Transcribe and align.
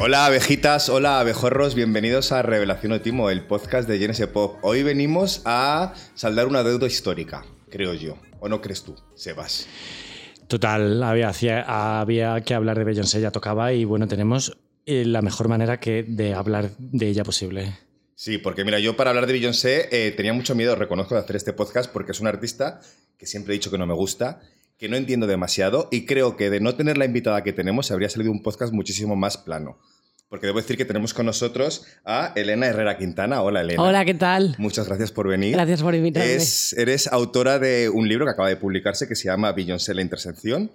Hola 0.00 0.26
abejitas, 0.26 0.88
hola 0.88 1.20
abejorros, 1.20 1.74
bienvenidos 1.74 2.32
a 2.32 2.42
Revelación 2.42 2.92
Otimo, 2.92 3.30
el 3.30 3.42
podcast 3.42 3.88
de 3.88 3.98
Genesis 3.98 4.26
Pop. 4.26 4.58
Hoy 4.62 4.82
venimos 4.82 5.42
a 5.44 5.92
saldar 6.14 6.46
una 6.46 6.62
deuda 6.62 6.86
histórica, 6.86 7.44
creo 7.70 7.94
yo. 7.94 8.16
¿O 8.40 8.48
no 8.48 8.60
crees 8.60 8.82
tú, 8.82 8.96
Sebas? 9.14 9.68
Total, 10.48 11.02
había, 11.02 11.30
había 12.00 12.40
que 12.40 12.54
hablar 12.54 12.78
de 12.78 12.84
Beyoncé, 12.84 13.20
ya 13.20 13.30
tocaba 13.30 13.72
y 13.72 13.84
bueno, 13.84 14.08
tenemos 14.08 14.56
eh, 14.88 15.04
la 15.04 15.22
mejor 15.22 15.48
manera 15.48 15.78
que 15.78 16.02
de 16.02 16.34
hablar 16.34 16.70
de 16.78 17.06
ella 17.08 17.22
posible. 17.24 17.76
Sí, 18.14 18.38
porque 18.38 18.64
mira, 18.64 18.78
yo 18.80 18.96
para 18.96 19.10
hablar 19.10 19.26
de 19.26 19.32
Beyoncé 19.34 19.88
eh, 19.92 20.10
tenía 20.12 20.32
mucho 20.32 20.54
miedo, 20.56 20.74
reconozco, 20.74 21.14
de 21.14 21.20
hacer 21.20 21.36
este 21.36 21.52
podcast 21.52 21.92
porque 21.92 22.12
es 22.12 22.20
un 22.20 22.26
artista 22.26 22.80
que 23.16 23.26
siempre 23.26 23.54
he 23.54 23.56
dicho 23.58 23.70
que 23.70 23.78
no 23.78 23.86
me 23.86 23.94
gusta, 23.94 24.40
que 24.76 24.88
no 24.88 24.96
entiendo 24.96 25.26
demasiado 25.26 25.88
y 25.92 26.04
creo 26.06 26.36
que 26.36 26.50
de 26.50 26.60
no 26.60 26.74
tener 26.74 26.98
la 26.98 27.04
invitada 27.04 27.44
que 27.44 27.52
tenemos 27.52 27.90
habría 27.92 28.08
salido 28.10 28.32
un 28.32 28.42
podcast 28.42 28.72
muchísimo 28.72 29.14
más 29.14 29.36
plano. 29.36 29.78
Porque 30.28 30.46
debo 30.46 30.58
decir 30.60 30.76
que 30.76 30.84
tenemos 30.84 31.14
con 31.14 31.24
nosotros 31.24 31.86
a 32.04 32.32
Elena 32.36 32.66
Herrera 32.66 32.98
Quintana. 32.98 33.40
Hola, 33.40 33.62
Elena. 33.62 33.82
Hola, 33.82 34.04
¿qué 34.04 34.12
tal? 34.14 34.54
Muchas 34.58 34.86
gracias 34.86 35.10
por 35.10 35.26
venir. 35.26 35.52
Gracias 35.54 35.80
por 35.82 35.94
invitarme. 35.94 36.34
Es- 36.34 36.74
eres 36.74 37.06
autora 37.06 37.58
de 37.58 37.88
un 37.88 38.06
libro 38.08 38.26
que 38.26 38.32
acaba 38.32 38.48
de 38.50 38.56
publicarse 38.56 39.08
que 39.08 39.14
se 39.16 39.24
llama 39.24 39.52
Beyoncé 39.52 39.94
la 39.94 40.02
intersección, 40.02 40.70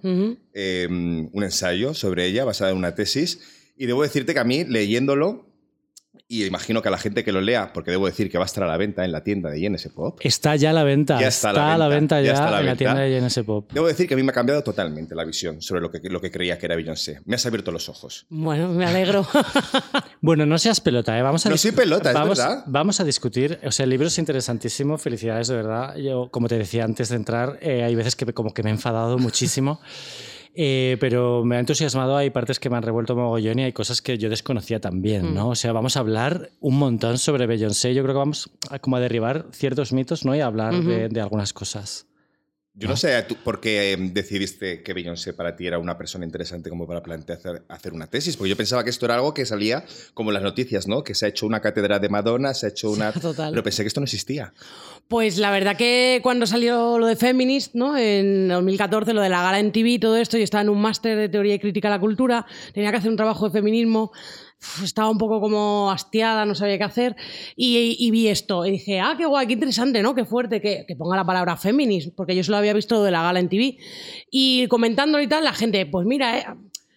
eh, 0.56 0.88
un 0.90 1.44
ensayo 1.44 1.94
sobre 1.94 2.26
ella 2.26 2.46
basado 2.46 2.72
en 2.72 2.78
una 2.78 2.96
tesis. 2.96 3.42
Y 3.78 3.86
debo 3.86 4.04
decirte 4.04 4.34
que 4.34 4.40
a 4.40 4.44
mí, 4.44 4.64
leyéndolo, 4.66 5.48
y 6.28 6.46
imagino 6.46 6.82
que 6.82 6.88
a 6.88 6.92
la 6.92 6.98
gente 6.98 7.24
que 7.24 7.32
lo 7.32 7.42
lea, 7.42 7.74
porque 7.74 7.92
debo 7.92 8.06
decir 8.08 8.30
que 8.32 8.38
va 8.38 8.46
a 8.46 8.48
estar 8.48 8.64
a 8.64 8.68
la 8.68 8.78
venta 8.78 9.04
en 9.04 9.12
la 9.12 9.24
tienda 9.24 9.50
de 9.50 9.60
INS 9.60 9.90
Pop, 9.94 10.20
Está 10.24 10.56
ya 10.56 10.70
a 10.70 10.74
la 10.74 10.84
venta. 10.84 11.20
Ya 11.20 11.28
está 11.28 11.74
a 11.74 11.78
la 11.78 11.88
venta, 11.88 12.22
ya 12.22 12.28
ya, 12.28 12.34
está 12.34 12.48
a 12.48 12.52
la 12.52 12.60
en 12.62 12.66
la 12.68 12.76
tienda 12.76 13.02
de 13.02 13.20
GNS 13.20 13.44
Pop. 13.44 13.72
debo 13.72 13.88
decir 13.88 14.08
que 14.08 14.14
a 14.14 14.18
mí 14.18 14.24
me 14.24 14.30
ha 14.32 14.34
cambiado 14.34 14.64
totalmente 14.64 15.14
la 15.16 15.26
visión 15.26 15.62
sobre 15.62 15.82
lo 15.82 15.92
que, 15.92 16.00
lo 16.10 16.22
que 16.22 16.32
creía 16.32 16.58
que 16.58 16.66
era 16.68 16.76
Beyoncé. 16.76 17.20
Me 17.26 17.36
has 17.36 17.46
abierto 17.46 17.72
los 17.72 17.90
ojos. 17.90 18.26
Bueno, 18.30 18.70
me 18.70 18.86
alegro. 18.86 19.28
Bueno, 20.22 20.46
no 20.46 20.58
seas 20.58 20.80
pelota, 20.80 21.20
¿eh? 21.20 21.22
Vamos 21.22 21.46
a 21.46 21.50
No 21.50 21.58
soy 21.58 21.74
pelota, 21.74 22.10
es 22.12 22.16
vamos, 22.16 22.38
verdad. 22.38 22.64
Vamos 22.66 23.02
a 23.02 23.04
discutir. 23.04 23.60
O 23.66 23.72
sea, 23.74 23.84
el 23.84 23.90
libro 23.90 24.08
es 24.08 24.18
interesantísimo. 24.18 24.98
Felicidades, 24.98 25.50
de 25.50 25.56
verdad. 25.58 25.98
Yo, 25.98 26.30
como 26.32 26.48
te 26.48 26.58
decía 26.58 26.86
antes 26.86 27.10
de 27.10 27.18
entrar, 27.18 27.60
eh, 27.62 27.84
hay 27.84 27.94
veces 27.94 28.16
que 28.16 28.26
me- 28.28 28.34
como 28.34 28.54
que 28.54 28.64
me 28.64 28.70
he 28.70 28.74
enfadado 28.74 29.18
muchísimo. 29.18 29.82
Eh, 30.56 30.98
pero 31.00 31.44
me 31.44 31.56
ha 31.56 31.60
entusiasmado, 31.60 32.16
hay 32.16 32.30
partes 32.30 32.60
que 32.60 32.70
me 32.70 32.78
han 32.78 32.84
revuelto 32.84 33.16
mogollón 33.16 33.60
y 33.60 33.64
hay 33.64 33.74
cosas 33.74 34.02
que 34.02 34.18
yo 34.18 34.30
desconocía 34.30 34.80
también, 34.80 35.34
¿no? 35.34 35.50
O 35.50 35.56
sea, 35.56 35.72
vamos 35.72 35.98
a 35.98 36.02
hablar 36.02 36.52
un 36.60 36.78
montón 36.78 37.18
sobre 37.18 37.48
Beyoncé. 37.48 37.94
Yo 37.96 38.04
creo 38.04 38.14
que 38.14 38.20
vamos 38.20 38.52
a, 38.70 38.78
como 38.80 38.98
a 38.98 39.00
derribar 39.00 39.48
ciertos 39.52 39.94
mitos, 39.94 40.26
¿no? 40.26 40.36
Y 40.36 40.42
a 40.42 40.46
hablar 40.46 40.76
de, 40.76 41.10
de 41.10 41.22
algunas 41.22 41.54
cosas. 41.54 42.06
Yo 42.76 42.88
no 42.88 42.98
sé 42.98 43.22
tú 43.24 43.36
por 43.36 43.60
qué 43.60 43.94
eh, 43.94 43.98
decidiste 44.00 44.82
que 44.82 44.94
Beyoncé 44.94 45.34
para 45.34 45.56
ti 45.56 45.68
era 45.68 45.78
una 45.78 45.96
persona 45.96 46.26
interesante 46.26 46.72
como 46.72 46.88
para 46.88 47.04
plantear 47.04 47.62
hacer, 47.68 47.94
una 47.94 48.08
tesis, 48.08 48.36
porque 48.36 48.50
yo 48.50 48.58
pensaba 48.58 48.84
que 48.84 48.90
esto 48.90 49.06
era 49.06 49.14
algo 49.14 49.32
que 49.32 49.46
salía 49.46 49.86
como 50.16 50.32
en 50.32 50.36
las 50.36 50.44
noticias, 50.44 50.88
¿no? 50.88 51.04
Que 51.04 51.14
se 51.14 51.28
ha 51.28 51.30
hecho 51.30 51.46
una 51.46 51.62
cátedra 51.62 52.00
de 52.00 52.10
Madonna, 52.10 52.56
se 52.56 52.66
ha 52.66 52.70
hecho 52.70 52.90
una... 52.90 53.12
Total. 53.22 53.52
Pero 53.52 53.62
pensé 53.62 53.84
que 53.84 53.90
esto 53.90 54.00
no 54.00 54.06
existía. 54.06 54.54
Pues 55.08 55.38
la 55.38 55.52
verdad 55.52 55.78
que 55.78 56.20
cuando 56.24 56.48
salió 56.48 56.98
lo 56.98 57.06
de 57.06 57.16
Feminist, 57.16 57.76
¿no? 57.76 57.96
En 57.96 58.48
2014, 58.48 59.14
lo 59.14 59.22
de 59.22 59.30
la 59.30 59.44
gala 59.44 59.60
en 59.60 59.72
TV 59.72 59.90
y 59.92 60.00
todo 60.00 60.18
esto, 60.18 60.38
yo 60.40 60.44
estaba 60.44 60.64
en 60.64 60.70
un 60.70 60.82
máster 60.82 61.16
de 61.16 61.30
teoría 61.30 61.54
y 61.54 61.60
crítica 61.60 61.90
a 61.90 61.92
la 61.92 62.00
cultura, 62.00 62.48
tenía 62.74 62.90
que 62.90 62.98
hacer 62.98 63.12
un 63.12 63.18
trabajo 63.18 63.46
de 63.46 63.52
feminismo, 63.52 64.12
estaba 64.84 65.10
un 65.10 65.18
poco 65.18 65.40
como 65.40 65.92
hastiada, 65.92 66.46
no 66.46 66.56
sabía 66.56 66.78
qué 66.78 66.84
hacer, 66.84 67.16
y, 67.56 67.96
y 68.00 68.12
vi 68.12 68.28
esto, 68.28 68.66
y 68.66 68.72
dije, 68.72 69.00
ah, 69.00 69.16
qué 69.18 69.26
guay, 69.26 69.48
qué 69.48 69.54
interesante, 69.54 70.02
¿no? 70.02 70.16
Qué 70.16 70.26
fuerte 70.26 70.62
que, 70.62 70.86
que 70.88 70.96
ponga 70.96 71.16
la 71.16 71.26
palabra 71.26 71.58
feminist, 71.58 72.16
porque 72.16 72.36
yo 72.36 72.44
solo 72.44 72.58
había 72.58 72.74
visto 72.74 73.04
de 73.04 73.12
la 73.12 73.24
gala 73.24 73.40
en 73.40 73.50
TV. 73.50 73.78
Y 74.32 74.68
comentándolo 74.68 75.24
y 75.24 75.28
tal, 75.28 75.44
la 75.44 75.54
gente, 75.54 75.86
pues 75.86 76.06
mira, 76.06 76.38
eh, 76.38 76.46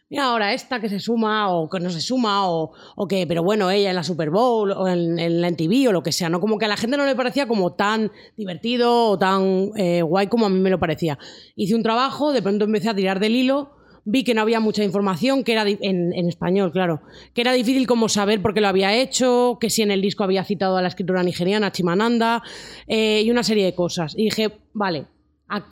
Mira 0.08 0.26
ahora 0.26 0.54
esta 0.54 0.80
que 0.80 0.88
se 0.88 1.00
suma 1.00 1.50
o 1.52 1.68
que 1.68 1.80
no 1.80 1.90
se 1.90 2.00
suma 2.00 2.48
o, 2.48 2.70
o 2.94 3.08
que, 3.08 3.26
pero 3.26 3.42
bueno, 3.42 3.72
ella 3.72 3.90
en 3.90 3.96
la 3.96 4.04
Super 4.04 4.30
Bowl 4.30 4.70
o 4.70 4.86
en, 4.86 5.18
en 5.18 5.40
la 5.40 5.50
MTV 5.50 5.88
o 5.88 5.92
lo 5.92 6.04
que 6.04 6.12
sea, 6.12 6.28
¿no? 6.28 6.40
Como 6.40 6.58
que 6.58 6.64
a 6.64 6.68
la 6.68 6.76
gente 6.76 6.96
no 6.96 7.04
le 7.04 7.16
parecía 7.16 7.48
como 7.48 7.72
tan 7.72 8.12
divertido 8.36 9.10
o 9.10 9.18
tan 9.18 9.72
eh, 9.76 10.02
guay 10.02 10.28
como 10.28 10.46
a 10.46 10.48
mí 10.48 10.60
me 10.60 10.70
lo 10.70 10.78
parecía. 10.78 11.18
Hice 11.56 11.74
un 11.74 11.82
trabajo, 11.82 12.32
de 12.32 12.40
pronto 12.40 12.66
empecé 12.66 12.88
a 12.88 12.94
tirar 12.94 13.18
del 13.18 13.34
hilo, 13.34 13.75
vi 14.06 14.22
que 14.22 14.34
no 14.34 14.40
había 14.40 14.60
mucha 14.60 14.84
información, 14.84 15.42
que 15.44 15.52
era 15.52 15.64
en, 15.68 16.28
español, 16.28 16.72
claro, 16.72 17.02
que 17.34 17.40
era 17.40 17.52
difícil 17.52 17.86
como 17.86 18.08
saber 18.08 18.40
por 18.40 18.54
qué 18.54 18.60
lo 18.60 18.68
había 18.68 18.94
hecho, 18.94 19.58
que 19.60 19.68
si 19.68 19.82
en 19.82 19.90
el 19.90 20.00
disco 20.00 20.24
había 20.24 20.44
citado 20.44 20.76
a 20.76 20.82
la 20.82 20.88
escritora 20.88 21.24
nigeriana 21.24 21.72
Chimananda 21.72 22.42
eh, 22.86 23.22
y 23.24 23.30
una 23.30 23.42
serie 23.42 23.64
de 23.64 23.74
cosas. 23.74 24.14
Y 24.16 24.24
dije, 24.24 24.52
vale, 24.72 25.06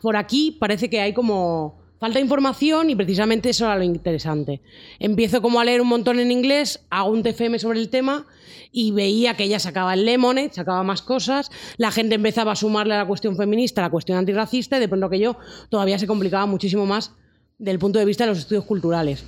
por 0.03 0.17
aquí 0.17 0.57
parece 0.59 0.91
que 0.91 1.01
hay 1.01 1.15
como 1.15 1.81
falta 2.01 2.19
información 2.19 2.91
y 2.91 2.97
precisamente 2.97 3.51
eso 3.51 3.67
era 3.67 3.77
lo 3.77 3.85
interesante. 3.85 4.61
Empiezo 4.99 5.41
como 5.41 5.61
a 5.61 5.65
leer 5.65 5.81
un 5.81 5.89
montón 5.89 6.19
en 6.19 6.33
inglés, 6.33 6.85
hago 6.91 7.11
un 7.11 7.23
TFM 7.23 7.61
sobre 7.61 7.79
el 7.79 7.89
tema 7.89 8.27
y 8.73 8.91
veía 8.91 9.35
que 9.35 9.45
ella 9.45 9.61
sacaba 9.61 9.95
el 9.95 10.05
Lemonade, 10.05 10.53
sacaba 10.53 10.83
más 10.83 11.03
cosas, 11.03 11.53
la 11.77 11.93
gente 11.93 12.17
empezaba 12.17 12.51
a 12.51 12.57
sumarle 12.57 12.95
a 12.95 12.99
la 12.99 13.07
cuestión 13.07 13.37
feminista, 13.37 13.81
a 13.81 13.85
la 13.85 13.91
cuestión 13.91 14.19
antirracista 14.19 14.77
y 14.77 14.81
de 14.81 14.89
pronto 14.89 15.09
que 15.09 15.21
yo 15.21 15.37
todavía 15.69 16.01
se 16.01 16.09
complicaba 16.09 16.47
muchísimo 16.47 16.85
más 16.85 17.15
del 17.59 17.79
punto 17.79 17.99
de 17.99 18.05
vista 18.05 18.25
de 18.25 18.31
los 18.31 18.39
estudios 18.39 18.65
culturales. 18.65 19.25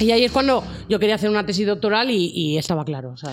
Y 0.00 0.10
ahí 0.10 0.24
es 0.24 0.32
cuando 0.32 0.64
yo 0.88 0.98
quería 0.98 1.14
hacer 1.14 1.30
una 1.30 1.44
tesis 1.44 1.66
doctoral 1.66 2.10
y, 2.10 2.32
y 2.34 2.58
estaba 2.58 2.84
claro. 2.84 3.10
o 3.10 3.16
sea, 3.16 3.32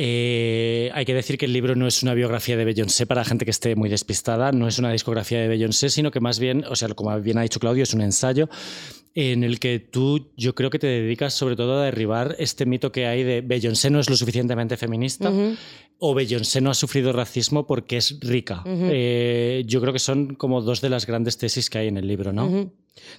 Eh, 0.00 0.92
hay 0.94 1.04
que 1.04 1.12
decir 1.12 1.36
que 1.38 1.46
el 1.46 1.52
libro 1.52 1.74
no 1.74 1.88
es 1.88 2.04
una 2.04 2.14
biografía 2.14 2.56
de 2.56 2.64
Beyoncé 2.64 3.04
para 3.04 3.24
gente 3.24 3.44
que 3.44 3.50
esté 3.50 3.74
muy 3.74 3.88
despistada, 3.88 4.52
no 4.52 4.68
es 4.68 4.78
una 4.78 4.92
discografía 4.92 5.40
de 5.40 5.48
Beyoncé, 5.48 5.90
sino 5.90 6.12
que 6.12 6.20
más 6.20 6.38
bien, 6.38 6.64
o 6.70 6.76
sea, 6.76 6.88
como 6.90 7.20
bien 7.20 7.36
ha 7.36 7.42
dicho 7.42 7.58
Claudio, 7.58 7.82
es 7.82 7.94
un 7.94 8.02
ensayo 8.02 8.48
en 9.16 9.42
el 9.42 9.58
que 9.58 9.80
tú, 9.80 10.30
yo 10.36 10.54
creo 10.54 10.70
que 10.70 10.78
te 10.78 10.86
dedicas 10.86 11.34
sobre 11.34 11.56
todo 11.56 11.80
a 11.80 11.84
derribar 11.84 12.36
este 12.38 12.64
mito 12.64 12.92
que 12.92 13.06
hay 13.06 13.24
de 13.24 13.40
Beyoncé 13.40 13.90
no 13.90 13.98
es 13.98 14.08
lo 14.08 14.16
suficientemente 14.16 14.76
feminista 14.76 15.32
o 15.98 16.14
Beyoncé 16.14 16.60
no 16.60 16.70
ha 16.70 16.74
sufrido 16.74 17.12
racismo 17.12 17.66
porque 17.66 17.96
es 17.96 18.20
rica. 18.20 18.62
Eh, 18.66 19.64
yo 19.66 19.80
creo 19.80 19.92
que 19.92 19.98
son 19.98 20.36
como 20.36 20.62
dos 20.62 20.80
de 20.80 20.90
las 20.90 21.06
grandes 21.06 21.38
tesis 21.38 21.68
que 21.68 21.78
hay 21.78 21.88
en 21.88 21.96
el 21.96 22.06
libro, 22.06 22.32
¿no? 22.32 22.70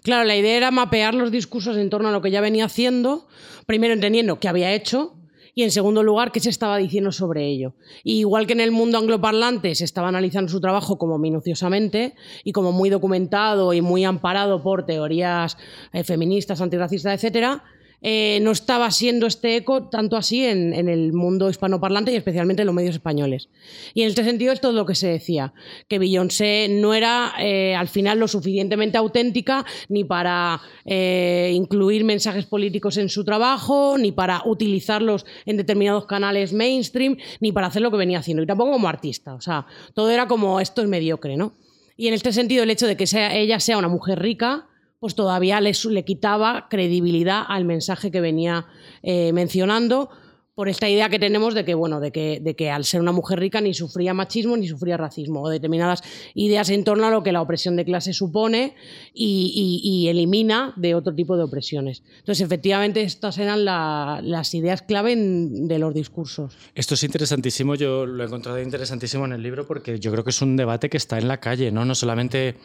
Claro, 0.03 0.25
la 0.25 0.35
idea 0.35 0.57
era 0.57 0.72
mapear 0.72 1.13
los 1.13 1.31
discursos 1.31 1.78
en 1.78 1.90
torno 1.90 2.09
a 2.09 2.12
lo 2.12 2.22
que 2.22 2.31
ya 2.31 2.41
venía 2.41 2.66
haciendo, 2.66 3.28
primero 3.66 3.94
entendiendo 3.94 4.40
qué 4.40 4.47
había 4.47 4.73
hecho 4.73 5.16
y 5.56 5.63
en 5.63 5.72
segundo 5.72 6.03
lugar 6.03 6.31
qué 6.31 6.40
se 6.40 6.50
estaba 6.50 6.78
diciendo 6.78 7.12
sobre 7.12 7.47
ello. 7.47 7.73
Y 8.03 8.19
igual 8.19 8.47
que 8.47 8.53
en 8.53 8.62
el 8.62 8.72
mundo 8.72 8.97
angloparlante 8.97 9.75
se 9.75 9.84
estaba 9.84 10.07
analizando 10.07 10.51
su 10.51 10.62
trabajo 10.62 10.97
como 10.97 11.18
minuciosamente 11.18 12.16
y 12.44 12.51
como 12.51 12.72
muy 12.72 12.89
documentado 12.89 13.73
y 13.73 13.81
muy 13.81 14.06
amparado 14.06 14.63
por 14.63 14.85
teorías 14.85 15.57
eh, 15.91 16.03
feministas, 16.03 16.62
antirracistas, 16.62 17.16
etcétera, 17.16 17.63
eh, 18.01 18.39
no 18.41 18.51
estaba 18.51 18.89
siendo 18.91 19.27
este 19.27 19.57
eco 19.57 19.89
tanto 19.89 20.15
así 20.15 20.45
en, 20.45 20.73
el 20.73 21.13
mundo 21.13 21.49
hispanoparlante 21.49 22.11
y 22.11 22.15
especialmente 22.15 22.61
en 22.61 22.67
los 22.67 22.75
medios 22.75 22.95
españoles. 22.95 23.49
Y 23.93 24.03
en 24.03 24.09
este 24.09 24.23
sentido 24.23 24.53
es 24.53 24.61
todo 24.61 24.71
lo 24.71 24.85
que 24.85 24.95
se 24.95 25.07
decía, 25.07 25.53
que 25.87 25.99
Beyoncé 25.99 26.67
no 26.69 26.93
era 26.93 27.33
eh, 27.39 27.75
al 27.75 27.88
final 27.88 28.19
lo 28.19 28.27
suficientemente 28.27 28.97
auténtica 28.97 29.65
ni 29.89 30.03
para 30.03 30.61
eh, 30.85 31.51
incluir 31.53 32.03
mensajes 32.03 32.45
políticos 32.45 32.97
en 32.97 33.09
su 33.09 33.25
trabajo, 33.25 33.97
ni 33.97 34.11
para 34.11 34.41
utilizarlos 34.45 35.25
en 35.45 35.57
determinados 35.57 36.05
canales 36.05 36.53
mainstream, 36.53 37.17
ni 37.39 37.51
para 37.51 37.67
hacer 37.67 37.81
lo 37.81 37.91
que 37.91 37.97
venía 37.97 38.19
haciendo, 38.19 38.43
y 38.43 38.47
tampoco 38.47 38.71
como 38.71 38.88
artista. 38.88 39.33
O 39.33 39.41
sea, 39.41 39.65
todo 39.93 40.09
era 40.09 40.27
como 40.27 40.59
esto 40.59 40.81
es 40.81 40.88
mediocre, 40.88 41.35
¿no? 41.35 41.53
Y 41.97 42.07
en 42.07 42.13
este 42.13 42.31
sentido, 42.31 42.63
el 42.63 42.69
hecho 42.69 42.88
de 42.88 42.95
que 42.95 43.07
sea, 43.07 43.35
ella 43.35 43.59
sea 43.59 43.77
una 43.77 43.89
mujer 43.89 44.19
rica, 44.19 44.67
pues 44.99 45.15
todavía 45.15 45.61
le, 45.61 45.73
quitaba 46.03 46.67
credibilidad 46.69 47.43
al 47.47 47.65
mensaje 47.65 48.11
que 48.11 48.21
venía 48.21 48.65
eh, 49.01 49.31
mencionando 49.33 50.09
por 50.55 50.67
esta 50.67 50.89
idea 50.89 51.07
que 51.07 51.19
tenemos 51.19 51.53
de 51.53 51.63
que, 51.63 51.73
bueno, 51.73 52.01
de 52.01 52.12
que, 52.12 52.41
de 52.41 52.53
que 52.53 52.69
al 52.69 52.83
ser 52.83 53.00
una 53.00 53.13
mujer 53.13 53.39
rica 53.39 53.62
ni 53.62 53.74
sufría 53.74 54.13
machismo 54.13 54.57
ni 54.57 54.68
sufría 54.68 54.97
racismo, 54.97 55.41
o 55.41 55.47
determinadas 55.47 56.01
ideas 56.33 56.69
en 56.69 56.83
torno 56.83 57.07
a 57.07 57.12
lo 57.12 57.24
que 57.24 57.31
la 57.31 57.41
opresión 57.41 57.77
de 57.77 57.85
clase 57.85 58.12
supone 58.12 58.75
y, 59.13 60.07
elimina 60.09 60.74
de 60.75 60.95
otro 60.95 61.15
tipo 61.15 61.38
de 61.38 61.44
opresiones. 61.44 62.03
Entonces, 62.18 62.45
efectivamente, 62.45 63.03
estas 63.03 63.38
eran 63.38 63.63
la- 63.63 64.19
las 64.21 64.53
ideas 64.53 64.81
clave 64.81 65.13
en- 65.13 65.69
de 65.69 65.79
los 65.79 65.94
discursos. 65.94 66.57
Esto 66.75 66.95
es 66.95 67.03
interesantísimo, 67.03 67.75
yo 67.75 68.06
lo 68.06 68.21
he 68.21 68.27
encontrado 68.27 68.62
interesantísimo 68.62 69.24
en 69.24 69.31
el 69.31 69.41
libro 69.41 69.65
porque 69.65 69.97
yo 69.97 70.12
creo 70.12 70.25
que 70.25 70.31
es 70.31 70.41
un 70.41 70.57
debate 70.57 70.89
que 70.89 70.97
está 70.97 71.18
en 71.19 71.29
la 71.29 71.39
calle, 71.39 71.71
¿no? 71.71 71.85
No 71.85 71.95
solamente 71.95 72.56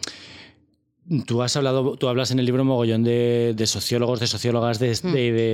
Tú 1.26 1.42
has 1.42 1.54
hablado, 1.54 1.96
tú 1.96 2.08
hablas 2.08 2.30
en 2.30 2.38
el 2.38 2.46
libro 2.46 2.64
mogollón 2.64 3.04
de, 3.04 3.52
de 3.54 3.66
sociólogos, 3.66 4.20
de 4.20 4.26
sociólogas, 4.26 4.78
de, 4.78 4.88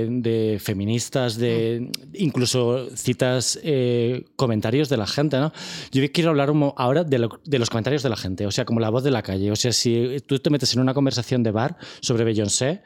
de 0.09 0.59
feministas, 0.61 1.35
de 1.37 1.91
incluso 2.13 2.87
citas 2.95 3.59
eh, 3.61 4.23
comentarios 4.37 4.87
de 4.87 4.95
la 4.95 5.07
gente, 5.07 5.37
¿no? 5.39 5.51
Yo 5.91 6.01
quiero 6.13 6.29
hablar 6.29 6.53
ahora 6.77 7.03
de, 7.03 7.19
lo- 7.19 7.41
de 7.43 7.59
los 7.59 7.69
comentarios 7.69 8.01
de 8.01 8.07
la 8.09 8.15
gente, 8.15 8.45
o 8.47 8.51
sea, 8.51 8.63
como 8.63 8.79
la 8.79 8.89
voz 8.89 9.03
de 9.03 9.11
la 9.11 9.23
calle. 9.23 9.51
O 9.51 9.55
sea, 9.57 9.73
si 9.73 10.17
tú 10.25 10.39
te 10.39 10.49
metes 10.49 10.73
en 10.73 10.79
una 10.79 10.93
conversación 10.93 11.43
de 11.43 11.51
bar 11.51 11.75
sobre 11.99 12.23
Beyoncé, 12.23 12.81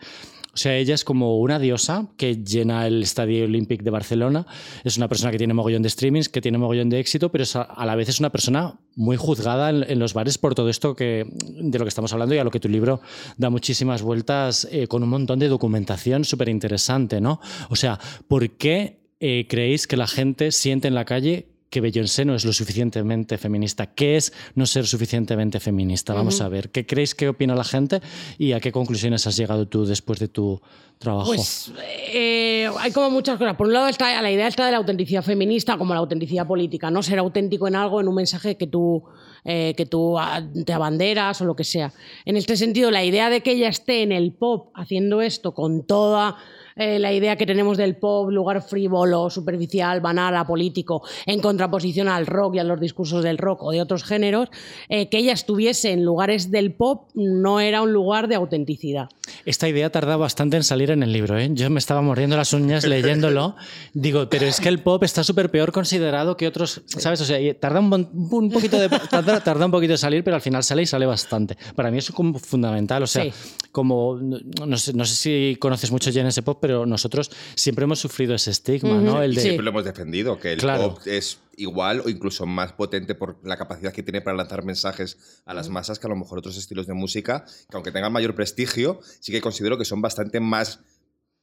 O 0.55 0.57
sea, 0.57 0.77
ella 0.77 0.95
es 0.95 1.03
como 1.03 1.37
una 1.39 1.59
diosa 1.59 2.07
que 2.15 2.37
llena 2.37 2.87
el 2.87 3.03
Estadio 3.03 3.43
Olímpic 3.43 3.83
de 3.83 3.89
Barcelona. 3.89 4.47
Es 4.85 4.95
una 4.95 5.09
persona 5.09 5.29
que 5.31 5.37
tiene 5.37 5.53
mogollón 5.53 5.81
de 5.81 5.89
streamings, 5.89 6.29
que 6.29 6.39
tiene 6.39 6.57
mogollón 6.57 6.89
de 6.89 6.99
éxito, 6.99 7.29
pero 7.29 7.43
a, 7.53 7.85
la 7.85 7.95
vez 7.95 8.07
es 8.07 8.21
una 8.21 8.29
persona 8.29 8.79
muy 8.95 9.17
juzgada 9.17 9.69
en, 9.69 9.83
en 9.83 9.99
los 9.99 10.13
bares 10.13 10.37
por 10.37 10.55
todo 10.55 10.69
esto 10.69 10.95
que, 10.95 11.27
de 11.29 11.77
lo 11.77 11.83
que 11.83 11.89
estamos 11.89 12.13
hablando 12.13 12.35
y 12.35 12.37
a 12.37 12.45
lo 12.45 12.51
que 12.51 12.61
tu 12.61 12.69
libro 12.69 13.01
da 13.35 13.49
muchísimas 13.49 14.01
vueltas 14.01 14.65
eh, 14.71 14.87
con 14.87 15.03
un 15.03 15.09
montón 15.09 15.39
de 15.39 15.49
documentación 15.49 16.23
súper 16.23 16.47
interesante, 16.47 17.19
¿no? 17.19 17.41
O 17.69 17.75
sea, 17.75 17.99
¿por 18.29 18.49
qué 18.51 19.01
eh, 19.19 19.47
creéis 19.49 19.87
que 19.87 19.97
la 19.97 20.07
gente 20.07 20.53
siente 20.53 20.87
en 20.87 20.95
la 20.95 21.03
calle 21.03 21.54
que 21.75 21.81
Beyoncé 21.81 22.23
no 22.23 22.35
es 22.35 22.45
lo 22.45 22.53
suficientemente 22.53 23.37
feminista. 23.37 23.87
¿Qué 23.87 24.15
es 24.15 24.31
no 24.53 24.65
ser 24.65 24.87
suficientemente 24.87 25.59
feminista? 25.59 26.13
Vamos 26.13 26.39
a 26.39 26.47
ver, 26.47 26.69
¿qué 26.69 26.85
creéis 26.85 27.13
que 27.15 27.27
opina 27.27 27.53
la 27.53 27.65
gente 27.65 27.99
y 28.37 28.53
a 28.53 28.61
qué 28.61 28.71
conclusiones 28.71 29.27
has 29.27 29.35
llegado 29.35 29.67
tú 29.67 29.85
después 29.85 30.17
de 30.19 30.29
tu 30.29 30.61
trabajo? 30.99 31.33
Pues 31.35 31.73
eh, 32.13 32.69
hay 32.79 32.93
como 32.93 33.09
muchas 33.09 33.37
cosas. 33.37 33.57
Por 33.57 33.67
un 33.67 33.73
lado 33.73 33.89
está 33.89 34.21
la 34.21 34.31
idea 34.31 34.47
está 34.47 34.67
de 34.67 34.71
la 34.71 34.77
autenticidad 34.77 35.21
feminista 35.21 35.77
como 35.77 35.93
la 35.93 35.99
autenticidad 35.99 36.47
política, 36.47 36.89
¿no? 36.89 37.03
Ser 37.03 37.19
auténtico 37.19 37.67
en 37.67 37.75
algo, 37.75 37.99
en 37.99 38.07
un 38.07 38.15
mensaje 38.15 38.55
que 38.55 38.67
tú, 38.67 39.03
eh, 39.43 39.73
que 39.75 39.85
tú 39.85 40.17
ah, 40.17 40.41
te 40.65 40.71
abanderas 40.71 41.41
o 41.41 41.43
lo 41.43 41.57
que 41.57 41.65
sea. 41.65 41.91
En 42.23 42.37
este 42.37 42.55
sentido, 42.55 42.89
la 42.89 43.03
idea 43.03 43.29
de 43.29 43.41
que 43.41 43.51
ella 43.51 43.67
esté 43.67 44.01
en 44.01 44.13
el 44.13 44.31
pop 44.31 44.71
haciendo 44.75 45.21
esto 45.21 45.53
con 45.53 45.85
toda 45.85 46.37
eh, 46.75 46.99
la 46.99 47.13
idea 47.13 47.35
que 47.37 47.45
tenemos 47.45 47.77
del 47.77 47.95
pop, 47.95 48.29
lugar 48.29 48.61
frívolo, 48.61 49.29
superficial, 49.29 50.01
banal, 50.01 50.35
apolítico, 50.35 51.03
en 51.25 51.39
contraposición 51.39 52.07
al 52.07 52.25
rock 52.25 52.55
y 52.55 52.59
a 52.59 52.63
los 52.63 52.79
discursos 52.79 53.23
del 53.23 53.37
rock 53.37 53.63
o 53.63 53.71
de 53.71 53.81
otros 53.81 54.03
géneros, 54.03 54.49
eh, 54.89 55.07
que 55.07 55.17
ella 55.17 55.33
estuviese 55.33 55.91
en 55.91 56.03
lugares 56.03 56.51
del 56.51 56.73
pop 56.73 57.09
no 57.13 57.59
era 57.59 57.81
un 57.81 57.93
lugar 57.93 58.27
de 58.27 58.35
autenticidad. 58.35 59.07
Esta 59.45 59.67
idea 59.67 59.89
tarda 59.89 60.17
bastante 60.17 60.57
en 60.57 60.63
salir 60.63 60.91
en 60.91 61.03
el 61.03 61.11
libro. 61.11 61.37
¿eh? 61.37 61.49
Yo 61.53 61.69
me 61.69 61.79
estaba 61.79 62.01
mordiendo 62.01 62.37
las 62.37 62.53
uñas 62.53 62.85
leyéndolo. 62.85 63.55
Digo, 63.93 64.29
pero 64.29 64.45
es 64.45 64.59
que 64.59 64.69
el 64.69 64.79
pop 64.79 65.03
está 65.03 65.23
súper 65.23 65.51
peor 65.51 65.71
considerado 65.71 66.37
que 66.37 66.47
otros, 66.47 66.81
¿sabes? 66.85 67.21
O 67.21 67.25
sea, 67.25 67.37
tarda 67.59 67.79
un, 67.79 67.93
un 67.93 68.51
poquito 68.51 68.79
de 68.79 68.89
tarda, 69.09 69.41
tarda, 69.41 69.65
un 69.65 69.71
poquito 69.71 69.93
de 69.93 69.97
salir, 69.97 70.23
pero 70.23 70.35
al 70.35 70.41
final 70.41 70.63
sale 70.63 70.83
y 70.83 70.85
sale 70.85 71.05
bastante. 71.05 71.57
Para 71.75 71.91
mí 71.91 71.97
eso 71.97 72.11
es 72.11 72.15
como 72.15 72.39
fundamental. 72.39 73.03
O 73.03 73.07
sea, 73.07 73.23
sí. 73.23 73.31
como 73.71 74.19
no 74.19 74.77
sé, 74.77 74.93
no 74.93 75.05
sé, 75.05 75.15
si 75.15 75.57
conoces 75.59 75.91
mucho 75.91 76.09
ese 76.09 76.41
Pop, 76.41 76.59
pero 76.61 76.85
nosotros 76.85 77.31
siempre 77.55 77.83
hemos 77.83 77.99
sufrido 77.99 78.35
ese 78.35 78.51
estigma, 78.51 78.91
uh 78.91 78.99
-huh. 78.99 79.01
¿no? 79.01 79.21
El 79.21 79.35
de... 79.35 79.41
Siempre 79.41 79.63
lo 79.63 79.71
hemos 79.71 79.85
defendido, 79.85 80.39
que 80.39 80.53
el 80.53 80.59
claro. 80.59 80.95
pop 80.95 80.99
es 81.05 81.39
igual 81.57 82.01
o 82.05 82.09
incluso 82.09 82.45
más 82.45 82.73
potente 82.73 83.15
por 83.15 83.37
la 83.43 83.57
capacidad 83.57 83.93
que 83.93 84.03
tiene 84.03 84.21
para 84.21 84.37
lanzar 84.37 84.63
mensajes 84.63 85.41
a 85.45 85.53
las 85.53 85.69
masas 85.69 85.99
que 85.99 86.07
a 86.07 86.09
lo 86.09 86.15
mejor 86.15 86.39
otros 86.39 86.57
estilos 86.57 86.87
de 86.87 86.93
música, 86.93 87.45
que 87.69 87.75
aunque 87.75 87.91
tengan 87.91 88.11
mayor 88.11 88.35
prestigio, 88.35 88.99
sí 89.19 89.31
que 89.31 89.41
considero 89.41 89.77
que 89.77 89.85
son 89.85 90.01
bastante 90.01 90.39
más 90.39 90.79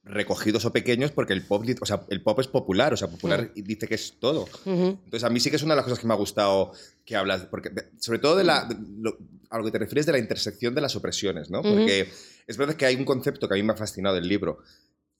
recogidos 0.05 0.65
o 0.65 0.73
pequeños 0.73 1.11
porque 1.11 1.33
el 1.33 1.45
pop, 1.45 1.63
o 1.81 1.85
sea, 1.85 2.05
el 2.09 2.21
pop 2.21 2.39
es 2.39 2.47
popular, 2.47 2.93
o 2.93 2.97
sea, 2.97 3.07
popular 3.07 3.39
uh 3.39 3.57
-huh. 3.57 3.63
dice 3.63 3.87
que 3.87 3.95
es 3.95 4.15
todo. 4.19 4.43
Uh 4.65 4.71
-huh. 4.71 4.99
Entonces, 5.05 5.23
a 5.23 5.29
mí 5.29 5.39
sí 5.39 5.49
que 5.49 5.55
es 5.55 5.63
una 5.63 5.73
de 5.73 5.77
las 5.77 5.85
cosas 5.85 5.99
que 5.99 6.07
me 6.07 6.13
ha 6.13 6.17
gustado 6.17 6.73
que 7.05 7.15
hablas, 7.15 7.45
porque 7.45 7.71
sobre 7.99 8.19
todo 8.19 8.35
de 8.35 8.43
la, 8.43 8.65
de 8.65 8.75
lo, 8.99 9.17
a 9.49 9.57
lo 9.57 9.63
que 9.63 9.71
te 9.71 9.79
refieres 9.79 10.05
de 10.05 10.11
la 10.11 10.17
intersección 10.17 10.75
de 10.75 10.81
las 10.81 10.95
opresiones, 10.95 11.49
¿no? 11.49 11.61
Porque 11.61 12.09
es 12.47 12.57
verdad 12.57 12.75
que 12.75 12.85
hay 12.85 12.95
un 12.95 13.05
concepto 13.05 13.47
que 13.47 13.53
a 13.53 13.57
mí 13.57 13.63
me 13.63 13.73
ha 13.73 13.77
fascinado 13.77 14.15
del 14.15 14.27
libro, 14.27 14.59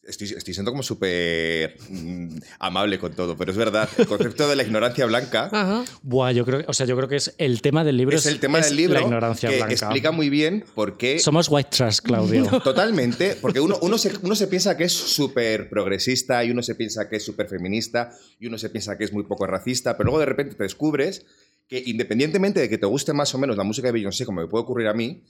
Estoy, 0.05 0.27
estoy, 0.35 0.53
siendo 0.53 0.71
como 0.71 0.83
súper 0.83 1.77
mmm, 1.89 2.37
amable 2.59 2.99
con 2.99 3.13
todo, 3.13 3.37
pero 3.37 3.51
es 3.51 3.57
verdad. 3.57 3.87
El 3.97 4.05
concepto 4.05 4.49
de 4.49 4.57
la 4.57 4.63
ignorancia 4.63 5.05
blanca. 5.05 5.45
Ajá. 5.51 5.85
Buah, 6.01 6.31
yo 6.33 6.43
creo, 6.43 6.63
o 6.67 6.73
sea, 6.73 6.85
yo 6.85 6.97
creo 6.97 7.07
que 7.07 7.15
es 7.15 7.33
el 7.37 7.61
tema 7.61 7.85
del 7.85 7.97
libro. 7.97 8.17
Es 8.17 8.25
el 8.25 8.39
tema 8.41 8.59
es 8.59 8.67
del 8.67 8.75
libro 8.75 8.95
la 8.95 9.01
ignorancia 9.01 9.49
que 9.49 9.57
blanca. 9.57 9.73
explica 9.73 10.11
muy 10.11 10.29
bien 10.29 10.65
por 10.75 10.97
qué. 10.97 11.19
Somos 11.19 11.47
white 11.49 11.69
trash, 11.71 11.99
Claudio. 11.99 12.45
Totalmente, 12.63 13.37
porque 13.41 13.61
uno, 13.61 13.77
uno, 13.81 13.97
se, 13.97 14.11
uno 14.21 14.35
se 14.35 14.47
piensa 14.47 14.75
que 14.75 14.83
es 14.83 14.93
súper 14.93 15.69
progresista 15.69 16.43
y 16.43 16.51
uno 16.51 16.61
se 16.61 16.75
piensa 16.75 17.07
que 17.07 17.15
es 17.15 17.23
súper 17.23 17.47
feminista 17.47 18.11
y 18.39 18.47
uno 18.47 18.57
se 18.57 18.69
piensa 18.69 18.97
que 18.97 19.05
es 19.05 19.13
muy 19.13 19.23
poco 19.23 19.47
racista, 19.47 19.95
pero 19.95 20.07
luego 20.07 20.19
de 20.19 20.25
repente 20.25 20.55
te 20.55 20.63
descubres 20.63 21.25
que 21.67 21.81
independientemente 21.85 22.59
de 22.59 22.69
que 22.69 22.77
te 22.77 22.85
guste 22.85 23.13
más 23.13 23.33
o 23.35 23.37
menos 23.37 23.55
la 23.55 23.63
música 23.63 23.87
de 23.87 23.93
Beyoncé, 23.93 24.25
como 24.25 24.41
me 24.41 24.47
puede 24.47 24.63
ocurrir 24.63 24.87
a 24.87 24.93
mí, 24.93 25.23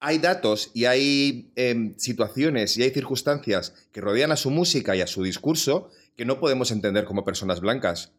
hay 0.00 0.18
datos 0.18 0.70
y 0.74 0.84
hay 0.84 1.50
eh, 1.56 1.94
situaciones 1.96 2.76
y 2.76 2.82
hay 2.82 2.90
circunstancias 2.90 3.74
que 3.92 4.00
rodean 4.00 4.32
a 4.32 4.36
su 4.36 4.50
música 4.50 4.94
y 4.94 5.00
a 5.00 5.06
su 5.06 5.22
discurso 5.22 5.90
que 6.16 6.24
no 6.24 6.40
podemos 6.40 6.70
entender 6.70 7.04
como 7.04 7.24
personas 7.24 7.60
blancas. 7.60 8.12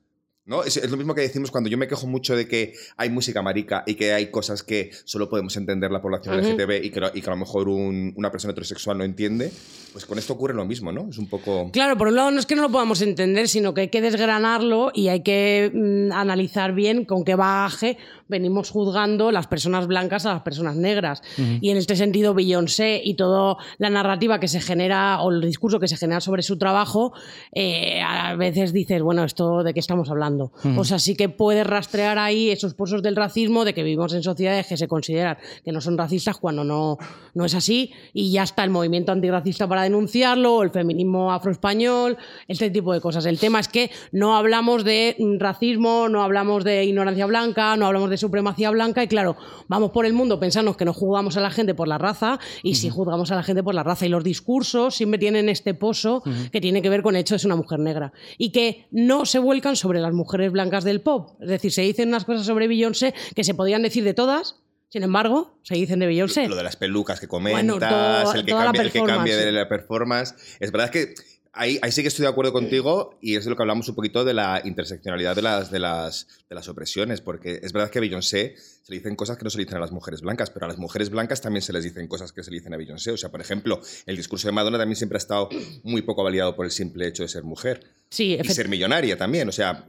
¿No? 0.46 0.64
Es, 0.64 0.78
es, 0.78 0.90
lo 0.90 0.98
mismo 0.98 1.14
que 1.14 1.22
decimos 1.22 1.52
cuando 1.52 1.70
yo 1.70 1.78
me 1.78 1.88
quejo 1.88 2.08
mucho 2.08 2.36
de 2.36 2.48
que 2.48 2.74
hay 2.98 3.12
música 3.12 3.44
marica 3.44 3.84
y 3.86 3.94
que 3.94 4.14
hay 4.14 4.32
cosas 4.32 4.64
que 4.64 4.90
solo 5.04 5.30
podemos 5.30 5.56
entender 5.58 5.92
la 5.92 6.02
población. 6.02 6.38
LGTB 6.38 6.86
y 6.86 6.90
que, 6.90 7.02
y 7.14 7.22
que, 7.22 7.30
a 7.30 7.34
lo 7.34 7.38
mejor 7.38 7.70
un, 7.70 8.14
una 8.16 8.32
persona 8.32 8.54
heterosexual 8.54 8.98
no 8.98 9.04
entiende, 9.04 9.52
pues 9.92 10.08
con 10.08 10.18
esto 10.18 10.34
ocurre 10.34 10.56
lo 10.56 10.66
mismo, 10.66 10.92
¿no? 10.92 11.08
Es 11.08 11.20
un 11.20 11.28
poco... 11.28 11.70
Claro, 11.72 12.00
por 12.00 12.08
un 12.08 12.16
lado 12.16 12.32
no 12.32 12.40
es 12.40 12.48
que 12.48 12.56
no 12.56 12.64
lo 12.64 12.72
podamos 12.72 13.04
entender, 13.04 13.48
sino 13.48 13.76
que 13.76 13.82
hay 13.82 13.88
que 13.90 14.02
desgranarlo 14.02 14.92
y 14.96 15.10
hay 15.10 15.22
que 15.22 15.72
mm, 15.72 16.14
analizar 16.14 16.74
bien 16.74 17.06
con 17.06 17.26
qué 17.26 17.36
bagaje 17.36 18.00
venimos 18.30 18.70
juzgando 18.70 19.32
las 19.32 19.48
personas 19.48 19.88
blancas 19.88 20.26
a 20.26 20.34
las 20.34 20.42
personas 20.44 20.78
negras. 20.78 21.22
Uh 21.38 21.42
-huh. 21.42 21.60
Y 21.62 21.72
en 21.72 21.78
este 21.78 21.96
sentido, 21.96 22.34
Beyoncé 22.34 23.02
y 23.04 23.16
toda 23.16 23.58
la 23.78 23.90
narrativa 23.90 24.40
que 24.40 24.48
se 24.48 24.62
genera 24.62 25.22
o 25.22 25.32
el 25.32 25.42
discurso 25.42 25.80
que 25.80 25.88
se 25.88 25.98
genera 25.98 26.22
sobre 26.22 26.44
su 26.44 26.58
trabajo, 26.58 27.12
eh, 27.52 28.02
a 28.02 28.36
veces 28.36 28.72
dices, 28.72 29.02
bueno, 29.02 29.24
¿esto 29.24 29.64
de 29.64 29.74
qué 29.74 29.80
estamos 29.80 30.10
hablando? 30.10 30.52
Uh 30.64 30.68
-huh. 30.70 30.80
O 30.80 30.84
sea, 30.84 31.00
sí 31.00 31.16
que 31.16 31.28
puedes 31.28 31.66
rastrear 31.66 32.18
ahí 32.18 32.52
esos 32.52 32.74
pozos 32.76 33.02
del 33.02 33.16
racismo, 33.16 33.66
de 33.66 33.74
que 33.74 33.84
vivimos 33.84 34.14
en 34.14 34.24
sociedades 34.24 34.68
que 34.68 34.78
se 34.78 34.88
consideran 34.88 35.38
que 35.66 35.72
no 35.72 35.82
son 35.82 35.98
racistas 35.98 36.38
cuando 36.38 36.64
no, 36.64 36.98
no 37.34 37.46
es 37.46 37.56
así, 37.56 37.92
y 38.14 38.32
ya 38.32 38.44
está 38.44 38.64
el 38.64 38.70
movimiento 38.70 39.12
antirracista 39.12 39.68
para 39.68 39.84
denunciarlo, 39.84 40.62
el 40.62 40.70
feminismo 40.70 41.32
afroespañol, 41.32 42.18
este 42.48 42.70
tipo 42.70 42.94
de 42.94 43.02
cosas. 43.02 43.26
El 43.26 43.40
tema 43.40 43.60
es 43.60 43.68
que 43.68 43.90
no 44.12 44.36
hablamos 44.38 44.84
de 44.84 45.16
racismo, 45.40 46.10
no 46.10 46.24
hablamos 46.24 46.64
de 46.64 46.86
ignorancia 46.86 47.26
blanca, 47.26 47.76
no 47.76 47.88
hablamos 47.88 48.10
de 48.10 48.19
supremacía 48.20 48.70
blanca, 48.70 49.04
y 49.04 49.08
claro, 49.08 49.36
vamos 49.68 49.92
por 49.92 50.06
el 50.06 50.14
mundo 50.14 50.40
pensando 50.40 50.78
que 50.78 50.86
no 50.86 50.94
juzgamos 50.94 51.36
a 51.38 51.42
la 51.42 51.52
gente 51.52 51.74
por 51.74 51.88
la 51.88 51.98
raza, 51.98 52.40
y 52.64 52.70
uh 52.70 52.74
-huh. 52.74 52.76
sí 52.76 52.90
juzgamos 52.90 53.32
a 53.32 53.36
la 53.36 53.44
gente 53.44 53.62
por 53.64 53.76
la 53.76 53.84
raza, 53.84 54.06
y 54.06 54.10
los 54.10 54.24
discursos 54.24 54.96
siempre 54.96 55.18
tienen 55.18 55.50
este 55.50 55.74
pozo 55.74 56.22
uh 56.26 56.30
-huh. 56.30 56.50
que 56.52 56.62
tiene 56.62 56.82
que 56.82 56.90
ver 56.90 57.02
con 57.02 57.16
el 57.16 57.22
hecho 57.22 57.36
de 57.36 57.40
ser 57.40 57.48
una 57.48 57.56
mujer 57.56 57.80
negra, 57.80 58.14
y 58.38 58.52
que 58.52 58.88
no 58.92 59.26
se 59.26 59.40
vuelcan 59.40 59.76
sobre 59.76 60.00
las 60.00 60.14
mujeres 60.14 60.30
mujeres 60.30 60.52
blancas 60.52 60.84
del 60.84 61.02
pop. 61.02 61.42
Es 61.42 61.50
decir, 61.50 61.72
se 61.72 61.82
dicen 61.82 62.10
unas 62.10 62.24
cosas 62.24 62.46
sobre 62.46 62.68
Beyoncé 62.68 63.16
que 63.36 63.44
se 63.44 63.56
podían 63.56 63.82
decir 63.82 64.04
de 64.04 64.14
todas, 64.14 64.58
sin 64.90 65.02
embargo, 65.02 65.58
se 65.64 65.74
dicen 65.74 66.00
de 66.00 66.06
Beyoncé. 66.06 66.48
Lo 66.48 66.56
de 66.56 66.64
las 66.64 66.76
pelucas 66.76 67.20
que 67.20 67.28
comentas, 67.28 67.64
bueno, 67.64 67.80
todo, 67.80 68.34
el, 68.34 68.46
que 68.46 68.52
cambia, 68.52 68.82
el, 68.84 68.92
que 68.92 69.04
cambia, 69.04 69.38
de 69.38 69.52
la 69.52 69.68
performance. 69.68 70.36
Es 70.60 70.72
verdad 70.72 70.92
que 70.92 71.16
ahí, 71.54 71.80
ahí, 71.82 71.92
sí 71.92 72.02
que 72.02 72.08
estoy 72.08 72.24
de 72.24 72.30
acuerdo 72.30 72.54
contigo 72.54 73.18
y 73.22 73.36
es 73.36 73.44
de 73.44 73.50
lo 73.50 73.56
que 73.56 73.64
hablamos 73.64 73.88
un 73.90 73.96
poquito 73.96 74.24
de 74.24 74.34
la 74.34 74.62
interseccionalidad 74.64 75.36
de 75.36 75.42
las, 75.42 75.72
de 75.72 75.80
las, 75.80 76.28
de 76.50 76.56
las 76.56 76.68
opresiones, 76.68 77.22
porque 77.22 77.60
es 77.62 77.74
verdad 77.74 77.90
que 77.90 78.00
a 78.00 78.02
Beyoncé 78.02 78.56
se 78.58 78.92
le 78.92 78.98
dicen 78.98 79.16
cosas 79.16 79.38
que 79.38 79.44
no 79.44 79.50
se 79.50 79.58
le 79.58 79.66
dicen 79.66 79.78
a 79.78 79.82
las 79.82 79.92
mujeres 79.92 80.22
blancas, 80.22 80.50
pero 80.50 80.66
a 80.66 80.70
las 80.70 80.78
mujeres 80.78 81.10
blancas 81.10 81.42
también 81.42 81.62
se 81.62 81.74
les 81.74 81.84
dicen 81.84 82.08
cosas 82.08 82.32
que 82.32 82.44
se 82.44 82.52
le 82.52 82.58
dicen 82.58 82.74
a 82.74 82.78
Beyoncé. 82.78 83.12
O 83.12 83.18
sea, 83.18 83.30
por 83.30 83.42
ejemplo, 83.42 83.82
el 84.06 84.16
discurso 84.16 84.48
de 84.48 84.52
Madonna 84.52 84.78
también 84.78 84.96
siempre 84.96 85.18
ha 85.18 85.20
estado 85.20 85.50
muy 85.84 86.02
poco 86.02 86.24
validado 86.24 86.56
por 86.56 86.66
el 86.66 86.72
simple 86.72 87.08
hecho 87.08 87.24
de 87.24 87.30
ser 87.30 87.44
mujer. 87.44 87.84
Sí, 88.10 88.38
y 88.42 88.48
ser 88.50 88.68
millonaria 88.68 89.18
también, 89.18 89.48
o 89.50 89.52
sea, 89.52 89.88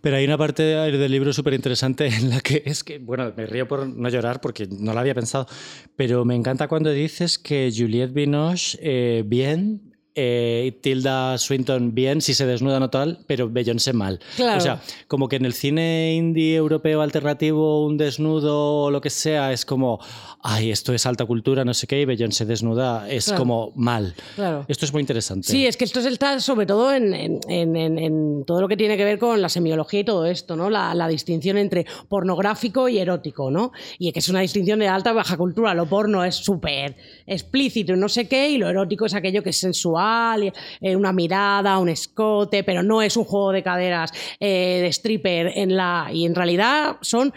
pero 0.00 0.16
hay 0.16 0.24
una 0.24 0.38
parte 0.38 0.62
del 0.62 1.10
libro 1.10 1.32
súper 1.32 1.54
interesante 1.54 2.06
en 2.14 2.30
la 2.30 2.40
que 2.40 2.62
es 2.64 2.84
que, 2.84 2.98
bueno, 2.98 3.32
me 3.36 3.46
río 3.46 3.66
por 3.66 3.86
no 3.86 4.08
llorar 4.08 4.40
porque 4.40 4.66
no 4.66 4.92
lo 4.92 5.00
había 5.00 5.14
pensado, 5.14 5.46
pero 5.96 6.24
me 6.24 6.34
encanta 6.34 6.68
cuando 6.68 6.90
dices 6.90 7.38
que 7.38 7.72
Juliette 7.76 8.12
Binoche, 8.12 8.78
eh, 8.80 9.22
bien, 9.26 9.85
eh, 10.18 10.78
Tilda 10.80 11.36
Swinton 11.36 11.94
bien, 11.94 12.22
si 12.22 12.32
se 12.32 12.46
desnuda 12.46 12.80
no 12.80 12.88
tal, 12.88 13.18
pero 13.26 13.50
Beyoncé 13.50 13.92
mal. 13.92 14.18
Claro. 14.34 14.56
O 14.56 14.60
sea, 14.62 14.80
como 15.08 15.28
que 15.28 15.36
en 15.36 15.44
el 15.44 15.52
cine 15.52 16.14
indie 16.14 16.56
europeo 16.56 17.02
alternativo 17.02 17.84
un 17.84 17.98
desnudo 17.98 18.84
o 18.84 18.90
lo 18.90 19.02
que 19.02 19.10
sea 19.10 19.52
es 19.52 19.66
como, 19.66 20.00
ay, 20.42 20.70
esto 20.70 20.94
es 20.94 21.04
alta 21.04 21.26
cultura, 21.26 21.66
no 21.66 21.74
sé 21.74 21.86
qué, 21.86 22.00
y 22.00 22.06
Beyoncé 22.06 22.46
desnuda 22.46 23.06
es 23.10 23.26
claro. 23.26 23.38
como 23.38 23.72
mal. 23.76 24.14
Claro. 24.36 24.64
Esto 24.68 24.86
es 24.86 24.92
muy 24.94 25.02
interesante. 25.02 25.48
Sí, 25.48 25.66
es 25.66 25.76
que 25.76 25.84
esto 25.84 26.00
está 26.00 26.40
sobre 26.40 26.64
todo 26.64 26.94
en, 26.94 27.12
en, 27.12 27.40
en, 27.50 27.98
en, 27.98 28.44
todo 28.46 28.62
lo 28.62 28.68
que 28.68 28.76
tiene 28.78 28.96
que 28.96 29.04
ver 29.04 29.18
con 29.18 29.42
la 29.42 29.50
semiología 29.50 30.00
y 30.00 30.04
todo 30.04 30.24
esto, 30.24 30.56
¿no? 30.56 30.70
La, 30.70 30.94
la, 30.94 31.08
distinción 31.08 31.58
entre 31.58 31.84
pornográfico 32.08 32.88
y 32.88 32.98
erótico, 32.98 33.50
¿no? 33.50 33.72
Y 33.98 34.12
que 34.12 34.20
es 34.20 34.28
una 34.30 34.40
distinción 34.40 34.78
de 34.78 34.88
alta 34.88 35.10
y 35.10 35.14
baja 35.14 35.36
cultura. 35.36 35.74
Lo 35.74 35.84
porno 35.86 36.24
es 36.24 36.36
súper 36.36 36.96
explícito 37.26 37.92
y 37.92 37.96
no 37.98 38.08
sé 38.08 38.26
qué, 38.26 38.48
y 38.48 38.56
lo 38.56 38.70
erótico 38.70 39.04
es 39.04 39.14
aquello 39.14 39.42
que 39.42 39.50
es 39.50 39.58
sensual 39.58 40.05
eh, 40.80 40.96
una 40.96 41.12
mirada, 41.12 41.78
un 41.78 41.88
escote, 41.88 42.64
pero 42.64 42.82
no 42.82 43.02
es 43.02 43.16
un 43.16 43.24
juego 43.24 43.52
de 43.52 43.62
caderas 43.62 44.12
eh, 44.40 44.80
de 44.82 44.88
stripper 44.88 45.52
en 45.54 45.76
la 45.76 46.08
y 46.12 46.26
en 46.26 46.34
realidad 46.34 46.96
son 47.00 47.32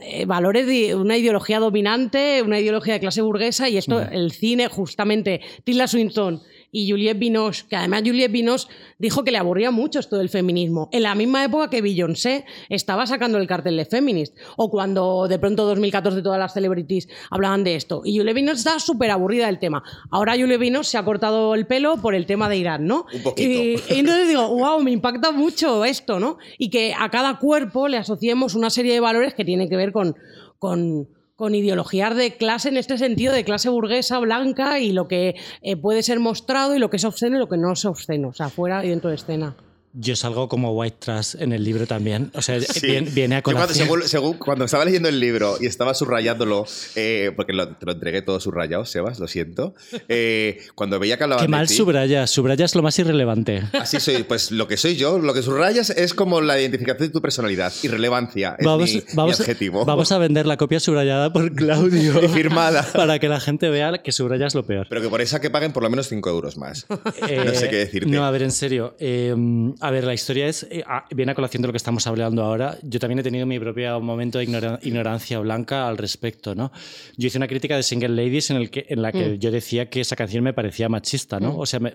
eh, 0.00 0.24
valores 0.24 0.66
de 0.66 0.94
una 0.94 1.16
ideología 1.16 1.58
dominante, 1.58 2.42
una 2.42 2.60
ideología 2.60 2.94
de 2.94 3.00
clase 3.00 3.22
burguesa 3.22 3.68
y 3.68 3.76
esto, 3.76 4.00
el 4.00 4.30
cine, 4.30 4.68
justamente, 4.68 5.40
Tilda 5.64 5.88
Swinton 5.88 6.42
y 6.72 6.90
Juliette 6.90 7.18
Binoche, 7.18 7.64
que 7.68 7.76
además 7.76 8.02
Juliette 8.04 8.32
Binoche 8.32 8.68
dijo 8.98 9.24
que 9.24 9.30
le 9.30 9.38
aburría 9.38 9.70
mucho 9.70 9.98
esto 9.98 10.16
del 10.18 10.28
feminismo, 10.28 10.88
en 10.92 11.02
la 11.02 11.14
misma 11.14 11.44
época 11.44 11.70
que 11.70 11.82
Beyoncé 11.82 12.44
estaba 12.68 13.06
sacando 13.06 13.38
el 13.38 13.46
cartel 13.46 13.76
de 13.76 13.84
Feminist, 13.84 14.36
o 14.56 14.70
cuando 14.70 15.26
de 15.28 15.38
pronto 15.38 15.64
2014 15.66 16.22
todas 16.22 16.38
las 16.38 16.54
celebrities 16.54 17.08
hablaban 17.30 17.64
de 17.64 17.74
esto. 17.74 18.02
Y 18.04 18.16
Juliette 18.16 18.36
Binoche 18.36 18.58
está 18.58 18.78
súper 18.78 19.10
aburrida 19.10 19.46
del 19.46 19.58
tema. 19.58 19.82
Ahora 20.10 20.34
Juliette 20.34 20.60
Binoche 20.60 20.90
se 20.90 20.98
ha 20.98 21.04
cortado 21.04 21.54
el 21.54 21.66
pelo 21.66 21.96
por 21.96 22.14
el 22.14 22.26
tema 22.26 22.48
de 22.48 22.56
Irán, 22.56 22.86
¿no? 22.86 23.06
Un 23.12 23.22
poquito. 23.22 23.50
Y, 23.50 23.94
y 23.94 23.98
entonces 23.98 24.28
digo, 24.28 24.48
wow, 24.48 24.82
me 24.82 24.90
impacta 24.90 25.32
mucho 25.32 25.84
esto, 25.84 26.20
¿no? 26.20 26.38
Y 26.58 26.70
que 26.70 26.94
a 26.98 27.10
cada 27.10 27.38
cuerpo 27.38 27.88
le 27.88 27.96
asociemos 27.96 28.54
una 28.54 28.70
serie 28.70 28.92
de 28.92 29.00
valores 29.00 29.34
que 29.34 29.44
tienen 29.44 29.68
que 29.68 29.76
ver 29.76 29.92
con... 29.92 30.16
con 30.58 31.08
con 31.40 31.54
ideologías 31.54 32.14
de 32.14 32.36
clase 32.36 32.68
en 32.68 32.76
este 32.76 32.98
sentido, 32.98 33.32
de 33.32 33.44
clase 33.44 33.70
burguesa, 33.70 34.18
blanca, 34.18 34.78
y 34.78 34.92
lo 34.92 35.08
que 35.08 35.36
eh, 35.62 35.74
puede 35.74 36.02
ser 36.02 36.20
mostrado 36.20 36.76
y 36.76 36.78
lo 36.78 36.90
que 36.90 36.98
es 36.98 37.04
obsceno 37.06 37.36
y 37.36 37.38
lo 37.38 37.48
que 37.48 37.56
no 37.56 37.72
es 37.72 37.82
obsceno, 37.86 38.28
o 38.28 38.32
sea, 38.34 38.50
fuera 38.50 38.84
y 38.84 38.90
dentro 38.90 39.08
de 39.08 39.16
escena. 39.16 39.56
Yo 39.92 40.14
salgo 40.14 40.48
como 40.48 40.72
white 40.72 40.98
trash 41.00 41.34
en 41.40 41.52
el 41.52 41.64
libro 41.64 41.84
también. 41.86 42.30
O 42.34 42.42
sea, 42.42 42.60
Sí. 42.60 42.86
viene, 42.86 43.10
viene 43.10 43.34
a 43.34 43.38
Yo 43.38 43.42
cuando, 43.42 43.62
colación. 43.62 43.86
según- 43.88 44.02
según- 44.08 44.38
cuando 44.38 44.64
estaba 44.66 44.84
leyendo 44.84 45.08
el 45.08 45.18
libro 45.18 45.56
y 45.60 45.66
estaba 45.66 45.94
subrayándolo, 45.94 46.64
eh, 46.94 47.32
porque 47.34 47.52
lo- 47.52 47.68
te 47.74 47.86
lo 47.86 47.92
entregué 47.92 48.22
todo 48.22 48.38
subrayado, 48.38 48.84
Sebas, 48.84 49.18
lo 49.18 49.26
siento. 49.26 49.74
eh, 50.08 50.58
cuando 50.76 50.98
veía 51.00 51.16
que 51.16 51.24
hablaban 51.24 51.44
Qué 51.44 51.48
mal 51.50 51.66
ti, 51.66 51.74
subrayas. 51.74 52.30
Subrayas 52.30 52.74
lo 52.76 52.82
más 52.82 52.96
irrelevante. 53.00 53.62
Así 53.72 53.98
soy, 53.98 54.22
pues 54.22 54.52
lo 54.52 54.68
que 54.68 54.76
soy 54.76 54.94
yo, 54.96 55.18
lo 55.18 55.34
que 55.34 55.42
subrayas 55.42 55.90
es 55.90 56.14
como 56.14 56.40
la 56.40 56.60
identificación 56.60 57.08
de 57.08 57.12
tu 57.12 57.20
personalidad, 57.20 57.72
irrelevancia, 57.82 58.54
es 58.58 58.64
Vamos, 58.66 58.92
mi, 58.94 59.32
adjetivo. 59.32 59.84
vamos 59.84 60.12
a 60.12 60.18
vender 60.18 60.46
la 60.46 60.56
copia 60.56 60.78
subrayada 60.78 61.32
por 61.32 61.52
Claudio. 61.54 61.80
Y 62.24 62.28
firmada. 62.28 62.86
Para 62.92 63.18
que 63.18 63.28
la 63.28 63.40
gente 63.40 63.68
vea 63.70 64.02
que 64.04 64.12
subrayas 64.12 64.54
lo 64.54 64.64
peor. 64.64 64.86
Pero 64.88 65.00
que 65.02 65.08
por 65.08 65.20
esa 65.20 65.40
que 65.40 65.50
paguen 65.50 65.72
por 65.72 65.82
lo 65.82 65.90
menos 65.90 66.08
5 66.08 66.30
euros 66.30 66.56
más. 66.56 66.86
no 66.88 66.96
sé 67.54 67.66
Eh, 67.66 67.68
qué 67.70 67.76
decirte. 67.76 68.08
No, 68.10 68.24
a 68.24 68.30
ver, 68.30 68.42
en 68.42 68.52
serio. 68.52 68.94
A 69.80 69.90
ver, 69.90 70.04
la 70.04 70.14
historia 70.14 70.46
es. 70.46 70.66
eh, 70.70 70.82
ah, 70.86 71.04
viene 71.14 71.32
a 71.32 71.34
colación 71.34 71.62
de 71.62 71.68
lo 71.68 71.72
que 71.72 71.76
estamos 71.78 72.06
hablando 72.06 72.42
ahora. 72.42 72.78
Yo 72.82 72.98
también 73.00 73.18
he 73.18 73.22
tenido 73.22 73.46
mi 73.46 73.58
propio 73.58 74.00
momento 74.00 74.38
de 74.38 74.44
ignora- 74.44 74.78
ignorancia 74.82 75.38
blanca 75.40 75.88
al 75.88 75.98
respecto, 75.98 76.54
¿no? 76.54 76.70
Yo 77.16 77.26
hice 77.28 77.38
una 77.38 77.48
crítica 77.48 77.76
de 77.76 77.82
Single 77.82 78.10
Ladies 78.10 78.50
en, 78.50 78.56
el 78.58 78.70
que, 78.70 78.86
en 78.88 79.02
la 79.02 79.12
que 79.12 79.38
yo 79.38 79.50
decía 79.50 79.88
que 79.90 80.00
esa 80.00 80.16
canción 80.16 80.44
me 80.44 80.52
parecía 80.52 80.88
machista, 80.88 81.40
¿no? 81.40 81.56
O 81.58 81.66
sea, 81.66 81.80
me, 81.80 81.94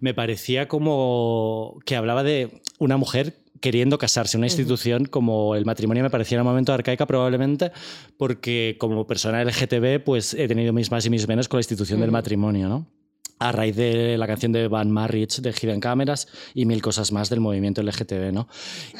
me 0.00 0.14
parecía 0.14 0.66
como 0.68 1.78
que 1.84 1.96
hablaba 1.96 2.22
de 2.22 2.60
una 2.78 2.96
mujer 2.96 3.34
queriendo 3.60 3.98
casarse, 3.98 4.38
una 4.38 4.46
institución 4.46 5.04
como 5.04 5.54
el 5.54 5.66
matrimonio 5.66 6.02
me 6.02 6.08
parecía 6.08 6.36
en 6.36 6.40
un 6.42 6.46
momento 6.48 6.72
arcaica 6.72 7.06
probablemente 7.06 7.72
porque 8.16 8.76
como 8.78 9.06
persona 9.06 9.44
LGTB 9.44 10.02
pues 10.02 10.32
he 10.32 10.48
tenido 10.48 10.72
mis 10.72 10.90
más 10.90 11.04
y 11.04 11.10
mis 11.10 11.28
menos 11.28 11.46
con 11.46 11.58
la 11.58 11.60
institución 11.60 12.00
del 12.00 12.10
matrimonio, 12.10 12.68
¿no? 12.70 12.86
A 13.40 13.52
raíz 13.52 13.74
de 13.74 14.18
la 14.18 14.26
canción 14.26 14.52
de 14.52 14.68
Van 14.68 14.90
Marriage 14.90 15.40
de 15.40 15.52
Hidden 15.52 15.80
Cameras 15.80 16.28
y 16.54 16.66
mil 16.66 16.82
cosas 16.82 17.10
más 17.10 17.30
del 17.30 17.40
movimiento 17.40 17.82
LGTB, 17.82 18.32
¿no? 18.32 18.48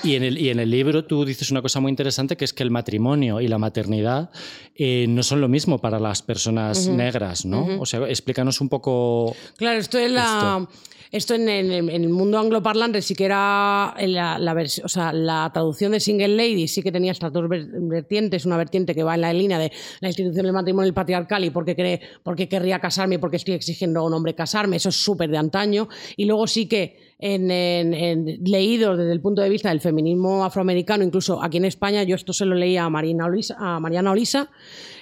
Y 0.02 0.14
en 0.14 0.22
el, 0.22 0.38
y 0.38 0.48
en 0.48 0.58
el 0.58 0.70
libro 0.70 1.04
tú 1.04 1.26
dices 1.26 1.50
una 1.50 1.60
cosa 1.60 1.78
muy 1.80 1.90
interesante 1.90 2.38
que 2.38 2.46
es 2.46 2.54
que 2.54 2.62
el 2.62 2.70
matrimonio 2.70 3.42
y 3.42 3.48
la 3.48 3.58
maternidad 3.58 4.30
eh, 4.74 5.04
no 5.08 5.22
son 5.22 5.42
lo 5.42 5.48
mismo 5.48 5.78
para 5.78 6.00
las 6.00 6.22
personas 6.22 6.88
negras, 6.88 7.44
¿no? 7.44 7.80
O 7.80 7.84
sea, 7.84 8.00
explícanos 8.08 8.62
un 8.62 8.70
poco... 8.70 9.36
Claro, 9.56 9.78
esto 9.78 9.98
es 9.98 10.10
la. 10.10 10.66
Esto 10.66 10.74
en, 11.12 11.48
en- 11.48 11.90
el 11.90 12.08
mundo 12.08 12.38
angloparlante 12.38 13.02
sí 13.02 13.14
que 13.14 13.24
era 13.24 13.94
la, 14.00 14.38
la 14.38 14.64
o 14.84 14.88
sea, 14.88 15.12
la 15.12 15.50
traducción 15.52 15.92
de 15.92 15.98
Single 16.00 16.28
Lady 16.36 16.68
sí 16.68 16.82
que 16.82 16.92
tenía 16.92 17.10
estas 17.12 17.32
dos 17.32 17.48
ver- 17.48 17.66
vertientes, 17.68 18.46
una 18.46 18.56
vertiente 18.56 18.94
que 18.94 19.02
va 19.02 19.16
en 19.16 19.22
la 19.22 19.32
línea 19.32 19.58
de 19.58 19.72
la 20.00 20.08
institución 20.08 20.44
del 20.44 20.52
matrimonio 20.52 20.86
y 20.86 20.90
el 20.90 20.94
patriarcal 20.94 21.44
y 21.44 21.50
porque 21.50 21.74
cree, 21.74 22.00
porque 22.22 22.48
querría 22.48 22.78
casarme 22.78 23.16
y 23.16 23.18
porque 23.18 23.36
estoy 23.38 23.54
exigiendo 23.54 24.00
a 24.00 24.04
un 24.06 24.14
hombre 24.14 24.34
casarme, 24.34 24.76
eso 24.76 24.90
es 24.90 24.96
súper 25.02 25.30
de 25.30 25.38
antaño. 25.38 25.88
Y 26.16 26.26
luego 26.26 26.46
sí 26.46 26.66
que 26.66 26.96
en, 27.18 27.50
en- 27.50 27.92
en 27.94 28.38
leídos 28.44 28.96
desde 28.96 29.12
el 29.12 29.20
punto 29.20 29.42
de 29.42 29.48
vista 29.48 29.70
del 29.70 29.80
feminismo 29.80 30.44
afroamericano, 30.44 31.02
incluso 31.04 31.42
aquí 31.42 31.56
en 31.56 31.64
España, 31.64 32.02
yo 32.04 32.14
esto 32.14 32.32
se 32.32 32.44
lo 32.46 32.54
leía 32.54 32.84
a, 32.84 32.90
Marina 32.90 33.26
Olisa, 33.26 33.56
a 33.58 33.80
Mariana 33.80 34.12
Olisa 34.12 34.50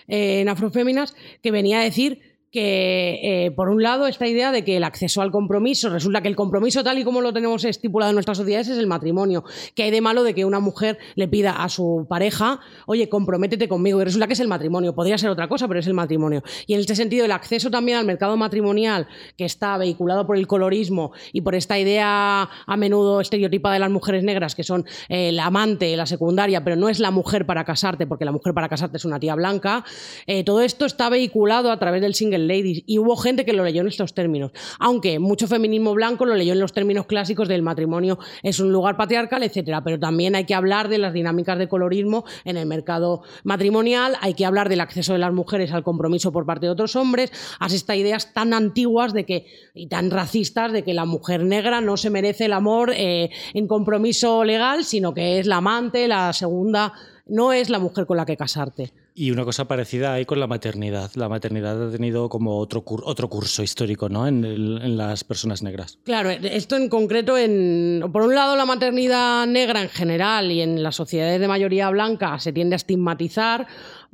eh, 0.08 0.40
en 0.40 0.48
Afroféminas, 0.48 1.14
que 1.42 1.50
venía 1.50 1.80
a 1.80 1.84
decir 1.84 2.27
que, 2.50 3.46
eh, 3.46 3.50
por 3.50 3.68
un 3.68 3.82
lado, 3.82 4.06
esta 4.06 4.26
idea 4.26 4.52
de 4.52 4.64
que 4.64 4.76
el 4.76 4.84
acceso 4.84 5.20
al 5.20 5.30
compromiso, 5.30 5.90
resulta 5.90 6.22
que 6.22 6.28
el 6.28 6.36
compromiso 6.36 6.82
tal 6.82 6.98
y 6.98 7.04
como 7.04 7.20
lo 7.20 7.32
tenemos 7.32 7.64
estipulado 7.64 8.10
en 8.10 8.14
nuestras 8.14 8.38
sociedades 8.38 8.68
es 8.68 8.78
el 8.78 8.86
matrimonio. 8.86 9.44
que 9.74 9.82
hay 9.82 9.90
de 9.90 10.00
malo 10.00 10.22
de 10.22 10.34
que 10.34 10.44
una 10.44 10.60
mujer 10.60 10.98
le 11.14 11.28
pida 11.28 11.62
a 11.62 11.68
su 11.68 12.06
pareja, 12.08 12.60
oye, 12.86 13.08
comprométete 13.08 13.68
conmigo? 13.68 14.00
Y 14.00 14.04
resulta 14.04 14.26
que 14.26 14.32
es 14.32 14.40
el 14.40 14.48
matrimonio. 14.48 14.94
Podría 14.94 15.18
ser 15.18 15.30
otra 15.30 15.48
cosa, 15.48 15.68
pero 15.68 15.80
es 15.80 15.86
el 15.86 15.94
matrimonio. 15.94 16.42
Y 16.66 16.74
en 16.74 16.80
este 16.80 16.94
sentido, 16.94 17.24
el 17.24 17.32
acceso 17.32 17.70
también 17.70 17.98
al 17.98 18.06
mercado 18.06 18.36
matrimonial, 18.36 19.06
que 19.36 19.44
está 19.44 19.76
vehiculado 19.76 20.26
por 20.26 20.36
el 20.36 20.46
colorismo 20.46 21.12
y 21.32 21.42
por 21.42 21.54
esta 21.54 21.78
idea 21.78 22.48
a 22.66 22.76
menudo 22.76 23.20
estereotipada 23.20 23.74
de 23.74 23.80
las 23.80 23.90
mujeres 23.90 24.24
negras, 24.24 24.54
que 24.54 24.64
son 24.64 24.84
eh, 25.08 25.32
la 25.32 25.46
amante, 25.46 25.96
la 25.96 26.06
secundaria, 26.06 26.64
pero 26.64 26.76
no 26.76 26.88
es 26.88 26.98
la 26.98 27.10
mujer 27.10 27.46
para 27.46 27.64
casarte, 27.64 28.06
porque 28.06 28.24
la 28.24 28.32
mujer 28.32 28.54
para 28.54 28.68
casarte 28.68 28.96
es 28.96 29.04
una 29.04 29.20
tía 29.20 29.34
blanca, 29.34 29.84
eh, 30.26 30.44
todo 30.44 30.62
esto 30.62 30.86
está 30.86 31.08
vehiculado 31.08 31.70
a 31.70 31.78
través 31.78 32.00
del 32.00 32.14
single 32.14 32.37
y 32.46 32.98
hubo 32.98 33.16
gente 33.16 33.44
que 33.44 33.52
lo 33.52 33.64
leyó 33.64 33.80
en 33.80 33.88
estos 33.88 34.14
términos. 34.14 34.52
Aunque 34.78 35.18
mucho 35.18 35.46
feminismo 35.46 35.94
blanco 35.94 36.24
lo 36.24 36.34
leyó 36.34 36.52
en 36.52 36.60
los 36.60 36.72
términos 36.72 37.06
clásicos 37.06 37.48
del 37.48 37.62
matrimonio 37.62 38.18
es 38.42 38.60
un 38.60 38.72
lugar 38.72 38.96
patriarcal, 38.96 39.42
etcétera. 39.42 39.82
Pero 39.82 39.98
también 39.98 40.34
hay 40.34 40.44
que 40.44 40.54
hablar 40.54 40.88
de 40.88 40.98
las 40.98 41.12
dinámicas 41.12 41.58
de 41.58 41.68
colorismo 41.68 42.24
en 42.44 42.56
el 42.56 42.66
mercado 42.66 43.22
matrimonial, 43.44 44.16
hay 44.20 44.34
que 44.34 44.46
hablar 44.46 44.68
del 44.68 44.80
acceso 44.80 45.12
de 45.12 45.18
las 45.18 45.32
mujeres 45.32 45.72
al 45.72 45.82
compromiso 45.82 46.32
por 46.32 46.46
parte 46.46 46.66
de 46.66 46.72
otros 46.72 46.96
hombres, 46.96 47.32
a 47.60 47.66
estas 47.66 47.96
ideas 47.96 48.32
tan 48.32 48.54
antiguas 48.54 49.12
de 49.12 49.24
que 49.24 49.46
y 49.74 49.88
tan 49.88 50.10
racistas 50.10 50.72
de 50.72 50.82
que 50.82 50.94
la 50.94 51.04
mujer 51.04 51.44
negra 51.44 51.80
no 51.80 51.96
se 51.96 52.10
merece 52.10 52.46
el 52.46 52.52
amor 52.52 52.92
eh, 52.94 53.30
en 53.54 53.66
compromiso 53.68 54.44
legal, 54.44 54.84
sino 54.84 55.14
que 55.14 55.38
es 55.38 55.46
la 55.46 55.56
amante, 55.56 56.08
la 56.08 56.32
segunda, 56.32 56.92
no 57.26 57.52
es 57.52 57.70
la 57.70 57.78
mujer 57.78 58.06
con 58.06 58.16
la 58.16 58.26
que 58.26 58.36
casarte. 58.36 58.92
Y 59.20 59.32
una 59.32 59.44
cosa 59.44 59.66
parecida 59.66 60.12
hay 60.12 60.26
con 60.26 60.38
la 60.38 60.46
maternidad. 60.46 61.10
La 61.16 61.28
maternidad 61.28 61.88
ha 61.88 61.90
tenido 61.90 62.28
como 62.28 62.58
otro, 62.58 62.84
otro 62.86 63.28
curso 63.28 63.64
histórico 63.64 64.08
¿no? 64.08 64.28
en, 64.28 64.44
en 64.44 64.96
las 64.96 65.24
personas 65.24 65.60
negras. 65.60 65.98
Claro, 66.04 66.30
esto 66.30 66.76
en 66.76 66.88
concreto, 66.88 67.36
en, 67.36 68.00
por 68.12 68.22
un 68.22 68.36
lado 68.36 68.54
la 68.54 68.64
maternidad 68.64 69.44
negra 69.48 69.82
en 69.82 69.88
general 69.88 70.52
y 70.52 70.60
en 70.60 70.84
las 70.84 70.94
sociedades 70.94 71.40
de 71.40 71.48
mayoría 71.48 71.90
blanca 71.90 72.38
se 72.38 72.52
tiende 72.52 72.76
a 72.76 72.76
estigmatizar, 72.76 73.66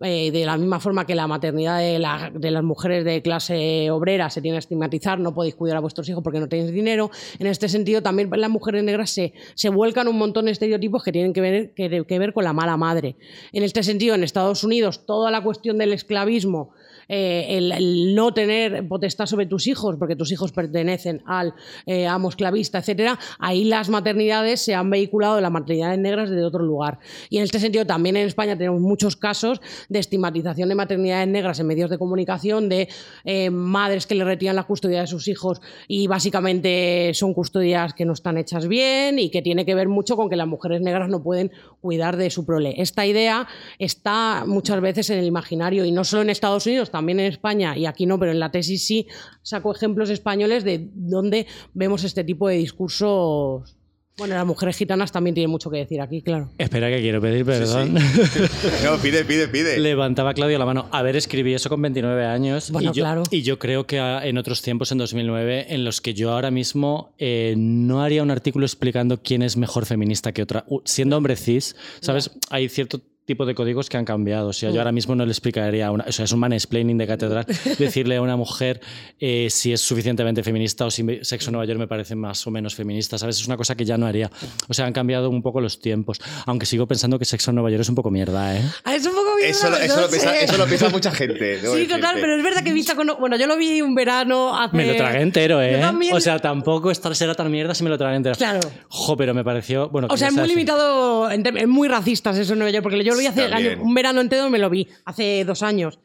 eh, 0.03 0.31
de 0.33 0.45
la 0.45 0.57
misma 0.57 0.81
forma 0.81 1.07
que 1.07 1.15
la 1.15 1.27
maternidad 1.27 1.79
de, 1.79 1.99
la- 1.99 2.31
de 2.35 2.51
las 2.51 2.65
mujeres 2.65 3.05
de 3.05 3.23
clase 3.23 3.91
obrera 3.91 4.29
se 4.31 4.41
tiende 4.43 4.57
a 4.57 4.59
estigmatizar, 4.59 5.21
no 5.21 5.35
podéis 5.35 5.55
cuidar 5.55 5.77
a 5.77 5.81
vuestros 5.81 6.09
hijos 6.09 6.23
porque 6.23 6.41
no 6.41 6.49
tenéis 6.49 6.73
dinero. 6.73 7.11
En 7.39 7.47
este 7.47 7.69
sentido, 7.69 8.03
también 8.03 8.29
las 8.35 8.51
mujeres 8.51 8.83
negras 8.83 9.11
se, 9.11 9.69
vuelcan 9.71 10.09
un 10.09 10.19
montón 10.19 10.47
de 10.47 10.51
estereotipos 10.53 11.03
que 11.05 11.13
tienen 11.13 11.33
que 11.33 11.41
ver, 11.41 11.75
que 11.75 12.19
ver 12.19 12.33
con 12.33 12.45
la 12.45 12.53
mala 12.53 12.77
madre. 12.77 13.17
En 13.53 13.63
este 13.63 13.83
sentido, 13.83 14.15
en 14.15 14.25
Estados 14.25 14.65
Unidos, 14.65 15.07
toda 15.07 15.31
la 15.31 15.43
cuestión 15.43 15.79
del 15.79 15.93
esclavismo 15.93 16.73
eh, 17.09 17.47
el, 17.49 18.15
no 18.15 18.33
tener 18.33 18.87
potestad 18.89 19.27
sobre 19.27 19.47
tus 19.47 19.67
hijos, 19.67 19.97
porque 19.99 20.17
tus 20.17 20.33
hijos 20.33 20.53
pertenecen 20.53 21.23
al 21.27 21.55
eh, 21.87 22.07
amo 22.07 22.29
esclavista, 22.29 22.79
etcétera, 22.79 23.19
ahí 23.39 23.65
las 23.65 23.89
maternidades 23.89 24.61
se 24.61 24.75
han 24.75 24.91
vehiculado 24.91 25.41
las 25.41 25.51
maternidades 25.51 25.99
negras 25.99 26.31
desde 26.31 26.45
otro 26.45 26.63
lugar. 26.63 26.99
Y 27.31 27.39
en 27.39 27.45
este 27.45 27.59
sentido, 27.59 27.87
también 27.87 28.17
en 28.17 28.27
España 28.27 28.57
tenemos 28.57 28.81
muchos 28.81 29.17
casos 29.17 29.61
de 29.89 29.99
estigmatización 29.99 30.69
de 30.69 30.75
maternidades 30.75 31.29
negras 31.29 31.61
en 31.61 31.67
medios 31.67 31.91
de 31.91 31.99
comunicación, 31.99 32.69
de 32.69 32.89
eh, 33.25 33.51
madres 33.51 34.07
que 34.07 34.15
le 34.15 34.25
retiran 34.25 34.57
la 34.57 34.65
custodia 34.65 35.01
de 35.01 35.07
sus 35.07 35.29
hijos 35.29 35.61
y 35.89 36.07
básicamente 36.07 37.13
son 37.15 37.35
custodias 37.35 37.95
que 37.95 38.05
no 38.05 38.13
están 38.13 38.39
hechas 38.39 38.69
bien 38.69 39.19
y 39.19 39.31
que 39.31 39.43
tiene 39.43 39.65
que 39.65 39.75
ver 39.75 39.89
mucho 39.89 40.17
con 40.17 40.29
que 40.29 40.37
las 40.37 40.47
mujeres 40.47 40.81
negras 40.81 41.09
no 41.09 41.23
pueden 41.23 41.51
cuidar 41.81 42.17
de 42.17 42.31
su 42.31 42.45
prole. 42.45 42.75
Esta 42.79 43.07
idea 43.07 43.47
está 43.79 44.45
muchas 44.47 44.81
veces 44.81 45.11
en 45.11 45.19
el 45.19 45.27
imaginario 45.27 45.85
y 45.85 45.93
no 45.93 46.05
solo 46.05 46.23
en 46.23 46.31
Estados 46.31 46.67
Unidos, 46.67 46.91
también 46.95 47.19
en 47.19 47.27
España 47.27 47.77
y 47.77 47.87
aquí 47.87 48.07
no, 48.07 48.21
pero 48.21 48.31
en 48.31 48.39
la 48.39 48.53
tesis 48.53 48.87
sí 48.87 49.09
saco 49.43 49.75
ejemplos 49.75 50.11
españoles 50.11 50.63
de 50.63 50.91
donde 50.95 51.49
vemos 51.73 52.05
este 52.05 52.23
tipo 52.23 52.47
de 52.47 52.55
discursos. 52.55 53.77
Bueno, 54.17 54.37
las 54.37 54.47
mujeres 54.47 54.77
gitanas 54.77 55.11
también 55.11 55.35
tienen 55.35 55.51
mucho 55.51 55.71
que 55.71 55.79
decir 55.79 56.01
aquí, 56.01 56.23
claro. 56.23 56.53
Espera 56.57 56.89
que 56.89 57.01
quiero 57.01 57.21
pedir 57.21 57.45
perdón. 57.45 57.95
No, 58.85 58.97
pide, 58.99 59.25
pide, 59.25 59.49
pide. 59.49 59.81
Levantaba 59.81 60.35
Claudio 60.35 60.57
la 60.57 60.65
mano. 60.65 60.87
A 60.93 61.03
ver, 61.03 61.17
escribí 61.17 61.53
eso 61.53 61.69
con 61.69 61.83
29 61.83 62.25
años. 62.25 62.71
Bueno, 62.71 62.93
y, 62.93 62.95
yo, 62.95 63.03
claro. 63.03 63.25
y 63.29 63.43
yo 63.43 63.59
creo 63.59 63.89
que 63.89 63.99
en 63.99 64.39
otros 64.39 64.63
tiempos, 64.63 64.93
en 64.93 64.99
2009, 64.99 65.75
en 65.75 65.85
los 65.85 66.01
que 66.01 66.15
yo 66.15 66.31
ahora 66.31 66.53
mismo 66.53 67.13
eh, 67.19 67.55
no 67.57 68.05
haría 68.05 68.23
un 68.23 68.31
artículo 68.31 68.65
explicando 68.67 69.21
quién 69.21 69.43
es 69.43 69.57
mejor 69.57 69.85
feminista 69.85 70.31
que 70.31 70.43
otra. 70.43 70.65
Siendo 70.85 71.17
hombre 71.17 71.35
cis, 71.35 71.75
¿sabes? 72.01 72.31
Hay 72.51 72.69
cierto 72.69 73.01
tipo 73.25 73.47
de 73.47 73.55
códigos 73.55 73.89
que 73.89 73.97
han 73.97 74.05
cambiado. 74.05 74.49
O 74.49 74.53
sea, 74.53 74.71
yo 74.71 74.81
ahora 74.81 74.93
mismo 74.93 75.15
no 75.15 75.25
le 75.25 75.33
explicaría, 75.33 75.87
a 75.87 75.91
una, 75.91 76.05
o 76.07 76.13
sea, 76.13 76.25
es 76.27 76.33
un 76.33 76.41
mansplaining 76.41 76.99
de 76.99 77.07
catedral, 77.07 77.47
decirle 77.79 78.17
a 78.17 78.23
una 78.23 78.37
mujer 78.37 78.81
eh, 79.19 79.49
si 79.51 79.73
es 79.73 79.81
suficientemente 79.81 80.43
feminista 80.43 80.85
o 80.87 80.91
si 80.91 81.05
Sexo 81.23 81.51
Nueva 81.51 81.65
York 81.67 81.79
me 81.79 81.87
parece 81.89 82.15
más 82.15 82.47
o 82.47 82.51
menos 82.51 82.75
feminista, 82.75 83.17
¿sabes? 83.19 83.41
Es 83.41 83.47
una 83.47 83.57
cosa 83.57 83.75
que 83.75 83.85
ya 83.85 83.97
no 83.97 84.07
haría. 84.07 84.31
O 84.69 84.75
sea, 84.75 84.87
han 84.87 84.93
cambiado 84.93 85.31
un 85.31 85.43
poco 85.43 85.61
los 85.61 85.81
tiempos. 85.81 86.21
Aunque 86.47 86.67
sigo 86.67 86.87
pensando 86.87 87.19
que 87.19 87.25
Sexo 87.25 87.53
Nueva 87.53 87.71
York 87.71 87.83
es 87.83 87.89
un 87.89 87.95
poco 87.95 88.11
mierda, 88.11 88.57
¿eh? 88.57 88.63
Ah, 88.85 88.95
Es 88.95 89.07
un 89.07 89.13
poco 89.15 89.39
eso, 89.43 89.71
lo- 89.71 89.77
eso 89.77 90.01
lo 90.01 90.09
piensa, 90.09 90.39
eso 90.41 90.57
lo 90.59 90.67
piensa 90.67 90.89
mucha 90.91 91.11
gente. 91.11 91.61
Sí, 91.61 91.87
total, 91.87 92.17
pero 92.21 92.37
es 92.37 92.43
verdad 92.43 92.63
que 92.63 92.73
vista 92.73 92.95
con... 92.95 93.09
Bueno, 93.19 93.37
yo 93.37 93.47
lo 93.47 93.57
vi 93.57 93.81
un 93.81 93.95
verano 93.95 94.57
hace... 94.59 94.77
Me 94.77 94.87
lo 94.87 94.97
tragué 94.97 95.21
entero, 95.23 95.63
¿eh? 95.63 95.79
también. 95.81 96.15
O 96.15 96.21
sea, 96.21 96.39
tampoco 96.39 96.91
esta 96.91 97.15
será 97.15 97.35
tan 97.35 97.51
mierda 97.51 97.75
si 97.75 97.85
me 97.85 97.91
lo 97.91 97.97
tragué 97.99 98.17
entero. 98.17 98.35
Claro. 98.37 98.61
Jo, 98.89 99.17
pero 99.17 99.33
me 99.35 99.45
pareció. 99.45 99.89
Bueno, 99.89 100.09
O 100.11 100.17
sea, 100.17 100.29
es 100.29 100.35
¿qué 100.35 100.41
muy 100.41 100.49
decir? 100.49 100.57
limitado, 100.59 101.31
es 101.31 101.69
muy 101.69 101.89
racistas 101.89 102.37
eso 102.39 102.53
en 102.53 102.59
Nueva 102.59 102.71
York, 102.73 102.83
porque 102.83 103.03
yo 103.05 103.14
lo 103.15 103.21
vi 103.21 103.27
hace 103.27 103.45
año- 103.45 103.83
un 103.83 103.95
verano 103.95 104.21
entero, 104.21 104.51
me 104.51 104.59
lo 104.59 104.69
vi, 104.71 104.89
hace 105.05 105.45
dos 105.45 105.63
años. 105.63 105.99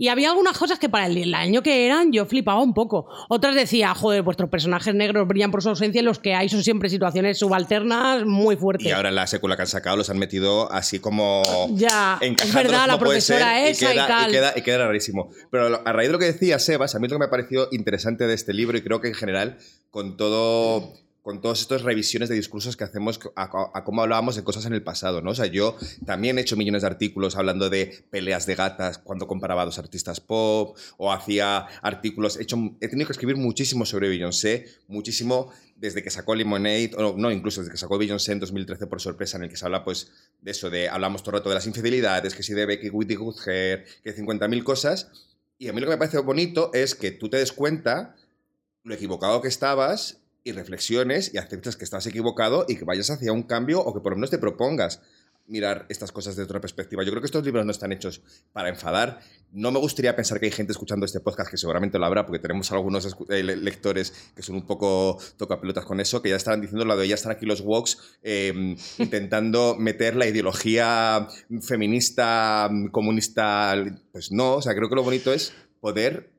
Y 0.00 0.08
había 0.08 0.30
algunas 0.30 0.56
cosas 0.56 0.78
que 0.78 0.88
para 0.88 1.04
el, 1.08 1.34
año 1.34 1.62
que 1.62 1.84
eran 1.84 2.10
yo 2.10 2.24
flipaba 2.24 2.62
un 2.62 2.72
poco. 2.72 3.06
Otras 3.28 3.54
decía, 3.54 3.94
joder, 3.94 4.22
vuestros 4.22 4.48
personajes 4.48 4.94
negros 4.94 5.28
brillan 5.28 5.50
por 5.50 5.62
su 5.62 5.68
ausencia 5.68 6.00
y 6.00 6.04
los 6.04 6.18
que 6.18 6.34
hay 6.34 6.48
son 6.48 6.62
siempre 6.62 6.88
situaciones 6.88 7.38
subalternas 7.38 8.24
muy 8.24 8.56
fuertes. 8.56 8.86
Y 8.86 8.92
ahora 8.92 9.10
en 9.10 9.16
la 9.16 9.26
secuela 9.26 9.56
que 9.56 9.62
han 9.62 9.68
sacado 9.68 9.98
los 9.98 10.08
han 10.08 10.18
metido 10.18 10.72
así 10.72 11.00
como. 11.00 11.42
Ya, 11.74 12.18
es 12.22 12.54
verdad, 12.54 12.86
la 12.86 12.98
profesora 12.98 13.58
ser, 13.58 13.68
esa 13.68 13.90
y 13.90 13.92
queda, 13.92 14.06
tal. 14.06 14.30
queda, 14.30 14.52
y 14.56 14.62
queda 14.62 14.86
rarísimo. 14.86 15.28
Pero 15.50 15.82
a 15.84 15.92
raíz 15.92 16.08
de 16.08 16.12
lo 16.12 16.18
que 16.18 16.32
decía 16.32 16.58
Sebas, 16.58 16.94
a 16.94 16.98
mí 16.98 17.06
lo 17.06 17.16
que 17.16 17.18
me 17.18 17.24
ha 17.26 17.30
parecido 17.30 17.68
interesante 17.70 18.26
de 18.26 18.32
este 18.32 18.54
libro, 18.54 18.78
y 18.78 18.80
creo 18.80 19.02
que 19.02 19.08
en 19.08 19.14
general, 19.14 19.58
con 19.90 20.16
todo. 20.16 20.94
Con 21.22 21.40
todas 21.40 21.60
estas 21.60 21.82
revisiones 21.82 22.28
de 22.28 22.34
discursos 22.34 22.76
que 22.76 22.84
hacemos 22.84 23.20
a, 23.36 23.84
cómo 23.84 24.02
hablábamos 24.02 24.36
de 24.36 24.44
cosas 24.44 24.64
en 24.66 24.72
el 24.72 24.82
pasado, 24.82 25.20
¿no? 25.20 25.32
O 25.32 25.34
sea, 25.34 25.46
yo 25.46 25.76
también 26.06 26.38
he 26.38 26.40
hecho 26.40 26.56
millones 26.56 26.82
de 26.82 26.88
artículos 26.88 27.36
hablando 27.36 27.68
de 27.68 28.04
peleas 28.10 28.46
de 28.46 28.54
gatas 28.54 28.98
cuando 28.98 29.26
comparaba 29.26 29.62
a 29.62 29.64
dos 29.66 29.78
artistas 29.78 30.20
pop, 30.20 30.76
o 30.96 31.12
hacía 31.12 31.58
artículos, 31.82 32.38
he, 32.38 32.42
hecho, 32.42 32.56
he 32.80 32.88
tenido 32.88 33.06
que 33.06 33.12
escribir 33.12 33.36
muchísimo 33.36 33.84
sobre 33.84 34.08
Beyoncé, 34.08 34.66
muchísimo 34.88 35.52
desde 35.76 36.02
que 36.02 36.10
sacó 36.10 36.34
Lemonade, 36.34 36.92
o 36.96 37.00
no, 37.00 37.14
no, 37.16 37.30
incluso 37.30 37.60
desde 37.60 37.72
que 37.72 37.78
sacó 37.78 37.96
Beyoncé 37.98 38.32
en 38.32 38.40
2013 38.40 38.86
por 38.86 39.00
sorpresa, 39.00 39.38
en 39.38 39.44
el 39.44 39.50
que 39.50 39.56
se 39.56 39.64
habla 39.64 39.82
pues 39.82 40.12
de 40.40 40.50
eso, 40.50 40.68
de 40.68 40.88
hablamos 40.88 41.22
todo 41.22 41.32
el 41.32 41.40
rato 41.40 41.48
de 41.48 41.54
las 41.54 41.66
infidelidades, 41.66 42.34
que 42.34 42.42
si 42.42 42.52
de 42.52 42.66
Becky 42.66 42.90
Whitty 42.90 43.14
Good 43.14 43.36
Hair, 43.46 43.84
que 44.04 44.16
50.000 44.16 44.62
cosas. 44.62 45.10
Y 45.58 45.68
a 45.68 45.72
mí 45.72 45.80
lo 45.80 45.86
que 45.86 45.92
me 45.92 45.98
parece 45.98 46.18
bonito 46.18 46.70
es 46.72 46.94
que 46.94 47.10
tú 47.10 47.28
te 47.28 47.38
des 47.38 47.52
cuenta 47.52 48.14
lo 48.82 48.94
equivocado 48.94 49.42
que 49.42 49.48
estabas 49.48 50.19
y 50.44 50.52
reflexiones 50.52 51.32
y 51.34 51.38
aceptes 51.38 51.76
que 51.76 51.84
estás 51.84 52.06
equivocado 52.06 52.64
y 52.68 52.76
que 52.76 52.84
vayas 52.84 53.10
hacia 53.10 53.32
un 53.32 53.42
cambio 53.42 53.80
o 53.80 53.92
que 53.94 54.00
por 54.00 54.12
lo 54.12 54.16
menos 54.16 54.30
te 54.30 54.38
propongas 54.38 55.00
mirar 55.46 55.84
estas 55.88 56.12
cosas 56.12 56.36
desde 56.36 56.44
otra 56.44 56.60
perspectiva. 56.60 57.02
Yo 57.02 57.10
creo 57.10 57.20
que 57.20 57.26
estos 57.26 57.44
libros 57.44 57.66
no 57.66 57.72
están 57.72 57.90
hechos 57.90 58.22
para 58.52 58.68
enfadar. 58.68 59.18
No 59.50 59.72
me 59.72 59.80
gustaría 59.80 60.14
pensar 60.14 60.38
que 60.38 60.46
hay 60.46 60.52
gente 60.52 60.70
escuchando 60.70 61.04
este 61.04 61.18
podcast, 61.18 61.50
que 61.50 61.56
seguramente 61.56 61.98
lo 61.98 62.06
habrá, 62.06 62.24
porque 62.24 62.38
tenemos 62.38 62.70
algunos 62.70 63.16
eh, 63.30 63.42
le- 63.42 63.56
lectores 63.56 64.12
que 64.36 64.42
son 64.44 64.54
un 64.54 64.64
poco 64.64 65.18
tocapelotas 65.36 65.84
con 65.84 65.98
eso, 65.98 66.22
que 66.22 66.28
ya 66.28 66.36
estarán 66.36 66.60
diciendo 66.60 66.84
lo 66.84 66.96
de 66.96 67.08
ya 67.08 67.16
están 67.16 67.32
aquí 67.32 67.46
los 67.46 67.62
woks 67.62 67.98
eh, 68.22 68.76
intentando 68.98 69.74
meter 69.76 70.14
la 70.14 70.28
ideología 70.28 71.26
feminista, 71.62 72.70
comunista. 72.92 73.74
Pues 74.12 74.30
no, 74.30 74.54
o 74.56 74.62
sea, 74.62 74.74
creo 74.76 74.88
que 74.88 74.94
lo 74.94 75.02
bonito 75.02 75.32
es 75.32 75.52
poder 75.80 76.30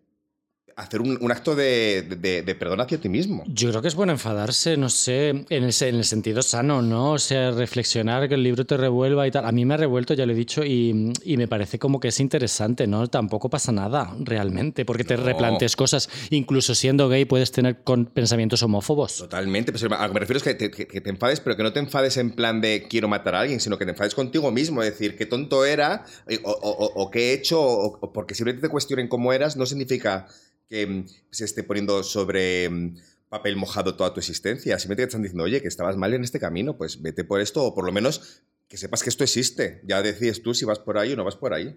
hacer 0.82 1.02
un, 1.02 1.18
un 1.22 1.32
acto 1.32 1.56
de, 1.56 2.02
de- 2.20 2.42
de 2.42 2.56
perdón 2.56 2.82
hacia 2.82 2.98
ti 3.00 3.10
mismo. 3.10 3.44
Yo 3.48 3.70
creo 3.70 3.82
que 3.82 3.88
es 3.88 3.96
bueno 3.96 4.12
enfadarse, 4.12 4.78
no 4.78 4.90
sé, 4.90 5.30
en 5.30 5.46
el, 5.64 5.74
en 5.82 5.96
el 5.96 6.04
sentido 6.06 6.42
sano, 6.42 6.82
¿no? 6.82 7.14
O 7.14 7.20
sea, 7.20 7.52
reflexionar, 7.52 8.28
que 8.28 8.36
el 8.36 8.44
libro 8.44 8.66
te 8.66 8.78
revuelva 8.78 9.28
y 9.28 9.32
tal. 9.32 9.46
A 9.46 9.52
mí 9.52 9.66
me 9.66 9.74
ha 9.74 9.78
revuelto, 9.78 10.14
ya 10.14 10.26
lo 10.26 10.34
he 10.34 10.36
dicho, 10.36 10.64
y, 10.64 11.14
y 11.24 11.38
me 11.38 11.48
parece 11.48 11.80
como 11.80 12.00
que 12.00 12.10
es 12.10 12.20
interesante, 12.20 12.88
¿no? 12.88 13.08
Tampoco 13.08 13.50
pasa 13.50 13.72
nada, 13.72 14.14
realmente, 14.20 14.86
porque 14.86 15.04
te 15.04 15.18
No. 15.18 15.24
replantes 15.24 15.76
cosas. 15.76 16.10
Incluso 16.30 16.76
siendo 16.76 17.10
gay 17.10 17.26
puedes 17.26 17.52
tener 17.52 17.84
con 17.84 18.06
pensamientos 18.06 18.62
homófobos. 18.64 19.18
Totalmente, 19.18 19.72
pues 19.72 19.84
a 19.84 19.88
lo 19.88 19.98
que 20.08 20.14
me 20.14 20.20
refiero 20.20 20.38
es 20.38 20.44
que 20.44 20.54
te, 20.56 20.72
que- 20.72 20.88
que 20.88 21.02
te 21.02 21.10
enfades, 21.10 21.40
pero 21.40 21.56
que 21.56 21.64
no 21.64 21.74
te 21.74 21.80
enfades 21.80 22.18
en 22.18 22.32
plan 22.32 22.62
de 22.62 22.88
quiero 22.90 23.08
matar 23.08 23.36
a 23.36 23.42
alguien, 23.42 23.60
sino 23.60 23.78
que 23.78 23.86
te 23.86 23.92
enfades 23.92 24.16
contigo 24.16 24.52
mismo, 24.52 24.82
es 24.84 24.90
decir, 24.92 25.16
qué 25.16 25.26
tonto 25.26 25.66
era, 25.66 26.06
o, 26.44 26.50
o- 26.52 26.70
o- 26.72 27.04
o 27.04 27.12
qué 27.12 27.32
he 27.32 27.34
hecho, 27.34 27.62
o 27.62 28.12
porque 28.14 28.36
simplemente 28.36 28.68
te 28.68 28.72
cuestionen 28.72 29.08
cómo 29.08 29.32
eras, 29.34 29.56
no 29.58 29.66
significa 29.66 30.28
que 30.72 30.88
mm, 30.88 31.06
se 31.30 31.44
esté 31.46 31.64
poniendo 31.64 32.02
sobre 32.02 32.70
mm, 32.70 32.96
papel 33.30 33.58
mojado 33.58 33.96
toda 33.96 34.14
tu 34.14 34.20
existencia. 34.22 34.80
Simplemente 34.80 35.04
te 35.04 35.10
están 35.10 35.22
diciendo, 35.22 35.44
oye, 35.44 35.62
que 35.62 35.68
estabas 35.68 35.98
mal 35.98 36.14
en 36.14 36.24
este 36.24 36.40
camino, 36.40 36.78
pues 36.78 37.02
vete 37.02 37.24
por 37.26 37.42
esto, 37.42 37.64
o 37.64 37.76
por 37.76 37.86
lo 37.86 37.92
menos 37.92 38.42
que 38.70 38.78
sepas 38.78 39.04
que 39.04 39.10
esto 39.10 39.24
existe. 39.26 39.82
Ya 39.86 40.02
decides 40.02 40.42
tú 40.42 40.54
si 40.54 40.64
vas 40.66 40.80
por 40.80 40.98
ahí 40.98 41.12
o 41.12 41.16
no 41.18 41.26
vas 41.26 41.36
por 41.36 41.54
ahí. 41.54 41.76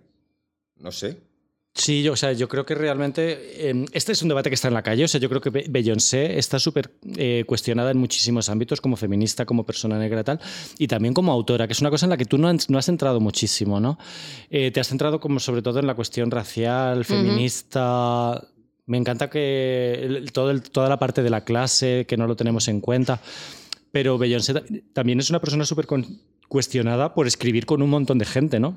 No 0.79 0.93
sé. 0.93 1.21
Sí, 1.77 2.05
yo, 2.05 2.13
o 2.13 2.17
sea, 2.17 2.33
yo 2.33 2.47
creo 2.49 2.65
que 2.65 2.77
realmente 2.77 3.69
eh, 3.69 3.85
este 3.93 4.13
es 4.13 4.23
un 4.23 4.29
debate 4.29 4.49
que 4.49 4.55
está 4.55 4.69
en 4.69 4.75
la 4.75 4.83
calle. 4.85 5.03
O 5.05 5.09
sea, 5.09 5.19
yo 5.21 5.29
creo 5.29 5.41
que 5.41 5.51
Be- 5.51 5.67
Beyoncé 5.69 6.39
está 6.39 6.61
súper 6.61 6.93
eh, 7.17 7.43
cuestionada 7.49 7.91
en 7.91 7.99
muchísimos 7.99 8.49
ámbitos, 8.49 8.81
como 8.81 8.95
feminista, 8.97 9.45
como 9.45 9.67
persona 9.67 9.99
negra 9.99 10.23
tal, 10.23 10.41
y 10.79 10.87
también 10.87 11.15
como 11.15 11.33
autora, 11.33 11.67
que 11.67 11.73
es 11.73 11.81
una 11.81 11.91
cosa 11.91 12.07
en 12.07 12.11
la 12.11 12.17
que 12.17 12.27
tú 12.27 12.39
no, 12.39 12.47
has- 12.49 12.71
no 12.71 12.79
has 12.79 12.89
entrado 12.89 13.19
muchísimo, 13.19 13.81
¿no? 13.81 13.99
Eh, 14.51 14.71
te 14.71 14.79
has 14.79 14.87
centrado 14.87 15.18
como 15.18 15.40
sobre 15.40 15.62
todo 15.62 15.81
en 15.81 15.88
la 15.88 15.97
cuestión 15.97 16.31
racial, 16.31 17.05
feminista. 17.05 18.40
Me 18.87 18.99
encanta 18.99 19.31
que 19.31 20.25
toda 20.33 20.88
la 20.88 20.99
parte 20.99 21.23
de 21.23 21.31
la 21.31 21.44
clase, 21.44 22.05
que 22.07 22.16
no 22.16 22.27
lo 22.27 22.37
tenemos 22.37 22.68
en 22.68 22.81
cuenta. 22.81 23.20
Pero 23.92 24.18
Beyoncé 24.18 24.55
ta- 24.55 24.62
también 24.92 25.20
es 25.20 25.31
una 25.31 25.40
persona 25.40 25.64
súper 25.64 25.87
cuestionada 26.49 27.14
por 27.14 27.27
escribir 27.27 27.64
con 27.64 27.81
un 27.81 27.90
montón 27.90 28.18
de 28.18 28.25
gente, 28.25 28.61
¿no? 28.61 28.77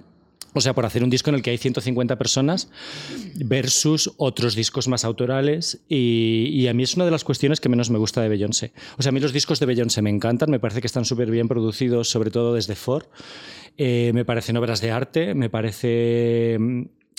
O 0.54 0.62
sea, 0.62 0.74
por 0.74 0.86
hacer 0.86 1.04
un 1.04 1.10
disco 1.10 1.30
en 1.30 1.36
el 1.36 1.42
que 1.42 1.52
hay 1.52 1.58
150 1.58 2.18
personas 2.18 2.70
versus 3.36 4.14
otros 4.18 4.56
discos 4.56 4.88
más 4.88 5.04
autorales. 5.06 5.82
Y, 5.90 6.66
a 6.68 6.74
mí 6.74 6.84
es 6.84 6.96
una 6.96 7.06
de 7.06 7.12
las 7.12 7.24
cuestiones 7.24 7.60
que 7.60 7.70
menos 7.70 7.90
me 7.90 8.00
gusta 8.00 8.22
de 8.22 8.30
Beyoncé. 8.30 8.72
O 8.98 9.04
sea, 9.04 9.10
a 9.10 9.14
mí 9.14 9.20
los 9.20 9.34
discos 9.34 9.60
de 9.60 9.66
Beyoncé 9.66 10.02
me 10.02 10.10
encantan, 10.10 10.50
me 10.50 10.60
parece 10.60 10.82
que 10.82 10.88
están 10.88 11.06
súper 11.06 11.30
bien 11.30 11.48
producidos, 11.48 12.10
sobre 12.10 12.32
todo 12.32 12.54
desde 12.54 12.76
Ford. 12.76 13.06
Eh, 13.78 14.12
me 14.16 14.26
parecen 14.26 14.58
obras 14.58 14.82
de 14.82 14.90
arte, 14.90 15.36
me 15.36 15.50
parece 15.50 16.58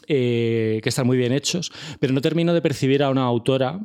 eh, 0.08 0.80
que 0.82 0.88
están 0.88 1.06
muy 1.06 1.16
bien 1.16 1.32
hechos, 1.32 1.70
pero 2.00 2.12
no 2.12 2.20
termino 2.20 2.54
de 2.54 2.62
percibir 2.62 3.02
a 3.02 3.10
una 3.10 3.24
autora 3.24 3.80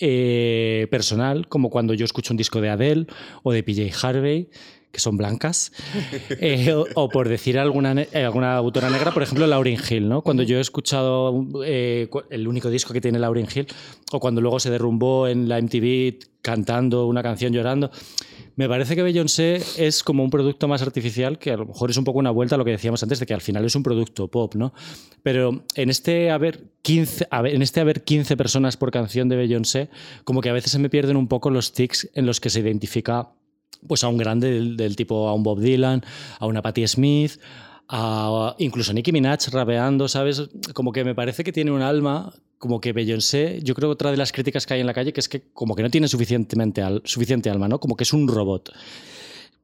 eh, 0.00 0.86
personal, 0.90 1.48
como 1.48 1.70
cuando 1.70 1.94
yo 1.94 2.04
escucho 2.04 2.32
un 2.32 2.36
disco 2.36 2.60
de 2.60 2.70
Adele 2.70 3.06
o 3.42 3.52
de 3.52 3.62
PJ 3.62 3.90
Harvey, 4.06 4.48
que 4.92 5.00
son 5.00 5.16
blancas, 5.16 5.72
eh, 6.40 6.72
o, 6.72 6.86
o 6.94 7.08
por 7.08 7.28
decir 7.28 7.58
alguna, 7.58 8.02
eh, 8.02 8.24
alguna 8.24 8.56
autora 8.56 8.90
negra, 8.90 9.12
por 9.12 9.22
ejemplo, 9.22 9.46
Lauryn 9.46 9.78
Hill, 9.88 10.08
¿no? 10.08 10.22
Cuando 10.22 10.42
yo 10.42 10.58
he 10.58 10.60
escuchado 10.60 11.46
eh, 11.64 12.08
el 12.30 12.48
único 12.48 12.70
disco 12.70 12.92
que 12.92 13.00
tiene 13.00 13.18
Lauryn 13.18 13.46
Hill, 13.54 13.66
o 14.12 14.20
cuando 14.20 14.40
luego 14.40 14.60
se 14.60 14.70
derrumbó 14.70 15.28
en 15.28 15.48
la 15.48 15.60
MTV 15.60 16.18
cantando 16.42 17.06
una 17.06 17.22
canción 17.22 17.52
llorando, 17.52 17.90
me 18.58 18.68
parece 18.68 18.96
que 18.96 19.02
Beyoncé 19.04 19.62
es 19.76 20.02
como 20.02 20.24
un 20.24 20.30
producto 20.30 20.66
más 20.66 20.82
artificial 20.82 21.38
que 21.38 21.52
a 21.52 21.56
lo 21.56 21.64
mejor 21.66 21.90
es 21.90 21.96
un 21.96 22.02
poco 22.02 22.18
una 22.18 22.32
vuelta 22.32 22.56
a 22.56 22.58
lo 22.58 22.64
que 22.64 22.72
decíamos 22.72 23.02
antes 23.04 23.20
de 23.20 23.26
que 23.26 23.32
al 23.32 23.40
final 23.40 23.64
es 23.64 23.76
un 23.76 23.84
producto 23.84 24.26
pop, 24.28 24.56
¿no? 24.56 24.74
Pero 25.22 25.64
en 25.76 25.90
este 25.90 26.30
haber 26.32 26.64
15, 26.82 27.28
haber- 27.30 27.54
en 27.54 27.62
este 27.62 27.78
haber 27.80 28.02
15 28.02 28.36
personas 28.36 28.76
por 28.76 28.90
canción 28.90 29.28
de 29.28 29.36
Beyoncé, 29.36 29.90
como 30.24 30.40
que 30.40 30.50
a 30.50 30.52
veces 30.52 30.72
se 30.72 30.78
me 30.80 30.90
pierden 30.90 31.16
un 31.16 31.28
poco 31.28 31.50
los 31.50 31.72
tics 31.72 32.10
en 32.14 32.26
los 32.26 32.40
que 32.40 32.50
se 32.50 32.58
identifica 32.60 33.30
pues 33.86 34.02
a 34.02 34.08
un 34.08 34.16
grande 34.18 34.50
del, 34.50 34.76
del 34.76 34.96
tipo 34.96 35.28
a 35.28 35.34
un 35.34 35.44
Bob 35.44 35.60
Dylan, 35.60 36.02
a 36.40 36.46
una 36.46 36.60
Patti 36.60 36.86
Smith, 36.88 37.38
a 37.88 38.54
incluso 38.58 38.92
Nicki 38.92 39.12
Minaj 39.12 39.48
rapeando, 39.50 40.08
¿sabes? 40.08 40.42
Como 40.74 40.92
que 40.92 41.04
me 41.04 41.14
parece 41.14 41.42
que 41.44 41.52
tiene 41.52 41.70
un 41.70 41.82
alma 41.82 42.32
como 42.58 42.80
que 42.80 42.92
Beyoncé, 42.92 43.60
yo 43.62 43.74
creo 43.74 43.88
que 43.88 43.92
otra 43.92 44.10
de 44.10 44.16
las 44.16 44.32
críticas 44.32 44.66
que 44.66 44.74
hay 44.74 44.80
en 44.80 44.86
la 44.86 44.92
calle 44.94 45.12
que 45.12 45.20
es 45.20 45.28
que 45.28 45.42
como 45.52 45.76
que 45.76 45.82
no 45.82 45.90
tiene 45.90 46.08
suficientemente 46.08 46.82
al- 46.82 47.02
suficiente 47.04 47.48
alma, 47.50 47.68
¿no? 47.68 47.78
Como 47.78 47.94
que 47.96 48.02
es 48.02 48.12
un 48.12 48.26
robot. 48.26 48.72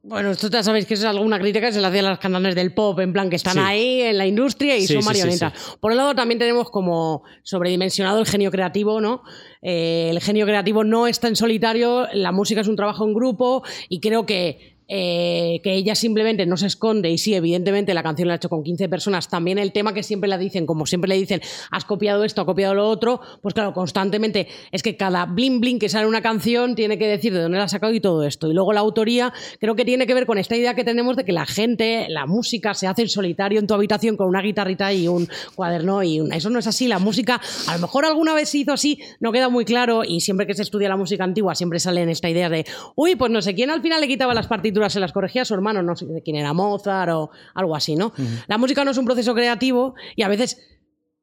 Bueno, 0.01 0.29
esto 0.31 0.49
ya 0.49 0.61
sabéis 0.61 0.85
que 0.85 0.93
es 0.93 1.03
alguna 1.03 1.39
crítica 1.39 1.65
que 1.67 1.73
se 1.73 1.81
le 1.81 1.87
hacía 1.87 2.01
a 2.01 2.03
las 2.03 2.19
cantantes 2.19 2.53
del 2.53 2.73
pop, 2.73 2.99
en 2.99 3.11
plan 3.11 3.27
que 3.29 3.35
están 3.37 3.53
Sí. 3.55 3.59
ahí 3.59 4.01
en 4.01 4.17
la 4.19 4.27
industria 4.27 4.77
y 4.77 4.81
Sí, 4.85 4.93
son 4.93 5.01
sí, 5.01 5.07
marionetas. 5.07 5.53
Por 5.79 5.91
un 5.91 5.97
lado, 5.97 6.13
también 6.15 6.37
tenemos 6.37 6.69
como 6.69 7.23
sobredimensionado 7.43 8.19
el 8.19 8.27
genio 8.27 8.51
creativo, 8.51 9.01
¿no? 9.01 9.23
Eh, 9.63 10.09
el 10.11 10.21
genio 10.21 10.45
creativo 10.45 10.83
no 10.83 11.07
está 11.07 11.27
en 11.27 11.35
solitario, 11.35 12.07
la 12.13 12.31
música 12.31 12.61
es 12.61 12.67
un 12.67 12.75
trabajo 12.75 13.03
en 13.05 13.13
grupo 13.13 13.63
y 13.89 13.99
creo 13.99 14.25
que. 14.25 14.74
Eh, 14.87 15.59
que 15.63 15.73
ella 15.73 15.95
simplemente 15.95 16.45
no 16.45 16.57
se 16.57 16.67
esconde 16.67 17.09
y 17.09 17.17
sí, 17.17 17.33
evidentemente 17.33 17.93
la 17.93 18.03
canción 18.03 18.27
la 18.27 18.35
ha 18.35 18.37
hecho 18.37 18.49
con 18.49 18.63
15 18.63 18.89
personas, 18.89 19.29
también 19.29 19.57
el 19.57 19.71
tema 19.71 19.93
que 19.93 20.03
siempre 20.03 20.29
la 20.29 20.37
dicen, 20.37 20.65
como 20.65 20.85
siempre 20.85 21.09
le 21.09 21.17
dicen, 21.17 21.41
has 21.71 21.85
copiado 21.85 22.23
esto, 22.23 22.41
has 22.41 22.45
copiado 22.45 22.75
lo 22.75 22.87
otro, 22.87 23.21
pues 23.41 23.53
claro, 23.53 23.73
constantemente 23.73 24.47
es 24.71 24.83
que 24.83 24.95
cada 24.97 25.25
bling 25.25 25.59
bling 25.59 25.79
que 25.79 25.89
sale 25.89 26.03
en 26.03 26.09
una 26.09 26.21
canción 26.21 26.75
tiene 26.75 26.97
que 26.97 27.07
decir 27.07 27.33
de 27.33 27.41
dónde 27.41 27.57
la 27.57 27.65
ha 27.65 27.69
sacado 27.69 27.93
y 27.93 27.99
todo 27.99 28.23
esto. 28.23 28.49
Y 28.49 28.53
luego 28.53 28.73
la 28.73 28.81
autoría 28.81 29.33
creo 29.59 29.75
que 29.75 29.85
tiene 29.85 30.07
que 30.07 30.13
ver 30.13 30.25
con 30.25 30.37
esta 30.37 30.55
idea 30.55 30.75
que 30.75 30.83
tenemos 30.83 31.15
de 31.15 31.25
que 31.25 31.31
la 31.31 31.45
gente, 31.45 32.07
la 32.09 32.25
música 32.25 32.73
se 32.73 32.87
hace 32.87 33.03
en 33.03 33.09
solitario 33.09 33.59
en 33.59 33.67
tu 33.67 33.73
habitación 33.73 34.17
con 34.17 34.27
una 34.27 34.41
guitarrita 34.41 34.93
y 34.93 35.07
un 35.07 35.27
cuaderno 35.55 36.03
y 36.03 36.19
un... 36.19 36.31
Eso 36.33 36.49
no 36.49 36.59
es 36.59 36.67
así, 36.67 36.87
la 36.87 36.99
música 36.99 37.41
a 37.67 37.73
lo 37.75 37.79
mejor 37.79 38.05
alguna 38.05 38.33
vez 38.33 38.49
se 38.49 38.59
hizo 38.59 38.73
así, 38.73 38.99
no 39.19 39.31
queda 39.31 39.49
muy 39.49 39.65
claro 39.65 40.03
y 40.03 40.21
siempre 40.21 40.47
que 40.47 40.53
se 40.53 40.61
estudia 40.61 40.89
la 40.89 40.97
música 40.97 41.23
antigua 41.23 41.55
siempre 41.55 41.79
salen 41.79 42.09
esta 42.09 42.29
idea 42.29 42.49
de, 42.49 42.65
uy, 42.95 43.15
pues 43.15 43.31
no 43.31 43.41
sé 43.41 43.55
quién 43.55 43.69
al 43.69 43.81
final 43.81 44.01
le 44.01 44.07
quitaba 44.07 44.33
las 44.33 44.47
partituras, 44.75 44.93
se 44.93 44.99
las 44.99 45.13
corregía 45.13 45.45
su 45.45 45.53
hermano, 45.53 45.81
no 45.81 45.95
sé 45.95 46.05
quién 46.23 46.35
era 46.35 46.53
Mozart 46.53 47.11
o 47.13 47.29
algo 47.53 47.75
así, 47.75 47.95
¿no? 47.95 48.11
La 48.47 48.57
música 48.57 48.83
no 48.83 48.91
es 48.91 48.97
un 48.97 49.05
proceso 49.05 49.33
creativo 49.33 49.95
y 50.15 50.23
a 50.23 50.27
veces 50.27 50.59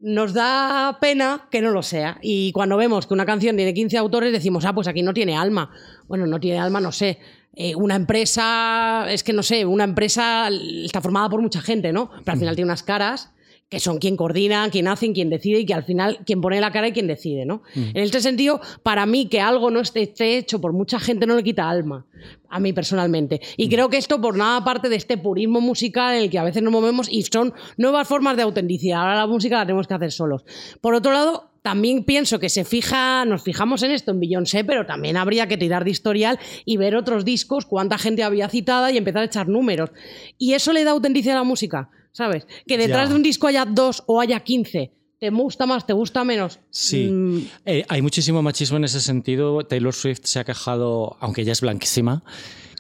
nos 0.01 0.33
da 0.33 0.99
pena 1.01 1.49
que 1.51 1.61
no 1.61 1.71
lo 1.71 1.83
sea. 1.83 2.19
Y 2.23 2.51
cuando 2.53 2.77
vemos 2.77 3.07
que 3.07 3.15
una 3.15 3.27
canción 3.27 3.57
tiene 3.57 3.75
15 3.75 3.99
autores, 3.99 4.33
decimos, 4.33 4.65
ah, 4.65 4.75
pues 4.75 4.89
aquí 4.89 5.03
no 5.03 5.13
tiene 5.13 5.37
alma. 5.37 5.71
Bueno, 6.09 6.27
no 6.27 6.41
tiene 6.41 6.59
alma, 6.59 6.81
no 6.81 6.93
sé. 6.93 7.19
Eh, 7.55 7.75
una 7.77 7.95
empresa, 7.95 9.07
es 9.11 9.23
que 9.23 9.33
no 9.33 9.43
sé, 9.43 9.67
una 9.67 9.85
empresa 9.85 10.49
está 10.51 11.01
formada 11.01 11.29
por 11.29 11.43
mucha 11.43 11.61
gente, 11.61 11.93
¿no? 11.93 12.11
Pero 12.25 12.33
al 12.33 12.39
final 12.39 12.57
tiene 12.57 12.71
unas 12.71 12.83
caras 12.83 13.31
que 13.73 13.81
son 13.81 13.97
quien 13.97 14.19
coordina, 14.19 14.69
quien 14.69 14.87
hacen, 14.87 15.15
quien 15.15 15.31
decide 15.31 15.61
y 15.61 15.65
que 15.65 15.73
al 15.73 15.83
final 15.83 16.19
quien 16.27 16.43
pone 16.43 16.61
la 16.61 16.71
cara 16.71 16.89
y 16.89 16.93
quien 16.93 17.07
decide, 17.07 17.47
¿no? 17.47 17.63
En 17.75 17.97
este 17.97 18.21
sentido, 18.21 18.61
para 18.83 19.07
mí 19.07 19.31
que 19.31 19.41
algo 19.41 19.71
no 19.71 19.81
esté, 19.81 20.03
esté 20.03 20.37
hecho 20.37 20.61
por 20.61 20.75
mucha 20.75 21.01
gente 21.01 21.27
no 21.27 21.35
le 21.35 21.43
quita 21.43 21.71
alma, 21.71 22.05
a 22.51 22.61
mí 22.61 22.75
personalmente. 22.75 23.41
Y 23.57 23.71
creo 23.71 23.89
que 23.89 23.97
esto 23.97 24.21
por 24.21 24.37
nada 24.37 24.63
parte 24.63 24.91
de 24.91 24.97
este 24.97 25.17
purismo 25.17 25.63
musical 25.63 26.15
en 26.15 26.25
el 26.25 26.31
que 26.31 26.39
a 26.39 26.45
veces 26.45 26.63
nos 26.63 26.71
movemos 26.71 27.09
y 27.11 27.23
son 27.23 27.55
nuevas 27.79 28.07
formas 28.07 28.37
de 28.37 28.43
autenticidad. 28.43 29.01
Ahora 29.01 29.17
la 29.17 29.27
música 29.27 29.57
la 29.57 29.65
tenemos 29.65 29.87
que 29.87 29.95
hacer 29.95 30.13
solos. 30.13 30.45
Por 30.83 30.95
otro 30.95 31.11
lado, 31.11 31.53
también 31.63 32.05
pienso 32.05 32.39
que 32.39 32.51
se 32.51 32.65
fija, 32.65 33.25
nos 33.25 33.43
fijamos 33.43 33.83
en 33.85 33.93
esto 33.93 34.11
en 34.11 34.21
Beyoncé, 34.21 34.65
pero 34.65 34.85
también 34.85 35.17
habría 35.17 35.47
que 35.47 35.57
tirar 35.57 35.85
de 35.85 35.93
historial 35.93 36.39
y 36.67 36.77
ver 36.77 36.95
otros 36.95 37.25
discos, 37.25 37.65
cuánta 37.65 37.97
gente 37.97 38.23
había 38.23 38.51
citada 38.51 38.93
y 38.93 38.99
empezar 38.99 39.23
a 39.23 39.27
echar 39.27 39.49
números. 39.49 39.93
Y 40.37 40.53
eso 40.53 40.75
le 40.75 40.85
da 40.85 40.91
autenticidad 40.91 41.37
a 41.37 41.39
la 41.39 41.45
música, 41.45 41.89
¿sabes? 42.13 42.47
Que 42.67 42.79
detrás 42.79 43.05
Ya. 43.05 43.09
de 43.11 43.15
un 43.17 43.23
disco 43.23 43.47
haya 43.47 43.65
dos 43.65 44.03
o 44.07 44.21
haya 44.21 44.41
quince. 44.41 44.93
¿Te 45.19 45.31
gusta 45.31 45.67
más? 45.67 45.87
¿Te 45.87 45.93
gusta 45.93 46.25
menos? 46.25 46.59
Sí, 46.71 47.09
Mm, 47.11 47.39
Eh, 47.65 47.85
hay 47.89 48.03
muchísimo 48.03 48.43
machismo 48.43 48.77
en 48.79 48.85
ese 48.85 49.01
sentido. 49.01 49.65
Taylor 49.65 49.95
Swift 49.95 50.21
se 50.25 50.41
ha 50.41 50.45
quejado, 50.45 51.17
aunque 51.21 51.43
ella 51.43 51.53
es 51.53 51.61
blanquísima. 51.61 52.25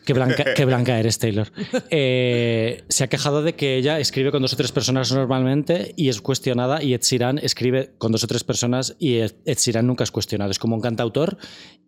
Qué 0.05 0.13
blanca, 0.15 0.53
qué 0.55 0.65
blanca 0.65 0.99
eres, 0.99 1.21
Taylor. 1.21 1.53
Eh, 1.91 2.83
se 2.89 3.05
ha 3.05 3.09
quejado 3.09 3.43
de 3.45 3.55
que 3.55 3.77
ella 3.77 4.01
escribe 4.01 4.33
con 4.33 4.43
dos 4.43 4.53
o 4.53 4.57
tres 4.57 4.73
personas 4.73 5.13
normalmente 5.13 5.93
y 5.97 6.09
es 6.09 6.21
cuestionada, 6.21 6.83
y 6.83 6.95
Ed 6.95 7.03
Sheeran 7.03 7.39
escribe 7.39 7.93
con 7.99 8.11
dos 8.11 8.25
o 8.25 8.27
tres 8.27 8.43
personas 8.43 8.97
y 8.99 9.19
Ed 9.19 9.33
Ed 9.45 9.59
Sheeran 9.59 9.87
nunca 9.87 10.03
es 10.03 10.11
cuestionado. 10.11 10.51
Es 10.51 10.59
como 10.59 10.75
un 10.75 10.83
cantautor 10.83 11.39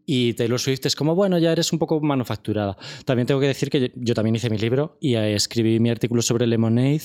y 0.06 0.34
Taylor 0.34 0.60
Swift 0.60 0.86
es 0.86 0.96
como, 0.96 1.14
bueno, 1.14 1.38
ya 1.38 1.52
eres 1.52 1.72
un 1.72 1.78
poco 1.78 2.00
manufacturada. 2.00 2.76
También 3.04 3.26
tengo 3.26 3.40
que 3.40 3.46
decir 3.46 3.70
que 3.70 3.92
yo, 3.94 4.14
también 4.14 4.36
hice 4.36 4.50
mi 4.50 4.58
libro 4.58 4.96
y 5.00 5.14
eh, 5.14 5.34
escribí 5.34 5.80
mi 5.80 5.90
artículo 5.90 6.22
sobre 6.22 6.46
Lemonade 6.46 7.02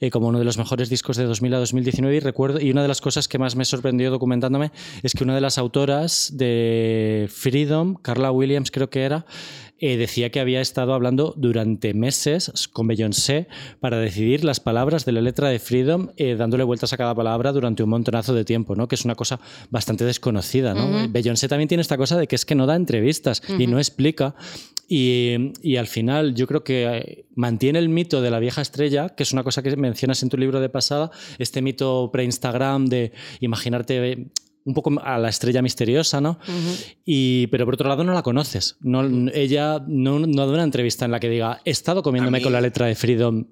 eh, 0.00 0.10
como 0.10 0.28
uno 0.28 0.38
de 0.38 0.44
los 0.44 0.58
mejores 0.58 0.88
discos 0.88 1.16
de 1.16 1.24
2000 1.24 1.54
a 1.54 1.58
2019 1.58 2.16
y 2.16 2.20
recuerdo, 2.20 2.60
y 2.60 2.70
una 2.70 2.82
de 2.82 2.88
las 2.88 3.00
cosas 3.00 3.28
que 3.28 3.38
más 3.38 3.56
me 3.56 3.64
sorprendió 3.64 4.10
documentándome 4.10 4.72
es 5.02 5.12
que 5.12 5.24
una 5.24 5.34
de 5.34 5.40
las 5.40 5.58
autoras 5.58 6.32
de 6.34 7.28
Freedom, 7.30 7.96
Carla 7.96 8.32
Williams 8.32 8.70
creo 8.70 8.90
que 8.90 9.02
era, 9.02 9.26
eh, 9.80 9.96
decía 9.96 10.30
que 10.30 10.40
había 10.40 10.60
estado 10.60 10.92
hablando 10.92 11.34
durante 11.36 11.94
meses 11.94 12.68
con 12.72 12.88
Beyoncé 12.88 13.46
para 13.78 13.98
decidir 13.98 14.44
las 14.44 14.58
palabras 14.58 15.04
de 15.04 15.12
la 15.12 15.20
letra 15.20 15.48
de 15.48 15.58
Freedom, 15.58 16.08
eh, 16.16 16.34
dándole 16.36 16.64
vueltas 16.64 16.92
a 16.92 16.96
cada 16.96 17.14
palabra 17.14 17.52
durante 17.52 17.82
un 17.82 17.90
montonazo 17.90 18.34
de 18.34 18.44
tiempo, 18.44 18.74
¿no? 18.74 18.88
que 18.88 18.96
es 18.96 19.04
una 19.04 19.14
cosa 19.14 19.38
bastante 19.70 20.04
desconocida. 20.04 20.74
¿no? 20.74 21.08
Beyoncé 21.08 21.48
también 21.48 21.68
tiene 21.68 21.82
esta 21.82 21.96
cosa 21.96 22.18
de 22.18 22.26
que 22.26 22.34
es 22.34 22.44
que 22.44 22.54
no 22.54 22.66
da 22.66 22.74
entrevistas 22.74 23.42
y 23.58 23.66
no 23.68 23.78
explica. 23.78 24.34
Y, 24.88 25.52
y 25.62 25.76
al 25.76 25.86
final 25.86 26.34
yo 26.34 26.46
creo 26.46 26.64
que 26.64 26.84
eh, 26.86 27.26
mantiene 27.34 27.78
el 27.78 27.88
mito 27.88 28.22
de 28.22 28.30
la 28.30 28.38
vieja 28.38 28.62
estrella, 28.62 29.10
que 29.10 29.22
es 29.22 29.32
una 29.32 29.44
cosa 29.44 29.62
que 29.62 29.76
mencionas 29.76 30.22
en 30.22 30.30
tu 30.30 30.38
libro 30.38 30.60
de 30.60 30.70
pasada, 30.70 31.10
este 31.38 31.60
mito 31.60 32.10
pre-Instagram 32.10 32.86
de 32.86 33.12
imaginarte 33.40 34.30
un 34.68 34.74
poco 34.74 34.92
a 35.02 35.18
la 35.18 35.28
estrella 35.30 35.62
misteriosa, 35.62 36.20
¿no? 36.20 36.38
y, 37.04 37.46
pero 37.48 37.64
por 37.64 37.74
otro 37.74 37.88
lado 37.88 38.04
no 38.04 38.12
la 38.12 38.22
conoces. 38.22 38.76
No, 38.80 39.02
ella 39.32 39.82
no, 39.86 40.18
no 40.20 40.46
da 40.46 40.52
una 40.52 40.62
entrevista 40.62 41.04
en 41.06 41.10
la 41.10 41.18
que 41.20 41.28
diga, 41.30 41.60
he 41.64 41.70
estado 41.70 42.02
comiéndome 42.02 42.38
mí- 42.38 42.44
con 42.44 42.52
la 42.52 42.60
letra 42.60 42.86
de 42.86 42.94
Freedom. 42.94 43.46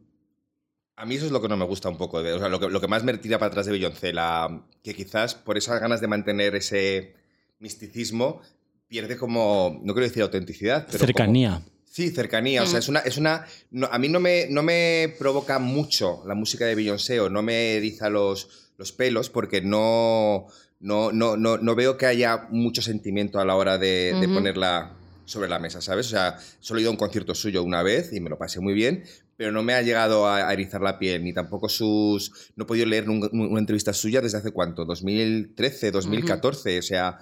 A 0.96 1.04
mí 1.04 1.14
eso 1.16 1.26
es 1.26 1.32
lo 1.32 1.42
que 1.42 1.48
no 1.48 1.56
me 1.56 1.64
gusta 1.66 1.88
un 1.88 1.98
poco. 1.98 2.22
De, 2.22 2.32
o 2.32 2.38
sea, 2.38 2.48
lo 2.48 2.58
que, 2.60 2.68
lo 2.68 2.80
que 2.80 2.88
más 2.88 3.04
me 3.04 3.16
tira 3.18 3.38
para 3.38 3.48
atrás 3.48 3.66
de 3.66 3.72
Beyoncé, 3.72 4.12
la, 4.12 4.62
que 4.82 4.94
quizás 4.94 5.34
por 5.34 5.58
esas 5.58 5.78
ganas 5.80 6.00
de 6.00 6.08
mantener 6.08 6.54
ese 6.54 7.14
misticismo 7.58 8.40
pierde 8.88 9.16
como, 9.16 9.80
no 9.82 9.92
quiero 9.94 10.06
decir 10.08 10.22
autenticidad, 10.22 10.86
pero 10.86 10.98
como- 10.98 11.06
cercanía. 11.06 11.62
Sí, 11.84 12.10
cercanía. 12.10 12.62
O 12.62 12.66
sea, 12.66 12.78
es 12.80 12.88
una. 12.90 13.00
Es 13.00 13.16
una 13.16 13.46
no, 13.70 13.86
a 13.90 13.98
mí 13.98 14.08
no 14.10 14.20
me, 14.20 14.46
no 14.50 14.62
me 14.62 15.14
provoca 15.18 15.58
mucho 15.58 16.22
la 16.26 16.34
música 16.34 16.66
de 16.66 16.74
Beyoncé 16.74 17.20
o 17.20 17.30
no 17.30 17.40
me 17.42 17.76
eriza 17.76 18.10
los, 18.10 18.48
los 18.76 18.92
pelos 18.92 19.30
porque 19.30 19.62
no, 19.62 20.46
no, 20.86 21.10
no, 21.10 21.36
no, 21.36 21.58
no 21.58 21.74
veo 21.74 21.98
que 21.98 22.06
haya 22.06 22.46
mucho 22.50 22.80
sentimiento 22.80 23.40
a 23.40 23.44
la 23.44 23.56
hora 23.56 23.76
de, 23.76 24.12
ponerla 24.32 24.92
sobre 25.24 25.48
la 25.48 25.58
mesa, 25.58 25.80
¿sabes? 25.80 26.06
O 26.06 26.10
sea, 26.10 26.38
solo 26.60 26.78
he 26.78 26.82
ido 26.82 26.90
a 26.90 26.92
un 26.92 26.96
concierto 26.96 27.34
suyo 27.34 27.64
una 27.64 27.82
vez 27.82 28.12
y 28.12 28.20
me 28.20 28.30
lo 28.30 28.38
pasé 28.38 28.60
muy 28.60 28.72
bien, 28.72 29.02
pero 29.36 29.50
no 29.50 29.64
me 29.64 29.74
ha 29.74 29.82
llegado 29.82 30.28
a, 30.28 30.52
erizar 30.52 30.80
la 30.80 30.96
piel, 31.00 31.24
ni 31.24 31.32
tampoco 31.32 31.68
sus... 31.68 32.52
No 32.54 32.62
he 32.62 32.66
podido 32.68 32.86
leer 32.86 33.10
una 33.10 33.58
entrevista 33.58 33.92
suya 33.92 34.20
desde 34.20 34.38
hace 34.38 34.52
cuánto, 34.52 34.84
2013, 34.84 35.90
2014, 35.90 36.78
o 36.78 36.82
sea... 36.82 37.18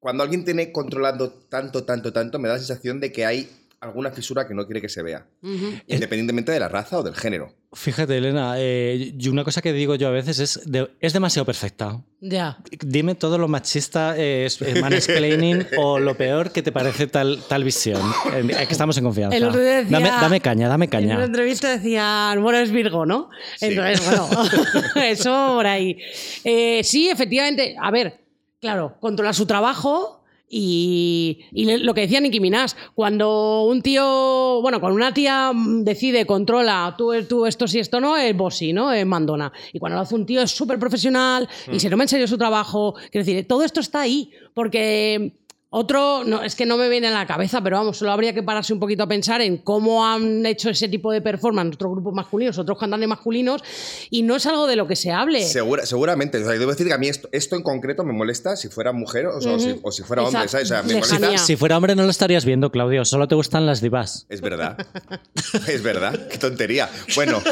Cuando 0.00 0.24
alguien 0.24 0.44
tiene 0.44 0.72
controlando 0.72 1.30
tanto, 1.30 1.84
tanto, 1.84 2.12
tanto, 2.12 2.40
me 2.40 2.48
da 2.48 2.54
la 2.54 2.58
sensación 2.58 2.98
de 2.98 3.12
que 3.12 3.24
hay 3.24 3.48
alguna 3.82 4.12
fisura 4.12 4.46
que 4.46 4.54
no 4.54 4.64
quiere 4.64 4.80
que 4.80 4.88
se 4.88 5.02
vea, 5.02 5.26
independientemente 5.88 6.52
de 6.52 6.60
la 6.60 6.68
raza 6.68 6.98
o 6.98 7.02
del 7.02 7.16
género. 7.16 7.52
Fíjate, 7.72 8.16
Elena, 8.16 8.54
eh, 8.58 9.12
y 9.18 9.28
una 9.28 9.42
cosa 9.42 9.60
que 9.60 9.72
digo 9.72 9.96
yo 9.96 10.06
a 10.06 10.10
veces 10.12 10.38
es, 10.38 10.60
de- 10.70 10.90
es 11.00 11.12
demasiado 11.12 11.44
perfecta. 11.46 12.00
Ya. 12.20 12.58
Dime 12.80 13.16
todo 13.16 13.38
lo 13.38 13.48
machista, 13.48 14.16
eh, 14.16 14.44
es- 14.46 14.62
eh, 14.62 14.80
mansplaining 14.80 15.66
o 15.78 15.98
lo 15.98 16.16
peor 16.16 16.52
que 16.52 16.62
te 16.62 16.70
parece 16.70 17.08
tal, 17.08 17.42
tal 17.48 17.64
visión. 17.64 18.00
Eh, 18.34 18.46
que 18.66 18.72
estamos 18.72 18.96
en 18.98 19.04
confianza. 19.04 19.36
El 19.36 19.44
otro 19.44 19.60
día 19.60 19.82
decía- 19.82 19.98
dame, 19.98 20.08
dame 20.10 20.40
caña, 20.40 20.68
dame 20.68 20.84
En 20.84 20.90
caña. 20.90 21.16
una 21.16 21.24
entrevista 21.24 21.68
decían, 21.76 22.40
bueno, 22.40 22.58
es 22.58 22.70
Virgo, 22.70 23.04
¿no? 23.04 23.30
Sí. 23.58 23.66
Entonces, 23.66 24.04
bueno, 24.06 24.28
eso 25.04 25.54
por 25.56 25.66
ahí. 25.66 25.98
Eh, 26.44 26.82
sí, 26.84 27.08
efectivamente, 27.08 27.74
a 27.80 27.90
ver, 27.90 28.20
claro, 28.60 28.96
controla 29.00 29.32
su 29.32 29.44
trabajo. 29.46 30.21
Y, 30.54 31.46
lo 31.54 31.94
que 31.94 32.02
decía 32.02 32.20
Nicki 32.20 32.38
Minaj, 32.38 32.72
cuando 32.94 33.62
un 33.62 33.80
tío, 33.80 34.60
bueno, 34.60 34.80
cuando 34.80 34.96
una 34.96 35.14
tía 35.14 35.50
mm, 35.50 35.82
decide, 35.82 36.26
controla, 36.26 36.94
tú, 36.98 37.10
tú 37.26 37.46
esto 37.46 37.66
sí, 37.66 37.78
esto 37.78 38.00
no, 38.00 38.18
es 38.18 38.36
bossy, 38.36 38.74
¿no? 38.74 38.92
Es 38.92 39.06
mandona. 39.06 39.50
Y 39.72 39.78
cuando 39.78 39.96
lo 39.96 40.02
hace 40.02 40.14
un 40.14 40.26
tío 40.26 40.42
es 40.42 40.50
súper 40.50 40.78
profesional 40.78 41.48
y 41.72 41.80
se 41.80 41.88
toma 41.88 42.04
en 42.04 42.08
serio 42.08 42.28
su 42.28 42.36
trabajo. 42.36 42.94
Quiero 43.10 43.24
decir, 43.24 43.48
todo 43.48 43.64
esto 43.64 43.80
está 43.80 44.02
ahí, 44.02 44.30
porque 44.52 45.38
otro, 45.74 46.22
no, 46.24 46.42
es 46.42 46.54
que 46.54 46.66
no 46.66 46.76
me 46.76 46.90
viene 46.90 47.08
a 47.08 47.10
la 47.12 47.26
cabeza, 47.26 47.62
pero 47.62 47.78
vamos, 47.78 47.96
solo 47.96 48.12
habría 48.12 48.34
que 48.34 48.42
pararse 48.42 48.74
un 48.74 48.78
poquito 48.78 49.04
a 49.04 49.06
pensar 49.08 49.40
en 49.40 49.56
cómo 49.56 50.04
han 50.06 50.44
hecho 50.44 50.68
ese 50.68 50.86
tipo 50.86 51.10
de 51.10 51.22
performance 51.22 51.74
otros 51.76 51.92
grupos 51.92 52.12
masculinos, 52.12 52.58
otros 52.58 52.78
cantantes 52.78 53.08
masculinos, 53.08 53.62
y 54.10 54.22
no 54.22 54.36
es 54.36 54.44
algo 54.44 54.66
de 54.66 54.76
lo 54.76 54.86
que 54.86 54.96
se 54.96 55.10
hable. 55.12 55.42
Segura, 55.42 55.86
seguramente. 55.86 56.36
O 56.36 56.44
sea, 56.44 56.52
debo 56.58 56.70
decir 56.72 56.86
que 56.86 56.92
a 56.92 56.98
mí 56.98 57.08
esto, 57.08 57.28
esto 57.32 57.56
en 57.56 57.62
concreto 57.62 58.04
me 58.04 58.12
molesta 58.12 58.54
si 58.54 58.68
fuera 58.68 58.92
mujer 58.92 59.26
o, 59.28 59.38
o 59.38 59.58
si, 59.58 59.80
o 59.82 59.90
si 59.90 60.02
fuera 60.02 60.24
hombre, 60.24 60.40
Esa 60.44 60.48
¿sabes? 60.50 60.66
O 60.66 60.74
sea, 60.74 60.82
me 60.82 60.94
molesta. 60.94 61.38
Si 61.38 61.56
fuera 61.56 61.76
hombre 61.78 61.94
no 61.96 62.02
lo 62.04 62.10
estarías 62.10 62.44
viendo, 62.44 62.70
Claudio. 62.70 63.06
Solo 63.06 63.26
te 63.26 63.34
gustan 63.34 63.64
las 63.64 63.80
divas. 63.80 64.26
Es 64.28 64.42
verdad. 64.42 64.76
es 65.68 65.82
verdad. 65.82 66.28
Qué 66.28 66.36
tontería. 66.36 66.90
Bueno, 67.16 67.42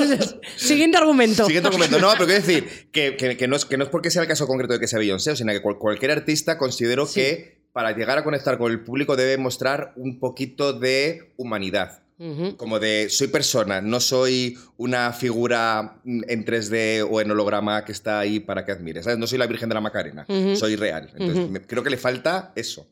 Siguiente 0.56 0.98
argumento. 0.98 1.46
Siguiente 1.46 1.68
argumento. 1.68 1.98
No, 1.98 2.10
pero 2.12 2.26
quiero 2.26 2.42
decir 2.42 2.88
que, 2.92 3.16
que- 3.16 3.36
que 3.36 3.48
no 3.48 3.56
es, 3.56 3.64
que 3.64 3.76
no 3.76 3.84
es 3.84 3.90
porque 3.90 4.10
sea 4.10 4.22
el 4.22 4.28
caso 4.28 4.46
concreto 4.46 4.74
de 4.74 4.80
que 4.80 4.86
sea 4.88 4.98
Beyoncé, 4.98 5.34
sino 5.36 5.52
que 5.52 5.62
cual- 5.62 5.78
cualquier 5.78 6.10
artista 6.10 6.58
considero 6.58 7.10
que 7.10 7.60
para 7.72 7.92
llegar 7.92 8.18
a 8.18 8.24
conectar 8.24 8.58
con 8.58 8.70
el 8.72 8.80
público 8.80 9.16
debe 9.16 9.36
mostrar 9.38 9.92
un 9.96 10.18
poquito 10.18 10.72
de 10.72 11.32
humanidad. 11.36 12.02
Como 12.58 12.78
de 12.78 13.08
soy 13.08 13.28
persona, 13.28 13.80
no 13.80 13.98
soy 13.98 14.58
una 14.76 15.10
figura 15.14 16.00
en 16.04 16.44
3D 16.44 17.08
o 17.10 17.18
en 17.22 17.30
holograma 17.30 17.82
que 17.86 17.92
está 17.92 18.18
ahí 18.18 18.40
para 18.40 18.62
que 18.66 18.72
admires. 18.72 19.04
¿sabes? 19.04 19.18
No 19.18 19.26
soy 19.26 19.38
la 19.38 19.46
Virgen 19.46 19.70
de 19.70 19.74
la 19.74 19.80
Macarena, 19.80 20.26
soy 20.54 20.76
real. 20.76 21.08
Entonces, 21.14 21.44
Ujú. 21.44 21.48
me- 21.52 21.62
creo 21.62 21.82
que 21.82 21.88
le 21.88 21.96
falta 21.96 22.52
eso. 22.56 22.86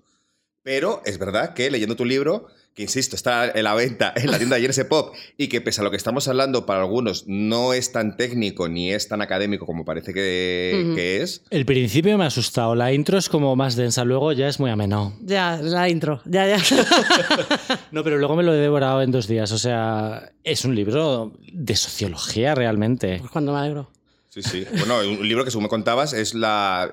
Pero 0.63 1.03
es 1.05 1.19
verdad 1.19 1.53
que 1.53 1.71
leyendo 1.71 1.95
tu 1.95 2.07
libro, 2.07 2.47
que 2.79 2.85
insisto, 2.85 3.17
está 3.17 3.51
en 3.51 3.65
la 3.65 3.75
venta 3.75 4.13
en 4.17 4.31
la 4.31 4.39
tienda 4.39 4.55
de 4.55 4.63
Jersey 4.63 4.85
Pop 4.85 5.13
y 5.37 5.49
que 5.49 5.61
pese 5.61 5.81
a 5.81 5.85
lo 5.85 5.91
que 5.91 5.97
estamos 5.97 6.29
hablando 6.29 6.65
para 6.65 6.83
algunos 6.83 7.25
no 7.27 7.73
es 7.73 7.91
tan 7.91 8.17
técnico 8.17 8.69
ni 8.69 8.93
es 8.93 9.09
tan 9.09 9.21
académico 9.21 9.67
como 9.67 9.85
parece 9.85 10.15
que, 10.15 10.93
que 10.95 11.21
es, 11.21 11.43
El 11.51 11.67
principio 11.67 12.17
me 12.17 12.23
ha 12.23 12.29
asustado. 12.29 12.77
La 12.77 12.93
intro 12.93 13.19
es 13.19 13.29
como 13.29 13.57
más 13.57 13.75
densa. 13.75 14.05
Luego 14.05 14.31
ya 14.31 14.47
es 14.47 14.61
muy 14.61 14.71
ameno. 14.71 15.13
Ya, 15.23 15.59
la 15.61 15.89
intro. 15.89 16.23
Ya, 16.25 16.47
ya. 16.47 16.59
No, 17.91 18.05
pero 18.05 18.19
luego 18.19 18.37
me 18.37 18.45
lo 18.45 18.55
he 18.55 18.59
devorado 18.59 19.03
en 19.03 19.11
dos 19.11 19.27
días. 19.27 19.51
O 19.51 19.59
sea, 19.59 20.31
es 20.45 20.65
un 20.65 20.77
libro 20.77 21.33
de 21.53 21.75
sociología 21.75 22.55
realmente. 22.55 23.19
Pues 23.19 23.33
cuando 23.33 23.53
me 23.53 23.59
alegro. 23.59 23.91
Sí, 24.31 24.43
sí. 24.43 24.67
Bueno, 24.79 24.99
un 25.01 25.27
libro 25.27 25.43
que 25.45 25.51
según 25.51 25.63
me 25.65 25.69
contabas 25.71 26.13
es 26.13 26.35
la 26.35 26.91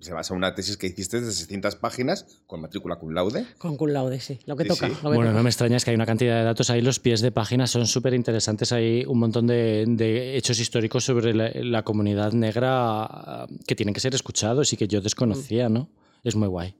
se 0.00 0.12
basa 0.12 0.34
en 0.34 0.38
una 0.38 0.54
tesis 0.54 0.76
que 0.76 0.88
hiciste 0.88 1.20
de 1.20 1.30
600 1.30 1.76
páginas 1.76 2.26
con 2.46 2.60
matrícula 2.60 2.96
cum 2.96 3.10
laude. 3.14 3.46
Con 3.58 3.76
cum 3.76 3.88
laude, 3.90 4.18
sí. 4.20 4.40
Lo 4.46 4.56
que 4.56 4.64
Sí, 4.64 4.68
toca. 4.70 4.88
sí. 4.88 4.92
lo 4.94 5.10
que 5.10 5.16
Bueno, 5.16 5.30
toca. 5.30 5.36
no 5.38 5.42
me 5.44 5.50
extraña, 5.50 5.76
es 5.76 5.84
que 5.84 5.90
hay 5.92 5.94
una 5.94 6.06
cantidad 6.06 6.38
de 6.38 6.44
datos 6.44 6.70
ahí, 6.70 6.80
los 6.82 6.98
pies 6.98 7.20
de 7.20 7.30
página 7.30 7.66
son 7.68 7.86
súper 7.86 8.14
interesantes, 8.14 8.72
hay 8.72 9.04
un 9.06 9.18
montón 9.20 9.46
de, 9.46 9.84
de 9.86 10.36
hechos 10.36 10.58
históricos 10.58 11.04
sobre 11.04 11.34
la, 11.34 11.50
la 11.54 11.84
comunidad 11.84 12.32
negra 12.32 13.04
ah, 13.04 13.46
que 13.66 13.76
tienen 13.76 13.94
que 13.94 14.00
ser 14.00 14.14
escuchados 14.14 14.72
y 14.72 14.76
que 14.76 14.88
yo 14.88 15.00
desconocía, 15.00 15.68
¿no? 15.68 15.88
Es 16.24 16.34
muy 16.34 16.48
guay. 16.48 16.74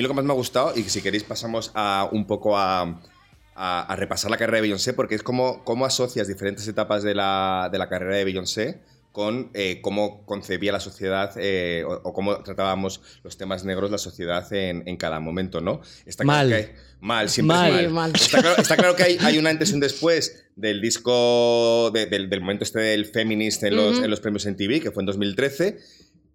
Mí 0.00 0.02
lo 0.02 0.08
que 0.08 0.14
más 0.14 0.24
me 0.24 0.32
ha 0.32 0.36
gustado, 0.36 0.72
y 0.76 0.82
si 0.84 1.02
queréis 1.02 1.24
pasamos 1.24 1.70
a 1.74 2.08
un 2.10 2.26
poco 2.26 2.56
a, 2.58 2.82
a- 3.54 3.82
a 3.82 3.96
repasar 3.96 4.30
la 4.30 4.36
carrera 4.36 4.56
de 4.56 4.62
Beyoncé, 4.62 4.92
porque 4.94 5.14
es 5.14 5.22
como 5.22 5.62
cómo 5.64 5.84
asocias 5.86 6.26
diferentes 6.28 6.66
etapas 6.68 7.02
de 7.02 7.14
la, 7.14 7.68
de 7.70 7.78
la 7.78 7.88
carrera 7.88 8.16
de 8.16 8.24
Beyoncé 8.24 8.80
con 9.12 9.50
eh, 9.54 9.80
cómo 9.82 10.24
concebía 10.24 10.70
la 10.70 10.78
sociedad 10.78 11.32
eh, 11.36 11.82
o, 11.84 11.94
o 12.04 12.12
cómo 12.12 12.44
tratábamos 12.44 13.00
los 13.24 13.36
temas 13.36 13.64
negros 13.64 13.90
la 13.90 13.98
sociedad 13.98 14.50
en, 14.52 14.84
en 14.86 14.96
cada 14.96 15.18
momento, 15.18 15.60
¿no? 15.60 15.80
Está 16.06 16.22
Mal. 16.22 16.48
que 16.48 16.54
hay- 16.54 16.68
mal, 17.00 17.28
siempre 17.28 17.56
Mal. 17.56 17.72
es 17.72 17.76
Sí, 17.80 17.82
mal. 17.82 17.92
mal. 17.92 18.12
Está, 18.14 18.40
claro, 18.40 18.62
está 18.62 18.76
claro 18.76 18.94
que 18.96 19.02
hay, 19.02 19.18
hay 19.20 19.36
un 19.38 19.48
antes 19.48 19.70
y 19.72 19.74
un 19.74 19.80
después 19.80 20.44
del 20.54 20.80
disco, 20.80 21.90
de- 21.92 22.06
del, 22.06 22.30
del 22.30 22.40
momento 22.40 22.62
este 22.62 22.78
del 22.78 23.04
Feminist 23.04 23.64
en 23.64 23.74
los, 23.76 23.96
Ujú. 23.96 24.04
en 24.04 24.10
los 24.10 24.20
premios 24.20 24.46
en 24.46 24.56
TV, 24.56 24.80
que 24.80 24.92
fue 24.92 25.02
en 25.02 25.06
2013, 25.06 25.78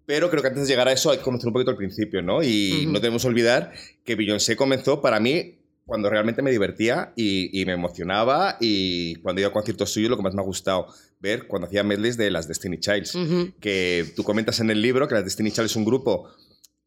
pero 0.06 0.30
creo 0.30 0.40
que 0.42 0.48
antes 0.48 0.62
de 0.62 0.68
llegar 0.68 0.88
a 0.88 0.92
eso 0.92 1.10
hay 1.10 1.18
que 1.18 1.24
conocer 1.24 1.48
un 1.48 1.52
poquito 1.52 1.70
el 1.72 1.76
principio, 1.76 2.22
¿no? 2.22 2.42
Y 2.42 2.82
Ujú. 2.84 2.92
no 2.92 3.00
debemos 3.00 3.24
olvidar 3.24 3.72
que 4.04 4.14
Beyoncé 4.14 4.56
comenzó 4.56 5.00
para 5.02 5.20
mí 5.20 5.56
cuando 5.84 6.08
realmente 6.10 6.42
me 6.42 6.50
divertía 6.50 7.12
y, 7.16 7.60
y 7.60 7.64
me 7.64 7.72
emocionaba 7.72 8.56
y 8.60 9.16
cuando 9.16 9.40
iba 9.40 9.50
a 9.50 9.52
conciertos 9.52 9.90
suyos 9.92 10.10
lo 10.10 10.16
que 10.16 10.22
más 10.22 10.34
me 10.34 10.40
ha 10.40 10.44
gustado 10.44 10.86
ver 11.20 11.46
cuando 11.46 11.66
hacía 11.68 11.82
medleys 11.84 12.16
de 12.16 12.30
las 12.30 12.48
Destiny 12.48 12.78
Childs. 12.80 13.14
Ujú. 13.14 13.52
Que 13.60 14.04
tú 14.16 14.24
comentas 14.24 14.58
en 14.60 14.70
el 14.70 14.80
libro 14.82 15.06
que 15.08 15.14
las 15.14 15.24
Destiny 15.24 15.50
Child 15.52 15.66
es 15.66 15.76
un 15.76 15.84
grupo... 15.84 16.28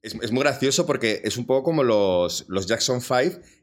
Es, 0.01 0.15
es 0.21 0.31
muy 0.31 0.43
gracioso 0.43 0.85
porque 0.85 1.19
es 1.25 1.35
un 1.35 1.45
poco 1.45 1.63
como 1.63 1.83
los, 1.83 2.45
los 2.47 2.67
Jackson 2.67 3.01
5 3.01 3.17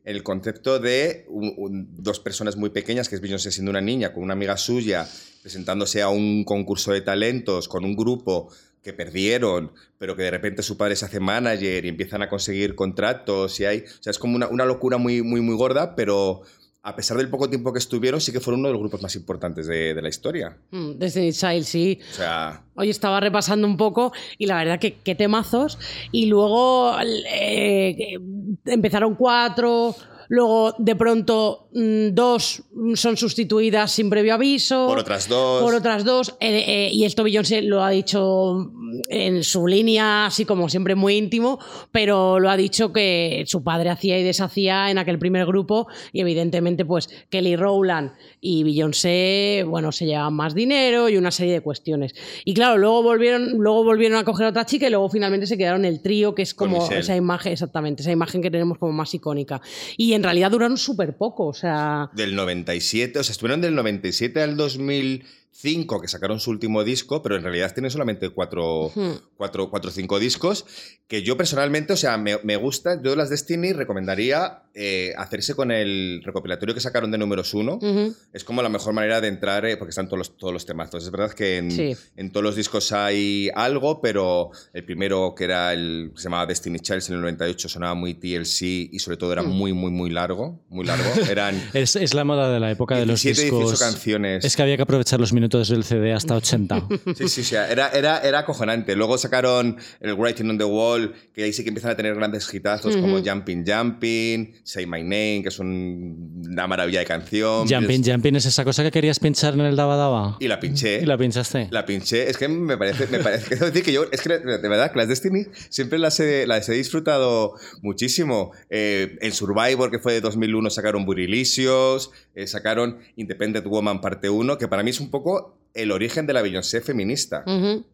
en 0.04 0.16
el 0.16 0.22
concepto 0.22 0.78
de 0.78 1.24
un- 1.28 1.54
un- 1.56 1.88
dos 2.02 2.20
personas 2.20 2.56
muy 2.56 2.68
pequeñas, 2.68 3.08
que 3.08 3.14
es 3.14 3.22
Beyoncé 3.22 3.50
siendo 3.50 3.70
una 3.70 3.80
niña, 3.80 4.12
con 4.12 4.22
una 4.22 4.34
amiga 4.34 4.58
suya, 4.58 5.08
presentándose 5.42 6.02
a 6.02 6.10
un 6.10 6.44
concurso 6.44 6.92
de 6.92 7.00
talentos, 7.00 7.68
con 7.68 7.86
un 7.86 7.96
grupo 7.96 8.50
que 8.86 8.92
perdieron, 8.92 9.72
pero 9.98 10.14
que 10.14 10.22
de 10.22 10.30
repente 10.30 10.62
su 10.62 10.76
padre 10.76 10.94
se 10.94 11.04
hace 11.04 11.18
manager 11.18 11.84
y 11.84 11.88
empiezan 11.88 12.22
a 12.22 12.28
conseguir 12.28 12.76
contratos 12.76 13.58
y 13.58 13.64
hay... 13.64 13.78
O 13.80 14.02
sea, 14.02 14.12
es 14.12 14.18
como 14.18 14.36
una, 14.36 14.46
una 14.46 14.64
locura 14.64 14.96
muy, 14.96 15.22
muy, 15.22 15.40
muy 15.40 15.56
gorda, 15.56 15.96
pero 15.96 16.42
a 16.82 16.94
pesar 16.94 17.16
del 17.16 17.28
poco 17.28 17.50
tiempo 17.50 17.72
que 17.72 17.80
estuvieron, 17.80 18.20
sí 18.20 18.30
que 18.30 18.38
fueron 18.38 18.60
uno 18.60 18.68
de 18.68 18.74
los 18.74 18.80
grupos 18.80 19.02
más 19.02 19.16
importantes 19.16 19.66
de, 19.66 19.92
de 19.92 20.00
la 20.00 20.08
historia. 20.08 20.56
Mm, 20.70 20.92
Destiny's 20.98 21.40
Child, 21.40 21.64
sí. 21.64 21.98
O 22.12 22.14
sea... 22.14 22.62
Hoy 22.76 22.90
estaba 22.90 23.18
repasando 23.18 23.66
un 23.66 23.76
poco 23.76 24.12
y 24.38 24.46
la 24.46 24.58
verdad 24.58 24.78
que 24.78 24.98
qué 25.02 25.16
temazos. 25.16 25.80
Y 26.12 26.26
luego 26.26 26.96
eh, 27.00 28.18
empezaron 28.66 29.16
cuatro, 29.16 29.96
luego 30.28 30.74
de 30.78 30.96
pronto 30.96 31.68
mm, 31.72 32.08
dos 32.12 32.62
son 32.94 33.16
sustituidas 33.16 33.92
sin 33.92 34.10
previo 34.10 34.34
aviso. 34.34 34.86
Por 34.86 34.98
otras 34.98 35.28
dos. 35.28 35.62
Por 35.62 35.74
otras 35.74 36.04
dos. 36.04 36.30
eh, 36.40 36.64
eh, 36.66 36.90
y 36.92 37.04
esto 37.04 37.24
Beyoncé 37.24 37.62
lo 37.62 37.82
ha 37.82 37.90
dicho 37.90 38.70
en 39.08 39.44
su 39.44 39.66
línea, 39.66 40.26
así 40.26 40.44
como 40.44 40.68
siempre 40.68 40.94
muy 40.94 41.16
íntimo, 41.16 41.58
pero 41.90 42.38
lo 42.40 42.50
ha 42.50 42.56
dicho 42.56 42.92
que 42.92 43.44
su 43.46 43.62
padre 43.62 43.90
hacía 43.90 44.18
y 44.18 44.22
deshacía 44.22 44.90
en 44.90 44.98
aquel 44.98 45.18
primer 45.18 45.46
grupo 45.46 45.86
y 46.12 46.20
evidentemente 46.20 46.84
pues 46.84 47.08
Kelly 47.30 47.56
Rowland 47.56 48.12
y 48.40 48.62
Beyoncé, 48.64 49.64
bueno, 49.66 49.92
se 49.92 50.06
llevaban 50.06 50.34
más 50.34 50.54
dinero 50.54 51.08
y 51.08 51.16
una 51.16 51.30
serie 51.30 51.52
de 51.52 51.60
cuestiones. 51.60 52.14
Y 52.44 52.54
claro, 52.54 52.78
luego 52.78 53.02
volvieron, 53.02 53.58
luego 53.58 53.84
volvieron 53.84 54.18
a 54.18 54.24
coger 54.24 54.46
a 54.46 54.50
otra 54.50 54.66
chica 54.66 54.86
y 54.86 54.90
luego 54.90 55.08
finalmente 55.08 55.46
se 55.46 55.56
quedaron 55.56 55.84
el 55.84 56.00
trío, 56.02 56.34
que 56.34 56.42
es 56.42 56.54
como 56.54 56.88
esa 56.90 57.16
imagen, 57.16 57.52
exactamente, 57.52 58.02
esa 58.02 58.12
imagen 58.12 58.42
que 58.42 58.50
tenemos 58.50 58.78
como 58.78 58.92
más 58.92 59.12
icónica. 59.14 59.60
Y 59.96 60.12
en 60.12 60.22
realidad 60.22 60.50
duraron 60.50 60.76
súper 60.76 61.16
poco, 61.16 61.46
o 61.46 61.54
sea... 61.54 62.10
Del 62.14 62.34
97, 62.34 63.18
o 63.18 63.24
sea, 63.24 63.32
estuvieron 63.32 63.60
del 63.60 63.74
97 63.74 64.42
al 64.42 64.56
2005 64.56 66.00
que 66.00 66.08
sacaron 66.08 66.38
su 66.40 66.50
último 66.50 66.84
disco, 66.84 67.22
pero 67.22 67.36
en 67.36 67.42
realidad 67.42 67.72
tienen 67.72 67.90
solamente 67.90 68.28
cuatro, 68.30 68.86
Ujú. 68.86 69.20
cuatro, 69.36 69.70
cuatro 69.70 69.90
o 69.90 69.92
cinco 69.92 70.18
discos 70.18 70.66
que 71.08 71.22
yo 71.22 71.36
personalmente, 71.36 71.92
o 71.92 71.96
sea, 71.96 72.16
me, 72.18 72.38
me 72.42 72.56
gusta. 72.56 73.00
Yo 73.02 73.16
las 73.16 73.30
Destiny 73.30 73.72
recomendaría 73.72 74.62
eh, 74.78 75.14
hacerse 75.16 75.54
con 75.54 75.70
el 75.72 76.20
recopilatorio 76.22 76.74
que 76.74 76.80
sacaron 76.82 77.10
de 77.10 77.16
números 77.18 77.54
uno. 77.54 77.76
ujú. 77.80 78.14
Es 78.32 78.44
como 78.44 78.62
la 78.62 78.68
mejor 78.68 78.92
manera 78.92 79.20
de 79.22 79.28
entrar, 79.28 79.64
eh, 79.64 79.76
porque 79.78 79.90
están 79.90 80.06
todos 80.06 80.18
los, 80.18 80.36
todos 80.36 80.52
los 80.52 80.66
temazos. 80.66 81.02
Es 81.02 81.10
verdad 81.10 81.32
que 81.32 81.56
en, 81.56 81.70
Sí. 81.70 81.96
en 82.16 82.30
todos 82.30 82.44
los 82.44 82.56
discos 82.56 82.92
hay 82.92 83.50
algo, 83.54 84.00
pero 84.02 84.50
el 84.74 84.84
primero, 84.84 85.34
que 85.34 85.44
era 85.44 85.72
el 85.72 86.10
que 86.14 86.18
se 86.20 86.24
llamaba 86.24 86.44
Destiny 86.46 86.78
Childs 86.80 87.08
en 87.08 87.14
el 87.16 87.20
98, 87.22 87.68
sonaba 87.70 87.94
muy 87.94 88.14
TLC 88.14 88.90
y 88.92 88.98
sobre 88.98 89.16
todo 89.16 89.32
era 89.32 89.42
Mm. 89.42 89.48
muy, 89.48 89.72
muy, 89.72 89.90
muy 89.90 90.10
largo. 90.10 90.60
Muy 90.68 90.84
largo. 90.84 91.04
Eran 91.30 91.60
Es, 91.72 91.96
es 91.96 92.12
la 92.12 92.24
moda 92.24 92.50
de 92.52 92.60
la 92.60 92.70
época 92.70 92.96
de 92.96 93.06
los 93.06 93.22
17, 93.22 93.50
18 93.50 93.70
discos. 93.70 93.80
canciones. 93.90 94.44
Es 94.44 94.54
que 94.56 94.62
había 94.62 94.76
que 94.76 94.82
aprovechar 94.82 95.18
los 95.20 95.32
minutos 95.32 95.68
del 95.70 95.84
CD 95.84 96.12
hasta 96.12 96.36
80. 96.36 96.86
Sí, 97.16 97.28
sí, 97.28 97.44
sí. 97.44 97.54
Era, 97.54 97.88
era, 97.90 98.18
era 98.18 98.40
acojonante. 98.40 98.94
Luego 98.94 99.16
sacaron 99.16 99.76
el 100.00 100.14
Writing 100.14 100.50
on 100.50 100.58
the 100.58 100.64
Wall, 100.64 101.14
que 101.32 101.44
ahí 101.44 101.52
sí 101.52 101.62
que 101.62 101.68
empiezan 101.70 101.92
a 101.92 101.96
tener 101.96 102.14
grandes 102.14 102.52
hitazos 102.52 102.96
como 102.96 103.22
Jumping 103.24 103.64
Jumping, 103.66 104.54
Say 104.68 104.84
My 104.84 105.00
Name, 105.04 105.42
que 105.42 105.48
es 105.50 105.60
un- 105.60 106.42
una 106.50 106.66
maravilla 106.66 106.98
de 106.98 107.04
canción. 107.06 107.68
jumping, 107.68 108.02
Bills- 108.02 108.10
jumping 108.12 108.34
es 108.34 108.46
esa 108.46 108.64
cosa 108.64 108.82
que 108.82 108.90
querías 108.90 109.20
pinchar 109.20 109.54
en 109.54 109.60
el 109.60 109.76
Daba 109.76 109.94
Daba. 109.94 110.36
Y 110.40 110.48
la 110.48 110.58
pinché. 110.58 111.00
Y 111.00 111.06
la 111.06 111.16
pinchaste. 111.16 111.68
La 111.70 111.86
pinché, 111.86 112.28
es 112.28 112.36
que 112.36 112.48
me 112.48 112.76
parece, 112.76 113.06
me 113.06 113.20
parece, 113.20 113.54
decir 113.64 113.84
que 113.84 113.92
yo, 113.92 114.06
es 114.10 114.20
que 114.20 114.28
de 114.28 114.68
verdad 114.68 114.90
que 114.90 114.98
las 114.98 115.06
Destiny 115.08 115.46
siempre 115.68 116.00
las 116.00 116.18
he, 116.18 116.48
las 116.48 116.68
he 116.68 116.72
disfrutado 116.72 117.54
muchísimo. 117.82 118.50
Eh, 118.68 119.16
en 119.20 119.32
Survivor, 119.32 119.88
que 119.90 120.00
fue 120.00 120.14
de 120.14 120.20
2001, 120.20 120.68
sacaron 120.70 121.06
Burilicious, 121.06 122.10
eh, 122.34 122.48
sacaron 122.48 122.98
Independent 123.14 123.64
Woman 123.66 124.00
parte 124.00 124.28
1, 124.30 124.58
que 124.58 124.66
para 124.66 124.82
mí 124.82 124.90
es 124.90 124.98
un 124.98 125.10
poco 125.12 125.56
el 125.76 125.92
origen 125.92 126.26
de 126.26 126.32
la 126.32 126.42
Beyoncé 126.42 126.80
feminista. 126.80 127.44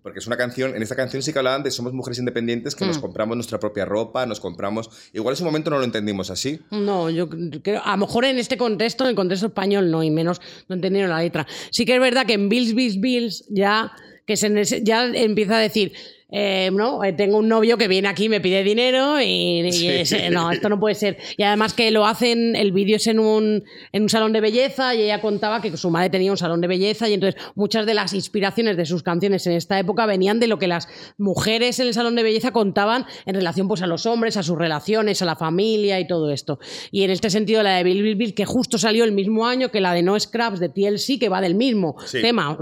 Porque 0.03 0.21
es 0.21 0.27
una 0.27 0.37
canción, 0.37 0.75
en 0.75 0.83
esta 0.83 0.97
canción 0.97 1.23
sí 1.23 1.33
que 1.33 1.39
hablaban 1.39 1.63
de 1.63 1.71
somos 1.71 1.93
mujeres 1.93 2.19
independientes 2.19 2.75
que 2.75 2.87
nos 2.87 2.99
compramos 2.99 3.37
nuestra 3.37 3.59
propia 3.59 3.85
ropa, 3.85 4.25
nos 4.25 4.41
compramos... 4.41 4.89
Igual 5.13 5.33
en 5.33 5.35
ese 5.35 5.45
momento 5.45 5.71
no 5.71 5.79
lo 5.79 5.85
entendimos 5.85 6.31
así. 6.31 6.61
No, 6.71 7.11
yo 7.11 7.29
creo, 7.29 7.83
a 7.85 7.93
lo 7.93 7.99
mejor 7.99 8.25
en 8.25 8.39
este 8.39 8.57
contexto, 8.57 9.05
en 9.05 9.11
el 9.11 9.17
contexto 9.17 9.47
español 9.47 9.91
no, 9.91 10.03
y 10.03 10.11
menos 10.11 10.41
no 10.69 10.77
entendieron 10.77 11.11
la 11.11 11.21
letra. 11.21 11.47
Sí 11.71 11.85
que 11.85 11.95
es 11.95 12.01
verdad 12.01 12.25
que 12.25 12.35
en 12.35 12.49
Bills, 12.49 12.75
Bills, 12.75 13.01
Bills 13.01 13.45
ya, 13.49 13.93
que 14.27 14.37
se, 14.37 14.83
ya 14.85 15.07
empieza 15.07 15.57
a 15.57 15.61
decir, 15.61 15.93
eh, 16.33 16.71
no, 16.73 17.05
Eh, 17.05 17.13
tengo 17.13 17.37
un 17.39 17.47
novio 17.49 17.77
que 17.79 17.87
viene 17.89 18.09
aquí, 18.09 18.29
me 18.29 18.41
pide 18.41 18.65
dinero 18.65 19.21
y, 19.21 19.61
y 19.61 19.73
Sí. 19.73 19.87
es- 19.89 20.31
no, 20.31 20.51
esto 20.51 20.69
no 20.69 20.81
puede 20.81 20.95
ser. 20.95 21.19
Y 21.37 21.43
además 21.43 21.75
que 21.75 21.91
lo 21.91 22.07
hacen, 22.07 22.57
el 22.57 22.73
vídeo 22.73 22.97
es 22.97 23.07
en 23.07 23.19
un, 23.21 23.65
en 23.93 24.03
un 24.03 24.09
salón 24.09 24.33
de 24.33 24.41
belleza 24.41 24.95
y 24.95 25.03
ella 25.03 25.21
contaba 25.21 25.61
que 25.61 25.77
su 25.77 25.91
madre 25.91 26.11
tenía 26.11 26.31
un 26.31 26.39
salón 26.39 26.61
de 26.63 26.69
belleza 26.69 27.09
y 27.09 27.13
entonces 27.15 27.41
muchas 27.55 27.85
de 27.87 27.95
las 27.95 28.15
inspiraciones 28.15 28.77
de 28.77 28.87
sus 28.87 29.03
canciones 29.03 29.47
en 29.47 29.53
esta 29.53 29.79
época 29.79 30.07
venían 30.07 30.41
de 30.41 30.47
lo 30.49 30.59
que 30.59 30.67
las 30.69 30.89
mujeres 31.19 31.79
en 31.81 31.89
el 31.89 31.95
salón 31.95 32.17
de 32.17 32.23
belleza 32.23 32.51
contaban 32.53 33.05
en 33.27 33.35
relación 33.35 33.69
pues 33.69 33.83
a 33.83 33.87
los 33.87 34.07
hombres, 34.07 34.37
a 34.37 34.43
sus 34.43 34.57
relaciones, 34.57 35.21
a 35.23 35.25
la 35.27 35.37
familia 35.37 36.01
y 36.01 36.07
todo 36.07 36.31
esto. 36.31 36.59
Y 36.91 37.03
en 37.03 37.11
este 37.11 37.29
sentido 37.31 37.63
la 37.63 37.77
de 37.77 37.85
Bill 37.85 38.03
Bill 38.03 38.17
Bill, 38.17 38.35
que 38.35 38.45
justo 38.47 38.79
salió 38.79 39.05
el 39.05 39.13
mismo 39.13 39.47
año 39.47 39.71
que 39.71 39.81
la 39.81 39.93
de 39.93 40.03
No 40.03 40.19
Scraps 40.19 40.61
de 40.61 40.69
TLC, 40.71 41.19
que 41.19 41.29
va 41.29 41.41
del 41.41 41.55
mismo 41.55 41.97
Sí. 42.07 42.23
tema. 42.23 42.57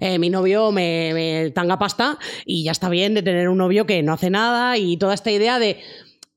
Eh, 0.00 0.18
mi 0.18 0.28
novio 0.30 0.70
me, 0.72 1.10
me 1.14 1.50
tanga 1.50 1.78
pasta 1.78 2.18
y 2.44 2.64
ya 2.64 2.72
está 2.72 2.88
bien 2.88 3.13
de 3.14 3.22
tener 3.22 3.48
un 3.48 3.58
novio 3.58 3.86
que 3.86 4.02
no 4.02 4.12
hace 4.12 4.30
nada 4.30 4.76
y 4.78 4.96
toda 4.96 5.14
esta 5.14 5.30
idea 5.30 5.58
de 5.58 5.78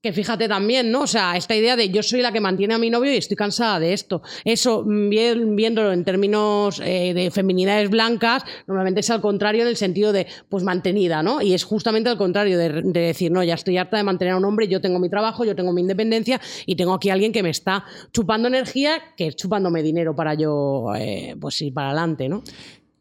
que 0.01 0.13
fíjate 0.13 0.47
también, 0.47 0.91
¿no? 0.91 1.01
O 1.01 1.07
sea, 1.07 1.35
esta 1.35 1.55
idea 1.55 1.75
de 1.75 1.89
yo 1.89 2.03
soy 2.03 2.21
la 2.21 2.31
que 2.31 2.39
mantiene 2.39 2.75
a 2.75 2.77
mi 2.77 2.89
novio 2.89 3.11
y 3.11 3.17
estoy 3.17 3.35
cansada 3.35 3.79
de 3.79 3.93
esto. 3.93 4.21
Eso, 4.45 4.83
viéndolo 4.85 5.91
en 5.91 6.03
términos 6.05 6.79
eh, 6.83 7.13
de 7.15 7.31
feminidades 7.31 7.89
blancas, 7.89 8.43
normalmente 8.67 8.99
es 8.99 9.09
al 9.09 9.21
contrario 9.21 9.63
en 9.63 9.67
el 9.69 9.75
sentido 9.75 10.13
de, 10.13 10.27
pues, 10.49 10.63
mantenida, 10.63 11.23
¿no? 11.23 11.41
Y 11.41 11.53
es 11.53 11.63
justamente 11.63 12.09
al 12.09 12.17
contrario 12.17 12.59
de, 12.59 12.83
de 12.83 12.99
decir, 12.99 13.31
no, 13.31 13.43
ya 13.43 13.55
estoy 13.55 13.77
harta 13.77 13.97
de 13.97 14.03
mantener 14.03 14.35
a 14.35 14.37
un 14.37 14.45
hombre, 14.45 14.67
yo 14.67 14.81
tengo 14.81 14.99
mi 14.99 15.09
trabajo, 15.09 15.43
yo 15.43 15.55
tengo 15.55 15.73
mi 15.73 15.81
independencia 15.81 16.39
y 16.65 16.75
tengo 16.75 16.93
aquí 16.93 17.09
a 17.09 17.13
alguien 17.13 17.31
que 17.31 17.41
me 17.41 17.49
está 17.49 17.83
chupando 18.13 18.47
energía, 18.47 19.01
que 19.17 19.27
es 19.27 19.35
chupándome 19.35 19.81
dinero 19.81 20.15
para 20.15 20.35
yo, 20.35 20.93
eh, 20.95 21.35
pues, 21.39 21.59
ir 21.61 21.73
para 21.73 21.87
adelante, 21.87 22.29
¿no? 22.29 22.43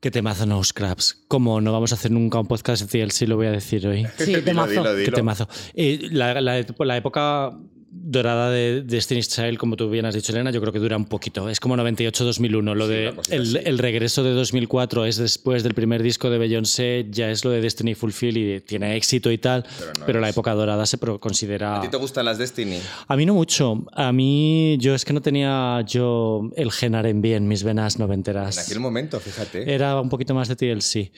Qué 0.01 0.11
temazo 0.11 0.47
No 0.47 0.63
Scraps. 0.63 1.25
Como 1.29 1.61
no 1.61 1.73
vamos 1.73 1.93
a 1.93 1.95
hacer 1.97 2.11
nunca 2.11 2.39
un 2.39 2.47
podcast 2.47 2.83
de 2.91 3.07
TLC, 3.07 3.23
lo 3.29 3.37
voy 3.37 3.47
a 3.47 3.51
decir 3.53 3.87
hoy. 3.87 4.07
Sí, 4.19 4.27
Dilo, 4.27 4.43
temazo. 4.45 4.71
dilo, 4.71 5.05
Qué 5.05 5.11
temazo. 5.11 5.49
Eh, 5.75 6.09
la, 6.13 6.41
la- 6.41 6.65
la 6.79 6.97
época 6.97 7.53
dorada 8.03 8.51
de 8.51 8.83
Destiny's 8.83 9.29
Child, 9.29 9.59
como 9.59 9.77
tú 9.77 9.89
bien 9.91 10.05
has 10.07 10.15
dicho, 10.15 10.33
Elena, 10.33 10.51
yo 10.51 10.61
creo 10.61 10.73
que 10.73 10.79
dura 10.79 10.97
un 10.97 11.07
poquito. 11.07 11.49
Es 11.49 11.61
como 11.61 11.77
98-2001. 11.77 12.75
Lo 12.75 12.87
Sí, 12.87 12.93
de 12.93 13.15
el, 13.31 13.57
el 13.65 13.79
regreso 13.79 14.23
de 14.23 14.33
2004 14.33 15.07
es 15.07 15.17
después 15.17 15.63
del 15.63 15.75
primer 15.75 16.03
disco 16.03 16.31
de 16.31 16.39
Beyoncé, 16.39 17.07
ya 17.11 17.31
es 17.31 17.45
lo 17.45 17.51
de 17.51 17.61
Destiny 17.61 17.95
Fulfill 17.95 18.37
y 18.37 18.61
tiene 18.61 18.97
éxito 18.97 19.31
y 19.33 19.39
tal, 19.39 19.65
pero, 20.05 20.21
la 20.21 20.29
época 20.29 20.53
dorada 20.55 20.87
se 20.87 20.99
considera... 20.99 21.79
¿A 21.79 21.81
ti 21.83 21.89
te 21.89 21.97
gustan 21.97 22.25
las 22.25 22.39
Destiny? 22.39 22.79
A 23.09 23.17
mí 23.17 23.27
no 23.27 23.35
mucho. 23.35 23.85
A 23.93 24.13
mí, 24.13 24.77
yo 24.81 24.95
es 24.95 25.05
que 25.05 25.13
no 25.13 25.21
tenía 25.23 25.83
yo 25.87 26.51
el 26.57 26.73
gen 26.73 26.95
R&B 26.95 27.35
en 27.35 27.49
mis 27.49 27.63
venas 27.65 27.97
En 27.97 28.03
noventeras. 28.03 28.59
aquel 28.59 28.81
momento, 28.81 29.19
fíjate. 29.21 29.73
Era 29.73 30.01
un 30.01 30.09
poquito 30.09 30.35
más 30.35 30.49
de 30.49 30.57
TLC. 30.57 31.13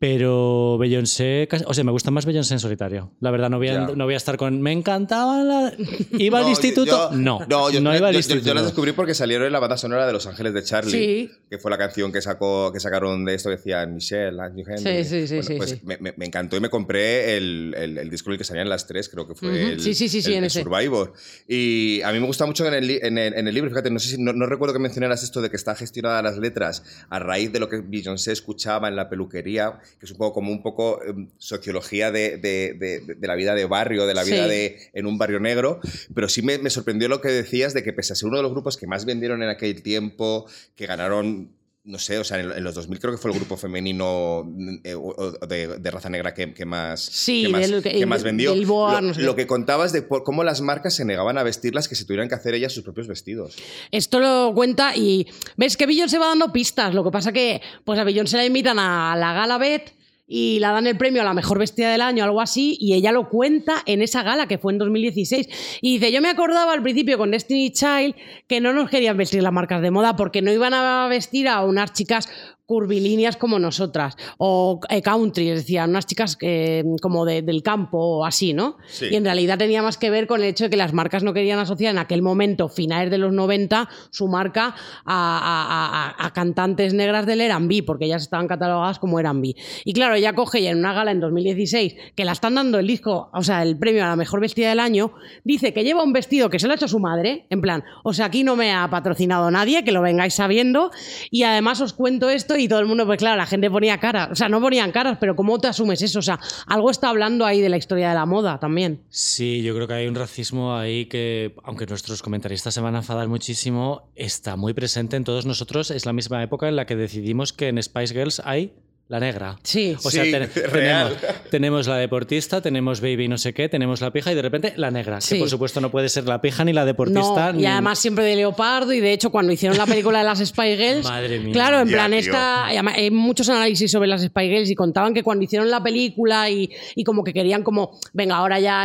Pero 0.00 0.78
Beyoncé, 0.78 1.46
o 1.66 1.74
sea, 1.74 1.84
me 1.84 1.92
gusta 1.92 2.10
más 2.10 2.24
Beyoncé 2.24 2.54
en 2.54 2.60
solitario. 2.60 3.12
La 3.20 3.30
verdad, 3.30 3.50
no 3.50 3.58
voy 3.58 3.68
a, 3.68 3.80
no 3.88 4.04
voy 4.06 4.14
a 4.14 4.16
estar 4.16 4.38
con. 4.38 4.62
Me 4.62 4.72
encantaba 4.72 5.44
la. 5.44 5.74
¿Iba 6.12 6.38
al 6.38 6.48
instituto? 6.48 7.10
yo- 7.10 7.16
no, 7.18 7.40
no, 7.46 7.70
yo, 7.70 7.82
no 7.82 7.94
iba 7.94 8.08
al 8.08 8.14
yo- 8.14 8.18
instituto. 8.20 8.46
yo 8.46 8.54
las 8.54 8.64
descubrí 8.64 8.92
porque 8.92 9.12
salieron 9.12 9.46
en 9.46 9.52
la 9.52 9.60
banda 9.60 9.76
sonora 9.76 10.06
de 10.06 10.14
Los 10.14 10.26
Ángeles 10.26 10.54
de 10.54 10.62
Charlie, 10.62 10.90
Sí. 10.90 11.30
que 11.50 11.58
fue 11.58 11.70
la 11.70 11.76
canción 11.76 12.12
que 12.12 12.22
sacó 12.22 12.72
que 12.72 12.80
sacaron 12.80 13.26
de 13.26 13.34
esto 13.34 13.50
que 13.50 13.56
decían 13.56 13.92
Michelle, 13.94 14.40
Andrew 14.40 14.64
Henry. 14.66 15.04
Sí, 15.04 15.26
sí, 15.26 15.26
sí, 15.28 15.34
Bueno, 15.34 15.46
sí, 15.48 15.54
pues 15.58 15.70
sí. 15.70 15.80
Me, 16.16 16.24
encantó 16.24 16.56
y 16.56 16.60
me 16.60 16.70
compré 16.70 17.36
el, 17.36 17.74
el- 17.76 17.98
el 17.98 18.08
disco 18.08 18.30
en 18.30 18.32
el 18.32 18.38
que 18.38 18.44
salían 18.44 18.70
las 18.70 18.86
tres, 18.86 19.10
creo 19.10 19.28
que 19.28 19.34
fue 19.34 19.72
el, 19.74 19.80
Sí, 19.82 19.92
sí, 19.92 20.08
sí, 20.08 20.22
sí, 20.22 20.30
el- 20.30 20.38
en 20.38 20.44
el 20.44 20.46
ese. 20.46 20.62
Survivor. 20.62 21.12
Y 21.46 22.00
a 22.06 22.12
mí 22.12 22.20
me 22.20 22.26
gusta 22.26 22.46
mucho 22.46 22.66
en 22.66 22.72
el, 22.72 22.90
en 22.90 23.18
el, 23.18 23.34
en 23.34 23.46
el 23.48 23.54
libro, 23.54 23.68
fíjate, 23.68 23.90
no 23.90 23.98
sé 23.98 24.16
si 24.16 24.22
no, 24.22 24.32
no 24.32 24.46
recuerdo 24.46 24.72
que 24.72 24.78
mencionaras 24.80 25.22
esto 25.22 25.42
de 25.42 25.50
que 25.50 25.56
está 25.56 25.74
gestionada 25.74 26.22
las 26.22 26.38
letras 26.38 26.84
a 27.10 27.18
raíz 27.18 27.52
de 27.52 27.60
lo 27.60 27.68
que 27.68 27.82
Beyoncé 27.82 28.32
escuchaba 28.32 28.88
en 28.88 28.96
la 28.96 29.10
peluquería, 29.10 29.78
que 29.98 30.06
es 30.06 30.12
un 30.12 30.18
poco 30.18 30.34
como 30.34 30.52
un 30.52 30.62
poco 30.62 31.02
em, 31.04 31.28
sociología 31.38 32.10
de, 32.10 32.36
de- 32.38 32.74
de- 32.74 33.14
de 33.14 33.26
la 33.26 33.34
vida 33.34 33.54
de 33.54 33.64
barrio, 33.66 34.06
de 34.06 34.14
la 34.14 34.24
vida 34.24 34.44
Sí. 34.44 34.50
de 34.50 34.78
en 34.92 35.06
un 35.06 35.18
barrio 35.18 35.40
negro, 35.40 35.80
pero 36.14 36.28
sí 36.28 36.42
me, 36.42 36.58
me 36.58 36.70
sorprendió 36.70 37.08
lo 37.08 37.20
que 37.20 37.28
decías 37.28 37.74
de 37.74 37.82
que 37.82 37.92
pese 37.92 38.12
a 38.12 38.16
ser 38.16 38.28
uno 38.28 38.36
de 38.38 38.42
los 38.42 38.52
grupos 38.52 38.76
que 38.76 38.86
más 38.86 39.04
vendieron 39.04 39.42
en 39.42 39.48
aquel 39.48 39.82
tiempo, 39.82 40.46
que 40.76 40.86
ganaron... 40.86 41.50
No 41.90 41.98
sé, 41.98 42.18
o 42.18 42.24
sea, 42.24 42.38
en, 42.40 42.62
los 42.64 42.74
2000 42.74 42.98
creo 43.00 43.12
que 43.12 43.18
fue 43.18 43.30
el 43.32 43.36
grupo 43.36 43.56
femenino 43.56 44.44
eh, 44.84 44.94
o- 44.94 45.14
o 45.40 45.46
de, 45.46 45.66
de 45.78 45.90
raza 45.90 46.08
negra 46.08 46.32
que, 46.34 46.54
que 46.54 46.64
más, 46.64 47.00
Sí, 47.00 47.42
que 47.42 47.48
más, 47.48 47.68
del- 47.68 47.82
que 47.82 48.06
más 48.06 48.22
vendió. 48.22 48.54
Billboard, 48.54 48.94
lo, 48.94 49.00
no 49.08 49.14
sé 49.14 49.22
lo 49.22 49.34
que 49.36 49.46
contabas 49.46 49.92
de 49.92 50.02
por 50.02 50.22
cómo 50.22 50.44
las 50.44 50.60
marcas 50.60 50.94
se 50.94 51.04
negaban 51.04 51.36
a 51.38 51.42
vestirlas 51.42 51.88
que 51.88 51.94
se 51.96 52.04
tuvieran 52.04 52.28
que 52.28 52.34
hacer 52.36 52.54
ellas 52.54 52.72
sus 52.72 52.84
propios 52.84 53.08
vestidos. 53.08 53.56
Esto 53.90 54.20
lo 54.20 54.52
cuenta 54.54 54.94
y 54.96 55.26
ves 55.56 55.76
que 55.76 55.86
Beyoncé 55.86 56.18
va 56.18 56.28
dando 56.28 56.52
pistas. 56.52 56.94
Lo 56.94 57.02
que 57.04 57.10
pasa 57.10 57.32
que 57.32 57.60
pues 57.84 57.98
a 57.98 58.04
Beyoncé 58.04 58.36
la 58.36 58.44
invitan 58.46 58.78
a 58.78 59.16
la 59.16 59.32
gala 59.32 59.58
Bet 59.58 59.92
y 60.32 60.60
la 60.60 60.70
dan 60.70 60.86
el 60.86 60.96
premio 60.96 61.22
a 61.22 61.24
la 61.24 61.34
mejor 61.34 61.58
vestida 61.58 61.90
del 61.90 62.00
año, 62.00 62.22
algo 62.22 62.40
así, 62.40 62.78
y 62.80 62.94
ella 62.94 63.10
lo 63.10 63.28
cuenta 63.28 63.82
en 63.84 64.00
esa 64.00 64.22
gala 64.22 64.46
que 64.46 64.58
fue 64.58 64.72
en 64.72 64.78
2016. 64.78 65.48
Y 65.82 65.98
dice, 65.98 66.12
yo 66.12 66.22
me 66.22 66.28
acordaba 66.28 66.72
al 66.72 66.82
principio 66.82 67.18
con 67.18 67.32
Destiny 67.32 67.72
Child 67.72 68.14
que 68.46 68.60
no 68.60 68.72
nos 68.72 68.88
querían 68.88 69.16
vestir 69.16 69.42
las 69.42 69.52
marcas 69.52 69.82
de 69.82 69.90
moda 69.90 70.14
porque 70.14 70.40
no 70.40 70.52
iban 70.52 70.72
a 70.72 71.08
vestir 71.08 71.48
a 71.48 71.64
unas 71.64 71.92
chicas 71.92 72.28
curvilíneas 72.70 73.36
como 73.36 73.58
nosotras 73.58 74.16
o 74.38 74.78
eh, 74.88 75.02
country, 75.02 75.50
es 75.50 75.58
decir, 75.58 75.80
unas 75.82 76.06
chicas 76.06 76.38
eh, 76.40 76.84
como 77.02 77.24
de- 77.24 77.42
del 77.42 77.64
campo 77.64 77.98
o 77.98 78.24
así, 78.24 78.52
¿no? 78.52 78.76
Sí. 78.86 79.06
Y 79.10 79.16
en 79.16 79.24
realidad 79.24 79.58
tenía 79.58 79.82
más 79.82 79.98
que 79.98 80.08
ver 80.08 80.28
con 80.28 80.40
el 80.40 80.46
hecho 80.50 80.64
de 80.64 80.70
que 80.70 80.76
las 80.76 80.92
marcas 80.92 81.24
no 81.24 81.32
querían 81.34 81.58
asociar 81.58 81.90
en 81.90 81.98
aquel 81.98 82.22
momento, 82.22 82.68
finales 82.68 83.10
de 83.10 83.18
los 83.18 83.32
90, 83.32 83.88
su 84.10 84.28
marca 84.28 84.66
a, 84.68 84.74
a- 85.04 86.14
a- 86.22 86.26
a 86.26 86.32
cantantes 86.32 86.94
negras 86.94 87.26
del 87.26 87.40
R&B, 87.40 87.82
porque 87.82 88.04
ellas 88.04 88.22
estaban 88.22 88.46
catalogadas 88.46 89.00
como 89.00 89.18
R&B. 89.18 89.56
Y 89.84 89.92
claro, 89.92 90.14
ella 90.14 90.32
coge 90.34 90.60
y 90.60 90.68
en 90.68 90.78
una 90.78 90.92
gala 90.92 91.10
en 91.10 91.18
2016, 91.18 91.94
que 92.14 92.24
la 92.24 92.30
están 92.32 92.54
dando 92.54 92.78
el 92.78 92.86
disco, 92.86 93.30
o 93.34 93.42
sea, 93.42 93.64
el 93.64 93.76
premio 93.78 94.04
a 94.04 94.08
la 94.08 94.14
mejor 94.16 94.40
vestida 94.40 94.68
del 94.68 94.78
año, 94.78 95.12
dice 95.42 95.72
que 95.74 95.82
lleva 95.82 96.04
un 96.04 96.12
vestido 96.12 96.50
que 96.50 96.60
se 96.60 96.68
lo 96.68 96.72
ha 96.72 96.76
hecho 96.76 96.86
su 96.86 97.00
madre, 97.00 97.46
en 97.50 97.60
plan, 97.60 97.82
o 98.04 98.12
sea, 98.12 98.26
aquí 98.26 98.44
no 98.44 98.54
me 98.54 98.72
ha 98.72 98.88
patrocinado 98.90 99.50
nadie, 99.50 99.82
que 99.82 99.90
lo 99.90 100.02
vengáis 100.02 100.34
sabiendo, 100.34 100.92
y 101.32 101.42
además 101.42 101.80
os 101.80 101.92
cuento 101.94 102.30
esto 102.30 102.56
y 102.60 102.68
todo 102.68 102.80
el 102.80 102.86
mundo, 102.86 103.06
pues 103.06 103.18
claro, 103.18 103.36
la 103.36 103.46
gente 103.46 103.70
ponía 103.70 103.98
caras, 103.98 104.28
o 104.30 104.34
sea, 104.34 104.48
no 104.48 104.60
ponían 104.60 104.92
caras, 104.92 105.18
pero 105.20 105.34
¿cómo 105.36 105.58
te 105.58 105.68
asumes 105.68 106.02
eso? 106.02 106.18
O 106.18 106.22
sea, 106.22 106.38
algo 106.66 106.90
está 106.90 107.08
hablando 107.08 107.44
ahí 107.44 107.60
de 107.60 107.68
la 107.68 107.76
historia 107.76 108.08
de 108.10 108.14
la 108.14 108.26
moda 108.26 108.58
también. 108.58 109.00
Sí, 109.08 109.62
yo 109.62 109.74
creo 109.74 109.88
que 109.88 109.94
hay 109.94 110.06
un 110.06 110.14
racismo 110.14 110.76
ahí 110.76 111.06
que, 111.06 111.54
aunque 111.64 111.86
nuestros 111.86 112.22
comentaristas 112.22 112.74
se 112.74 112.80
van 112.80 112.94
a 112.94 112.98
enfadar 112.98 113.28
muchísimo, 113.28 114.10
está 114.14 114.56
muy 114.56 114.74
presente 114.74 115.16
en 115.16 115.24
todos 115.24 115.46
nosotros. 115.46 115.90
Es 115.90 116.06
la 116.06 116.12
misma 116.12 116.42
época 116.42 116.68
en 116.68 116.76
la 116.76 116.86
que 116.86 116.96
decidimos 116.96 117.52
que 117.52 117.68
en 117.68 117.82
Spice 117.82 118.14
Girls 118.14 118.42
hay 118.44 118.72
la 119.10 119.18
negra. 119.20 119.56
Sí. 119.64 119.96
O 120.04 120.10
sea, 120.10 120.24
Sí, 120.24 120.30
ten- 120.30 120.48
real. 120.70 121.08
tenemos, 121.18 121.50
tenemos 121.50 121.86
la 121.88 121.96
deportista, 121.96 122.60
tenemos 122.62 123.00
baby 123.00 123.26
no 123.28 123.38
sé 123.38 123.52
qué, 123.52 123.68
tenemos 123.68 124.00
la 124.00 124.12
pija 124.12 124.30
y 124.30 124.36
de 124.36 124.42
repente 124.42 124.72
la 124.76 124.90
negra. 124.92 125.20
Sí. 125.20 125.34
Que 125.34 125.40
por 125.40 125.50
supuesto 125.50 125.80
no 125.80 125.90
puede 125.90 126.08
ser 126.08 126.24
la 126.26 126.40
pija 126.40 126.64
ni 126.64 126.72
la 126.72 126.84
deportista. 126.84 127.46
No, 127.52 127.58
ni- 127.58 127.64
y 127.64 127.66
además 127.66 127.98
siempre 127.98 128.24
de 128.24 128.36
leopardo 128.36 128.92
y 128.92 129.00
de 129.00 129.12
hecho 129.12 129.30
cuando 129.30 129.52
hicieron 129.52 129.76
la 129.76 129.86
película 129.86 130.18
de 130.20 130.24
las 130.24 130.38
Spy 130.38 130.76
Girls, 130.76 131.04
Madre 131.04 131.40
mía. 131.40 131.52
claro, 131.52 131.80
en 131.80 131.88
Ya, 131.88 131.92
plan 131.94 132.10
tío. 132.12 132.20
esta, 132.20 132.66
hay 132.66 133.10
muchos 133.10 133.48
análisis 133.48 133.90
sobre 133.90 134.06
las 134.08 134.22
Spy 134.22 134.48
Girls 134.48 134.70
y 134.70 134.76
contaban 134.76 135.12
que 135.12 135.24
cuando 135.24 135.42
hicieron 135.44 135.68
la 135.70 135.82
película 135.82 136.48
y, 136.48 136.70
y 136.94 137.02
como 137.02 137.24
que 137.24 137.32
querían 137.32 137.64
como, 137.64 137.98
venga, 138.12 138.36
ahora 138.36 138.60
ya 138.60 138.84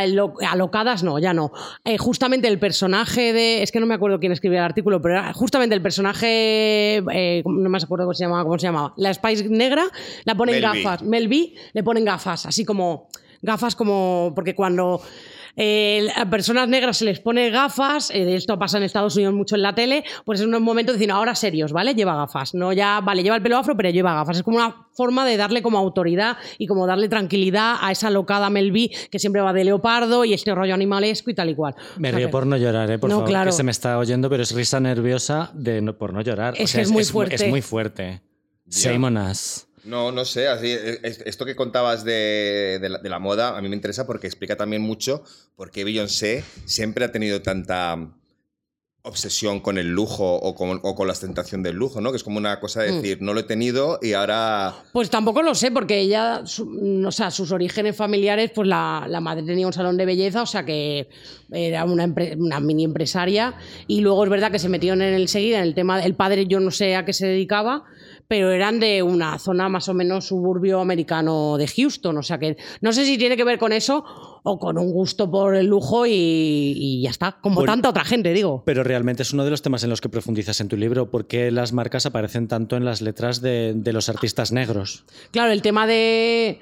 alocadas, 0.49 1.03
no, 1.03 1.19
ya 1.19 1.33
no. 1.35 1.51
Eh, 1.83 1.99
justamente 1.99 2.47
el 2.47 2.57
personaje 2.57 3.31
de, 3.31 3.61
es 3.61 3.71
que 3.71 3.79
no 3.79 3.85
me 3.85 3.93
acuerdo 3.93 4.19
quién 4.19 4.31
escribió 4.31 4.57
el 4.57 4.65
artículo, 4.65 5.01
pero 5.03 5.19
era 5.19 5.33
justamente 5.33 5.75
el 5.75 5.81
personaje, 5.83 6.97
eh, 7.13 7.43
no 7.45 7.69
me 7.69 7.77
acuerdo 7.77 8.05
cómo 8.05 8.13
se 8.15 8.23
llamaba, 8.23 8.43
cómo 8.43 8.57
se 8.57 8.67
llamaba, 8.67 8.93
la 8.97 9.13
Spice 9.13 9.49
negra, 9.49 9.83
la 10.23 10.35
ponen 10.35 10.55
Mel 10.61 10.71
B. 10.71 10.81
gafas, 10.81 11.01
Mel 11.03 11.27
B, 11.27 11.53
le 11.73 11.83
ponen 11.83 12.05
gafas, 12.05 12.45
así 12.45 12.63
como 12.65 13.07
gafas 13.41 13.75
como 13.75 14.31
porque 14.35 14.55
cuando 14.55 15.01
eh, 15.57 16.07
a 16.15 16.29
personas 16.29 16.67
negras 16.67 16.97
se 16.97 17.05
les 17.05 17.19
pone 17.21 17.49
gafas, 17.49 18.09
eh, 18.11 18.25
de 18.25 18.35
esto 18.35 18.57
pasa 18.59 18.77
en 18.77 18.83
Estados 18.83 19.15
Unidos 19.15 19.33
mucho 19.35 19.55
en 19.55 19.61
la 19.61 19.73
tele, 19.73 20.03
pues 20.25 20.41
en 20.41 20.53
un 20.53 20.61
momento 20.63 20.91
dicen, 20.91 21.11
ahora 21.11 21.33
serios, 21.35 21.71
¿vale? 21.71 21.93
Lleva 21.93 22.15
gafas, 22.15 22.53
no 22.55 22.73
ya, 22.73 22.99
vale, 23.01 23.23
lleva 23.23 23.37
el 23.37 23.41
pelo 23.43 23.55
afro, 23.57 23.77
pero 23.77 23.89
lleva 23.91 24.13
gafas. 24.15 24.37
Es 24.37 24.43
como 24.43 24.57
una 24.57 24.87
forma 24.93 25.25
de 25.25 25.37
darle 25.37 25.61
como 25.61 25.77
autoridad 25.77 26.35
y 26.57 26.67
como 26.67 26.85
darle 26.87 27.07
tranquilidad 27.07 27.75
a 27.79 27.91
esa 27.91 28.09
locada 28.09 28.49
Mel 28.49 28.71
B 28.73 28.89
que 29.09 29.17
siempre 29.19 29.41
va 29.41 29.53
de 29.53 29.63
leopardo 29.63 30.25
y 30.25 30.33
este 30.33 30.53
rollo 30.53 30.73
animalesco 30.73 31.29
y 31.29 31.35
tal 31.35 31.49
y 31.51 31.55
cual. 31.55 31.75
Me 31.97 32.09
O 32.09 32.11
sea 32.11 32.17
río 32.17 32.27
que- 32.27 32.31
por 32.31 32.47
no 32.47 32.57
llorar, 32.57 32.91
¿eh? 32.91 32.99
por 32.99 33.09
No, 33.09 33.17
favor, 33.17 33.29
claro. 33.29 33.45
que 33.51 33.55
se 33.55 33.63
me 33.63 33.71
está 33.71 33.97
oyendo, 33.97 34.29
pero 34.29 34.43
es 34.43 34.51
risa 34.53 34.79
nerviosa 34.81 35.51
de 35.53 35.81
no- 35.81 35.97
por 35.97 36.11
no 36.13 36.19
llorar. 36.21 36.55
Es 36.57 36.73
que 36.73 36.81
es 36.81 36.91
muy 36.91 37.05
fuerte. 37.05 37.35
Es 37.35 37.47
muy 37.47 37.61
fuerte. 37.61 38.21
Same 38.67 39.05
on 39.07 39.17
us. 39.17 39.67
No, 39.85 40.11
no 40.11 40.25
sé, 40.25 40.47
así, 40.47 40.71
es- 40.71 41.21
esto 41.25 41.45
que 41.45 41.55
contabas 41.55 42.03
de, 42.03 42.79
de 42.81 42.89
la, 42.89 42.97
de 42.99 43.09
la 43.09 43.19
moda 43.19 43.57
a 43.57 43.61
mí 43.61 43.69
me 43.69 43.75
interesa 43.75 44.05
porque 44.07 44.27
explica 44.27 44.55
también 44.55 44.81
mucho 44.81 45.23
por 45.55 45.69
qué 45.71 45.83
Beyoncé 45.83 46.43
siempre 46.65 47.05
ha 47.05 47.11
tenido 47.11 47.41
tanta 47.41 47.97
obsesión 49.07 49.59
con 49.59 49.77
el 49.77 49.91
lujo 49.91 50.33
o 50.35 50.55
con, 50.55 50.79
o 50.81 50.95
con 50.95 51.05
la 51.05 51.13
ostentación 51.13 51.61
del 51.61 51.75
lujo, 51.75 52.01
¿no? 52.01 52.09
Que 52.09 52.17
es 52.17 52.23
como 52.23 52.39
una 52.39 52.59
cosa 52.59 52.81
de 52.81 52.91
decir, 52.91 53.19
no 53.21 53.35
lo 53.35 53.41
he 53.41 53.43
tenido 53.43 53.99
y 54.01 54.13
ahora... 54.13 54.73
Pues 54.93 55.11
tampoco 55.11 55.43
lo 55.43 55.53
sé, 55.53 55.69
porque 55.69 55.99
ella, 55.99 56.41
su- 56.47 57.03
o 57.05 57.11
sea, 57.11 57.29
sus 57.29 57.51
orígenes 57.51 57.95
familiares, 57.95 58.49
pues 58.55 58.67
la, 58.67 59.05
la 59.07 59.21
madre 59.21 59.43
tenía 59.43 59.67
un 59.67 59.73
salón 59.73 59.95
de 59.97 60.07
belleza, 60.07 60.41
o 60.41 60.47
sea 60.47 60.65
que 60.65 61.07
era 61.51 61.85
una, 61.85 62.07
mini 62.59 62.83
empresaria, 62.83 63.53
y 63.85 64.01
luego 64.01 64.23
es 64.23 64.29
verdad 64.31 64.51
que 64.51 64.57
se 64.57 64.69
metieron 64.69 65.03
en 65.03 65.13
el 65.13 65.27
seguir, 65.27 65.53
en 65.53 65.61
el 65.61 65.75
tema, 65.75 66.03
el 66.03 66.15
padre 66.15 66.47
yo 66.47 66.59
no 66.59 66.71
sé 66.71 66.95
a 66.95 67.05
qué 67.05 67.13
se 67.13 67.27
dedicaba, 67.27 67.83
pero 68.27 68.51
eran 68.51 68.79
de 68.79 69.03
una 69.03 69.37
zona 69.39 69.69
más 69.69 69.87
o 69.89 69.93
menos 69.93 70.27
suburbio 70.27 70.79
americano 70.79 71.57
de 71.57 71.67
Houston, 71.67 72.17
o 72.17 72.23
sea 72.23 72.37
que 72.39 72.57
no 72.81 72.91
sé 72.93 73.05
si 73.05 73.17
tiene 73.17 73.37
que 73.37 73.43
ver 73.43 73.59
con 73.59 73.71
eso 73.71 74.03
o 74.43 74.59
con 74.59 74.77
un 74.77 74.91
gusto 74.91 75.29
por 75.29 75.55
el 75.55 75.67
lujo 75.67 76.05
y, 76.05 76.11
y 76.11 77.01
ya 77.01 77.09
está, 77.09 77.37
como 77.41 77.55
Bueno. 77.55 77.71
tanta 77.73 77.89
otra 77.89 78.03
gente, 78.05 78.33
digo. 78.33 78.63
Pero 78.65 78.83
realmente 78.83 79.23
es 79.23 79.33
uno 79.33 79.43
de 79.43 79.49
los 79.51 79.61
temas 79.61 79.83
en 79.83 79.89
los 79.89 80.01
que 80.01 80.09
profundizas 80.09 80.61
en 80.61 80.67
tu 80.67 80.77
libro. 80.77 81.09
¿Por 81.09 81.25
qué 81.27 81.49
las 81.51 81.73
marcas 81.73 82.05
aparecen 82.05 82.47
tanto 82.47 82.77
en 82.77 82.85
las 82.85 83.01
letras 83.01 83.41
de, 83.41 83.73
de 83.75 83.93
los 83.93 84.09
artistas 84.09 84.51
negros? 84.51 85.03
Claro, 85.31 85.51
el 85.51 85.61
tema 85.61 85.87
de... 85.87 86.59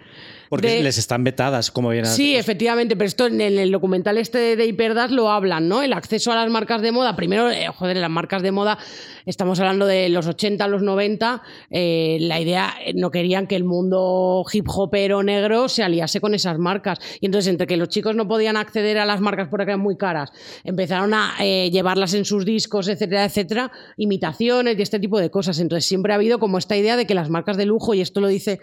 Porque 0.49 0.67
de- 0.67 0.83
les 0.83 0.97
están 0.97 1.23
vetadas, 1.23 1.71
como 1.71 1.89
bien 1.89 2.05
Sí, 2.05 2.35
efectivamente, 2.35 2.95
pero 2.95 3.07
esto 3.07 3.27
en 3.27 3.41
el, 3.41 3.71
documental 3.71 4.17
este 4.17 4.55
de 4.55 4.65
Hiperdas 4.65 5.11
lo 5.11 5.31
hablan, 5.31 5.67
¿no? 5.67 5.81
El 5.81 5.93
acceso 5.93 6.31
a 6.31 6.35
las 6.35 6.49
marcas 6.49 6.81
de 6.81 6.91
moda. 6.91 7.15
Primero, 7.15 7.49
eh, 7.49 7.67
joder, 7.75 7.97
las 7.97 8.09
marcas 8.09 8.41
de 8.41 8.51
moda, 8.51 8.77
estamos 9.25 9.59
hablando 9.59 9.85
de 9.85 10.09
los 10.09 10.27
80, 10.27 10.67
los 10.67 10.81
90, 10.83 11.41
eh, 11.69 12.17
la 12.21 12.39
idea, 12.39 12.73
eh, 12.85 12.93
no 12.95 13.11
querían 13.11 13.47
que 13.47 13.55
el 13.55 13.63
mundo 13.63 14.43
hip 14.51 14.67
hopero 14.69 15.23
negro 15.23 15.69
se 15.69 15.83
aliase 15.83 16.19
con 16.21 16.33
esas 16.33 16.57
marcas. 16.59 16.99
Y 17.19 17.25
entonces, 17.25 17.49
entre 17.49 17.67
que 17.67 17.77
los 17.77 17.89
chicos 17.89 18.15
no 18.15 18.27
podían 18.27 18.57
acceder 18.57 18.97
a 18.97 19.05
las 19.05 19.21
marcas 19.21 19.47
porque 19.49 19.63
eran 19.63 19.79
muy 19.79 19.97
caras, 19.97 20.31
empezaron 20.63 21.13
a 21.13 21.33
eh, 21.39 21.69
llevarlas 21.71 22.13
en 22.13 22.25
sus 22.25 22.45
discos, 22.45 22.87
etcétera, 22.87 23.25
etcétera, 23.25 23.71
imitaciones 23.97 24.77
y 24.77 24.81
este 24.81 24.99
tipo 24.99 25.19
de 25.19 25.29
cosas. 25.29 25.59
Entonces, 25.59 25.85
siempre 25.85 26.13
ha 26.13 26.15
habido 26.15 26.39
como 26.39 26.57
esta 26.57 26.77
idea 26.77 26.97
de 26.97 27.05
que 27.05 27.13
las 27.15 27.29
marcas 27.29 27.57
de 27.57 27.65
lujo, 27.65 27.93
y 27.93 28.01
esto 28.01 28.21
lo 28.21 28.27
dice 28.27 28.59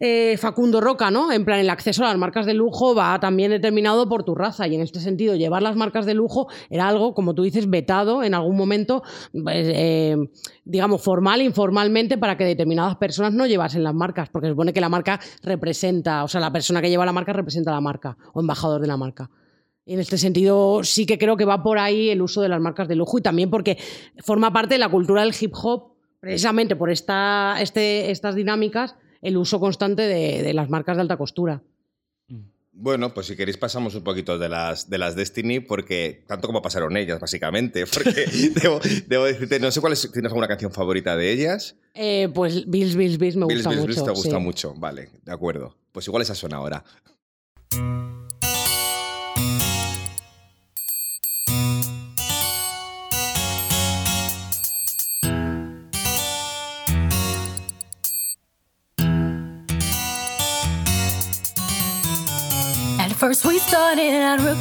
eh, 0.00 0.36
Facundo 0.38 0.80
Roca, 0.80 1.10
¿no? 1.10 1.32
En 1.32 1.44
plan, 1.44 1.60
el 1.60 1.70
acceso 1.70 2.04
a 2.04 2.08
las 2.08 2.18
marcas 2.18 2.46
de 2.46 2.54
lujo 2.54 2.94
va 2.94 3.18
también 3.20 3.50
determinado 3.50 4.08
por 4.08 4.24
tu 4.24 4.34
raza 4.34 4.66
y 4.66 4.74
en 4.74 4.80
este 4.80 5.00
sentido 5.00 5.34
llevar 5.34 5.62
las 5.62 5.76
marcas 5.76 6.06
de 6.06 6.14
lujo 6.14 6.48
era 6.70 6.88
algo, 6.88 7.14
como 7.14 7.34
tú 7.34 7.42
dices, 7.42 7.68
vetado 7.68 8.22
en 8.22 8.34
algún 8.34 8.56
momento, 8.56 9.02
pues, 9.32 9.68
eh, 9.70 10.16
digamos, 10.64 11.02
formal, 11.02 11.42
informalmente, 11.42 12.18
para 12.18 12.36
que 12.36 12.44
determinadas 12.44 12.96
personas 12.96 13.32
no 13.32 13.46
llevasen 13.46 13.82
las 13.82 13.94
marcas, 13.94 14.28
porque 14.28 14.48
se 14.48 14.52
supone 14.52 14.72
que 14.72 14.80
la 14.80 14.88
marca 14.88 15.20
representa, 15.42 16.24
o 16.24 16.28
sea, 16.28 16.40
la 16.40 16.52
persona 16.52 16.80
que 16.82 16.90
lleva 16.90 17.06
la 17.06 17.12
marca 17.12 17.32
representa 17.32 17.70
la 17.70 17.80
marca 17.80 18.16
o 18.32 18.40
embajador 18.40 18.80
de 18.80 18.86
la 18.86 18.96
marca. 18.96 19.30
En 19.86 20.00
este 20.00 20.18
sentido 20.18 20.82
sí 20.82 21.06
que 21.06 21.16
creo 21.16 21.36
que 21.36 21.44
va 21.44 21.62
por 21.62 21.78
ahí 21.78 22.10
el 22.10 22.20
uso 22.20 22.42
de 22.42 22.48
las 22.48 22.60
marcas 22.60 22.88
de 22.88 22.96
lujo 22.96 23.18
y 23.18 23.22
también 23.22 23.50
porque 23.50 23.78
forma 24.18 24.52
parte 24.52 24.74
de 24.74 24.78
la 24.78 24.88
cultura 24.88 25.22
del 25.22 25.32
hip 25.40 25.52
hop, 25.62 25.92
precisamente 26.18 26.74
por 26.74 26.90
esta, 26.90 27.56
este, 27.60 28.10
estas 28.10 28.34
dinámicas, 28.34 28.96
el 29.26 29.36
uso 29.36 29.58
constante 29.58 30.02
de, 30.02 30.42
de 30.42 30.54
las 30.54 30.70
marcas 30.70 30.96
de 30.96 31.02
alta 31.02 31.16
costura. 31.16 31.62
Bueno, 32.78 33.14
pues 33.14 33.26
si 33.26 33.36
queréis 33.36 33.56
pasamos 33.56 33.94
un 33.94 34.04
poquito 34.04 34.38
de 34.38 34.50
las, 34.50 34.90
de 34.90 34.98
las 34.98 35.16
Destiny, 35.16 35.60
porque 35.60 36.22
tanto 36.26 36.46
como 36.46 36.60
pasaron 36.60 36.94
ellas, 36.98 37.18
básicamente. 37.18 37.86
Porque 37.92 38.26
debo, 38.54 38.80
debo 39.06 39.24
decirte, 39.24 39.58
no 39.58 39.70
sé 39.70 39.80
cuál 39.80 39.94
es, 39.94 40.12
¿tienes 40.12 40.30
alguna 40.30 40.46
canción 40.46 40.70
favorita 40.70 41.16
de 41.16 41.32
ellas? 41.32 41.76
Eh, 41.94 42.28
pues 42.34 42.68
Bills, 42.68 42.94
Bills, 42.94 43.16
Bills 43.16 43.36
me 43.36 43.46
Bills, 43.46 43.64
gusta 43.64 43.70
Bills, 43.70 43.80
mucho. 43.80 43.86
Bills 43.86 44.04
te 44.04 44.10
gusta 44.10 44.36
sí. 44.36 44.42
mucho, 44.42 44.74
vale, 44.76 45.08
de 45.24 45.32
acuerdo. 45.32 45.74
Pues 45.90 46.06
igual 46.06 46.22
esa 46.22 46.34
suena 46.34 46.58
ahora. 46.58 46.84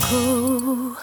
Cool, 0.10 0.96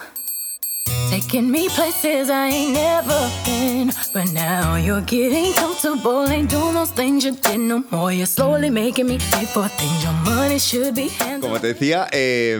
taking 1.09 1.51
me 1.51 1.69
places 1.69 2.29
I 2.29 2.47
ain't 2.47 2.73
never 2.73 3.29
been. 3.45 3.91
But 4.13 4.31
now 4.33 4.75
you're 4.75 5.01
getting 5.01 5.53
comfortable, 5.53 6.27
ain't 6.29 6.49
doing 6.49 6.73
those 6.73 6.91
things 6.91 7.23
you 7.25 7.31
did 7.35 7.59
no 7.59 7.83
more. 7.91 8.11
You're 8.11 8.25
slowly 8.25 8.69
making 8.69 9.07
me 9.07 9.17
pay 9.17 9.45
for 9.45 9.67
things 9.67 10.03
your 10.03 10.13
money 10.25 10.59
should 10.59 10.95
be 10.95 11.09
handled. 11.09 11.41
Como 11.43 11.59
te 11.59 11.67
decía, 11.73 12.07
eh, 12.11 12.59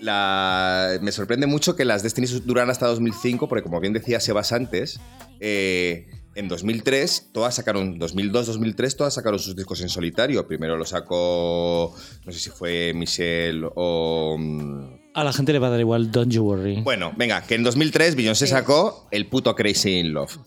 la- 0.00 0.98
me 1.00 1.12
sorprende 1.12 1.46
mucho 1.46 1.76
que 1.76 1.84
las 1.84 2.02
Destiny 2.02 2.26
duran 2.44 2.68
hasta 2.70 2.86
2005, 2.86 3.48
porque 3.48 3.62
como 3.62 3.78
bien 3.80 3.92
decía 3.92 4.18
Sebas 4.20 4.52
antes, 4.52 4.98
eh, 5.40 6.06
en 6.34 6.48
2003, 6.48 7.28
todas 7.32 7.54
sacaron, 7.54 7.98
2002, 7.98 8.46
2003, 8.46 8.96
todas 8.96 9.14
sacaron 9.14 9.38
sus 9.38 9.54
discos 9.56 9.80
en 9.82 9.88
solitario. 9.88 10.46
Primero 10.46 10.76
lo 10.76 10.84
sacó, 10.84 11.94
no 12.24 12.32
sé 12.32 12.38
si 12.38 12.50
fue 12.50 12.92
Michelle 12.94 13.66
o... 13.74 14.36
mm, 14.38 15.00
A 15.14 15.24
la 15.24 15.32
gente 15.32 15.52
le 15.52 15.58
va 15.58 15.66
a 15.66 15.70
dar 15.70 15.80
igual, 15.80 16.10
don't 16.10 16.32
you 16.32 16.42
worry. 16.42 16.80
Bueno, 16.82 17.12
venga, 17.16 17.42
que 17.42 17.54
en 17.54 17.62
2003 17.62 18.16
Beyoncé 18.16 18.46
sacó 18.46 19.06
el 19.10 19.26
puto 19.28 19.54
Crazy 19.54 19.98
in 19.98 20.12
Love. 20.14 20.38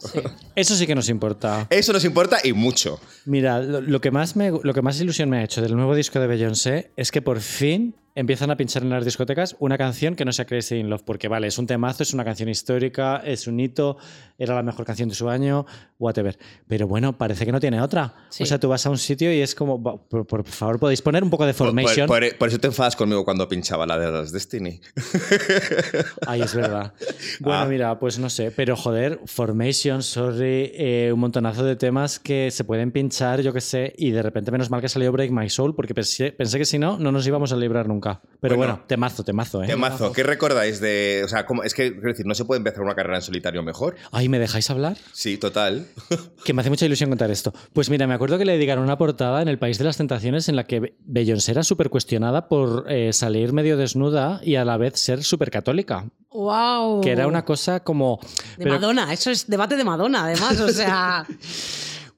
Eso 0.56 0.76
sí 0.76 0.88
que 0.88 0.96
nos 0.96 1.08
importa. 1.10 1.68
Eso 1.70 1.94
nos 1.94 2.04
importa 2.06 2.38
y 2.44 2.54
mucho. 2.54 3.00
Mira, 3.26 3.60
lo, 3.62 3.82
lo 3.82 4.02
que 4.02 4.12
más 4.12 4.36
me, 4.36 4.52
lo 4.52 4.74
que 4.74 4.82
más 4.82 5.00
ilusión 5.00 5.30
me 5.30 5.38
ha 5.38 5.44
hecho 5.44 5.62
del 5.62 5.76
nuevo 5.76 5.94
disco 5.96 6.20
de 6.20 6.28
Beyoncé 6.28 6.92
es 6.96 7.12
que 7.12 7.22
por 7.22 7.40
fin 7.42 7.96
empiezan 8.16 8.50
a 8.50 8.58
pinchar 8.58 8.82
en 8.84 8.90
las 8.90 9.04
discotecas 9.06 9.56
una 9.60 9.78
canción 9.78 10.16
que 10.16 10.26
no 10.26 10.32
sea 10.32 10.46
Crazy 10.46 10.76
in 10.78 10.90
Love, 10.90 11.04
porque 11.04 11.28
vale, 11.28 11.48
es 11.48 11.58
un 11.58 11.68
temazo, 11.68 12.02
es 12.04 12.14
una 12.14 12.24
canción 12.26 12.50
histórica, 12.50 13.18
es 13.26 13.46
un 13.48 13.60
hito, 13.60 13.98
era 14.38 14.56
la 14.56 14.64
mejor 14.64 14.86
canción 14.86 15.10
de 15.10 15.16
su 15.16 15.30
año, 15.30 15.66
whatever. 16.00 16.38
Pero 16.68 16.88
bueno, 16.88 17.18
parece 17.18 17.46
que 17.46 17.52
no 17.52 17.60
tiene 17.60 17.82
otra. 17.82 18.14
Sí. 18.30 18.44
O 18.44 18.46
sea, 18.46 18.60
tú 18.60 18.70
vas 18.70 18.86
a 18.86 18.90
un 18.90 18.98
sitio 18.98 19.32
y 19.34 19.42
es 19.42 19.54
como, 19.54 19.82
"Va, 19.82 19.98
por, 19.98 20.26
por 20.26 20.44
favor, 20.46 20.80
podéis 20.80 21.02
poner 21.02 21.24
un 21.24 21.30
poco 21.30 21.46
de 21.46 21.54
formation. 21.54 22.08
por- 22.08 22.20
por- 22.28 22.38
por 22.38 22.48
eso 22.50 22.58
te 22.58 22.68
enfadas 22.68 22.96
conmigo 22.96 23.24
cuando 23.26 23.48
pinchaba 23.48 23.86
la 23.86 23.98
de 24.00 24.12
las 24.12 24.32
Destiny. 24.32 24.80
Ay, 26.28 26.42
es 26.42 26.56
verdad. 26.56 26.94
Bueno, 27.40 27.60
Ah. 27.60 27.66
mira, 27.66 28.00
pues 28.00 28.20
no 28.20 28.30
sé, 28.30 28.52
pero 28.52 28.76
joder, 28.76 29.20
Formation, 29.26 30.02
Sorry, 30.04 30.72
eh, 30.74 31.12
un 31.14 31.20
montonazo 31.20 31.64
de 31.64 31.76
temas 31.76 32.20
que 32.20 32.52
se 32.52 32.64
pueden 32.64 32.92
pinchar, 32.92 33.42
yo 33.42 33.54
qué 33.54 33.62
sé, 33.62 33.94
y 33.98 34.12
de 34.12 34.22
repente 34.22 34.52
menos 34.52 34.70
mal 34.70 34.82
que 34.82 34.90
salió 34.90 35.12
Break 35.12 35.32
My 35.32 35.50
Soul, 35.50 35.76
porque 35.76 35.94
pensé, 35.94 36.32
pensé 36.32 36.58
que 36.58 36.66
si 36.66 36.80
no, 36.80 36.98
no 36.98 37.12
nos 37.12 37.26
íbamos 37.28 37.52
a 37.52 37.56
librar 37.58 37.88
nunca. 37.88 38.05
Pero 38.42 38.58
Bueno. 38.58 38.74
bueno, 38.74 38.86
temazo, 38.88 39.24
temazo, 39.24 39.64
¿eh? 39.64 39.68
Temazo, 39.68 40.12
¿qué 40.12 40.22
recordáis 40.22 40.80
de.? 40.80 41.24
O 41.26 41.28
sea, 41.28 41.46
¿cómo- 41.48 41.64
es 41.64 41.74
que, 41.74 41.94
quiero 41.94 42.10
decir, 42.10 42.26
¿no 42.28 42.36
se 42.36 42.46
puede 42.46 42.60
empezar 42.60 42.82
una 42.84 42.94
carrera 42.94 43.16
en 43.18 43.22
solitario 43.24 43.64
mejor? 43.64 43.96
Ay, 44.12 44.30
¿me 44.30 44.38
dejáis 44.38 44.70
hablar? 44.70 44.98
Sí, 45.14 45.38
total. 45.38 45.88
Que 46.46 46.54
me 46.54 46.62
hace 46.62 46.70
mucha 46.70 46.86
ilusión 46.86 47.10
contar 47.10 47.32
esto. 47.32 47.54
Pues 47.74 47.90
mira, 47.90 48.06
me 48.06 48.14
acuerdo 48.14 48.38
que 48.38 48.46
le 48.46 48.52
dedicaron 48.54 48.84
una 48.84 48.98
portada 49.00 49.42
en 49.42 49.48
El 49.48 49.58
País 49.58 49.80
de 49.80 49.86
las 49.86 49.98
Tentaciones 49.98 50.48
en 50.48 50.56
la 50.56 50.66
que 50.66 50.80
Be- 50.80 50.96
Beyoncé 51.06 51.52
era 51.54 51.64
súper 51.64 51.90
cuestionada 51.90 52.48
por 52.48 52.86
eh, 52.88 53.12
salir 53.14 53.52
medio 53.52 53.78
desnuda 53.78 54.40
y 54.44 54.56
a 54.58 54.66
la 54.66 54.78
vez 54.78 55.00
ser 55.00 55.24
súper 55.24 55.50
católica. 55.50 56.06
¡Wow! 56.30 57.02
Que 57.02 57.12
era 57.12 57.26
una 57.28 57.46
cosa 57.46 57.80
como... 57.80 58.20
De 58.58 58.64
pero- 58.66 58.76
Madonna, 58.76 59.12
eso 59.12 59.32
es 59.32 59.48
debate 59.48 59.76
de 59.76 59.84
Madonna, 59.86 60.26
además, 60.26 60.60
o 60.60 60.70
sea. 60.70 61.26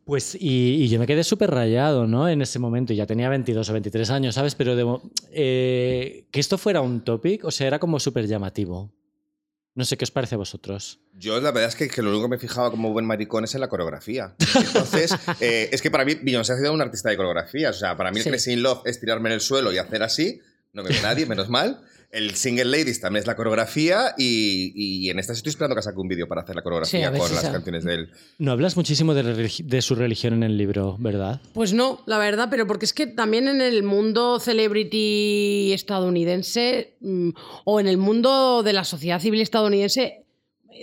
Pues 0.07 0.35
y, 0.39 0.83
y 0.83 0.87
yo 0.87 0.99
me 0.99 1.05
quedé 1.05 1.21
súper 1.25 1.51
rayado, 1.51 2.07
¿no? 2.07 2.29
En 2.29 2.41
ese 2.41 2.59
momento, 2.59 2.93
y 2.93 2.95
ya 2.95 3.05
tenía 3.05 3.27
22 3.27 3.69
o 3.69 3.73
23 3.73 4.09
años, 4.09 4.35
¿sabes? 4.35 4.55
Pero 4.55 4.77
de 4.77 4.99
eh, 5.33 6.27
que 6.31 6.39
esto 6.39 6.57
fuera 6.57 6.79
un 6.79 7.03
topic, 7.03 7.43
o 7.43 7.51
sea, 7.51 7.67
era 7.67 7.77
como 7.77 7.99
súper 7.99 8.25
llamativo. 8.25 8.89
No 9.75 9.83
sé 9.83 9.97
qué 9.97 10.05
os 10.05 10.11
parece 10.11 10.35
a 10.35 10.37
vosotros. 10.37 11.01
Yo 11.13 11.39
la 11.41 11.51
verdad 11.51 11.69
es 11.69 11.75
que, 11.75 11.89
que 11.89 12.01
lo 12.01 12.09
único 12.09 12.23
que 12.23 12.29
me 12.29 12.37
fijaba 12.39 12.71
como 12.71 12.93
buen 12.93 13.05
maricón 13.05 13.43
es 13.43 13.53
en 13.53 13.59
la 13.61 13.67
coreografía. 13.67 14.33
Entonces, 14.55 15.13
eh, 15.41 15.69
es 15.73 15.81
que 15.81 15.91
para 15.91 16.05
mí 16.05 16.15
Beyoncé 16.15 16.53
ha 16.53 16.57
sido 16.57 16.73
un 16.73 16.81
artista 16.81 17.09
de 17.09 17.17
coreografías. 17.17 17.75
O 17.75 17.79
sea, 17.79 17.97
para 17.97 18.09
mí 18.11 18.17
el 18.17 18.23
Sí. 18.23 18.29
Crazy 18.29 18.53
in 18.53 18.63
Love 18.63 18.83
es 18.85 19.01
tirarme 19.01 19.27
en 19.27 19.33
el 19.33 19.41
suelo 19.41 19.73
y 19.73 19.77
hacer 19.77 20.03
así. 20.03 20.39
No 20.71 20.83
me 20.83 20.89
ve 20.89 21.01
nadie, 21.03 21.25
menos 21.25 21.49
mal. 21.49 21.81
El 22.09 22.35
Single 22.35 22.65
Ladies 22.65 23.01
también 23.01 23.21
es 23.21 23.27
la 23.27 23.35
coreografía 23.35 24.15
y, 24.17 24.71
y 24.75 25.09
en 25.09 25.19
esta 25.19 25.33
estoy 25.33 25.49
esperando 25.49 25.75
que 25.75 25.81
saque 25.81 25.99
un 25.99 26.07
vídeo 26.07 26.27
para 26.27 26.41
hacer 26.41 26.55
la 26.55 26.61
coreografía 26.61 27.11
con 27.11 27.27
si 27.27 27.35
las 27.35 27.49
canciones 27.49 27.83
de 27.83 27.93
él. 27.93 28.09
No 28.37 28.51
hablas 28.51 28.77
muchísimo 28.77 29.13
de 29.13 29.81
su 29.81 29.95
religión 29.95 30.33
en 30.35 30.43
el 30.43 30.57
libro, 30.57 30.95
¿verdad? 30.99 31.41
Pues 31.53 31.73
no, 31.73 32.03
la 32.05 32.17
verdad, 32.17 32.47
pero 32.49 32.65
porque 32.65 32.85
es 32.85 32.93
que 32.93 33.07
también 33.07 33.47
en 33.49 33.61
el 33.61 33.83
mundo 33.83 34.39
celebrity 34.39 35.73
estadounidense 35.73 36.95
mm, 37.01 37.29
o 37.65 37.79
en 37.79 37.87
el 37.87 37.97
mundo 37.97 38.63
de 38.63 38.73
la 38.73 38.85
sociedad 38.85 39.19
civil 39.19 39.41
estadounidense, 39.41 40.26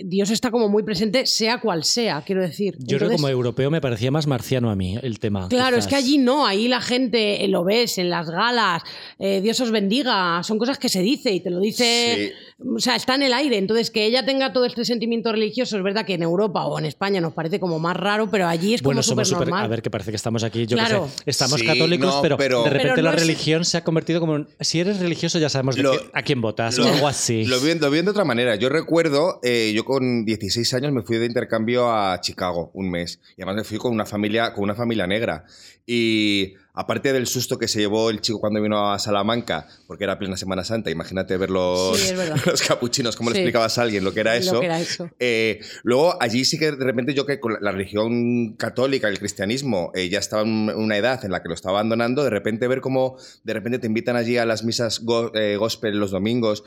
Dios 0.03 0.29
está 0.31 0.51
como 0.51 0.69
muy 0.69 0.83
presente, 0.83 1.25
sea 1.25 1.59
cual 1.59 1.83
sea, 1.83 2.23
quiero 2.25 2.41
decir. 2.41 2.75
Yo 2.79 2.97
creo 2.97 3.09
que 3.09 3.15
como 3.15 3.29
europeo 3.29 3.71
me 3.71 3.81
parecía 3.81 4.11
más 4.11 4.27
marciano 4.27 4.69
a 4.69 4.75
mí 4.75 4.97
el 5.01 5.19
tema. 5.19 5.47
Claro, 5.49 5.77
es 5.77 5.87
que 5.87 5.95
allí 5.95 6.17
no, 6.17 6.45
ahí 6.45 6.67
la 6.67 6.81
gente 6.81 7.43
eh, 7.43 7.47
lo 7.47 7.63
ves 7.63 7.97
en 7.97 8.09
las 8.09 8.29
galas, 8.29 8.83
eh, 9.19 9.41
Dios 9.41 9.59
os 9.59 9.71
bendiga, 9.71 10.41
son 10.43 10.57
cosas 10.57 10.77
que 10.77 10.89
se 10.89 11.01
dice 11.01 11.31
y 11.31 11.39
te 11.39 11.49
lo 11.49 11.59
dice, 11.59 12.33
o 12.57 12.79
sea, 12.79 12.95
está 12.95 13.15
en 13.15 13.23
el 13.23 13.33
aire. 13.33 13.57
Entonces, 13.57 13.91
que 13.91 14.05
ella 14.05 14.25
tenga 14.25 14.53
todo 14.53 14.65
este 14.65 14.85
sentimiento 14.85 15.31
religioso, 15.31 15.75
es 15.77 15.83
verdad 15.83 16.05
que 16.05 16.13
en 16.13 16.23
Europa 16.23 16.65
o 16.65 16.79
en 16.79 16.85
España 16.85 17.19
nos 17.19 17.33
parece 17.33 17.59
como 17.59 17.79
más 17.79 17.97
raro, 17.97 18.29
pero 18.31 18.47
allí 18.47 18.73
es 18.73 18.81
Bueno, 18.81 18.99
como 18.99 19.03
somos 19.03 19.27
súper 19.27 19.39
súper. 19.39 19.47
normal. 19.49 19.65
A 19.65 19.67
ver, 19.67 19.81
que 19.81 19.89
parece 19.89 20.11
que 20.11 20.15
estamos 20.15 20.43
aquí. 20.43 20.65
Yo 20.65 20.77
Claro. 20.77 21.09
sé, 21.13 21.23
estamos 21.25 21.59
Sí, 21.59 21.65
católicos, 21.65 22.15
no, 22.15 22.21
pero, 22.21 22.37
pero- 22.37 22.63
de 22.63 22.69
repente 22.69 22.91
Pero 22.95 23.03
no 23.03 23.09
la 23.11 23.15
es- 23.17 23.21
religión 23.21 23.65
se 23.65 23.77
ha 23.77 23.83
convertido 23.83 24.19
como. 24.21 24.33
un- 24.33 24.47
Si 24.61 24.79
eres 24.79 24.99
religioso, 24.99 25.37
ya 25.37 25.49
sabemos 25.49 25.75
de 25.75 25.83
Lo- 25.83 25.91
qué- 25.91 26.09
a 26.13 26.21
quién 26.23 26.39
votas 26.41 26.77
Lo- 26.77 26.85
o 26.85 26.93
algo 26.93 27.07
así. 27.07 27.43
Lo 27.45 27.59
vi, 27.59 27.75
lo 27.75 27.91
vi 27.91 28.01
de 28.01 28.09
otra 28.09 28.23
manera. 28.23 28.55
Yo 28.55 28.69
recuerdo, 28.69 29.39
eh, 29.43 29.73
yo 29.75 29.83
con 29.83 30.23
16 30.23 30.73
años 30.73 30.93
me 30.93 31.01
fui 31.03 31.17
de 31.17 31.25
intercambio 31.25 31.91
a 31.91 32.21
Chicago 32.21 32.71
un 32.73 32.89
mes. 32.89 33.19
Y 33.37 33.41
además 33.41 33.55
me 33.57 33.63
fui 33.65 33.77
con 33.77 33.91
una 33.91 34.05
familia, 34.05 34.53
con 34.53 34.63
una 34.63 34.75
familia 34.75 35.05
negra. 35.07 35.43
Y 35.85 36.53
aparte 36.75 37.13
del 37.13 37.25
susto 37.27 37.57
que 37.57 37.67
se 37.67 37.79
llevó 37.79 38.09
el 38.09 38.21
chico 38.21 38.39
cuando 38.39 38.61
vino 38.61 38.91
a 38.91 38.99
Salamanca, 38.99 39.67
porque 39.87 40.03
era 40.03 40.19
plena 40.19 40.37
Semana 40.37 40.63
Santa, 40.63 40.89
imagínate 40.91 41.37
ver 41.37 41.49
los, 41.49 41.97
Sí, 41.99 42.13
capuchinos, 42.67 43.15
cómo 43.15 43.29
le 43.29 43.37
explicabas 43.39 43.77
a 43.77 43.83
alguien 43.83 44.03
lo 44.03 44.13
que 44.13 44.19
era 44.19 44.35
eso. 44.35 44.59
que 44.59 44.65
era 44.65 44.79
eso. 44.79 45.09
Eh, 45.19 45.59
luego, 45.83 46.21
allí 46.21 46.45
sí 46.45 46.57
que 46.59 46.71
de 46.71 46.83
repente 46.85 47.13
yo 47.13 47.25
que 47.25 47.39
con 47.39 47.57
la 47.61 47.71
religión 47.71 48.55
católica, 48.57 49.07
el 49.07 49.19
cristianismo, 49.19 49.91
eh, 49.95 50.09
ya 50.09 50.19
estaba 50.19 50.43
en 50.43 50.69
una 50.75 50.97
edad 50.97 51.23
en 51.25 51.31
la 51.31 51.41
que 51.41 51.49
lo 51.49 51.55
estaba 51.55 51.79
abandonando, 51.79 52.23
de 52.23 52.29
repente 52.29 52.67
ver 52.67 52.81
cómo 52.81 53.17
de 53.43 53.53
repente 53.53 53.79
te 53.79 53.87
invitan 53.87 54.15
allí 54.15 54.37
a 54.37 54.45
las 54.45 54.63
misas 54.63 54.99
go- 55.03 55.31
eh, 55.35 55.55
gospel 55.57 55.97
los 55.99 56.11
domingos, 56.11 56.63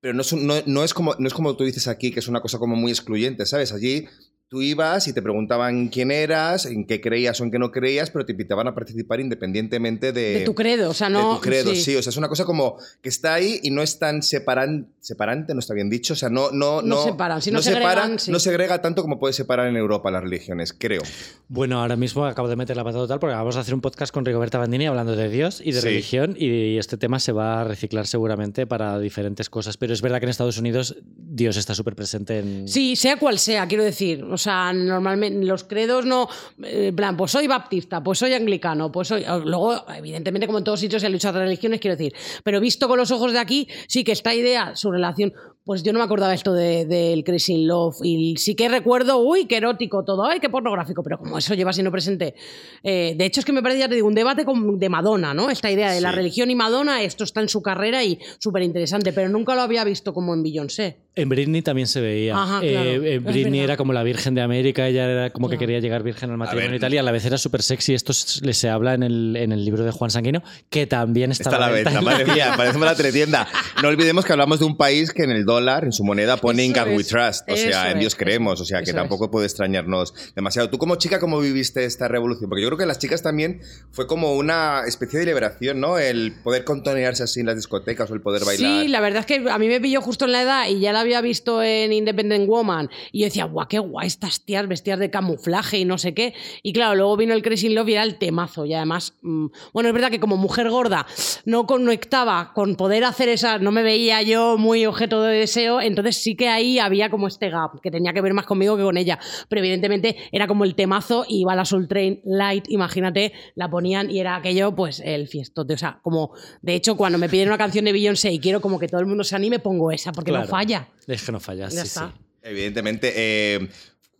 pero 0.00 0.14
no 0.14 0.20
es, 0.20 0.32
un- 0.32 0.46
no, 0.46 0.54
no 0.66 0.84
es 0.84 0.92
como, 0.94 1.14
no 1.18 1.26
es 1.26 1.34
como 1.34 1.56
tú 1.56 1.64
dices 1.64 1.88
aquí, 1.88 2.10
que 2.12 2.20
es 2.20 2.28
una 2.28 2.40
cosa 2.40 2.58
como 2.58 2.76
muy 2.76 2.92
excluyente, 2.92 3.46
¿sabes? 3.46 3.72
Allí 3.72 4.06
tú 4.54 4.62
ibas 4.62 5.08
y 5.08 5.12
te 5.12 5.20
preguntaban 5.20 5.88
quién 5.88 6.12
eras, 6.12 6.64
en 6.66 6.86
qué 6.86 7.00
creías 7.00 7.40
o 7.40 7.44
en 7.44 7.50
qué 7.50 7.58
no 7.58 7.72
creías, 7.72 8.12
pero 8.12 8.24
te 8.24 8.30
invitaban 8.30 8.68
a 8.68 8.74
participar 8.74 9.18
independientemente 9.18 10.12
de, 10.12 10.38
de 10.38 10.44
tu 10.44 10.54
credo, 10.54 10.90
o 10.90 10.94
sea, 10.94 11.08
de 11.08 11.14
no. 11.14 11.34
tu 11.34 11.40
credo, 11.40 11.74
sí. 11.74 11.96
O 11.96 12.02
sea, 12.02 12.10
es 12.10 12.16
una 12.16 12.28
cosa 12.28 12.44
como 12.44 12.76
que 13.02 13.08
está 13.08 13.34
ahí 13.34 13.58
y 13.64 13.70
no 13.72 13.82
es 13.82 13.98
tan 13.98 14.22
separan, 14.22 14.86
separante, 15.00 15.54
no 15.54 15.58
está 15.58 15.74
bien 15.74 15.90
dicho. 15.90 16.12
O 16.12 16.16
sea, 16.16 16.28
no, 16.28 16.52
no, 16.52 16.82
No 16.82 16.94
no, 16.94 17.02
separan, 17.02 17.42
si 17.42 17.50
no 17.50 17.60
separa, 17.60 17.88
segregan, 18.02 18.18
sí. 18.20 18.30
no 18.30 18.38
segrega 18.38 18.80
tanto 18.80 19.02
como 19.02 19.18
puede 19.18 19.32
separar 19.34 19.66
en 19.66 19.76
Europa 19.76 20.08
las 20.12 20.22
religiones, 20.22 20.72
creo. 20.72 21.02
Bueno, 21.48 21.80
ahora 21.80 21.96
mismo 21.96 22.24
acabo 22.24 22.46
de 22.46 22.54
meter 22.54 22.76
la 22.76 22.84
pata 22.84 22.98
total 22.98 23.18
porque 23.18 23.34
vamos 23.34 23.56
a 23.56 23.60
hacer 23.60 23.74
un 23.74 23.80
podcast 23.80 24.14
con 24.14 24.24
Rigoberta 24.24 24.58
Bandini 24.58 24.86
hablando 24.86 25.16
de 25.16 25.28
Dios 25.28 25.60
y 25.64 25.72
de 25.72 25.80
Sí. 25.80 25.88
religión 25.88 26.36
y 26.38 26.78
este 26.78 26.96
tema 26.96 27.18
se 27.18 27.32
va 27.32 27.62
a 27.62 27.64
reciclar 27.64 28.06
seguramente 28.06 28.68
para 28.68 29.00
diferentes 29.00 29.50
cosas. 29.50 29.76
Pero 29.78 29.92
es 29.92 30.00
verdad 30.00 30.20
que 30.20 30.26
en 30.26 30.30
Estados 30.30 30.58
Unidos 30.58 30.96
Dios 31.16 31.56
está 31.56 31.74
súper 31.74 31.96
presente 31.96 32.38
en... 32.38 32.68
Sí, 32.68 32.94
sea 32.94 33.16
cual 33.18 33.40
sea, 33.40 33.66
quiero 33.66 33.82
decir. 33.82 34.22
O 34.22 34.38
sea, 34.38 34.43
normalmente 34.46 35.46
los 35.46 35.64
credos 35.64 36.04
no. 36.04 36.28
eh, 36.62 36.88
En 36.88 36.96
plan, 36.96 37.16
pues 37.16 37.32
soy 37.32 37.46
baptista, 37.46 38.02
pues 38.02 38.18
soy 38.18 38.32
anglicano, 38.34 38.90
pues 38.92 39.08
soy. 39.08 39.24
Luego, 39.44 39.84
evidentemente, 39.94 40.46
como 40.46 40.58
en 40.58 40.64
todos 40.64 40.80
sitios 40.80 41.00
se 41.00 41.06
han 41.06 41.12
luchado 41.12 41.38
religiones, 41.40 41.80
quiero 41.80 41.96
decir. 41.96 42.14
Pero 42.42 42.60
visto 42.60 42.88
con 42.88 42.98
los 42.98 43.10
ojos 43.10 43.32
de 43.32 43.38
aquí, 43.38 43.68
sí 43.88 44.04
que 44.04 44.12
esta 44.12 44.34
idea, 44.34 44.76
su 44.76 44.90
relación 44.90 45.32
pues 45.64 45.82
yo 45.82 45.92
no 45.92 45.98
me 45.98 46.04
acordaba 46.04 46.34
esto 46.34 46.52
de- 46.52 46.84
del 46.84 47.24
Crazy 47.24 47.54
in 47.54 47.66
Love. 47.68 47.96
Y 48.02 48.36
sí 48.36 48.54
que 48.54 48.68
recuerdo, 48.68 49.18
uy, 49.18 49.46
qué 49.46 49.56
erótico 49.56 50.04
todo, 50.04 50.24
ay, 50.26 50.38
qué 50.40 50.48
pornográfico. 50.50 51.02
Pero 51.02 51.18
como 51.18 51.38
eso 51.38 51.54
lleva 51.54 51.72
siendo 51.72 51.90
presente. 51.90 52.34
eh, 52.82 53.14
de 53.16 53.24
hecho, 53.24 53.40
es 53.40 53.46
que 53.46 53.52
me 53.52 53.62
parece, 53.62 53.80
ya 53.80 53.88
te 53.88 53.94
digo, 53.94 54.06
un 54.06 54.14
debate 54.14 54.44
con- 54.44 54.78
de 54.78 54.88
Madonna, 54.90 55.32
¿no? 55.32 55.48
Esta 55.50 55.70
idea 55.70 55.90
de 55.90 56.00
la 56.02 56.10
Sí. 56.10 56.16
religión 56.16 56.50
y 56.50 56.54
Madonna, 56.54 57.02
esto 57.02 57.24
está 57.24 57.40
en 57.40 57.48
su 57.48 57.62
carrera 57.62 58.04
y 58.04 58.18
súper 58.38 58.62
interesante. 58.62 59.12
Pero 59.12 59.28
nunca 59.30 59.54
lo 59.54 59.62
había 59.62 59.84
visto 59.84 60.12
como 60.12 60.34
en 60.34 60.42
Beyoncé. 60.42 60.98
En 61.16 61.28
Britney 61.28 61.62
también 61.62 61.86
se 61.86 62.00
veía. 62.00 62.34
Ajá, 62.36 62.60
claro, 62.60 62.90
Eh, 62.90 62.94
eh, 62.96 63.14
es 63.16 63.22
Britney 63.24 63.60
era 63.60 63.76
como 63.76 63.92
la 63.92 64.02
Virgen 64.02 64.34
de 64.34 64.42
América, 64.42 64.86
ella 64.88 65.04
era 65.10 65.30
como 65.30 65.48
que 65.48 65.56
Claro. 65.56 65.60
quería 65.68 65.80
llegar 65.80 66.02
virgen 66.02 66.30
al 66.30 66.36
matrimonio 66.36 66.70
ver. 66.70 66.76
y 66.76 66.80
tal, 66.80 66.92
y 66.92 66.98
a 66.98 67.02
la 67.04 67.12
vez 67.12 67.24
era 67.24 67.38
súper 67.38 67.62
sexy. 67.62 67.94
Esto 67.94 68.12
se, 68.12 68.52
se 68.52 68.68
habla 68.68 68.94
en 68.94 69.02
el, 69.04 69.36
en 69.36 69.52
el 69.52 69.64
libro 69.64 69.84
de 69.84 69.92
Juan 69.92 70.10
Sanguino, 70.10 70.42
que 70.68 70.86
también 70.88 71.30
está, 71.30 71.44
Está 71.50 71.56
a 71.56 71.68
la 71.68 71.74
venta, 71.74 71.92
en 71.98 72.04
madre 72.04 72.24
mía, 72.26 72.52
parecemos 72.56 72.84
la 72.86 72.96
teletienda. 72.96 73.46
No 73.82 73.88
olvidemos 73.88 74.24
que 74.24 74.32
hablamos 74.32 74.58
de 74.58 74.64
un 74.66 74.76
país 74.76 75.12
que 75.12 75.22
en 75.22 75.30
el 75.30 75.44
dólar, 75.54 75.84
en 75.84 75.92
su 75.92 76.04
moneda, 76.04 76.36
pone 76.36 76.64
In 76.64 76.72
Eso 76.72 76.84
God 76.84 76.96
We 76.96 77.04
Trust. 77.04 77.50
O 77.50 77.56
sea, 77.56 77.90
en 77.90 77.98
Dios 77.98 78.12
es, 78.12 78.18
creemos. 78.18 78.60
O 78.60 78.64
sea, 78.64 78.82
que 78.82 78.92
tampoco 78.92 79.30
puede 79.30 79.46
extrañarnos 79.46 80.14
demasiado. 80.34 80.70
Tú 80.70 80.78
como 80.78 80.96
chica, 80.96 81.18
¿cómo 81.18 81.40
viviste 81.40 81.84
esta 81.84 82.08
revolución? 82.08 82.48
Porque 82.48 82.62
yo 82.62 82.68
creo 82.68 82.78
que 82.78 82.86
las 82.86 82.98
chicas 82.98 83.22
también 83.22 83.60
fue 83.90 84.06
como 84.06 84.34
una 84.34 84.82
especie 84.86 85.20
de 85.20 85.26
liberación, 85.26 85.80
¿no? 85.80 85.98
El 85.98 86.34
poder 86.42 86.64
contonearse 86.64 87.22
así 87.22 87.40
en 87.40 87.46
las 87.46 87.56
discotecas 87.56 88.10
o 88.10 88.14
el 88.14 88.20
poder 88.20 88.44
bailar. 88.44 88.82
Sí, 88.82 88.88
la 88.88 89.00
verdad 89.00 89.20
es 89.20 89.26
que 89.26 89.50
a 89.50 89.58
mí 89.58 89.68
me 89.68 89.80
pilló 89.80 90.00
justo 90.00 90.24
en 90.24 90.32
la 90.32 90.42
edad 90.42 90.68
y 90.68 90.80
ya 90.80 90.92
la 90.92 91.00
había 91.00 91.20
visto 91.20 91.62
en 91.62 91.92
Independent 91.92 92.48
Woman. 92.48 92.90
Y 93.12 93.20
yo 93.20 93.26
decía, 93.26 93.44
guau, 93.44 93.68
qué 93.68 93.78
guay 93.78 94.06
estas 94.06 94.44
tías 94.44 94.66
vestidas 94.68 94.98
de 94.98 95.10
camuflaje 95.10 95.78
y 95.78 95.84
no 95.84 95.98
sé 95.98 96.14
qué. 96.14 96.34
Y 96.62 96.72
claro, 96.72 96.94
luego 96.94 97.16
vino 97.16 97.34
el 97.34 97.42
Crazy 97.42 97.66
in 97.66 97.74
Love 97.74 97.88
y 97.88 97.92
era 97.94 98.02
el 98.02 98.16
temazo. 98.18 98.66
Y 98.66 98.74
además, 98.74 99.14
mm, 99.22 99.46
bueno, 99.72 99.88
es 99.88 99.94
verdad 99.94 100.10
que 100.10 100.20
como 100.20 100.36
mujer 100.36 100.70
gorda 100.70 101.06
no 101.44 101.66
conectaba 101.66 102.52
con 102.54 102.76
poder 102.76 103.04
hacer 103.04 103.28
esa, 103.28 103.58
no 103.58 103.72
me 103.72 103.82
veía 103.82 104.22
yo 104.22 104.56
muy 104.58 104.86
objeto 104.86 105.22
de 105.22 105.43
deseo. 105.44 105.80
Entonces 105.80 106.16
sí 106.16 106.36
que 106.36 106.48
ahí 106.48 106.78
había 106.78 107.10
como 107.10 107.26
este 107.28 107.48
gap 107.50 107.80
que 107.82 107.90
tenía 107.90 108.12
que 108.12 108.20
ver 108.20 108.34
más 108.34 108.46
conmigo 108.46 108.76
que 108.76 108.82
con 108.82 108.96
ella. 108.96 109.18
Pero 109.48 109.60
evidentemente 109.60 110.16
era 110.32 110.46
como 110.46 110.64
el 110.64 110.74
temazo 110.74 111.24
y 111.28 111.40
iba 111.42 111.54
la 111.54 111.64
Soul 111.64 111.88
Train 111.88 112.20
Light, 112.24 112.64
imagínate, 112.68 113.32
la 113.54 113.70
ponían 113.70 114.10
y 114.10 114.20
era 114.20 114.36
aquello, 114.36 114.74
pues 114.74 115.00
el 115.04 115.28
fiestote. 115.28 115.74
O 115.74 115.78
sea, 115.78 116.00
como 116.02 116.32
de 116.62 116.74
hecho, 116.74 116.96
cuando 116.96 117.18
me 117.18 117.28
piden 117.28 117.48
una 117.48 117.58
canción 117.58 117.84
de 117.84 117.92
Beyoncé 117.92 118.32
y 118.32 118.38
quiero 118.40 118.60
como 118.60 118.78
que 118.78 118.88
todo 118.88 119.00
el 119.00 119.06
mundo 119.06 119.24
se 119.24 119.36
anime, 119.36 119.58
pongo 119.58 119.90
esa 119.92 120.12
porque 120.12 120.30
Claro. 120.30 120.44
no 120.46 120.50
falla. 120.50 120.88
Es 121.06 121.22
que 121.22 121.32
no 121.32 121.40
sí, 121.40 121.44
sí. 121.86 122.00
Evidentemente. 122.42 123.12
eh, 123.14 123.68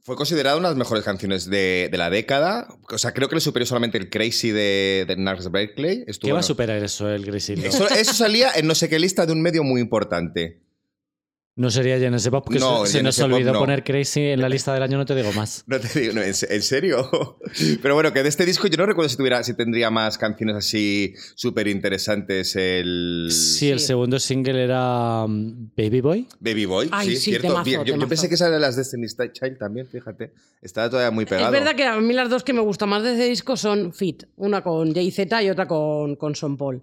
fue 0.07 0.17
considerada 0.17 0.59
una 0.59 0.69
de 0.69 0.75
las 0.75 0.79
mejores 0.79 1.03
canciones 1.03 1.49
de, 1.49 1.89
de 1.91 1.97
la 1.97 2.11
década. 2.11 2.69
O 2.93 2.99
sea, 2.99 3.15
creo 3.15 3.31
que 3.31 3.37
le 3.37 3.41
superó 3.41 3.65
solamente 3.65 3.97
el 3.97 4.11
Crazy 4.11 4.51
de, 4.51 5.07
de 5.09 5.17
Nars 5.17 5.51
Berkeley. 5.51 6.05
Estuvo- 6.07 6.29
¿Qué 6.29 6.33
va 6.35 6.41
a 6.41 6.43
superar 6.43 6.77
eso 6.85 7.09
el? 7.09 7.27
Eso, 7.35 7.89
eso 7.89 8.13
salía 8.13 8.51
en 8.55 8.67
no 8.67 8.75
sé 8.75 8.91
qué 8.91 8.99
lista 8.99 9.25
de 9.25 9.33
un 9.33 9.41
medio 9.41 9.65
muy 9.65 9.81
importante. 9.81 10.61
No 11.57 11.71
sería 11.71 12.01
Genesis 12.01 12.31
Pop, 12.31 12.45
porque 12.47 12.59
No, 12.59 12.85
se, 12.85 12.95
se 12.95 13.03
nos 13.05 13.17
olvidó 13.21 13.53
no. 13.53 13.61
poner 13.61 13.85
Crazy 13.85 14.21
en 14.23 14.41
la 14.41 14.49
lista 14.49 14.75
del 14.75 14.83
año, 14.83 14.99
no 14.99 15.07
te 15.07 15.15
digo 15.15 15.33
más. 15.35 15.63
No 15.69 15.79
te 15.79 16.01
digo, 16.01 16.13
no, 16.13 16.21
¿en, 16.21 16.35
se- 16.35 16.53
en 16.53 16.63
serio? 16.63 17.09
Pero 17.83 17.95
bueno, 17.95 18.13
que 18.13 18.25
de 18.25 18.29
este 18.29 18.45
disco 18.45 18.67
yo 18.67 18.77
no 18.77 18.87
recuerdo 18.87 19.09
si, 19.09 19.17
tuviera, 19.17 19.41
si 19.45 19.55
tendría 19.55 19.89
más 19.89 20.19
canciones 20.19 20.57
así 20.57 21.15
súper 21.37 21.69
interesantes. 21.69 22.57
El 22.57 23.29
Sí, 23.31 23.71
el 23.71 23.79
segundo 23.79 24.19
single 24.19 24.65
era 24.65 25.25
um, 25.27 25.71
Baby 25.77 26.01
Boy. 26.01 26.29
Baby 26.41 26.65
Boy, 26.67 26.89
Ay, 26.91 27.11
sí, 27.11 27.17
sí, 27.17 27.23
cierto. 27.31 27.47
temazo, 27.47 27.65
Bien, 27.65 27.85
yo, 27.85 28.09
pensé 28.09 28.29
que 28.29 28.35
esa 28.35 28.47
era 28.47 28.55
de 28.57 28.61
las 28.61 28.75
Destiny's 28.75 29.17
Child 29.17 29.57
también, 29.57 29.87
fíjate. 29.87 30.33
Estaba 30.61 30.91
todavía 30.91 31.13
muy 31.13 31.25
pegado. 31.25 31.47
Es 31.47 31.53
verdad 31.53 31.77
que 31.77 31.85
a 31.85 32.01
mí 32.01 32.13
las 32.15 32.31
dos 32.31 32.43
que 32.43 32.53
me 32.53 32.63
gustan 32.63 32.89
más 32.89 33.05
de 33.05 33.15
ese 33.15 33.29
disco 33.29 33.57
son 33.57 33.93
Fit, 33.93 34.25
una 34.37 34.63
con 34.65 34.93
Jay-Z 34.93 35.43
y 35.45 35.51
otra 35.51 35.69
con, 35.69 36.17
con 36.17 36.35
Son 36.35 36.57
Paul. 36.57 36.83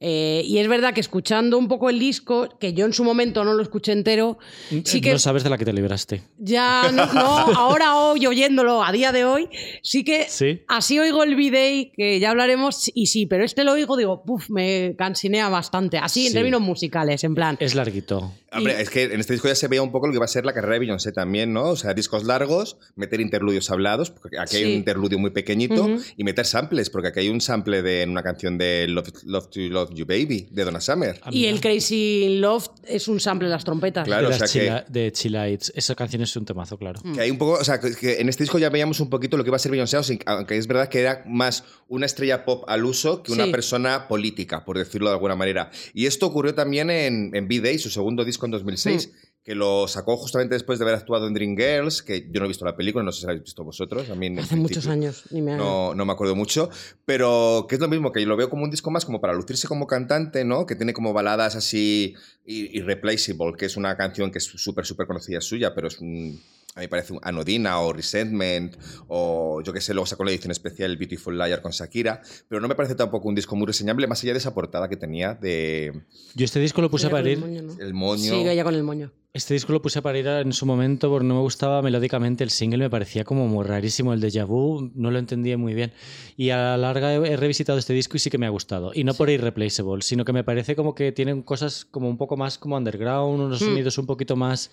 Eh, 0.00 0.42
y 0.44 0.58
es 0.58 0.68
verdad 0.68 0.94
que 0.94 1.00
escuchando 1.00 1.58
un 1.58 1.66
poco 1.66 1.90
el 1.90 1.98
disco, 1.98 2.48
que 2.60 2.72
yo 2.72 2.86
en 2.86 2.92
su 2.92 3.02
momento 3.02 3.42
no 3.44 3.52
lo 3.54 3.62
escuché 3.62 3.90
entero, 3.92 4.38
sí 4.84 5.00
que 5.00 5.12
No 5.12 5.18
sabes 5.18 5.42
de 5.42 5.50
la 5.50 5.58
que 5.58 5.64
te 5.64 5.72
libraste. 5.72 6.22
ya 6.38 6.92
no, 6.92 7.06
no, 7.12 7.22
ahora 7.56 7.96
hoy 7.96 8.24
oyéndolo 8.26 8.84
a 8.84 8.92
día 8.92 9.10
de 9.10 9.24
hoy, 9.24 9.48
sí 9.82 10.04
que 10.04 10.26
Sí. 10.28 10.62
así 10.68 10.98
oigo 11.00 11.24
el 11.24 11.34
video 11.34 11.90
que 11.96 12.20
ya 12.20 12.30
hablaremos 12.30 12.90
y 12.94 13.06
sí, 13.06 13.26
pero 13.26 13.44
este 13.44 13.64
lo 13.64 13.72
oigo 13.72 13.96
digo, 13.96 14.22
puf, 14.24 14.48
me 14.50 14.94
cansinea 14.96 15.48
bastante, 15.48 15.98
así 15.98 16.22
en 16.26 16.28
Sí. 16.28 16.34
términos 16.34 16.60
musicales, 16.60 17.24
en 17.24 17.34
plan. 17.34 17.56
Es 17.58 17.74
larguito. 17.74 18.32
Hombre, 18.52 18.80
es 18.80 18.88
que 18.90 19.04
en 19.04 19.20
este 19.20 19.34
disco 19.34 19.48
ya 19.48 19.54
se 19.54 19.68
veía 19.68 19.82
un 19.82 19.92
poco 19.92 20.06
lo 20.06 20.12
que 20.12 20.18
va 20.18 20.24
a 20.24 20.28
ser 20.28 20.44
la 20.46 20.52
carrera 20.54 20.74
de 20.74 20.80
Beyoncé 20.80 21.12
también, 21.12 21.52
¿no? 21.52 21.64
O 21.70 21.76
sea, 21.76 21.92
discos 21.94 22.24
largos, 22.24 22.78
meter 22.96 23.20
interludios 23.20 23.70
hablados, 23.70 24.10
porque 24.10 24.38
aquí 24.38 24.56
hay 24.56 24.62
Sí. 24.64 24.68
un 24.70 24.74
interludio 24.76 25.18
muy 25.18 25.30
pequeñito, 25.30 25.84
Ujú. 25.84 26.00
y 26.16 26.24
meter 26.24 26.46
samples, 26.46 26.88
porque 26.90 27.08
aquí 27.08 27.20
hay 27.20 27.28
un 27.28 27.40
sample 27.40 27.82
de 27.82 28.02
en 28.02 28.10
una 28.10 28.22
canción 28.22 28.56
de 28.56 28.86
Love, 28.88 29.10
Love 29.24 29.50
to 29.50 29.60
Love 29.60 29.90
You 29.94 30.06
Baby, 30.06 30.48
de 30.50 30.64
Donna 30.64 30.80
Summer. 30.80 31.20
Ah, 31.22 31.30
Y 31.32 31.44
el 31.46 31.60
Crazy 31.60 32.24
in 32.24 32.40
Love 32.40 32.68
es 32.86 33.06
un 33.08 33.20
sample 33.20 33.48
de 33.48 33.52
las 33.54 33.64
trompetas. 33.64 34.06
Claro, 34.06 34.28
de, 34.30 34.36
o 34.36 34.38
las 34.38 34.50
sea 34.50 34.84
que- 34.86 34.92
de 34.92 35.12
Chilites. 35.12 35.72
Esa 35.74 35.94
canción 35.94 36.22
es 36.22 36.34
un 36.36 36.44
temazo, 36.46 36.78
claro. 36.78 37.00
Mm. 37.04 37.12
Que 37.14 37.20
hay 37.20 37.30
un 37.30 37.38
poco, 37.38 37.52
o 37.60 37.64
sea, 37.64 37.78
que- 37.80 38.20
en 38.20 38.28
este 38.28 38.44
disco 38.44 38.58
ya 38.58 38.70
veíamos 38.70 39.00
un 39.00 39.10
poquito 39.10 39.36
lo 39.36 39.44
que 39.44 39.50
iba 39.50 39.56
a 39.56 39.60
ser 39.60 39.72
Beyoncé, 39.72 39.98
aunque 40.26 40.56
es 40.56 40.66
verdad 40.66 40.88
que 40.88 41.00
era 41.00 41.22
más 41.26 41.64
una 41.88 42.06
estrella 42.06 42.44
pop 42.44 42.64
al 42.68 42.84
uso 42.84 43.22
que 43.22 43.32
una 43.32 43.44
Sí. 43.46 43.50
persona 43.50 44.08
política, 44.08 44.64
por 44.64 44.78
decirlo 44.78 45.08
de 45.08 45.14
alguna 45.14 45.34
manera. 45.36 45.70
Y 45.92 46.06
esto 46.06 46.26
ocurrió 46.26 46.54
también 46.54 46.88
en, 46.90 47.34
en 47.34 47.46
B-Day, 47.48 47.78
su 47.78 47.90
segundo 47.90 48.24
disco 48.24 48.37
en 48.46 48.52
2006, 48.52 49.08
Mm. 49.08 49.16
que 49.44 49.54
lo 49.54 49.88
sacó 49.88 50.16
justamente 50.18 50.54
después 50.54 50.78
de 50.78 50.84
haber 50.84 50.96
actuado 50.96 51.26
en 51.26 51.32
Dreamgirls, 51.32 52.02
que 52.02 52.28
yo 52.30 52.38
no 52.40 52.44
he 52.44 52.48
visto 52.48 52.66
la 52.66 52.76
película, 52.76 53.02
no 53.02 53.12
sé 53.12 53.20
si 53.20 53.26
la 53.26 53.32
habéis 53.32 53.44
visto 53.44 53.64
vosotros. 53.64 54.10
A 54.10 54.14
mí 54.14 54.36
Hace 54.38 54.56
muchos 54.56 54.86
años, 54.88 55.24
ni 55.30 55.40
me 55.40 55.56
No, 55.56 55.94
no 55.94 56.04
me 56.04 56.12
acuerdo 56.12 56.34
mucho, 56.36 56.68
pero 57.06 57.64
que 57.68 57.76
es 57.76 57.80
lo 57.80 57.88
mismo, 57.88 58.12
que 58.12 58.20
yo 58.20 58.28
lo 58.28 58.36
veo 58.36 58.50
como 58.50 58.64
un 58.64 58.70
disco 58.70 58.90
más 58.90 59.06
como 59.06 59.20
para 59.22 59.32
lucirse 59.32 59.66
como 59.66 59.86
cantante, 59.86 60.44
¿no? 60.44 60.66
Que 60.66 60.74
tiene 60.74 60.92
como 60.92 61.12
baladas 61.14 61.56
así 61.56 62.14
Irreplaceable, 62.44 63.54
que 63.56 63.66
es 63.66 63.76
una 63.76 63.96
canción 63.96 64.30
que 64.30 64.38
es 64.38 64.44
súper, 64.44 64.84
súper 64.84 65.06
conocida 65.06 65.40
suya, 65.40 65.74
pero 65.74 65.88
es 65.88 65.98
un... 65.98 66.40
A 66.78 66.80
mí 66.80 66.84
me 66.84 66.88
parece 66.90 67.12
un 67.12 67.18
Anodina 67.22 67.80
o 67.80 67.92
Resentment 67.92 68.76
o 69.08 69.60
yo 69.64 69.72
qué 69.72 69.80
sé, 69.80 69.94
luego 69.94 70.06
sacó 70.06 70.22
la 70.22 70.30
edición 70.30 70.52
especial 70.52 70.96
Beautiful 70.96 71.36
Liar 71.36 71.60
con 71.60 71.72
Shakira, 71.72 72.22
pero 72.46 72.60
no 72.60 72.68
me 72.68 72.76
parece 72.76 72.94
tampoco 72.94 73.26
un 73.28 73.34
disco 73.34 73.56
muy 73.56 73.66
reseñable 73.66 74.06
más 74.06 74.22
allá 74.22 74.32
de 74.32 74.38
esa 74.38 74.54
portada 74.54 74.88
que 74.88 74.96
tenía 74.96 75.34
de 75.34 75.92
Yo 76.36 76.44
este 76.44 76.60
disco 76.60 76.80
lo 76.80 76.88
puse 76.88 77.10
para 77.10 77.22
con 77.22 77.26
el 77.26 77.32
ir. 77.32 77.38
moño, 77.40 77.62
¿no? 77.62 77.76
el 77.80 77.94
moño. 77.94 78.22
Sigue 78.32 78.52
ella 78.52 78.62
con 78.62 78.76
el 78.76 78.84
moño. 78.84 79.10
Este 79.32 79.54
disco 79.54 79.72
lo 79.72 79.82
puse 79.82 80.00
para 80.02 80.18
ir 80.18 80.26
en 80.28 80.52
su 80.52 80.66
momento 80.66 81.10
porque 81.10 81.26
no 81.26 81.34
me 81.34 81.40
gustaba 81.40 81.82
melódicamente 81.82 82.44
el 82.44 82.50
single, 82.50 82.78
me 82.78 82.90
parecía 82.90 83.24
como 83.24 83.48
muy 83.48 83.64
rarísimo 83.64 84.12
el 84.12 84.20
déjà 84.22 84.46
vu, 84.46 84.90
no 84.94 85.10
lo 85.10 85.18
entendía 85.18 85.58
muy 85.58 85.74
bien. 85.74 85.92
Y 86.36 86.50
a 86.50 86.58
la 86.58 86.76
larga 86.76 87.12
he, 87.12 87.36
revisitado 87.36 87.78
este 87.78 87.92
disco 87.92 88.16
y 88.16 88.20
sí 88.20 88.30
que 88.30 88.38
me 88.38 88.46
ha 88.46 88.50
gustado. 88.50 88.92
Y 88.94 89.02
no 89.02 89.14
por 89.14 89.30
Irreplaceable, 89.30 90.02
sino 90.02 90.24
que 90.24 90.32
me 90.32 90.44
parece 90.44 90.76
como 90.76 90.94
que 90.94 91.10
tienen 91.10 91.42
cosas 91.42 91.84
como 91.84 92.08
un 92.08 92.16
poco 92.16 92.36
más 92.36 92.56
como 92.56 92.76
underground, 92.76 93.40
unos 93.40 93.60
Mm. 93.60 93.64
sonidos 93.66 93.98
un 93.98 94.06
poquito 94.06 94.36
más 94.36 94.70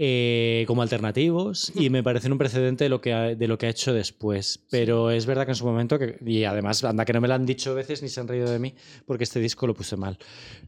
eh, 0.00 0.64
como 0.68 0.82
alternativos 0.82 1.72
y 1.74 1.90
me 1.90 2.02
parecen 2.04 2.30
un 2.32 2.38
precedente 2.38 2.84
de 2.84 2.90
lo 2.90 3.00
que 3.00 3.12
ha, 3.12 3.34
de 3.34 3.48
lo 3.48 3.58
que 3.58 3.66
ha 3.66 3.70
hecho 3.70 3.92
después. 3.92 4.60
Pero 4.70 5.10
es 5.10 5.26
verdad 5.26 5.44
que 5.44 5.50
en 5.52 5.56
su 5.56 5.64
momento, 5.66 5.98
que, 5.98 6.18
y 6.24 6.44
además 6.44 6.84
anda 6.84 7.04
que 7.04 7.12
no 7.12 7.20
me 7.20 7.26
lo 7.28 7.34
han 7.34 7.44
dicho 7.44 7.74
veces 7.74 8.02
ni 8.02 8.08
se 8.08 8.20
han 8.20 8.28
reído 8.28 8.48
de 8.50 8.58
mí 8.60 8.74
porque 9.06 9.24
este 9.24 9.40
disco 9.40 9.66
lo 9.66 9.74
puse 9.74 9.96
mal. 9.96 10.16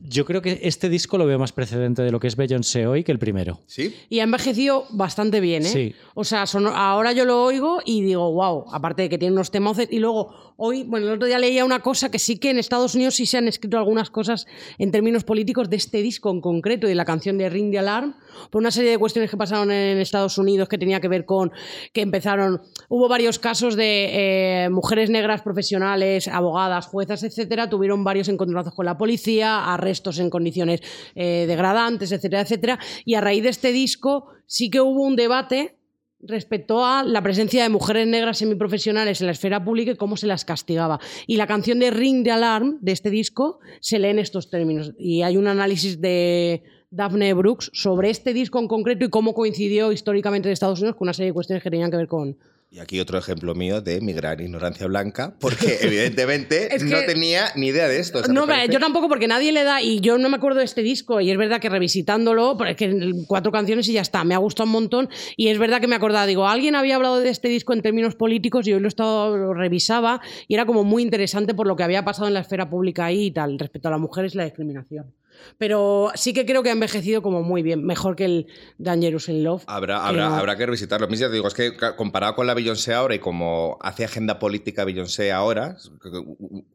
Yo 0.01 0.25
creo 0.25 0.43
que 0.43 0.59
este 0.63 0.89
disco 0.89 1.17
lo 1.17 1.27
veo 1.27 1.39
más 1.39 1.53
precedente 1.53 2.03
de 2.03 2.11
lo 2.11 2.19
que 2.19 2.27
es 2.27 2.37
Beyoncé 2.37 2.87
hoy 2.87 3.05
que 3.05 3.13
el 3.13 3.19
primero. 3.19 3.61
¿Sí? 3.67 3.95
Y 4.09 4.19
ha 4.19 4.25
envejecido 4.25 4.87
bastante 4.91 5.41
bien, 5.41 5.65
¿eh? 5.65 5.69
Sí. 5.69 5.95
O 6.15 6.25
sea, 6.25 6.47
son- 6.47 6.67
ahora 6.67 7.13
yo 7.13 7.25
lo 7.25 7.45
oigo 7.45 7.81
y 7.85 8.03
digo, 8.03 8.33
wow, 8.33 8.65
aparte 8.73 9.03
de 9.03 9.09
que 9.09 9.19
tiene 9.19 9.33
unos 9.33 9.51
temazos. 9.51 9.87
Y 9.91 9.99
luego, 10.01 10.50
hoy, 10.63 10.85
bueno, 10.85 11.07
el 11.07 11.15
otro 11.15 11.27
día 11.27 11.39
leía 11.39 11.65
una 11.65 11.81
cosa 11.81 12.11
que 12.11 12.19
sí 12.19 12.39
que 12.39 12.51
en 12.51 12.59
Estados 12.59 12.95
Unidos 12.95 13.15
sí 13.15 13.25
se 13.25 13.39
han 13.39 13.49
escrito 13.49 13.79
algunas 13.79 14.11
cosas 14.11 14.47
en 14.79 14.91
términos 14.91 15.25
políticos 15.25 15.71
de 15.71 15.77
este 15.77 16.03
disco 16.03 16.31
en 16.31 16.43
concreto 16.43 16.87
y 16.87 16.91
de 16.91 16.95
la 16.95 17.07
canción 17.07 17.39
de 17.39 17.49
Ring 17.49 17.73
the 17.73 17.79
Alarm, 17.79 18.15
por 18.51 18.61
una 18.61 18.71
serie 18.71 18.91
de 18.91 18.99
cuestiones 18.99 19.31
que 19.31 19.39
pasaron 19.39 19.73
en 19.73 19.99
Estados 19.99 20.37
Unidos 20.37 20.69
que 20.69 20.77
tenía 20.77 21.01
que 21.01 21.09
ver 21.09 21.25
con 21.25 21.51
que 21.95 22.03
empezaron. 22.03 22.61
Hubo 22.91 23.09
varios 23.09 23.39
casos 23.39 23.75
de 23.75 24.65
eh, 24.65 24.69
mujeres 24.71 25.09
negras 25.09 25.41
profesionales, 25.41 26.29
abogadas, 26.29 26.87
juezas, 26.87 27.23
etcétera, 27.23 27.71
tuvieron 27.71 28.05
varios 28.05 28.29
encontronazos 28.29 28.75
con 28.75 28.85
la 28.85 28.99
policía, 28.99 29.73
arrestos 29.73 30.19
en 30.19 30.29
condiciones 30.29 30.83
eh, 31.15 31.47
degradantes, 31.49 32.13
etcétera, 32.13 32.43
etcétera. 32.43 32.79
Y 33.07 33.15
a 33.15 33.23
raíz 33.23 33.43
de 33.43 33.49
este 33.49 33.73
disco 33.73 34.27
sí 34.45 34.69
que 34.69 34.83
hubo 34.83 35.05
un 35.05 35.17
debate 35.17 35.80
respecto 36.23 36.85
a 36.85 37.03
la 37.03 37.23
presencia 37.23 37.63
de 37.63 37.69
mujeres 37.69 38.07
negras 38.07 38.39
semiprofesionales 38.39 39.21
en 39.21 39.27
la 39.27 39.33
esfera 39.33 39.65
pública 39.65 39.93
y 39.93 39.97
cómo 39.97 40.17
se 40.17 40.27
las 40.27 40.45
castigaba. 40.45 41.01
Y 41.27 41.37
la 41.37 41.47
canción 41.47 41.79
de 41.79 41.91
Ring 41.91 42.25
the 42.25 42.31
Alarm 42.31 42.79
de 42.81 42.93
este 42.93 43.11
disco 43.11 43.61
se 43.81 43.99
lee 43.99 44.09
en 44.09 44.19
estos 44.19 44.51
términos. 44.51 44.93
Y 44.99 45.23
hay 45.23 45.37
un 45.37 45.47
análisis 45.47 46.01
de 46.01 46.63
Daphne 46.91 47.35
Brooks 47.35 47.71
sobre 47.73 48.11
este 48.11 48.33
disco 48.35 48.59
en 48.59 48.69
concreto 48.69 49.05
y 49.05 49.11
cómo 49.11 49.35
coincidió 49.35 49.93
históricamente 49.93 50.49
en 50.49 50.53
Estados 50.53 50.81
Unidos 50.81 50.97
con 50.97 51.07
una 51.07 51.15
serie 51.15 51.31
de 51.31 51.35
cuestiones 51.35 51.63
que 51.63 51.71
tenían 51.71 51.91
que 51.91 51.97
ver 51.97 52.09
con... 52.09 52.37
Y 52.73 52.79
aquí 52.79 53.01
otro 53.01 53.19
ejemplo 53.19 53.53
mío 53.57 53.81
de 53.81 54.01
mi 54.01 54.13
gran 54.13 54.39
ignorancia 54.39 54.87
blanca, 54.87 55.35
porque 55.41 55.79
evidentemente 55.83 56.73
Es 56.73 56.85
que- 56.85 56.91
no 56.91 56.99
tenía 57.05 57.47
ni 57.57 57.67
idea 57.67 57.89
de 57.89 57.99
esto. 57.99 58.21
O 58.21 58.23
sea, 58.23 58.33
No, 58.33 58.47
yo 58.67 58.79
tampoco, 58.79 59.09
porque 59.09 59.27
nadie 59.27 59.51
le 59.51 59.65
da, 59.65 59.83
y 59.83 59.99
yo 59.99 60.19
no 60.19 60.29
me 60.29 60.37
acuerdo 60.37 60.61
de 60.61 60.67
este 60.67 60.83
disco, 60.83 61.21
y 61.21 61.33
es 61.33 61.37
verdad 61.37 61.61
que 61.61 61.69
revisitándolo, 61.69 62.57
es 62.65 62.77
que 62.77 63.13
cuatro 63.27 63.51
canciones 63.51 63.89
y 63.89 63.95
ya 63.95 64.03
está, 64.03 64.23
me 64.23 64.35
ha 64.35 64.39
gustado 64.39 64.67
un 64.69 64.73
montón, 64.73 65.09
y 65.37 65.49
es 65.49 65.59
verdad 65.59 65.81
que 65.81 65.89
me 65.89 65.97
acordaba, 65.97 66.27
digo, 66.27 66.47
alguien 66.47 66.77
había 66.77 66.95
hablado 66.95 67.19
de 67.19 67.31
este 67.31 67.49
disco 67.49 67.73
en 67.73 67.83
términos 67.83 68.15
políticos, 68.15 68.69
y 68.69 68.73
hoy 68.73 68.81
lo, 68.81 68.87
estaba, 68.87 69.37
lo 69.37 69.53
revisaba, 69.53 70.21
y 70.47 70.55
era 70.55 70.65
como 70.65 70.85
muy 70.85 71.03
interesante 71.03 71.55
por 71.55 71.67
lo 71.67 71.75
que 71.75 71.83
había 71.83 72.05
pasado 72.05 72.29
en 72.29 72.35
la 72.35 72.41
esfera 72.41 72.71
pública 72.71 73.07
ahí 73.07 73.27
y 73.27 73.31
tal, 73.33 73.59
respecto 73.59 73.89
a 73.89 73.91
las 73.91 74.01
mujeres 74.01 74.35
y 74.35 74.39
la 74.39 74.45
discriminación. 74.45 75.13
Pero 75.59 76.11
sí 76.15 76.33
que 76.33 76.47
creo 76.47 76.63
que 76.63 76.71
ha 76.71 76.73
envejecido 76.73 77.23
como 77.23 77.43
muy 77.43 77.63
bien, 77.63 77.85
mejor 77.85 78.17
que 78.17 78.25
el 78.25 78.47
Dangerous 78.79 79.29
in 79.29 79.45
Love. 79.45 79.65
Habrá, 79.67 79.97
que 80.01 80.09
habrá, 80.09 80.29
no- 80.29 80.35
habrá 80.37 80.57
que 80.57 80.67
revisitarlo. 80.67 81.09
Mí 81.09 81.17
ya 81.17 81.29
te 81.29 81.35
digo, 81.35 81.49
es 81.49 81.55
que 81.55 81.73
comparado 81.97 82.35
con 82.35 82.47
la 82.47 82.55
Beyoncé 82.55 82.95
ahora 82.95 83.15
y 83.15 83.19
como 83.19 83.79
hace 83.81 84.05
agenda 84.05 84.39
política 84.39 84.85
Beyoncé 84.85 85.33
ahora, 85.33 85.77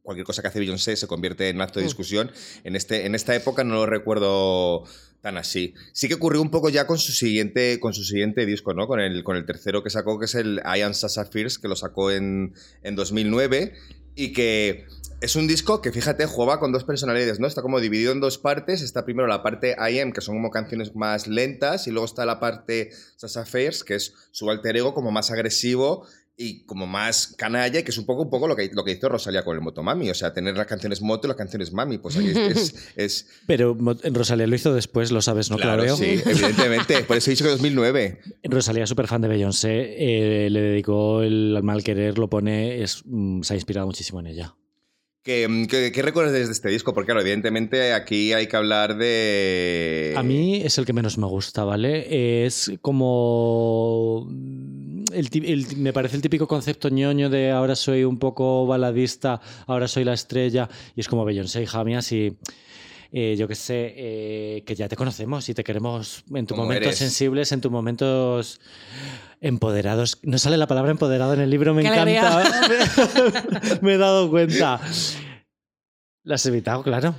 cualquier 0.04 0.26
cosa 0.26 0.42
que 0.42 0.48
hace 0.50 0.60
Beyoncé 0.60 0.96
se 0.96 1.08
convierte 1.08 1.50
en 1.50 1.62
acto 1.62 1.80
de 1.80 1.86
discusión. 1.86 2.32
En, 2.64 2.76
este, 2.76 3.06
en 3.06 3.16
esta 3.16 3.36
época 3.36 3.64
no 3.64 3.76
lo 3.76 3.86
recuerdo 3.86 4.84
tan 5.22 5.38
así. 5.38 5.74
Sí 5.92 6.08
que 6.08 6.14
ocurrió 6.14 6.42
un 6.42 6.52
poco 6.52 6.70
ya 6.70 6.86
con 6.86 7.00
su 7.00 7.12
siguiente, 7.12 7.80
con 7.80 7.94
su 7.94 8.04
siguiente 8.04 8.46
disco, 8.46 8.74
¿no? 8.74 8.88
Con 8.88 9.00
el, 9.00 9.24
con 9.24 9.36
el 9.38 9.46
tercero 9.46 9.84
que 9.84 9.90
sacó, 9.90 10.20
que 10.20 10.26
es 10.26 10.36
el 10.36 10.62
I 10.64 10.82
Am 10.82 10.94
Sasha 10.94 11.26
Fierce, 11.26 11.60
que 11.60 11.68
lo 11.68 11.76
sacó 11.76 12.12
en, 12.12 12.54
en 12.84 12.96
2009 12.96 13.74
y 14.16 14.34
que 14.34 14.86
es 15.22 15.36
un 15.36 15.48
disco 15.48 15.82
que, 15.82 15.92
fíjate, 15.92 16.26
juega 16.28 16.60
con 16.60 16.72
dos 16.72 16.84
personalidades, 16.84 17.40
¿no? 17.40 17.48
Está 17.48 17.62
como 17.62 17.80
dividido 17.80 18.12
en 18.12 18.20
dos 18.20 18.38
partes. 18.38 18.82
Está 18.82 19.06
primero 19.06 19.28
la 19.28 19.42
parte 19.42 19.76
I 19.80 20.00
Am, 20.00 20.12
que 20.12 20.22
son 20.22 20.36
como 20.36 20.52
canciones 20.52 20.96
más 20.96 21.28
lentas, 21.28 21.88
y 21.88 21.92
luego 21.92 22.06
está 22.06 22.26
la 22.26 22.40
parte 22.40 22.92
Sasha 23.16 23.46
Fierce, 23.46 23.84
que 23.86 23.96
es 23.96 24.14
su 24.32 24.50
alter 24.52 24.78
ego 24.78 24.94
como 24.94 25.12
más 25.12 25.32
agresivo 25.32 26.06
y 26.38 26.66
como 26.66 26.86
más 26.86 27.34
canalla, 27.38 27.80
y 27.80 27.84
que 27.84 27.92
es 27.92 27.98
un 27.98 28.06
poco, 28.06 28.24
un 28.24 28.30
poco 28.30 28.46
lo, 28.48 28.58
que, 28.58 28.70
lo 28.74 28.84
que 28.84 28.92
hizo 28.92 29.08
Rosalía 29.08 29.44
con 29.46 29.56
el 29.56 29.62
Motomami. 29.62 30.10
O 30.10 30.14
sea, 30.14 30.34
tener 30.34 30.56
las 30.58 30.68
canciones 30.68 31.02
moto 31.02 31.26
y 31.26 31.30
las 31.30 31.38
canciones 31.38 31.72
mami. 31.72 31.98
Pues 31.98 32.18
ahí 32.18 32.28
es... 32.28 32.38
es- 32.38 32.76
es- 32.98 33.28
Pero 33.48 33.76
Rosalía 34.12 34.46
lo 34.46 34.56
hizo 34.56 34.74
después, 34.76 35.12
lo 35.12 35.22
sabes, 35.22 35.50
¿no, 35.50 35.56
claro, 35.58 35.84
Claudio? 35.86 35.96
sí, 35.96 36.22
evidentemente. 36.30 37.04
Por 37.08 37.18
eso 37.18 37.30
he 37.30 37.34
dicho 37.34 37.46
que 37.46 37.52
2009. 37.52 38.20
Rosalía, 38.44 38.86
súper 38.86 39.08
fan 39.08 39.22
de 39.22 39.30
Beyoncé, 39.30 39.96
eh, 40.46 40.50
le 40.50 40.62
dedicó 40.62 41.22
el 41.24 41.56
al 41.56 41.64
mal 41.64 41.84
querer, 41.84 42.18
lo 42.20 42.30
pone, 42.30 42.84
es, 42.84 43.02
mm, 43.06 43.42
se 43.42 43.54
ha 43.54 43.56
inspirado 43.56 43.88
muchísimo 43.88 44.20
en 44.20 44.28
ella. 44.28 44.56
¿Qué, 45.26 45.66
qué, 45.68 45.92
qué 45.92 46.02
recuerdas 46.04 46.34
de 46.34 46.44
este 46.44 46.70
disco? 46.70 46.94
Porque, 46.94 47.08
claro, 47.08 47.22
evidentemente 47.22 47.94
aquí 47.94 48.32
hay 48.32 48.46
que 48.46 48.56
hablar 48.58 48.96
de... 48.96 50.14
A 50.16 50.22
mí 50.22 50.62
es 50.64 50.78
el 50.78 50.86
que 50.86 50.94
menos 50.94 51.18
me 51.18 51.26
gusta, 51.26 51.64
¿vale? 51.64 52.46
Es 52.46 52.72
como. 52.84 54.28
mm, 54.30 55.06
el 55.14 55.66
me 55.78 55.94
parece 55.94 56.16
el 56.18 56.22
típico 56.22 56.48
concepto 56.48 56.90
ñoño 56.90 57.32
de 57.32 57.50
ahora 57.50 57.76
soy 57.76 58.04
un 58.04 58.20
poco 58.20 58.68
baladista, 58.68 59.42
ahora 59.66 59.88
soy 59.88 60.04
la 60.04 60.14
estrella, 60.14 60.70
y 60.96 61.02
es 61.02 61.08
como 61.08 61.26
Beyoncé, 61.26 61.64
hija 61.64 61.84
mía, 61.84 62.04
si. 62.04 62.38
eh, 63.12 63.36
yo 63.36 63.48
qué 63.48 63.56
sé, 63.56 63.94
eh, 63.98 64.64
que 64.64 64.76
ya 64.76 64.88
te 64.88 64.96
conocemos 64.96 65.50
y 65.50 65.56
te 65.56 65.64
queremos 65.64 66.24
en 66.36 66.46
tus 66.46 66.56
momentos 66.56 66.86
eres. 66.88 66.98
sensibles, 67.00 67.52
en 67.52 67.62
tus 67.62 67.72
momentos 67.72 68.60
empoderados. 69.42 70.20
No 70.24 70.38
sale 70.38 70.58
la 70.58 70.68
palabra 70.68 70.92
empoderado 70.92 71.34
en 71.34 71.42
el 71.42 71.50
libro, 71.50 71.74
me 71.74 71.82
encanta. 71.82 72.44
me 73.82 73.94
he 73.94 73.98
dado 73.98 74.30
cuenta. 74.30 74.80
La 76.24 76.36
has 76.36 76.46
evitado, 76.46 76.84
claro. 76.84 77.16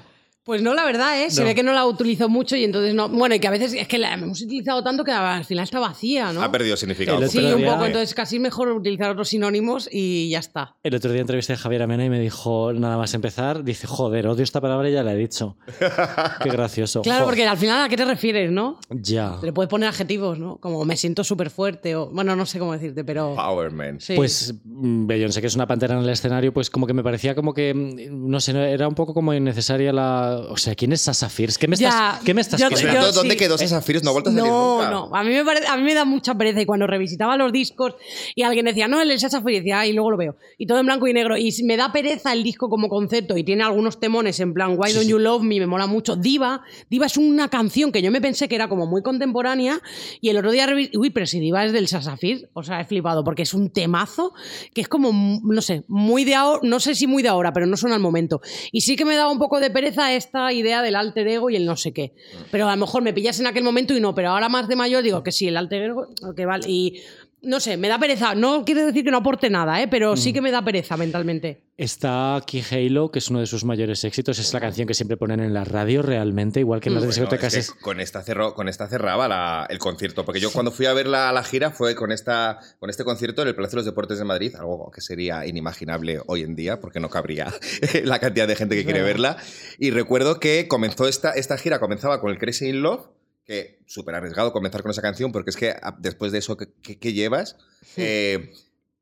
Pues 0.46 0.62
no, 0.62 0.74
la 0.74 0.84
verdad, 0.84 1.20
¿eh? 1.24 1.28
Se 1.30 1.40
No. 1.40 1.48
ve 1.48 1.56
que 1.56 1.64
no 1.64 1.72
la 1.72 1.84
utilizo 1.84 2.28
mucho 2.28 2.54
y 2.54 2.62
entonces 2.62 2.94
no. 2.94 3.08
Bueno, 3.08 3.34
y 3.34 3.40
que 3.40 3.48
a 3.48 3.50
veces 3.50 3.74
es 3.74 3.88
que 3.88 3.98
la 3.98 4.14
hemos 4.14 4.40
utilizado 4.40 4.80
tanto 4.84 5.02
que 5.02 5.10
al 5.10 5.44
final 5.44 5.64
está 5.64 5.80
vacía, 5.80 6.32
¿no? 6.32 6.40
Ha 6.40 6.52
perdido 6.52 6.76
significado. 6.76 7.20
El 7.20 7.28
Sí, 7.28 7.38
otro 7.38 7.56
un 7.56 7.62
día- 7.62 7.72
poco. 7.72 7.84
Entonces 7.86 8.14
casi 8.14 8.36
es 8.36 8.42
mejor 8.42 8.68
utilizar 8.70 9.10
otros 9.10 9.28
sinónimos 9.28 9.88
y 9.90 10.28
ya 10.30 10.38
está. 10.38 10.76
El 10.84 10.94
otro 10.94 11.10
día 11.10 11.20
entrevisté 11.22 11.54
a 11.54 11.56
Javier 11.56 11.82
Amena 11.82 12.04
y 12.04 12.10
me 12.10 12.20
dijo, 12.20 12.72
nada 12.72 12.96
más 12.96 13.12
empezar, 13.14 13.64
dice, 13.64 13.88
joder, 13.88 14.28
odio 14.28 14.44
esta 14.44 14.60
palabra 14.60 14.88
y 14.88 14.92
ya 14.92 15.02
la 15.02 15.14
he 15.14 15.16
dicho. 15.16 15.56
Qué 16.42 16.48
gracioso. 16.48 17.02
Claro, 17.02 17.24
porque 17.24 17.44
al 17.44 17.56
final 17.56 17.82
a 17.84 17.88
qué 17.88 17.96
te 17.96 18.04
refieres, 18.04 18.52
¿no? 18.52 18.78
Ya. 18.90 19.38
Le 19.42 19.52
puedes 19.52 19.68
poner 19.68 19.88
adjetivos, 19.88 20.38
¿no? 20.38 20.58
Como 20.58 20.84
me 20.84 20.96
siento 20.96 21.24
súper 21.24 21.50
fuerte 21.50 21.96
o. 21.96 22.06
Bueno, 22.10 22.36
no 22.36 22.46
sé 22.46 22.60
cómo 22.60 22.72
decirte, 22.72 23.02
pero. 23.04 23.34
Power 23.34 23.72
Man. 23.72 23.98
Sí. 24.00 24.14
Pues 24.14 24.54
mm, 24.64 25.06
Beyoncé, 25.08 25.40
que 25.40 25.48
es 25.48 25.56
una 25.56 25.66
pantera 25.66 25.94
en 25.96 26.04
el 26.04 26.08
escenario, 26.10 26.52
pues 26.54 26.70
como 26.70 26.86
que 26.86 26.92
me 26.94 27.02
parecía 27.02 27.34
como 27.34 27.52
que, 27.52 27.74
mm, 27.74 28.28
no 28.30 28.38
sé, 28.38 28.52
no- 28.52 28.62
era 28.62 28.86
un 28.86 28.94
poco 28.94 29.12
como 29.12 29.34
innecesaria 29.34 29.92
la... 29.92 30.35
O 30.50 30.56
sea, 30.56 30.74
¿quién 30.74 30.92
es 30.92 31.00
Sasha 31.02 31.28
Fierce? 31.28 31.58
¿Qué 31.58 31.68
me 31.68 31.74
estás, 31.74 31.92
Ya, 31.92 32.20
¿qué 32.24 32.34
me 32.34 32.40
estás 32.40 32.60
yo- 32.60 32.68
yo- 32.70 33.12
¿Dónde 33.12 33.34
sí. 33.34 33.38
quedó 33.38 33.58
Sasha 33.58 33.80
Fierce? 33.82 34.04
No 34.04 34.10
ha 34.10 34.12
vuelto 34.12 34.30
a 34.30 34.32
salir 34.32 34.48
No, 34.50 34.76
nunca. 34.78 34.90
no. 34.90 35.10
A 35.14 35.22
mí, 35.24 35.30
me 35.30 35.44
parece, 35.44 35.66
a 35.66 35.76
mí 35.76 35.82
me 35.82 35.94
da 35.94 36.04
mucha 36.04 36.34
pereza 36.34 36.60
y 36.60 36.66
cuando 36.66 36.86
revisitaba 36.86 37.36
los 37.36 37.52
discos 37.52 37.94
y 38.34 38.42
alguien 38.42 38.66
decía, 38.66 38.88
no, 38.88 39.00
el 39.00 39.08
de 39.08 39.18
Sasha 39.18 39.40
Fierce, 39.42 39.60
decía, 39.60 39.80
"Ah", 39.80 39.86
y 39.86 39.92
luego 39.92 40.10
lo 40.10 40.16
veo. 40.16 40.36
Y 40.58 40.66
todo 40.66 40.78
en 40.78 40.86
blanco 40.86 41.06
y 41.08 41.12
negro. 41.12 41.36
Y 41.36 41.50
me 41.64 41.76
da 41.76 41.92
pereza 41.92 42.32
el 42.32 42.42
disco 42.42 42.68
como 42.68 42.88
concepto 42.88 43.36
y 43.36 43.44
tiene 43.44 43.62
algunos 43.64 43.98
temones 44.00 44.38
en 44.40 44.52
plan, 44.54 44.76
Why 44.78 44.92
Don't 44.92 45.08
You 45.08 45.18
Love 45.18 45.42
Me, 45.42 45.58
me 45.60 45.66
mola 45.66 45.86
mucho. 45.86 46.16
Diva, 46.16 46.62
Diva 46.90 47.06
es 47.06 47.16
una 47.16 47.48
canción 47.48 47.92
que 47.92 48.02
yo 48.02 48.10
me 48.10 48.20
pensé 48.20 48.48
que 48.48 48.54
era 48.54 48.68
como 48.68 48.86
muy 48.86 49.02
contemporánea 49.02 49.80
y 50.20 50.28
el 50.28 50.36
otro 50.38 50.50
día 50.50 50.66
uy, 50.94 51.10
pero 51.10 51.26
si 51.26 51.40
Diva 51.40 51.64
es 51.64 51.72
del 51.72 51.88
Sasha 51.88 52.16
Fierce, 52.16 52.48
o 52.52 52.62
sea, 52.62 52.80
he 52.80 52.84
flipado 52.84 53.24
porque 53.24 53.42
es 53.42 53.54
un 53.54 53.70
temazo 53.70 54.32
que 54.74 54.80
es 54.82 54.88
como, 54.88 55.10
no 55.42 55.62
sé, 55.62 55.84
muy 55.88 56.24
de 56.24 56.34
ahora, 56.34 56.60
no 56.62 56.80
sé 56.80 56.94
si 56.94 57.06
muy 57.06 57.22
de 57.22 57.28
ahora, 57.28 57.52
pero 57.52 57.66
no 57.66 57.76
suena 57.76 57.96
al 57.96 58.02
momento. 58.02 58.40
Y 58.72 58.82
sí 58.82 58.96
que 58.96 59.04
me 59.04 59.16
daba 59.16 59.30
un 59.30 59.38
poco 59.38 59.60
de 59.60 59.70
pereza 59.70 60.12
esta 60.26 60.52
idea 60.52 60.82
del 60.82 60.96
alter 60.96 61.26
ego 61.28 61.48
y 61.50 61.56
el 61.56 61.64
no 61.64 61.76
sé 61.76 61.92
qué. 61.92 62.12
Pero 62.50 62.68
a 62.68 62.74
lo 62.74 62.80
mejor 62.80 63.02
me 63.02 63.12
pillas 63.12 63.40
en 63.40 63.46
aquel 63.46 63.64
momento 63.64 63.96
y 63.96 64.00
no, 64.00 64.14
pero 64.14 64.30
ahora 64.30 64.48
más 64.48 64.68
de 64.68 64.76
mayor 64.76 65.02
digo 65.02 65.22
que 65.22 65.32
sí, 65.32 65.48
el 65.48 65.56
alter 65.56 65.82
ego, 65.82 66.08
que 66.36 66.44
vale. 66.44 66.68
Y 66.68 67.00
no 67.42 67.60
sé, 67.60 67.76
me 67.76 67.88
da 67.88 67.98
pereza. 67.98 68.34
No 68.34 68.64
quiere 68.64 68.84
decir 68.86 69.04
que 69.04 69.10
no 69.10 69.18
aporte 69.18 69.50
nada, 69.50 69.80
¿eh? 69.82 69.88
pero 69.88 70.16
sí 70.16 70.32
que 70.32 70.40
me 70.40 70.50
da 70.50 70.62
pereza 70.62 70.96
mentalmente. 70.96 71.62
Está 71.76 72.36
aquí 72.36 72.62
Halo, 72.70 73.10
que 73.10 73.18
es 73.18 73.28
uno 73.28 73.40
de 73.40 73.46
sus 73.46 73.62
mayores 73.64 74.02
éxitos. 74.04 74.38
Es 74.38 74.52
la 74.54 74.60
canción 74.60 74.88
que 74.88 74.94
siempre 74.94 75.16
ponen 75.18 75.40
en 75.40 75.52
la 75.52 75.62
radio 75.64 76.00
realmente, 76.02 76.60
igual 76.60 76.80
que 76.80 76.88
en 76.88 76.94
las 76.94 77.04
Bueno, 77.04 77.14
discotecas. 77.14 77.54
es 77.54 77.70
que 77.72 77.80
con 77.80 78.00
esta 78.00 78.22
cerró, 78.22 78.54
con 78.54 78.68
esta 78.68 78.88
cerraba 78.88 79.28
la- 79.28 79.66
el 79.68 79.78
concierto, 79.78 80.24
porque 80.24 80.40
yo 80.40 80.50
cuando 80.50 80.72
fui 80.72 80.86
a 80.86 80.94
ver 80.94 81.06
la, 81.06 81.30
la 81.32 81.44
gira 81.44 81.70
fue 81.70 81.94
con 81.94 82.12
esta, 82.12 82.58
con 82.80 82.88
este 82.88 83.04
concierto 83.04 83.42
en 83.42 83.48
el 83.48 83.54
Palacio 83.54 83.76
de 83.76 83.80
los 83.80 83.84
Deportes 83.86 84.18
de 84.18 84.24
Madrid, 84.24 84.54
algo 84.56 84.90
que 84.90 85.02
sería 85.02 85.46
inimaginable 85.46 86.20
hoy 86.26 86.42
en 86.42 86.56
día, 86.56 86.80
porque 86.80 86.98
no 86.98 87.10
cabría 87.10 87.52
la 88.04 88.18
cantidad 88.18 88.48
de 88.48 88.56
gente 88.56 88.74
que 88.74 88.84
quiere 88.84 89.02
verla. 89.02 89.36
Y 89.78 89.90
recuerdo 89.90 90.40
que 90.40 90.66
comenzó 90.68 91.06
esta, 91.06 91.32
esta 91.32 91.58
gira, 91.58 91.78
comenzaba 91.78 92.20
con 92.20 92.30
el 92.30 92.38
Crazy 92.38 92.68
in 92.70 92.80
Love, 92.82 93.06
que 93.46 93.78
súper 93.86 94.14
arriesgado 94.14 94.52
comenzar 94.52 94.82
con 94.82 94.90
esa 94.90 95.02
canción, 95.02 95.32
porque 95.32 95.50
es 95.50 95.56
que 95.56 95.70
a- 95.70 95.96
después 95.98 96.32
de 96.32 96.38
eso 96.38 96.56
que, 96.56 96.66
llevas, 97.12 97.56
eh, 97.96 98.52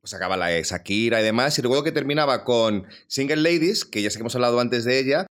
pues 0.00 0.12
acaba 0.14 0.36
la 0.36 0.50
Shakira 0.60 1.20
y 1.20 1.24
demás, 1.24 1.58
y 1.58 1.62
recuerdo 1.62 1.82
que 1.84 1.92
terminaba 1.92 2.44
con 2.44 2.86
Single 3.06 3.36
Ladies, 3.36 3.84
que 3.86 4.02
ya 4.02 4.10
sé 4.10 4.18
que 4.18 4.20
hemos 4.22 4.34
hablado 4.34 4.60
antes 4.60 4.84
de 4.84 4.98
ella, 4.98 5.26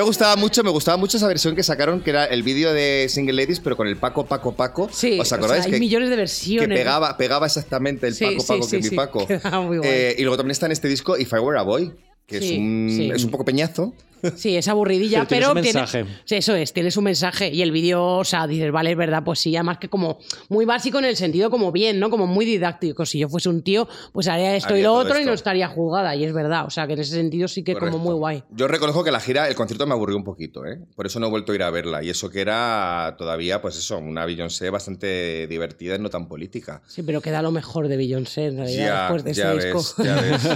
me 0.00 0.06
gustaba 0.06 0.36
mucho, 0.36 0.64
me 0.64 0.70
gustaba 0.70 0.96
mucho 0.96 1.18
esa 1.18 1.28
versión 1.28 1.54
que 1.54 1.62
sacaron, 1.62 2.00
que 2.00 2.10
era 2.10 2.24
el 2.24 2.42
vídeo 2.42 2.72
de 2.72 3.06
Single 3.10 3.34
Ladies, 3.34 3.60
pero 3.60 3.76
con 3.76 3.86
el 3.86 3.96
Paco, 3.96 4.24
Paco, 4.24 4.54
Paco. 4.56 4.88
Sí, 4.90 5.18
¿Os 5.20 5.30
o 5.30 5.34
acordáis? 5.34 5.64
sea, 5.64 5.66
hay 5.66 5.72
que, 5.74 5.80
millones 5.80 6.08
de 6.08 6.14
que 6.14 6.20
versiones. 6.20 6.78
pegaba, 6.78 7.16
pegaba 7.18 7.46
exactamente 7.46 8.06
el 8.06 8.14
Sí, 8.14 8.24
Paco, 8.24 8.46
Paco, 8.46 8.62
sí, 8.62 8.80
que 8.80 8.90
mi. 8.90 8.96
Paco. 8.96 9.26
Muy 9.62 9.76
guay. 9.78 9.90
Eh, 9.90 10.14
y 10.18 10.22
luego 10.22 10.38
también 10.38 10.52
está 10.52 10.66
en 10.66 10.72
este 10.72 10.88
disco 10.88 11.18
If 11.18 11.32
I 11.32 11.36
Were 11.38 11.58
a 11.58 11.62
Boy, 11.62 11.92
que 12.26 12.38
es, 12.38 12.50
un, 12.50 13.10
es 13.14 13.24
un 13.24 13.30
poco 13.30 13.44
peñazo. 13.44 13.92
Sí, 14.36 14.56
es 14.56 14.68
aburridilla, 14.68 15.26
Pero 15.28 15.52
pero, 15.52 15.62
tiene 15.62 15.86
su 15.86 15.96
mensaje. 15.98 16.06
Eso 16.28 16.54
es, 16.54 16.72
tiene 16.72 16.90
su 16.90 17.02
mensaje. 17.02 17.48
Y 17.52 17.62
el 17.62 17.70
vídeo, 17.72 18.04
o 18.18 18.24
sea, 18.24 18.46
dices, 18.46 18.70
vale, 18.72 18.90
es 18.90 18.96
verdad, 18.96 19.22
pues 19.24 19.38
sí, 19.38 19.54
además 19.56 19.78
que 19.78 19.88
como 19.88 20.18
muy 20.48 20.64
básico 20.64 20.98
en 20.98 21.04
el 21.06 21.16
sentido 21.16 21.50
como 21.50 21.72
bien, 21.72 21.98
¿no? 22.00 22.10
Como 22.10 22.26
muy 22.26 22.44
didáctico. 22.44 23.06
Si 23.06 23.18
yo 23.18 23.28
fuese 23.28 23.48
un 23.48 23.62
tío, 23.62 23.88
pues 24.12 24.28
haría 24.28 24.56
esto 24.56 24.68
Haría 24.70 24.80
y 24.80 24.84
lo 24.84 24.94
otro 24.94 25.20
y 25.20 25.24
no 25.24 25.32
estaría 25.32 25.68
juzgada. 25.68 26.14
Y 26.16 26.24
es 26.24 26.32
verdad, 26.32 26.66
o 26.66 26.70
sea, 26.70 26.86
que 26.86 26.92
en 26.94 27.00
ese 27.00 27.14
sentido 27.14 27.48
sí 27.48 27.62
que 27.62 27.74
Correcto. 27.74 27.92
como 27.92 28.04
muy 28.04 28.14
guay. 28.14 28.44
Yo 28.50 28.68
reconozco 28.68 29.04
que 29.04 29.10
la 29.10 29.20
gira, 29.20 29.48
el 29.48 29.54
concierto 29.54 29.86
me 29.86 29.92
aburrió 29.94 30.16
un 30.16 30.24
poquito, 30.24 30.64
¿eh? 30.66 30.80
Por 30.96 31.06
eso 31.06 31.20
no 31.20 31.26
he 31.26 31.30
vuelto 31.30 31.52
a 31.52 31.54
ir 31.54 31.62
a 31.62 31.70
verla. 31.70 32.02
Y 32.02 32.10
eso 32.10 32.30
que 32.30 32.40
era 32.40 33.14
todavía, 33.18 33.60
pues 33.62 33.76
eso, 33.76 33.98
una 33.98 34.24
Beyoncé 34.26 34.70
bastante 34.70 35.46
divertida 35.46 35.96
y 35.96 35.98
no 35.98 36.10
tan 36.10 36.28
política. 36.28 36.82
Sí, 36.86 37.02
pero 37.02 37.20
queda 37.20 37.42
lo 37.42 37.50
mejor 37.50 37.88
de 37.88 37.96
Beyoncé 37.96 38.46
en 38.46 38.56
realidad 38.58 38.86
Ya, 38.86 39.00
después 39.02 39.24
de 39.24 39.32
ya 39.34 39.52
ese 39.54 39.66
ves, 39.66 39.74
disco. 39.74 40.02
ya 40.04 40.14
ves. 40.20 40.48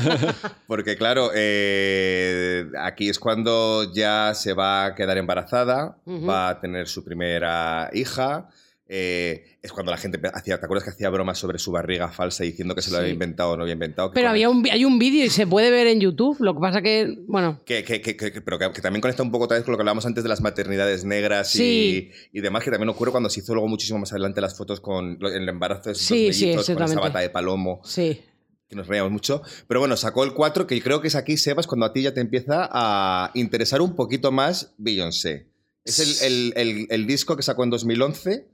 Porque 0.67 0.97
claro, 0.97 1.31
eh, 1.35 2.67
aquí 2.81 3.09
es 3.09 3.19
cuando 3.19 3.54
ya 3.93 4.33
se 4.35 4.53
va 4.55 4.87
a 4.87 4.95
quedar 4.95 5.19
embarazada, 5.19 5.97
Ujú. 6.07 6.27
va 6.27 6.49
a 6.49 6.61
tener 6.61 6.89
su 6.89 7.05
primera 7.05 7.91
hija, 7.93 8.49
eh, 8.87 9.57
es 9.63 9.73
cuando 9.73 9.91
la 9.91 9.97
gente 9.97 10.21
hacía, 10.35 10.59
¿te 10.61 10.67
acuerdas 10.67 10.85
que 10.85 10.91
hacía 10.91 11.09
bromas 11.09 11.39
sobre 11.39 11.59
su 11.59 11.73
barriga 11.73 12.11
falsa 12.11 12.45
diciendo 12.45 12.75
que 12.75 12.83
se 12.83 12.91
lo 12.91 12.99
había 12.99 13.09
inventado 13.11 13.53
o 13.53 13.57
no 13.57 13.63
había 13.63 13.73
inventado? 13.73 14.11
Pero 14.13 14.29
había 14.29 14.51
un, 14.51 14.63
hay 14.71 14.85
un 14.85 14.99
vídeo 14.99 15.25
y 15.25 15.31
se 15.31 15.47
puede 15.47 15.71
ver 15.71 15.87
en 15.87 16.01
YouTube. 16.01 16.37
Lo 16.41 16.53
que 16.55 16.61
pasa 16.61 16.83
que, 16.83 17.17
bueno, 17.27 17.61
Que, 17.65 17.83
que- 17.83 18.03
que- 18.03 18.15
que- 18.15 18.41
pero 18.43 18.59
que, 18.59 18.83
también 18.83 19.01
conecta 19.01 19.23
un 19.23 19.31
poco 19.31 19.45
otra 19.47 19.57
vez 19.57 19.65
con 19.65 19.73
lo 19.73 19.79
que 19.79 19.83
hablábamos 19.83 20.05
antes 20.05 20.23
de 20.23 20.29
las 20.29 20.43
maternidades 20.43 21.07
negras 21.07 21.49
Sí. 21.49 22.13
y, 22.33 22.39
y 22.39 22.43
demás, 22.43 22.63
que 22.63 22.71
también 22.71 22.91
ocurre 22.91 23.11
cuando 23.11 23.31
se 23.31 23.41
hizo 23.41 23.55
luego 23.55 23.69
muchísimo 23.69 23.99
más 24.01 24.13
adelante 24.13 24.43
las 24.43 24.55
fotos 24.55 24.81
con 24.81 25.17
el 25.23 25.49
embarazo 25.49 25.85
de 25.87 25.93
esos 25.93 26.05
Sí, 26.07 26.33
sí, 26.35 26.47
mellizos, 26.49 26.71
con 26.77 26.83
esa 26.83 27.01
bata 27.01 27.21
de 27.21 27.31
palomo, 27.31 27.81
sí. 27.85 28.21
Que 28.69 28.77
nos 28.77 28.87
reíamos 28.87 29.13
mucho. 29.13 29.43
Pero 29.69 29.81
bueno, 29.81 29.97
sacó 29.97 30.25
el 30.25 30.33
4, 30.35 30.67
que 30.67 30.81
creo 30.83 31.01
que 31.01 31.09
es 31.09 31.15
aquí, 31.15 31.37
Sebas, 31.37 31.67
cuando 31.67 31.87
a 31.87 31.93
ti 31.93 32.03
ya 32.03 32.15
te 32.15 32.21
empieza 32.21 32.69
a 32.73 33.31
interesar 33.35 33.81
un 33.83 33.95
poquito 33.95 34.33
más 34.33 34.75
Beyoncé. 34.79 35.49
Es 35.85 35.99
el, 36.23 36.27
el- 36.33 36.53
el- 36.57 36.87
el 36.91 37.07
disco 37.07 37.37
que 37.37 37.43
sacó 37.43 37.63
en 37.65 37.71
2011 37.71 38.49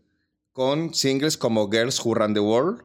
con 0.52 0.92
singles 0.94 1.36
como 1.36 1.70
Girls 1.70 2.00
Who 2.04 2.14
Run 2.14 2.34
the 2.34 2.40
World. 2.40 2.82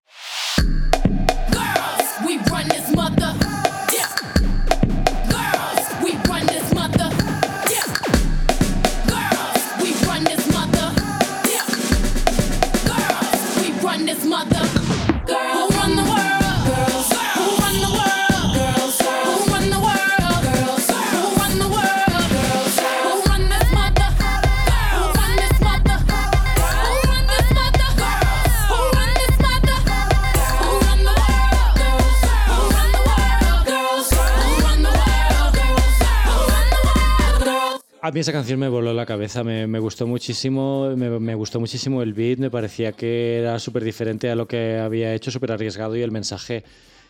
A 38.05 38.11
mí 38.11 38.19
esa 38.19 38.31
canción 38.31 38.59
me 38.59 38.69
voló 38.69 38.93
la 38.93 39.07
cabeza, 39.07 39.43
me, 39.43 39.65
me 39.65 39.79
gustó 39.79 40.05
muchísimo, 40.05 40.95
me, 40.95 41.19
me 41.19 41.33
gustó 41.33 41.59
muchísimo 41.59 42.03
el 42.03 42.13
beat, 42.13 42.37
me 42.37 42.51
parecía 42.51 42.91
que 42.91 43.39
era 43.39 43.57
súper 43.57 43.83
diferente 43.83 44.29
a 44.29 44.35
lo 44.35 44.47
que 44.47 44.77
había 44.77 45.11
hecho, 45.15 45.31
súper 45.31 45.53
arriesgado 45.53 45.95
y 45.95 46.03
el 46.03 46.11
mensaje 46.11 46.63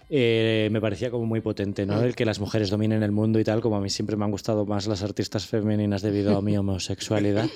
eh, 0.10 0.70
me 0.72 0.80
parecía 0.80 1.12
como 1.12 1.26
muy 1.26 1.42
potente, 1.42 1.86
¿no? 1.86 2.02
El 2.02 2.16
que 2.16 2.24
las 2.24 2.40
mujeres 2.40 2.70
dominen 2.70 3.04
el 3.04 3.12
mundo 3.12 3.42
y 3.42 3.44
tal, 3.44 3.60
como 3.60 3.76
a 3.76 3.82
mí 3.82 3.90
siempre 3.90 4.16
me 4.16 4.24
han 4.24 4.32
gustado 4.32 4.66
más 4.66 4.88
las 4.88 5.04
artistas 5.04 5.46
femeninas 5.46 6.02
debido 6.02 6.38
a 6.38 6.42
mi 6.42 6.56
homosexualidad. 6.58 7.50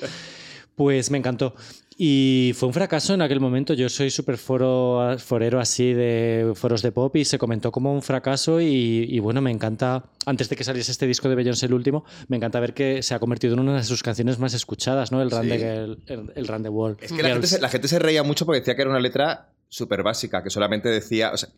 Pues 0.75 1.09
me 1.09 1.17
encantó. 1.17 1.55
Y 2.01 2.53
fue 2.55 2.67
un 2.67 2.73
fracaso 2.73 3.13
en 3.13 3.21
aquel 3.21 3.41
momento. 3.41 3.73
Yo 3.73 3.89
soy 3.89 4.09
súper 4.09 4.37
foro, 4.37 5.17
forero 5.19 5.59
así 5.59 5.91
de 5.91 6.53
foros 6.55 6.81
de 6.81 6.93
pop 6.93 7.13
y 7.17 7.25
se 7.25 7.37
comentó 7.37 7.73
como 7.73 7.93
un 7.93 8.01
fracaso. 8.01 8.61
Y, 8.61 9.05
y 9.09 9.19
bueno, 9.19 9.41
me 9.41 9.51
encanta, 9.51 10.05
antes 10.25 10.47
de 10.47 10.55
que 10.55 10.63
saliese 10.63 10.93
este 10.93 11.07
disco 11.07 11.27
de 11.27 11.35
Beyoncé, 11.35 11.65
el 11.65 11.73
último, 11.73 12.05
me 12.29 12.37
encanta 12.37 12.61
ver 12.61 12.73
que 12.73 13.03
se 13.03 13.15
ha 13.15 13.19
convertido 13.19 13.53
en 13.55 13.59
una 13.59 13.75
de 13.75 13.83
sus 13.83 14.01
canciones 14.01 14.39
más 14.39 14.53
escuchadas, 14.53 15.11
¿no? 15.11 15.21
El 15.21 15.29
Run, 15.29 15.41
Sí. 15.43 15.49
the, 15.49 15.73
el, 15.73 15.97
el- 16.07 16.31
el 16.35 16.47
Run 16.47 16.63
the 16.63 16.69
World. 16.69 16.99
Es 17.01 17.11
que 17.11 17.21
la 17.21 17.29
gente, 17.31 17.47
se, 17.47 17.59
la 17.59 17.67
gente 17.67 17.89
se 17.89 17.99
reía 17.99 18.23
mucho 18.23 18.45
porque 18.45 18.61
decía 18.61 18.75
que 18.77 18.81
era 18.83 18.91
una 18.91 19.01
letra 19.01 19.49
súper 19.67 20.01
básica, 20.01 20.41
que 20.41 20.49
solamente 20.49 20.87
decía. 20.87 21.31
O 21.33 21.37
sea, 21.37 21.49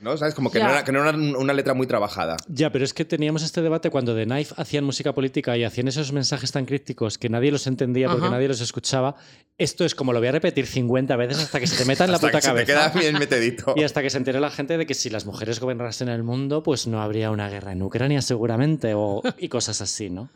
¿no? 0.00 0.16
¿Sabes? 0.16 0.34
Como 0.34 0.50
que 0.50 0.58
no 0.60 0.68
era, 0.70 0.84
que 0.84 0.92
no 0.92 1.00
era 1.06 1.16
una 1.16 1.52
letra 1.52 1.74
muy 1.74 1.86
trabajada. 1.86 2.36
Ya, 2.48 2.70
pero 2.72 2.84
es 2.84 2.94
que 2.94 3.04
teníamos 3.04 3.42
este 3.42 3.62
debate 3.62 3.90
cuando 3.90 4.14
The 4.14 4.24
Knife 4.24 4.54
hacían 4.56 4.84
música 4.84 5.12
política 5.14 5.56
y 5.56 5.64
hacían 5.64 5.88
esos 5.88 6.12
mensajes 6.12 6.50
tan 6.52 6.64
críticos 6.66 7.18
que 7.18 7.28
nadie 7.28 7.50
los 7.52 7.66
entendía 7.66 8.08
porque 8.08 8.26
Ajá. 8.26 8.34
nadie 8.34 8.48
los 8.48 8.60
escuchaba. 8.60 9.16
Esto 9.58 9.84
es 9.84 9.94
como 9.94 10.12
lo 10.12 10.18
voy 10.20 10.28
a 10.28 10.32
repetir 10.32 10.66
50 10.66 11.14
veces 11.16 11.38
hasta 11.38 11.60
que 11.60 11.66
se 11.66 11.76
te 11.76 11.84
meta 11.84 12.04
en 12.04 12.10
la 12.12 12.16
Hasta 12.16 12.28
puta 12.28 12.38
que 12.38 12.42
se 12.42 12.48
te 12.48 12.64
cabeza. 12.66 12.92
queda 12.92 13.00
bien 13.00 13.18
metedito. 13.18 13.74
Y 13.76 13.82
hasta 13.84 14.02
que 14.02 14.10
se 14.10 14.18
entere 14.18 14.40
la 14.40 14.50
gente 14.50 14.78
de 14.78 14.86
que 14.86 14.94
si 14.94 15.10
las 15.10 15.26
mujeres 15.26 15.60
gobernasen 15.60 16.08
el 16.08 16.22
mundo, 16.22 16.62
pues 16.62 16.86
no 16.86 17.02
habría 17.02 17.30
una 17.30 17.48
guerra 17.48 17.72
en 17.72 17.82
Ucrania 17.82 18.22
seguramente, 18.22 18.92
o, 18.94 19.22
y 19.38 19.48
cosas 19.48 19.80
así, 19.80 20.08
¿no? 20.10 20.30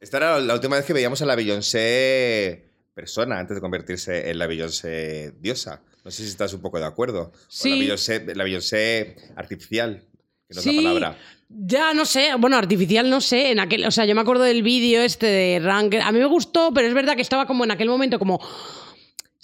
Esta 0.00 0.18
era 0.18 0.40
la 0.40 0.54
última 0.54 0.76
vez 0.76 0.84
que 0.84 0.92
veíamos 0.92 1.22
a 1.22 1.26
la 1.26 1.34
Beyoncé 1.36 2.66
persona 2.96 3.38
antes 3.38 3.54
de 3.54 3.60
convertirse 3.60 4.30
en 4.30 4.38
la 4.38 4.46
Beyoncé 4.46 5.34
diosa. 5.38 5.82
No 6.02 6.10
sé 6.10 6.22
si 6.22 6.30
estás 6.30 6.54
un 6.54 6.62
poco 6.62 6.78
de 6.78 6.86
acuerdo. 6.86 7.24
O 7.24 7.32
Sí. 7.46 7.68
la 7.70 7.76
Beyoncé, 7.76 8.34
la 8.34 8.42
Beyoncé 8.42 9.16
artificial, 9.36 10.02
que 10.48 10.54
no 10.54 10.60
es 10.60 10.64
Sí, 10.64 10.76
la 10.76 10.82
palabra. 10.82 11.18
Ya 11.50 11.92
no 11.92 12.06
sé, 12.06 12.30
bueno, 12.38 12.56
artificial 12.56 13.08
no 13.10 13.20
sé, 13.20 13.50
en 13.50 13.60
aquel, 13.60 13.84
o 13.84 13.90
sea, 13.90 14.06
yo 14.06 14.14
me 14.14 14.22
acuerdo 14.22 14.44
del 14.44 14.62
vídeo 14.62 15.02
este 15.02 15.26
de 15.26 15.58
Rank, 15.60 15.94
a 16.02 16.10
mí 16.10 16.18
me 16.18 16.24
gustó, 16.24 16.72
pero 16.74 16.88
es 16.88 16.94
verdad 16.94 17.16
que 17.16 17.22
estaba 17.22 17.46
como 17.46 17.64
en 17.64 17.70
aquel 17.70 17.88
momento 17.88 18.18
como 18.18 18.40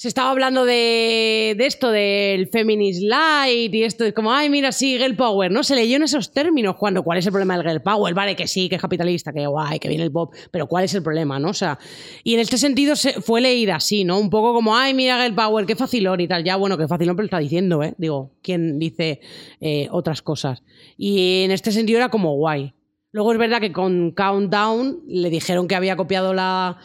se 0.03 0.09
estaba 0.09 0.33
hablando 0.33 0.65
de, 0.65 1.55
de 1.57 1.65
esto 1.65 1.93
del 1.93 2.49
feminist 2.49 3.05
light 3.05 3.73
y 3.73 3.85
esto 3.85 4.05
es 4.05 4.13
como, 4.13 4.33
ay, 4.33 4.51
mira, 4.51 4.73
sí, 4.73 4.99
girl 4.99 5.15
power, 5.15 5.53
¿no? 5.53 5.63
Se 5.63 5.77
leyó 5.77 5.95
en 5.95 6.03
esos 6.03 6.33
términos 6.33 6.75
cuando, 6.75 7.05
¿cuál 7.05 7.19
es 7.19 7.27
el 7.27 7.31
problema 7.31 7.57
del 7.57 7.65
girl 7.65 7.83
power? 7.83 8.13
Vale, 8.13 8.35
que 8.35 8.49
sí, 8.49 8.69
que 8.69 8.75
es 8.75 8.83
capitalista, 8.83 9.33
que 9.33 9.47
guay, 9.47 9.79
que 9.79 9.87
viene 9.87 10.03
el 10.03 10.11
pop, 10.11 10.35
pero 10.51 10.67
¿cuál 10.67 10.83
es 10.83 10.95
el 10.95 11.05
problema, 11.05 11.39
no? 11.39 11.51
O 11.51 11.55
sea, 11.55 11.79
y 12.25 12.35
en 12.35 12.41
este 12.41 12.59
sentido 12.59 12.97
se, 12.97 13.21
fue 13.21 13.41
leída 13.41 13.77
así, 13.77 14.03
¿no? 14.03 14.19
Un 14.19 14.29
poco 14.29 14.53
como, 14.53 14.77
ay, 14.77 14.93
mira, 14.93 15.23
girl 15.23 15.37
power, 15.37 15.67
qué 15.67 15.77
facilón 15.77 16.19
y 16.19 16.27
tal, 16.27 16.43
ya, 16.43 16.57
bueno, 16.57 16.77
qué 16.77 16.89
facilón, 16.89 17.15
pero 17.15 17.27
está 17.27 17.39
diciendo, 17.39 17.85
¿eh? 17.85 17.95
Digo, 17.97 18.33
¿quién 18.43 18.81
dice 18.81 19.21
eh, 19.61 19.87
otras 19.93 20.21
cosas? 20.21 20.65
Y 20.99 21.45
en 21.45 21.53
este 21.53 21.71
sentido 21.71 21.99
era 21.99 22.09
como 22.09 22.35
guay. 22.35 22.75
Luego 23.13 23.31
es 23.35 23.39
verdad 23.39 23.61
que 23.61 23.71
con 23.71 24.11
Countdown 24.11 25.03
le 25.07 25.31
dijeron 25.31 25.69
que 25.69 25.77
había 25.77 25.95
copiado 25.95 26.35
la. 26.35 26.81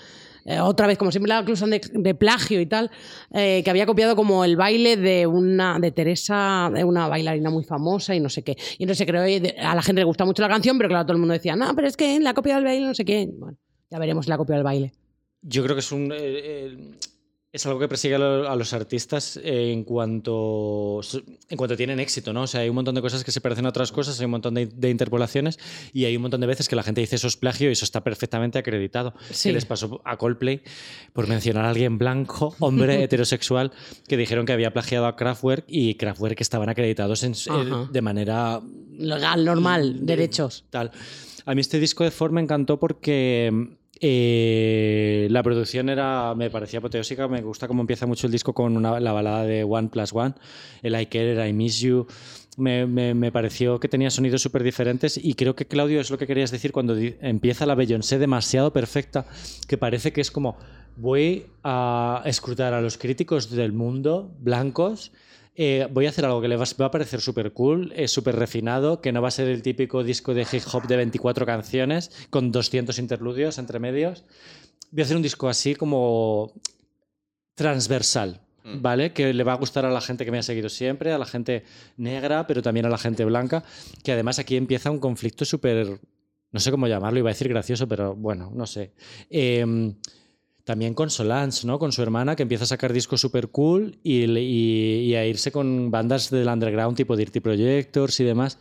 Eh, 0.48 0.62
otra 0.62 0.88
vez, 0.88 0.98
como 0.98 1.12
siempre 1.12 1.28
la 1.28 1.40
acusan 1.40 1.70
de, 1.70 2.16
plagio 2.16 2.62
y 2.62 2.66
tal, 2.66 2.90
eh, 3.34 3.62
que 3.64 3.70
había 3.70 3.86
copiado 3.86 4.16
como 4.16 4.46
el 4.46 4.56
baile 4.56 4.96
de 4.96 5.28
una 5.28 5.78
de 5.78 5.92
Teresa, 5.92 6.72
de 6.74 6.86
una 6.86 7.10
bailarina 7.10 7.50
muy 7.50 7.66
famosa 7.66 8.16
y 8.16 8.22
no 8.22 8.30
sé 8.30 8.44
qué. 8.44 8.56
Y 8.78 8.84
entonces 8.84 9.00
se 9.00 9.06
creó, 9.06 9.26
eh, 9.26 9.56
a 9.60 9.76
la 9.76 9.82
gente 9.82 10.00
le 10.00 10.06
gusta 10.06 10.24
mucho 10.24 10.42
la 10.42 10.48
canción, 10.48 10.78
pero 10.78 10.88
claro, 10.88 11.06
todo 11.06 11.14
el 11.14 11.20
mundo 11.20 11.34
decía, 11.34 11.58
no, 11.58 11.76
pero 11.76 11.88
es 11.88 11.98
que 11.98 12.18
la 12.22 12.30
ha 12.30 12.34
copiado 12.34 12.60
el 12.60 12.66
baile, 12.66 12.88
no 12.88 12.96
sé 12.96 13.04
qué. 13.04 13.30
Bueno, 13.30 13.58
ya 13.92 14.00
veremos 14.00 14.30
la 14.30 14.36
ha 14.36 14.38
copiado 14.38 14.62
el 14.62 14.64
baile. 14.64 14.94
Yo 15.42 15.64
creo 15.64 15.76
que 15.76 15.82
es 15.82 15.92
un. 15.92 16.08
Es 17.54 17.66
algo 17.66 17.80
que 17.80 17.88
persigue 17.88 18.16
a, 18.16 18.20
lo- 18.20 18.50
a 18.50 18.56
los 18.56 18.74
artistas 18.74 19.40
en 19.42 19.84
cuanto, 19.84 21.02
en 21.50 21.58
cuanto 21.58 21.76
tienen 21.78 22.00
éxito, 22.00 22.34
¿no? 22.34 22.44
O 22.44 22.48
sea, 22.48 22.62
hay 22.62 22.70
un 22.70 22.76
montón 22.76 22.94
de 22.94 23.02
cosas 23.02 23.24
que 23.24 23.32
se 23.32 23.42
parecen 23.42 23.66
a 23.66 23.70
otras 23.70 23.92
cosas, 23.92 24.20
hay 24.20 24.26
un 24.26 24.32
montón 24.32 24.54
de, 24.54 24.66
de 24.68 24.90
interpolaciones 24.90 25.58
y 25.94 26.06
hay 26.06 26.16
un 26.16 26.22
montón 26.24 26.42
de 26.42 26.48
veces 26.48 26.68
que 26.68 26.76
la 26.76 26.84
gente 26.84 27.02
dice 27.02 27.16
eso 27.16 27.28
es 27.28 27.38
plagio 27.38 27.70
y 27.70 27.72
eso 27.72 27.86
está 27.86 28.04
perfectamente 28.04 28.60
acreditado. 28.60 29.14
Sí. 29.32 29.50
Que 29.50 29.54
les 29.54 29.66
pasó 29.66 30.02
a 30.06 30.18
Coldplay, 30.18 30.62
por 31.14 31.28
mencionar 31.28 31.66
a 31.66 31.70
alguien 31.70 31.98
blanco, 31.98 32.56
hombre 32.60 33.02
heterosexual, 33.04 33.72
que 34.08 34.18
dijeron 34.18 34.46
que 34.46 34.54
había 34.54 34.72
plagiado 34.74 35.06
a 35.08 35.16
Kraftwerk 35.16 35.66
y 35.68 35.96
Kraftwerk 35.96 36.40
estaban 36.42 36.70
acreditados 36.70 37.24
en- 37.24 37.34
Ajá. 37.50 37.90
de 37.92 38.02
manera 38.02 38.62
Legal, 38.98 39.46
normal, 39.46 40.00
de- 40.00 40.06
derechos. 40.18 40.66
Tal. 40.70 40.92
A 41.46 41.56
mí 41.56 41.62
este 41.62 41.80
disco 41.80 42.04
de 42.04 42.12
Ford 42.12 42.32
me 42.34 42.42
encantó 42.42 42.78
porque 42.78 43.78
eh, 44.02 45.28
la 45.30 45.44
producción 45.44 45.90
era, 45.90 46.34
me 46.36 46.50
parecía 46.50 46.80
apoteósica. 46.80 47.28
Me 47.28 47.42
gusta 47.42 47.68
cómo 47.68 47.82
empieza 47.82 48.06
mucho 48.06 48.28
el 48.28 48.32
disco 48.32 48.54
con 48.54 48.82
la 48.82 49.12
balada 49.12 49.44
de 49.44 49.64
One 49.64 49.90
Plus 49.90 50.14
One, 50.14 50.34
el 50.84 51.00
I 51.00 51.06
Care, 51.08 51.48
I 51.48 51.54
Miss 51.54 51.80
You. 51.80 52.08
Me, 52.58 53.32
pareció 53.32 53.80
que 53.80 53.88
tenía 53.88 54.10
sonidos 54.10 54.42
súper 54.42 54.64
diferentes 54.64 55.20
y 55.24 55.36
creo 55.36 55.56
que 55.56 55.68
Claudio 55.68 56.02
es 56.02 56.10
lo 56.10 56.18
que 56.18 56.26
querías 56.26 56.50
decir 56.50 56.72
cuando 56.72 56.96
empieza 56.98 57.68
la 57.68 57.76
Beyoncé 57.76 58.18
demasiado 58.18 58.74
perfecta, 58.74 59.28
que 59.68 59.78
parece 59.78 60.12
que 60.12 60.22
es 60.22 60.32
como 60.32 60.58
voy 60.96 61.46
a 61.64 62.24
escrutar 62.26 62.74
a 62.74 62.82
los 62.82 62.98
críticos 62.98 63.52
del 63.52 63.74
mundo 63.74 64.32
blancos 64.40 65.12
eh, 65.58 65.88
voy 65.92 66.06
a 66.06 66.10
hacer 66.10 66.24
algo 66.24 66.40
que 66.42 66.48
le 66.48 66.56
va, 66.56 66.64
a 66.64 66.92
parecer 66.92 67.20
súper 67.20 67.52
cool, 67.52 67.92
es 67.96 68.12
súper 68.12 68.36
refinado, 68.36 69.02
que 69.02 69.12
no 69.12 69.22
va 69.22 69.28
a 69.28 69.32
ser 69.32 69.50
el 69.50 69.62
típico 69.62 70.04
disco 70.04 70.34
de 70.34 70.44
hip 70.44 70.64
hop 70.72 70.88
de 70.88 70.96
24 70.96 71.46
canciones 71.46 72.12
con 72.30 72.52
200 72.52 72.98
interludios 73.00 73.58
entre 73.58 73.80
medios. 73.80 74.24
Voy 74.92 75.02
a 75.02 75.06
hacer 75.06 75.18
un 75.18 75.24
disco 75.24 75.50
así 75.50 75.76
como 75.76 76.54
transversal, 77.56 78.42
Mm. 78.68 78.82
¿vale? 78.82 79.14
Que 79.14 79.34
le 79.34 79.44
va 79.44 79.54
a 79.54 79.56
gustar 79.56 79.86
a 79.86 79.92
la 79.92 80.02
gente 80.02 80.26
que 80.26 80.32
me 80.32 80.40
ha 80.40 80.44
seguido 80.44 80.68
siempre, 80.68 81.14
a 81.14 81.18
la 81.18 81.26
gente 81.26 81.64
negra, 81.96 82.46
pero 82.48 82.62
también 82.62 82.86
a 82.86 82.90
la 82.90 82.98
gente 82.98 83.24
blanca, 83.24 83.64
que 84.04 84.12
además 84.12 84.40
aquí 84.40 84.58
empieza 84.58 84.92
un 84.92 85.00
conflicto 85.00 85.46
súper, 85.46 86.00
no 86.52 86.60
sé 86.60 86.70
cómo 86.70 86.88
llamarlo, 86.88 87.20
iba 87.20 87.30
a 87.30 87.34
decir 87.34 87.48
gracioso, 87.48 87.88
pero 87.88 88.14
bueno, 88.14 88.52
no 88.54 88.68
sé. 88.68 88.92
Em, 89.30 89.96
también 90.68 90.94
con 90.94 91.10
Solange, 91.10 91.66
¿no? 91.66 91.80
Con 91.80 91.92
su 91.94 92.02
hermana, 92.04 92.36
que 92.36 92.44
empieza 92.44 92.66
a 92.66 92.68
sacar 92.68 92.92
discos 92.92 93.22
súper 93.22 93.48
cool 93.48 93.98
y, 94.04 94.26
y- 94.26 95.00
y 95.06 95.16
a 95.16 95.26
irse 95.26 95.52
con 95.52 95.90
bandas 95.90 96.30
del 96.30 96.48
underground 96.48 96.96
tipo 96.98 97.16
Dirty 97.16 97.40
Projectors 97.40 98.20
y 98.20 98.24
demás. 98.26 98.60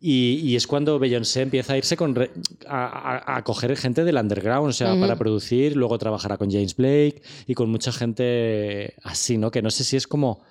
Y, 0.00 0.40
y 0.42 0.56
es 0.56 0.66
cuando 0.66 0.98
Beyoncé 0.98 1.42
empieza 1.42 1.72
a 1.74 1.78
irse 1.78 1.96
con 1.96 2.14
re- 2.16 2.32
a, 2.66 2.86
a- 3.32 3.36
a 3.36 3.44
coger 3.44 3.74
gente 3.76 4.02
del 4.04 4.16
underground, 4.16 4.68
o 4.70 4.72
sea, 4.72 4.94
para 5.00 5.16
producir, 5.16 5.76
luego 5.76 5.96
trabajará 5.96 6.36
con 6.36 6.50
James 6.50 6.74
Blake 6.76 7.22
y 7.46 7.54
con 7.54 7.70
mucha 7.70 7.92
gente 7.92 8.94
así, 9.04 9.38
¿no? 9.38 9.50
Que 9.50 9.62
no 9.62 9.70
sé 9.70 9.84
si 9.84 9.96
es 9.96 10.06
como... 10.06 10.42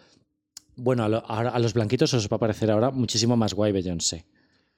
Bueno, 0.75 1.03
a, 1.03 1.09
lo- 1.09 1.23
ahora- 1.27 1.51
a 1.51 1.59
los 1.59 1.73
blanquitos 1.73 2.13
os 2.15 2.27
va 2.29 2.37
a 2.37 2.39
parecer 2.39 2.71
ahora 2.71 2.89
muchísimo 2.91 3.35
más 3.37 3.53
guay 3.53 3.71
Beyoncé. 3.73 4.25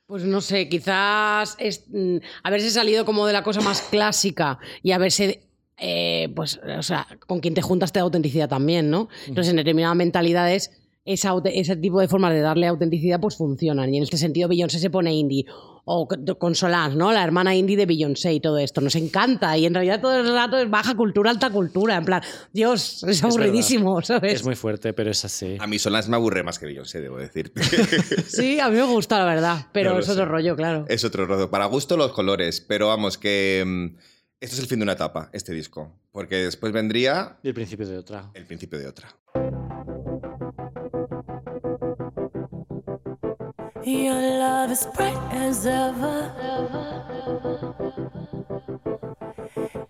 Pues 0.08 0.24
no 0.24 0.42
sé, 0.42 0.68
quizás 0.70 1.56
es, 1.58 1.86
mm, 1.88 2.18
haberse 2.44 2.70
salido 2.70 3.06
como 3.06 3.26
de 3.28 3.34
la 3.34 3.44
cosa 3.44 3.62
más 3.62 3.82
clásica 3.82 4.60
y 4.84 4.92
haberse 4.92 5.45
eh, 5.78 6.30
pues, 6.36 6.60
o 6.78 6.84
sea, 6.84 7.08
con 7.28 7.40
quien 7.40 7.54
te 7.54 7.62
juntas 7.62 7.92
te 7.92 8.00
da 8.00 8.04
autenticidad 8.04 8.48
también, 8.50 8.90
¿no? 8.90 9.10
Entonces, 9.28 9.52
en 9.52 9.58
determinadas 9.58 9.96
mentalidades, 9.98 10.72
esa 11.06 11.34
ese 11.46 11.76
tipo 11.76 12.00
de 12.00 12.08
formas 12.08 12.34
de 12.34 12.40
darle 12.42 12.66
autenticidad, 12.68 13.20
pues 13.20 13.36
funcionan. 13.36 13.94
Y 13.94 13.98
en 13.98 14.04
este 14.04 14.18
sentido, 14.18 14.48
Beyoncé 14.50 14.80
se 14.80 14.90
pone 14.90 15.14
indie. 15.14 15.46
O 15.88 16.08
con- 16.40 16.56
Solange, 16.56 16.98
¿no? 16.98 17.12
La 17.12 17.24
hermana 17.24 17.54
indie 17.56 17.78
de 17.78 17.86
Beyoncé 17.86 18.34
y 18.34 18.40
todo 18.40 18.58
esto. 18.58 18.82
Nos 18.82 18.96
encanta. 18.96 19.56
Y 19.56 19.68
en 19.68 19.76
realidad 19.76 20.02
todo 20.02 20.20
el 20.20 20.34
rato 20.34 20.58
es 20.58 20.68
baja 20.68 20.96
cultura, 20.96 21.30
alta 21.30 21.52
cultura. 21.52 21.96
En 21.98 22.06
plan, 22.06 22.24
Dios, 22.52 23.04
es 23.04 23.24
aburridísimo, 23.24 24.02
¿sabes? 24.02 24.34
Es 24.34 24.44
muy 24.44 24.56
fuerte, 24.56 24.94
pero 24.94 25.12
es 25.12 25.24
así. 25.26 25.58
A 25.60 25.68
mí 25.68 25.78
Solange 25.78 26.10
me 26.10 26.16
aburre 26.16 26.42
más 26.42 26.58
que 26.58 26.66
Beyoncé, 26.66 27.02
debo 27.02 27.18
decir. 27.18 27.52
Sí, 28.28 28.60
a 28.60 28.70
mí 28.70 28.78
me 28.78 28.84
gusta, 28.86 29.20
la 29.20 29.26
verdad. 29.26 29.68
Pero 29.74 29.94
No 29.94 30.00
es 30.00 30.10
otro 30.10 30.24
sé. 30.24 30.30
rollo, 30.32 30.56
claro. 30.56 30.86
es 30.90 31.04
otro 31.04 31.28
rollo. 31.28 31.52
Para 31.52 31.66
gusto 31.68 31.98
los 31.98 32.12
colores, 32.14 32.62
pero 32.62 32.88
vamos, 32.88 33.20
que 33.20 33.64
mm, 33.64 33.98
esto 34.40 34.56
es 34.56 34.60
el 34.60 34.68
fin 34.68 34.80
de 34.80 34.84
una 34.84 34.94
etapa, 34.94 35.30
este 35.34 35.54
disco. 35.54 35.92
Porque 36.12 36.36
después 36.38 36.72
vendría 36.72 37.38
Y 37.44 37.48
el 37.50 37.54
principio 37.54 37.88
de 37.88 37.98
otra. 37.98 38.32
el 38.34 38.46
principio 38.46 38.80
de 38.80 38.88
otra. 38.88 39.10
Your 43.84 44.16
love 44.40 44.72
is 44.72 44.88
bright 44.96 45.18
as 45.32 45.66
ever. 45.66 46.32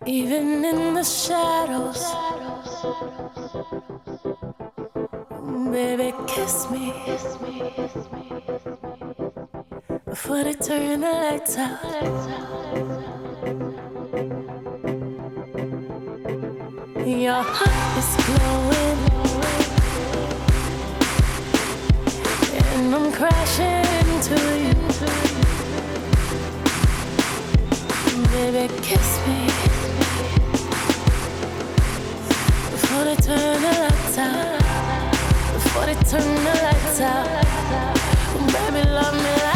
Even 0.06 0.64
in 0.66 0.94
the 0.94 1.04
shadows. 1.04 2.04
Baby, 5.72 6.14
kiss 6.28 6.70
me. 6.70 6.94
Before 10.06 10.44
they 10.44 10.54
turn 10.56 11.02
the 11.02 11.12
lights 11.12 11.58
out. 11.58 12.55
Your 17.06 17.44
heart 17.44 17.98
is 18.00 18.16
glowing. 18.26 19.00
And 22.74 22.96
I'm 22.96 23.12
crashing 23.12 23.86
into 24.10 24.34
you. 24.64 24.74
Baby, 28.32 28.74
kiss 28.82 29.10
me 29.28 29.46
before 32.72 33.04
they 33.04 33.16
turn 33.18 33.62
the 33.62 33.72
lights 33.82 34.18
out. 34.18 34.60
Before 35.54 35.86
they 35.86 35.94
turn 36.10 36.36
the 36.44 36.54
lights 36.64 37.02
out. 37.02 37.28
Baby, 38.52 38.90
love 38.90 39.14
me 39.14 39.55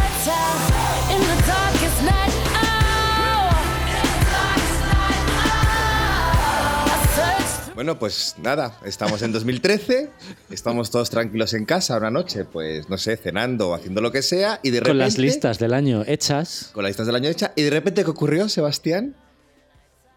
Bueno, 7.80 7.98
pues 7.98 8.36
nada, 8.44 8.78
estamos 8.84 9.22
en 9.22 9.32
2013, 9.32 10.10
estamos 10.50 10.92
todos 10.92 11.10
tranquilos 11.10 11.54
en 11.54 11.64
casa 11.64 11.96
una 11.96 12.12
noche, 12.12 12.44
pues 12.44 12.90
no 12.90 12.98
sé, 12.98 13.16
cenando 13.16 13.70
o 13.70 13.74
haciendo 13.74 14.02
lo 14.02 14.12
que 14.12 14.22
sea, 14.22 14.60
y 14.64 14.72
de 14.72 14.82
repente. 14.82 14.90
Con 14.90 14.98
las 14.98 15.18
listas 15.18 15.60
del 15.60 15.74
año 15.74 16.04
hechas. 16.06 16.72
Con 16.74 16.84
las 16.84 16.90
listas 16.90 17.06
del 17.06 17.16
año 17.16 17.30
hecha, 17.30 17.54
y 17.56 17.62
de 17.62 17.70
repente, 17.70 18.04
¿qué 18.04 18.10
ocurrió, 18.10 18.50
Sebastián? 18.50 19.16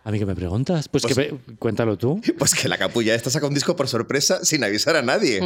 ¿A 0.02 0.10
mí 0.10 0.18
qué 0.18 0.26
me 0.26 0.34
preguntas? 0.34 0.88
Pues, 0.88 1.04
Pues- 1.04 1.14
que 1.14 1.36
cuéntalo 1.60 1.96
tú. 1.96 2.20
Pues 2.36 2.52
que 2.52 2.68
la 2.68 2.78
capulla 2.78 3.14
esta 3.14 3.30
saca 3.30 3.46
un 3.46 3.54
disco 3.54 3.76
por 3.76 3.86
sorpresa 3.86 4.44
sin 4.44 4.64
avisar 4.64 4.96
a 4.96 5.02
nadie. 5.02 5.40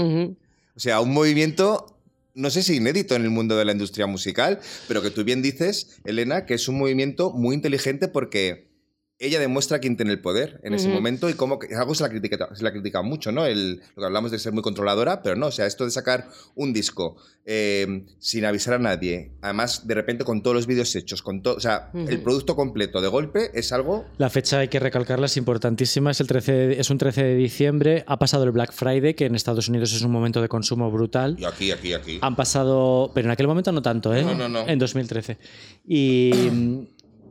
O 0.74 0.80
sea, 0.80 1.02
un 1.02 1.12
movimiento, 1.12 1.98
no 2.32 2.48
sé 2.48 2.62
si 2.62 2.76
inédito 2.76 3.14
en 3.14 3.24
el 3.24 3.30
mundo 3.30 3.58
de 3.58 3.66
la 3.66 3.72
industria 3.72 4.06
musical, 4.06 4.60
pero 4.88 5.02
que 5.02 5.10
tú 5.10 5.22
bien 5.22 5.42
dices, 5.42 5.98
Elena, 6.06 6.46
que 6.46 6.54
es 6.54 6.66
un 6.66 6.78
movimiento 6.78 7.30
muy 7.32 7.54
inteligente 7.54 8.08
porque 8.08 8.74
ella 9.18 9.40
demuestra 9.40 9.78
quién 9.78 9.96
tiene 9.96 10.12
el 10.12 10.20
poder 10.20 10.60
en 10.62 10.74
ese 10.74 10.88
momento 10.88 11.28
y 11.30 11.34
cómo 11.34 11.58
que- 11.58 11.74
algo 11.74 11.94
se 11.94 12.02
la 12.02 12.10
critica, 12.10 12.50
se 12.54 12.62
la 12.62 12.70
critica 12.70 13.00
mucho, 13.02 13.32
¿no? 13.32 13.46
El, 13.46 13.76
lo 13.94 14.00
que 14.02 14.04
hablamos 14.04 14.30
de 14.30 14.38
ser 14.38 14.52
muy 14.52 14.62
controladora, 14.62 15.22
pero 15.22 15.36
no, 15.36 15.46
o 15.46 15.50
sea, 15.50 15.64
esto 15.66 15.84
de 15.86 15.90
sacar 15.90 16.28
un 16.54 16.72
disco 16.74 17.16
eh, 17.46 18.04
sin 18.18 18.44
avisar 18.44 18.74
a 18.74 18.78
nadie, 18.78 19.30
además 19.40 19.86
de 19.86 19.94
repente 19.94 20.24
con 20.24 20.42
todos 20.42 20.54
los 20.56 20.66
vídeos 20.66 20.94
hechos, 20.96 21.22
con 21.22 21.42
todo, 21.42 21.54
o 21.56 21.60
sea, 21.60 21.90
el 21.94 22.20
producto 22.20 22.56
completo 22.56 23.00
de 23.00 23.08
golpe 23.08 23.50
es 23.54 23.72
algo 23.72 24.04
La 24.18 24.28
fecha 24.28 24.58
hay 24.58 24.68
que 24.68 24.80
recalcarla, 24.80 25.26
es 25.26 25.36
importantísima. 25.36 26.10
Es, 26.10 26.20
el 26.20 26.26
13 26.26 26.52
de- 26.52 26.80
es 26.80 26.90
un 26.90 26.98
13 26.98 27.22
de 27.22 27.34
diciembre. 27.36 28.04
Ha 28.06 28.18
pasado 28.18 28.44
el 28.44 28.50
Black 28.50 28.72
Friday, 28.72 29.14
que 29.14 29.26
en 29.26 29.34
Estados 29.34 29.68
Unidos 29.68 29.92
es 29.94 30.02
un 30.02 30.10
momento 30.10 30.42
de 30.42 30.48
consumo 30.48 30.90
brutal. 30.90 31.36
y 31.38 31.44
aquí, 31.44 31.70
aquí, 31.70 31.92
aquí. 31.94 32.18
Han 32.20 32.36
pasado, 32.36 33.12
pero 33.14 33.28
en 33.28 33.30
aquel 33.30 33.46
momento 33.46 33.70
no 33.72 33.80
tanto, 33.80 34.14
¿eh? 34.14 34.22
No, 34.24 34.34
no, 34.34 34.48
no. 34.48 34.66
En 34.68 34.78
2013. 34.78 35.38
Y, 35.86 36.32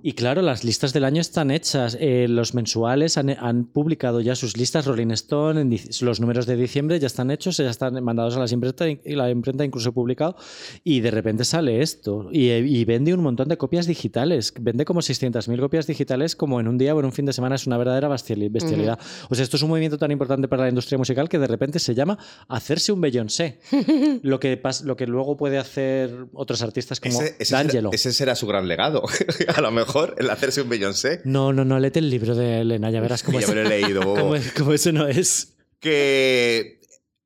y 0.08 0.14
claro, 0.14 0.44
las 0.44 0.64
listas 0.64 0.94
del 0.94 1.04
año 1.04 1.20
están 1.20 1.50
hechas. 1.50 1.98
Eh, 2.00 2.28
los 2.30 2.54
mensuales 2.54 3.18
han, 3.18 3.32
han 3.32 3.66
publicado 3.66 4.22
ya 4.22 4.36
sus 4.36 4.56
listas. 4.56 4.86
Rolling 4.86 5.10
Stone, 5.12 5.62
en 5.62 5.80
los 6.02 6.20
números 6.20 6.46
de 6.46 6.56
diciembre 6.56 7.00
ya 7.00 7.08
están 7.08 7.32
hechos, 7.32 7.58
ya 7.58 7.72
están 7.72 8.04
mandados 8.04 8.36
a 8.36 8.40
las 8.40 8.52
imprenta 8.52 8.88
y 8.88 9.00
la 9.16 9.32
imprenta 9.32 9.66
incluso 9.66 9.94
publicado. 9.94 10.36
Y 10.84 11.00
de 11.00 11.10
repente 11.10 11.44
sale 11.44 11.82
esto. 11.82 12.30
Y, 12.32 12.52
y 12.52 12.86
vende 12.86 13.16
un 13.16 13.22
montón 13.24 13.48
de 13.50 13.58
copias 13.58 13.88
digitales. 13.88 14.54
Vende 14.60 14.86
como 14.86 15.00
600.000 15.02 15.60
copias 15.60 15.88
digitales 15.88 16.36
como 16.36 16.60
en 16.60 16.68
un 16.68 16.78
día 16.78 16.94
o 16.94 17.00
en 17.00 17.06
un 17.06 17.12
fin 17.12 17.26
de 17.26 17.34
semana. 17.34 17.56
Es 17.56 17.66
una 17.66 17.80
verdadera 17.80 18.08
bestiali- 18.08 18.52
bestialidad. 18.52 19.00
O 19.30 19.34
sea, 19.34 19.42
esto 19.44 19.58
es 19.58 19.64
un 19.64 19.70
movimiento 19.70 19.98
tan 19.98 20.12
importante 20.12 20.48
para 20.48 20.62
la 20.64 20.70
industria 20.70 21.00
musical 21.00 21.28
que 21.30 21.40
de 21.40 21.48
repente 21.48 21.80
se 21.80 21.96
llama 21.96 22.20
hacerse 22.48 22.92
un 22.92 23.02
Beyoncé. 23.02 23.60
lo, 24.22 24.40
que 24.40 24.62
lo 24.84 24.96
que 24.96 25.08
luego 25.08 25.36
puede 25.36 25.58
hacer 25.58 26.28
otros 26.34 26.62
artistas 26.62 27.00
como 27.00 27.20
Ese, 27.20 27.36
ese 27.40 27.46
será, 27.46 27.64
D'Angelo. 27.64 27.90
ese 27.92 28.14
será 28.14 28.36
su 28.36 28.46
gran 28.46 28.68
legado, 28.68 29.02
a 29.56 29.62
lo 29.62 29.72
mejor, 29.72 29.95
el 30.18 30.30
hacerse 30.30 30.62
un 30.62 30.70
Beyoncé. 30.70 31.22
No, 31.24 31.54
no, 31.54 31.64
no, 31.66 31.80
léete 31.80 32.00
el 32.00 32.10
libro 32.10 32.36
de 32.36 32.62
Elena, 32.62 32.90
ya 32.92 33.02
verás 33.02 33.24
cómo 33.24 33.40
Ya 33.40 33.46
es. 33.46 33.50
me 33.54 33.62
lo 33.64 33.68
he 33.68 33.70
leído, 33.82 34.02
cómo 34.58 34.74
eso 34.74 34.92
no 34.92 35.08
es. 35.08 35.54
que 35.80 36.80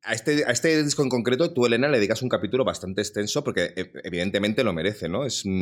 a 0.04 0.14
este, 0.14 0.46
a 0.46 0.52
este 0.52 0.84
disco 0.84 1.04
en 1.04 1.10
concreto 1.10 1.52
tú, 1.54 1.66
Elena, 1.66 1.88
le 1.90 1.98
dedicas 1.98 2.22
un 2.22 2.30
capítulo 2.30 2.64
bastante 2.64 3.02
extenso 3.02 3.44
porque 3.44 3.74
e- 3.76 3.92
evidentemente 4.04 4.64
lo 4.64 4.74
merece, 4.74 5.10
¿no? 5.10 5.26
Es 5.26 5.44
un, 5.46 5.62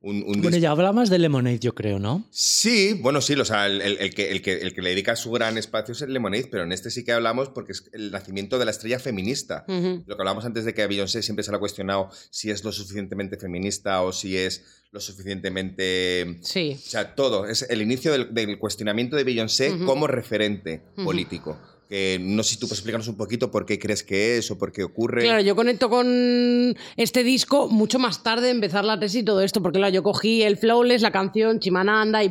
un, 0.00 0.22
un 0.24 0.40
Bueno, 0.42 0.56
ya 0.58 0.70
habla 0.70 0.92
más 0.92 1.10
de 1.10 1.18
Lemonade, 1.18 1.58
yo 1.58 1.74
creo, 1.74 1.98
¿no? 1.98 2.24
Sí, 2.30 2.96
bueno, 3.02 3.20
sí, 3.20 3.34
o 3.34 3.44
sea, 3.44 3.66
el, 3.66 3.80
el- 3.82 3.98
el 3.98 4.14
que, 4.14 4.30
el, 4.30 4.42
que, 4.42 4.52
el 4.58 4.72
que 4.74 4.80
le 4.82 4.90
dedica 4.90 5.16
su 5.16 5.32
gran 5.32 5.58
espacio 5.58 5.90
es 5.92 6.02
el 6.02 6.12
Lemonade, 6.12 6.46
pero 6.50 6.62
en 6.62 6.70
este 6.70 6.90
sí 6.92 7.04
que 7.04 7.10
hablamos 7.12 7.48
porque 7.48 7.72
es 7.72 7.90
el 7.92 8.12
nacimiento 8.12 8.60
de 8.60 8.64
la 8.64 8.70
estrella 8.70 9.00
feminista. 9.00 9.64
Lo 9.66 10.16
que 10.16 10.22
hablamos 10.22 10.44
antes 10.44 10.64
de 10.64 10.72
que 10.72 10.82
a 10.82 10.86
Beyoncé 10.86 11.22
siempre 11.24 11.42
se 11.42 11.50
le 11.50 11.56
ha 11.56 11.60
cuestionado 11.60 12.10
si 12.30 12.50
es 12.52 12.62
lo 12.62 12.70
suficientemente 12.70 13.38
feminista 13.38 14.02
o 14.02 14.12
si 14.12 14.36
es 14.36 14.84
lo 14.92 15.00
suficientemente... 15.00 16.38
Sí. 16.42 16.76
O 16.76 16.88
sea, 16.90 17.14
todo. 17.14 17.46
Es 17.46 17.62
el 17.68 17.82
inicio 17.82 18.12
del, 18.12 18.32
del 18.32 18.58
cuestionamiento 18.58 19.16
de 19.16 19.24
Beyoncé 19.24 19.76
como 19.84 20.06
referente 20.06 20.82
político. 21.04 21.58
No 21.90 22.42
sé 22.42 22.50
si 22.50 22.56
tú 22.56 22.66
puedes 22.66 22.78
explicarnos 22.78 23.08
un 23.08 23.16
poquito 23.16 23.50
por 23.50 23.64
qué 23.64 23.78
crees 23.78 24.02
que 24.02 24.38
es 24.38 24.50
o 24.50 24.58
por 24.58 24.72
qué 24.72 24.84
ocurre. 24.84 25.22
Claro, 25.22 25.40
yo 25.40 25.56
conecto 25.56 25.88
con 25.88 26.76
este 26.96 27.24
disco 27.24 27.68
mucho 27.68 27.98
más 27.98 28.22
tarde 28.22 28.46
de 28.46 28.50
empezar 28.50 28.84
la 28.84 29.00
tesis 29.00 29.22
y 29.22 29.24
todo 29.24 29.40
esto, 29.40 29.62
porque 29.62 29.78
claro, 29.78 29.94
yo 29.94 30.02
cogí 30.02 30.42
el 30.42 30.56
Flawless, 30.56 31.02
la 31.02 31.12
canción 31.12 31.60
Chimananda 31.60 32.22
y 32.24 32.30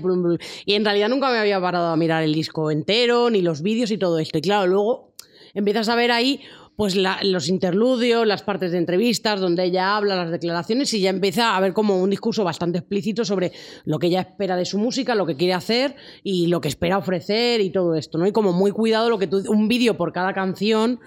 y 0.66 0.74
en 0.74 0.86
realidad 0.86 1.10
nunca 1.10 1.32
me 1.32 1.38
había 1.38 1.60
parado 1.60 1.88
a 1.88 1.97
mirar 1.97 2.24
el 2.24 2.34
disco 2.34 2.72
entero, 2.72 3.30
ni 3.30 3.41
los 3.41 3.62
vídeos 3.62 3.91
y 3.91 3.97
todo 3.97 4.20
esto. 4.20 4.38
Y 4.38 4.41
claro, 4.41 4.68
luego 4.68 5.14
empiezas 5.53 5.89
a 5.89 5.95
ver 5.95 6.12
ahí 6.12 6.41
pues 6.78 6.95
la- 6.95 7.17
los 7.23 7.49
interludios, 7.49 8.25
las 8.28 8.43
partes 8.43 8.71
de 8.71 8.78
entrevistas 8.78 9.41
donde 9.41 9.63
ella 9.63 9.97
habla, 9.97 10.15
las 10.15 10.30
declaraciones 10.30 10.93
y 10.93 11.01
ya 11.01 11.09
empieza 11.09 11.49
a 11.49 11.57
haber 11.57 11.73
como 11.73 11.99
un 11.99 12.11
discurso 12.11 12.43
bastante 12.43 12.78
explícito 12.78 13.25
sobre 13.25 13.51
lo 13.84 13.97
que 13.97 14.07
ella 14.07 14.21
espera 14.21 14.55
de 14.55 14.63
su 14.63 14.78
música, 14.78 15.15
lo 15.15 15.25
que 15.25 15.36
quiere 15.36 15.55
hacer 15.55 15.95
y 16.23 16.45
lo 16.47 16.61
que 16.61 16.67
espera 16.67 16.99
ofrecer 16.99 17.61
y 17.61 17.71
todo 17.71 17.95
esto, 17.95 18.19
¿no? 18.19 18.28
Y 18.28 18.32
como 18.32 18.53
muy 18.53 18.69
cuidado 18.69 19.09
lo 19.09 19.17
que 19.17 19.25
tú, 19.25 19.43
un 19.49 19.67
vídeo 19.67 19.97
por 19.97 20.13
cada 20.13 20.34
canción, 20.34 20.99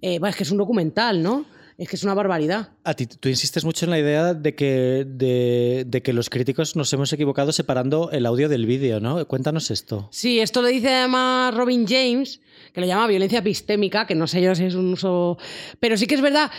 eh, 0.00 0.18
es 0.26 0.34
que 0.36 0.44
es 0.44 0.50
un 0.50 0.56
documental, 0.58 1.22
¿no? 1.22 1.44
Es 1.78 1.88
que 1.88 1.94
es 1.94 2.02
una 2.02 2.14
barbaridad. 2.14 2.70
A 2.82 2.94
ti, 2.94 3.06
tú 3.06 3.28
insistes 3.28 3.64
mucho 3.64 3.84
en 3.86 3.92
la 3.92 4.00
idea 4.00 4.34
de 4.34 4.56
que, 4.56 5.06
de, 5.06 5.84
de 5.86 6.02
que 6.02 6.12
los 6.12 6.28
críticos 6.28 6.74
nos 6.74 6.92
hemos 6.92 7.12
equivocado 7.12 7.52
separando 7.52 8.10
el 8.10 8.26
audio 8.26 8.48
del 8.48 8.66
vídeo, 8.66 8.98
¿no? 8.98 9.24
Cuéntanos 9.28 9.70
esto. 9.70 10.08
Sí, 10.10 10.40
esto 10.40 10.60
lo 10.60 10.66
dice 10.66 10.92
además 10.92 11.54
Robin 11.54 11.86
James, 11.86 12.40
que 12.72 12.80
lo 12.80 12.86
llama 12.88 13.06
violencia 13.06 13.38
epistémica, 13.38 14.08
que 14.08 14.16
no 14.16 14.26
sé 14.26 14.42
yo 14.42 14.56
si 14.56 14.64
es 14.64 14.74
un 14.74 14.92
uso... 14.92 15.38
Pero 15.78 15.96
sí 15.96 16.08
que 16.08 16.16
es 16.16 16.20
verdad 16.20 16.50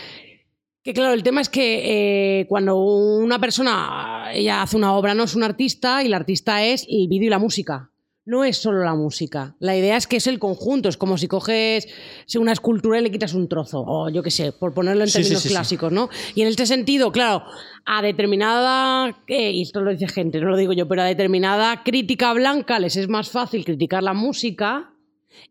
que, 0.82 0.94
claro, 0.94 1.12
el 1.12 1.22
tema 1.22 1.42
es 1.42 1.50
que 1.50 2.40
eh, 2.40 2.46
cuando 2.46 2.78
una 2.78 3.38
persona, 3.38 4.30
ella 4.32 4.62
hace 4.62 4.78
una 4.78 4.94
obra, 4.94 5.12
no 5.12 5.24
es 5.24 5.34
un 5.34 5.42
artista, 5.42 6.02
y 6.02 6.06
el 6.06 6.14
artista 6.14 6.64
es 6.64 6.86
el 6.88 7.08
vídeo 7.08 7.26
y 7.26 7.30
la 7.30 7.38
música. 7.38 7.89
No 8.30 8.44
es 8.44 8.58
solo 8.58 8.84
la 8.84 8.94
música. 8.94 9.56
La 9.58 9.76
idea 9.76 9.96
es 9.96 10.06
que 10.06 10.18
es 10.18 10.28
el 10.28 10.38
conjunto. 10.38 10.88
Es 10.88 10.96
como 10.96 11.18
si 11.18 11.26
coges 11.26 11.88
una 12.36 12.52
escultura 12.52 13.00
y 13.00 13.02
le 13.02 13.10
quitas 13.10 13.34
un 13.34 13.48
trozo. 13.48 13.82
O 13.84 14.08
yo 14.08 14.22
qué 14.22 14.30
sé, 14.30 14.52
por 14.52 14.72
ponerlo 14.72 15.02
en 15.02 15.08
sí, 15.08 15.14
términos 15.14 15.42
sí, 15.42 15.48
sí. 15.48 15.54
clásicos, 15.54 15.90
¿no? 15.90 16.08
Y 16.36 16.42
en 16.42 16.46
este 16.46 16.64
sentido, 16.64 17.10
claro, 17.10 17.42
a 17.84 18.02
determinada, 18.02 19.20
eh, 19.26 19.50
y 19.50 19.62
esto 19.62 19.80
lo 19.80 19.90
dice 19.90 20.06
gente, 20.06 20.38
no 20.38 20.50
lo 20.50 20.56
digo 20.56 20.72
yo, 20.72 20.86
pero 20.86 21.02
a 21.02 21.06
determinada 21.06 21.82
crítica 21.82 22.32
blanca 22.32 22.78
les 22.78 22.94
es 22.94 23.08
más 23.08 23.30
fácil 23.30 23.64
criticar 23.64 24.04
la 24.04 24.14
música 24.14 24.89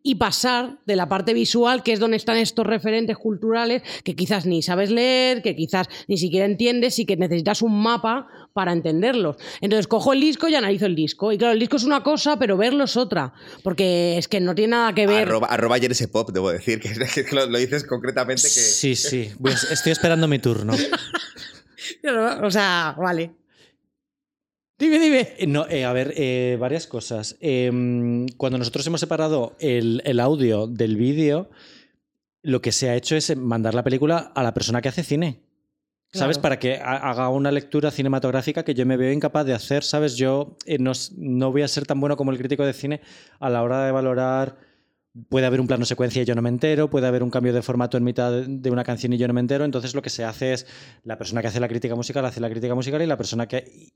y 0.02 0.16
pasar 0.16 0.78
de 0.86 0.96
la 0.96 1.08
parte 1.08 1.34
visual, 1.34 1.82
que 1.82 1.92
es 1.92 2.00
donde 2.00 2.16
están 2.16 2.36
estos 2.36 2.66
referentes 2.66 3.16
culturales 3.16 3.82
que 4.04 4.14
quizás 4.14 4.46
ni 4.46 4.62
sabes 4.62 4.90
leer, 4.90 5.42
que 5.42 5.56
quizás 5.56 5.88
ni 6.08 6.16
siquiera 6.18 6.46
entiendes 6.46 6.98
y 6.98 7.06
que 7.06 7.16
necesitas 7.16 7.62
un 7.62 7.80
mapa 7.82 8.26
para 8.52 8.72
entenderlos. 8.72 9.36
Entonces 9.60 9.86
cojo 9.86 10.12
el 10.12 10.20
disco 10.20 10.48
y 10.48 10.54
analizo 10.54 10.86
el 10.86 10.94
disco. 10.96 11.32
Y 11.32 11.38
claro, 11.38 11.52
el 11.54 11.60
disco 11.60 11.76
es 11.76 11.84
una 11.84 12.02
cosa, 12.02 12.38
pero 12.38 12.56
verlo 12.56 12.84
es 12.84 12.96
otra, 12.96 13.32
porque 13.62 14.18
es 14.18 14.28
que 14.28 14.40
no 14.40 14.54
tiene 14.54 14.72
nada 14.72 14.94
que 14.94 15.06
ver. 15.06 15.28
Arroba, 15.28 15.46
arroba 15.48 15.76
ayer 15.76 15.92
ese 15.92 16.08
pop, 16.08 16.30
debo 16.32 16.50
decir, 16.50 16.80
que, 16.80 16.90
que 17.24 17.34
lo, 17.34 17.46
lo 17.46 17.58
dices 17.58 17.84
concretamente 17.84 18.42
que... 18.42 18.48
Sí, 18.48 18.94
sí. 18.96 19.30
A- 19.44 19.72
estoy 19.72 19.92
esperando 19.92 20.28
mi 20.28 20.38
turno. 20.38 20.74
O 22.42 22.50
sea, 22.50 22.94
vale. 22.98 23.32
Dime, 24.80 24.98
dime. 24.98 25.34
Eh, 25.38 25.46
No, 25.46 25.66
eh, 25.68 25.84
a 25.84 25.92
ver, 25.92 26.14
eh, 26.16 26.56
varias 26.58 26.86
cosas. 26.86 27.36
Em, 27.40 28.26
cuando 28.36 28.58
nosotros 28.58 28.86
hemos 28.86 29.00
separado 29.00 29.54
el, 29.60 30.00
el 30.04 30.18
audio 30.20 30.66
del 30.66 30.96
vídeo, 30.96 31.50
lo 32.42 32.62
que 32.62 32.72
se 32.72 32.88
ha 32.88 32.96
hecho 32.96 33.14
es 33.14 33.36
mandar 33.36 33.74
la 33.74 33.84
película 33.84 34.32
a 34.34 34.42
la 34.42 34.54
persona 34.54 34.80
que 34.80 34.88
hace 34.88 35.02
cine. 35.02 35.40
¿Sabes? 36.12 36.38
Claro. 36.38 36.42
Para 36.42 36.58
que 36.58 36.74
ha- 36.76 37.10
haga 37.10 37.28
una 37.28 37.52
lectura 37.52 37.90
cinematográfica 37.92 38.64
que 38.64 38.74
yo 38.74 38.84
me 38.86 38.96
veo 38.96 39.12
incapaz 39.12 39.46
de 39.46 39.52
hacer, 39.54 39.84
¿sabes? 39.84 40.16
Yo 40.16 40.56
no, 40.80 40.92
no 41.16 41.52
voy 41.52 41.62
a 41.62 41.68
ser 41.68 41.86
tan 41.86 42.00
bueno 42.00 42.16
como 42.16 42.32
el 42.32 42.38
crítico 42.38 42.64
de 42.66 42.72
cine 42.72 43.00
a 43.38 43.48
la 43.50 43.62
hora 43.62 43.84
de 43.84 43.92
valorar. 43.92 44.56
Puede 45.28 45.46
haber 45.46 45.60
un 45.60 45.66
plano 45.68 45.84
secuencia 45.84 46.22
y 46.22 46.24
yo 46.24 46.34
no 46.34 46.42
me 46.42 46.48
entero, 46.48 46.88
puede 46.90 47.06
haber 47.06 47.22
un 47.22 47.30
cambio 47.30 47.52
de 47.52 47.62
formato 47.62 47.96
en 47.96 48.04
mitad 48.04 48.32
de 48.46 48.70
una 48.70 48.82
canción 48.82 49.12
y 49.12 49.18
yo 49.18 49.28
no 49.28 49.34
me 49.34 49.40
entero. 49.40 49.64
Entonces 49.64 49.94
lo 49.94 50.02
que 50.02 50.10
se 50.10 50.24
hace 50.24 50.52
es 50.52 50.66
la 51.04 51.16
persona 51.18 51.42
que 51.42 51.48
hace 51.48 51.60
la 51.60 51.68
crítica 51.68 51.94
musical 51.94 52.24
hace 52.24 52.40
la 52.40 52.48
crítica 52.50 52.74
musical 52.74 53.02
y 53.02 53.06
la 53.06 53.16
persona 53.16 53.46
que 53.46 53.92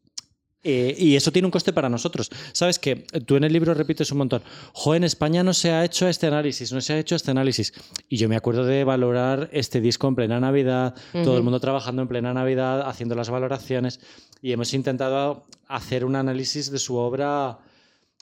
eh, 0.64 0.94
y 0.98 1.14
eso 1.14 1.30
tiene 1.30 1.46
un 1.46 1.52
coste 1.52 1.72
para 1.72 1.88
nosotros. 1.88 2.30
Sabes 2.52 2.78
que 2.78 2.96
tú 3.26 3.36
en 3.36 3.44
el 3.44 3.52
libro 3.52 3.74
repites 3.74 4.10
un 4.10 4.18
montón. 4.18 4.42
Jo, 4.72 4.94
en 4.94 5.04
España 5.04 5.42
no 5.44 5.52
se 5.52 5.70
ha 5.70 5.84
hecho 5.84 6.08
este 6.08 6.26
análisis, 6.26 6.72
no 6.72 6.80
se 6.80 6.94
ha 6.94 6.98
hecho 6.98 7.14
este 7.14 7.30
análisis. 7.30 7.74
Y 8.08 8.16
yo 8.16 8.28
me 8.28 8.36
acuerdo 8.36 8.64
de 8.64 8.82
valorar 8.82 9.50
este 9.52 9.80
disco 9.80 10.08
en 10.08 10.14
plena 10.14 10.40
Navidad, 10.40 10.94
todo 11.12 11.36
el 11.36 11.42
mundo 11.42 11.60
trabajando 11.60 12.02
en 12.02 12.08
plena 12.08 12.32
Navidad, 12.32 12.88
haciendo 12.88 13.14
las 13.14 13.28
valoraciones. 13.28 14.00
Y 14.40 14.52
hemos 14.52 14.72
intentado 14.74 15.44
hacer 15.68 16.04
un 16.04 16.16
análisis 16.16 16.70
de 16.70 16.78
su 16.78 16.96
obra 16.96 17.58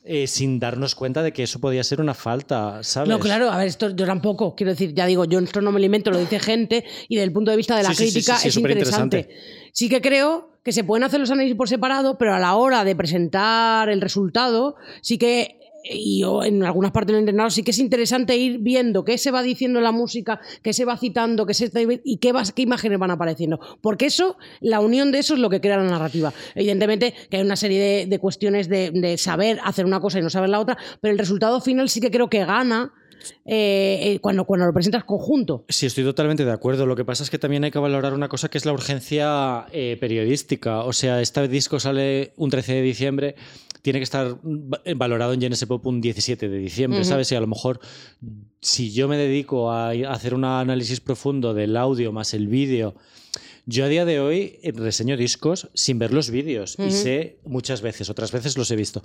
eh, 0.05 0.27
sin 0.27 0.59
darnos 0.59 0.95
cuenta 0.95 1.23
de 1.23 1.33
que 1.33 1.45
eso 1.45 1.61
podía 1.61 1.85
ser 1.85 2.01
una 2.01 2.15
falta, 2.15 2.83
¿sabes? 2.83 3.09
No, 3.09 3.21
claro, 3.21 3.51
a 3.51 3.57
ver, 3.59 3.69
esto 3.69 3.91
yo 3.91 4.05
tampoco. 4.05 4.55
Quiero 4.57 4.73
decir, 4.73 4.95
ya 4.95 5.07
digo, 5.07 5.25
yo 5.25 5.39
esto 5.39 5.61
no 5.61 5.71
me 5.71 5.79
lo 5.79 5.87
invento, 5.87 6.11
lo 6.11 6.19
dice 6.19 6.41
gente 6.41 6.85
y 7.09 7.17
desde 7.17 7.27
el 7.27 7.33
punto 7.33 7.51
de 7.53 7.57
vista 7.57 7.77
de 7.77 7.85
la 7.85 7.91
Sí, 7.91 8.05
crítica 8.05 8.37
sí, 8.37 8.43
sí, 8.43 8.49
es 8.49 8.57
interesante. 8.57 9.29
Sí 9.73 9.89
que 9.89 10.01
creo 10.01 10.59
que 10.65 10.73
se 10.73 10.85
pueden 10.85 11.05
hacer 11.05 11.21
los 11.21 11.31
análisis 11.31 11.57
por 11.57 11.69
separado, 11.69 12.19
pero 12.19 12.35
a 12.35 12.41
la 12.41 12.55
hora 12.57 12.85
de 12.85 12.97
presentar 12.97 13.89
el 13.89 14.01
resultado, 14.01 14.77
sí 15.03 15.19
que 15.19 15.59
y 15.85 16.23
en 16.45 16.63
algunas 16.63 16.93
partes 16.93 17.13
lo 17.13 17.19
he 17.19 17.21
intentado, 17.21 17.51
sí 17.51 17.63
que 17.63 17.73
es 17.73 17.79
interesante 17.79 18.37
ir 18.37 18.59
viendo 18.59 19.05
qué 19.05 19.19
se 19.19 19.31
va 19.31 19.43
diciendo 19.43 19.79
en 19.79 19.85
la 19.85 19.93
música, 19.93 20.41
qué 20.63 20.73
se 20.73 20.85
va 20.85 20.97
citando, 20.97 21.47
qué 21.47 21.55
se 21.55 21.67
está, 21.67 21.81
y 21.83 22.17
qué, 22.19 22.33
qué 22.55 22.63
imágenes 22.63 22.99
van 22.99 23.11
apareciendo. 23.11 23.59
Porque 23.81 24.07
eso, 24.07 24.37
la 24.61 24.81
unión 24.81 25.13
de 25.13 25.19
eso 25.19 25.35
es 25.35 25.41
lo 25.41 25.51
que 25.51 25.61
crea 25.61 25.77
la 25.77 25.85
narrativa. 25.85 26.33
Evidentemente 26.55 27.15
que 27.31 27.39
hay 27.39 27.43
una 27.43 27.57
serie 27.57 28.07
de, 28.07 28.19
cuestiones 28.19 28.69
de, 28.69 28.91
de 28.93 29.19
saber 29.19 29.59
hacer 29.65 29.85
una 29.85 30.01
cosa 30.01 30.19
y 30.19 30.23
no 30.23 30.31
saber 30.31 30.51
la 30.51 30.61
otra, 30.61 30.77
pero 31.01 31.13
el 31.13 31.19
resultado 31.19 31.61
final 31.61 31.89
sí 31.89 32.01
que 32.01 32.11
creo 32.11 32.29
que 32.29 32.45
gana 32.45 32.93
eh, 33.45 33.99
eh, 34.03 34.19
cuando, 34.21 34.45
cuando 34.45 34.67
lo 34.67 34.73
presentas 34.73 35.05
conjunto. 35.05 35.65
Sí, 35.69 35.87
estoy 35.87 36.05
totalmente 36.05 36.45
de 36.45 36.53
acuerdo. 36.53 36.87
Lo 36.87 36.97
que 36.97 37.05
pasa 37.05 37.23
es 37.23 37.31
que 37.31 37.39
también 37.39 37.65
hay 37.65 37.71
que 37.71 37.79
valorar 37.79 38.15
una 38.15 38.29
cosa 38.29 38.49
que 38.49 38.59
es 38.59 38.67
la 38.67 38.73
urgencia 38.73 39.67
eh, 39.73 39.97
periodística. 40.01 40.81
O 40.81 40.93
sea, 40.93 41.21
este 41.21 41.47
disco 41.49 41.81
sale 41.81 42.33
un 42.37 42.51
13 42.51 42.75
de 42.75 42.83
diciembre, 42.83 43.37
tiene 43.83 43.99
que 43.99 44.05
estar 44.05 44.37
va- 44.45 44.81
valorado 44.97 45.33
en 45.35 45.41
Genesis 45.41 45.67
Pop 45.69 45.85
un 45.87 46.01
17 46.01 46.49
de 46.49 46.59
diciembre, 46.59 47.01
¿sabes? 47.05 47.31
Y 47.33 47.35
a 47.35 47.41
lo 47.41 47.47
mejor 47.49 47.81
si 48.61 48.93
yo 48.93 49.09
me 49.09 49.17
dedico 49.17 49.71
a 49.71 49.91
hacer 49.91 50.35
un 50.35 50.45
análisis 50.45 51.01
profundo 51.01 51.53
del 51.53 51.77
audio 51.77 52.13
más 52.13 52.33
el 52.33 52.47
vídeo, 52.47 52.95
yo 53.67 53.85
a 53.85 53.89
día 53.89 54.05
de 54.05 54.19
hoy 54.21 54.59
eh, 54.63 54.73
reseño 54.73 55.17
discos 55.17 55.69
sin 55.75 55.99
ver 55.99 56.13
los 56.13 56.31
vídeos 56.31 56.77
y 56.79 56.91
sé 56.91 57.37
muchas 57.45 57.83
veces, 57.83 58.09
otras 58.11 58.33
veces 58.33 58.57
los 58.57 58.71
he 58.71 58.77
visto, 58.77 59.03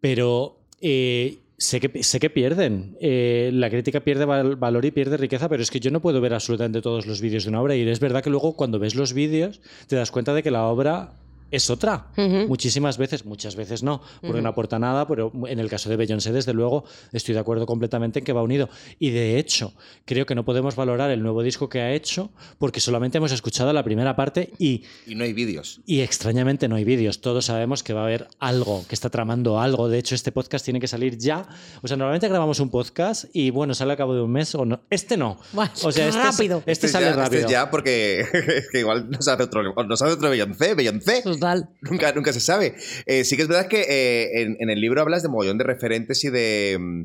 pero 0.00 0.58
eh, 0.80 1.38
sé, 1.58 1.80
que, 1.80 2.02
sé 2.02 2.20
que 2.20 2.30
pierden. 2.30 2.96
Eh, 3.00 3.50
la 3.52 3.68
crítica 3.70 4.00
pierde 4.00 4.24
val- 4.24 4.56
valor 4.56 4.84
y 4.84 4.90
pierde 4.90 5.16
riqueza, 5.16 5.48
pero 5.48 5.62
es 5.62 5.70
que 5.70 5.80
yo 5.80 5.90
no 5.90 6.00
puedo 6.00 6.20
ver 6.20 6.34
absolutamente 6.34 6.80
todos 6.82 7.06
los 7.06 7.20
vídeos 7.20 7.44
de 7.44 7.50
una 7.50 7.60
obra 7.62 7.76
y 7.76 7.86
es 7.88 8.00
verdad 8.00 8.22
que 8.22 8.30
luego 8.30 8.54
cuando 8.56 8.78
ves 8.78 8.94
los 8.94 9.12
vídeos 9.12 9.60
te 9.86 9.96
das 9.96 10.10
cuenta 10.10 10.34
de 10.34 10.42
que 10.42 10.50
la 10.50 10.66
obra 10.66 11.12
es 11.50 11.70
otra. 11.70 12.08
Muchísimas 12.16 12.98
veces, 12.98 13.24
muchas 13.24 13.56
veces 13.56 13.82
no, 13.82 14.02
porque 14.20 14.42
no 14.42 14.48
aporta 14.48 14.78
nada, 14.78 15.06
pero 15.06 15.32
en 15.46 15.58
el 15.58 15.68
caso 15.68 15.88
de 15.88 15.96
Beyoncé, 15.96 16.32
desde 16.32 16.52
luego, 16.52 16.84
estoy 17.12 17.34
de 17.34 17.40
acuerdo 17.40 17.66
completamente 17.66 18.20
en 18.20 18.24
que 18.24 18.32
va 18.32 18.42
unido. 18.42 18.68
Y 18.98 19.10
de 19.10 19.38
hecho, 19.38 19.72
creo 20.04 20.26
que 20.26 20.34
no 20.34 20.44
podemos 20.44 20.76
valorar 20.76 21.10
el 21.10 21.22
nuevo 21.22 21.42
disco 21.42 21.68
que 21.68 21.80
ha 21.80 21.92
hecho 21.92 22.30
porque 22.58 22.80
solamente 22.80 23.18
hemos 23.18 23.32
escuchado 23.32 23.72
la 23.72 23.82
primera 23.82 24.16
parte 24.16 24.50
y 24.58 24.84
Y 25.06 25.14
no 25.14 25.24
hay 25.24 25.32
vídeos. 25.32 25.80
y 25.86 26.00
extrañamente 26.00 26.68
no 26.68 26.76
hay 26.76 26.84
vídeos. 26.84 27.20
Todos 27.20 27.46
sabemos 27.46 27.82
que 27.82 27.92
va 27.92 28.02
a 28.02 28.04
haber 28.04 28.28
algo, 28.38 28.84
que 28.88 28.94
está 28.94 29.10
tramando 29.10 29.60
algo. 29.60 29.88
De 29.88 29.98
hecho, 29.98 30.14
este 30.14 30.32
podcast 30.32 30.64
tiene 30.64 30.80
que 30.80 30.88
salir 30.88 31.18
ya. 31.18 31.46
O 31.82 31.88
sea, 31.88 31.96
normalmente 31.96 32.28
grabamos 32.28 32.60
un 32.60 32.70
podcast 32.70 33.24
y 33.32 33.50
bueno, 33.50 33.74
sale 33.74 33.92
a 33.92 33.96
cabo 33.96 34.14
de 34.14 34.22
un 34.22 34.30
mes 34.32 34.54
o 34.54 34.64
no. 34.64 34.80
Este 34.90 35.16
no. 35.16 35.38
Bueno, 35.52 35.70
o 35.82 35.92
sea, 35.92 36.08
este, 36.08 36.20
rápido. 36.22 36.62
Este, 36.66 36.88
sale 36.88 37.06
ya, 37.06 37.12
rápido. 37.16 37.40
Este 37.40 37.52
ya 37.52 37.70
porque 37.70 38.20
es 38.32 38.68
que 38.70 38.80
igual 38.80 39.10
nos 39.10 39.26
hace 39.26 39.42
otro, 39.42 39.62
nos 39.62 40.02
hace 40.02 40.12
otro 40.12 40.30
Beyoncé, 40.30 40.74
Beyoncé. 40.74 41.22
Total. 41.40 41.70
Nunca, 41.82 42.12
nunca 42.12 42.32
se 42.32 42.40
sabe. 42.40 42.74
Eh, 43.06 43.24
sí 43.24 43.36
que 43.36 43.42
es 43.42 43.48
verdad 43.48 43.66
que 43.66 43.80
eh, 43.82 44.42
en, 44.42 44.56
en 44.60 44.70
el 44.70 44.80
libro 44.80 45.00
hablas 45.00 45.22
de 45.22 45.28
mogollón 45.28 45.58
de 45.58 45.64
referentes 45.64 46.22
y 46.24 46.30
de 46.30 46.76
mm, 46.78 47.04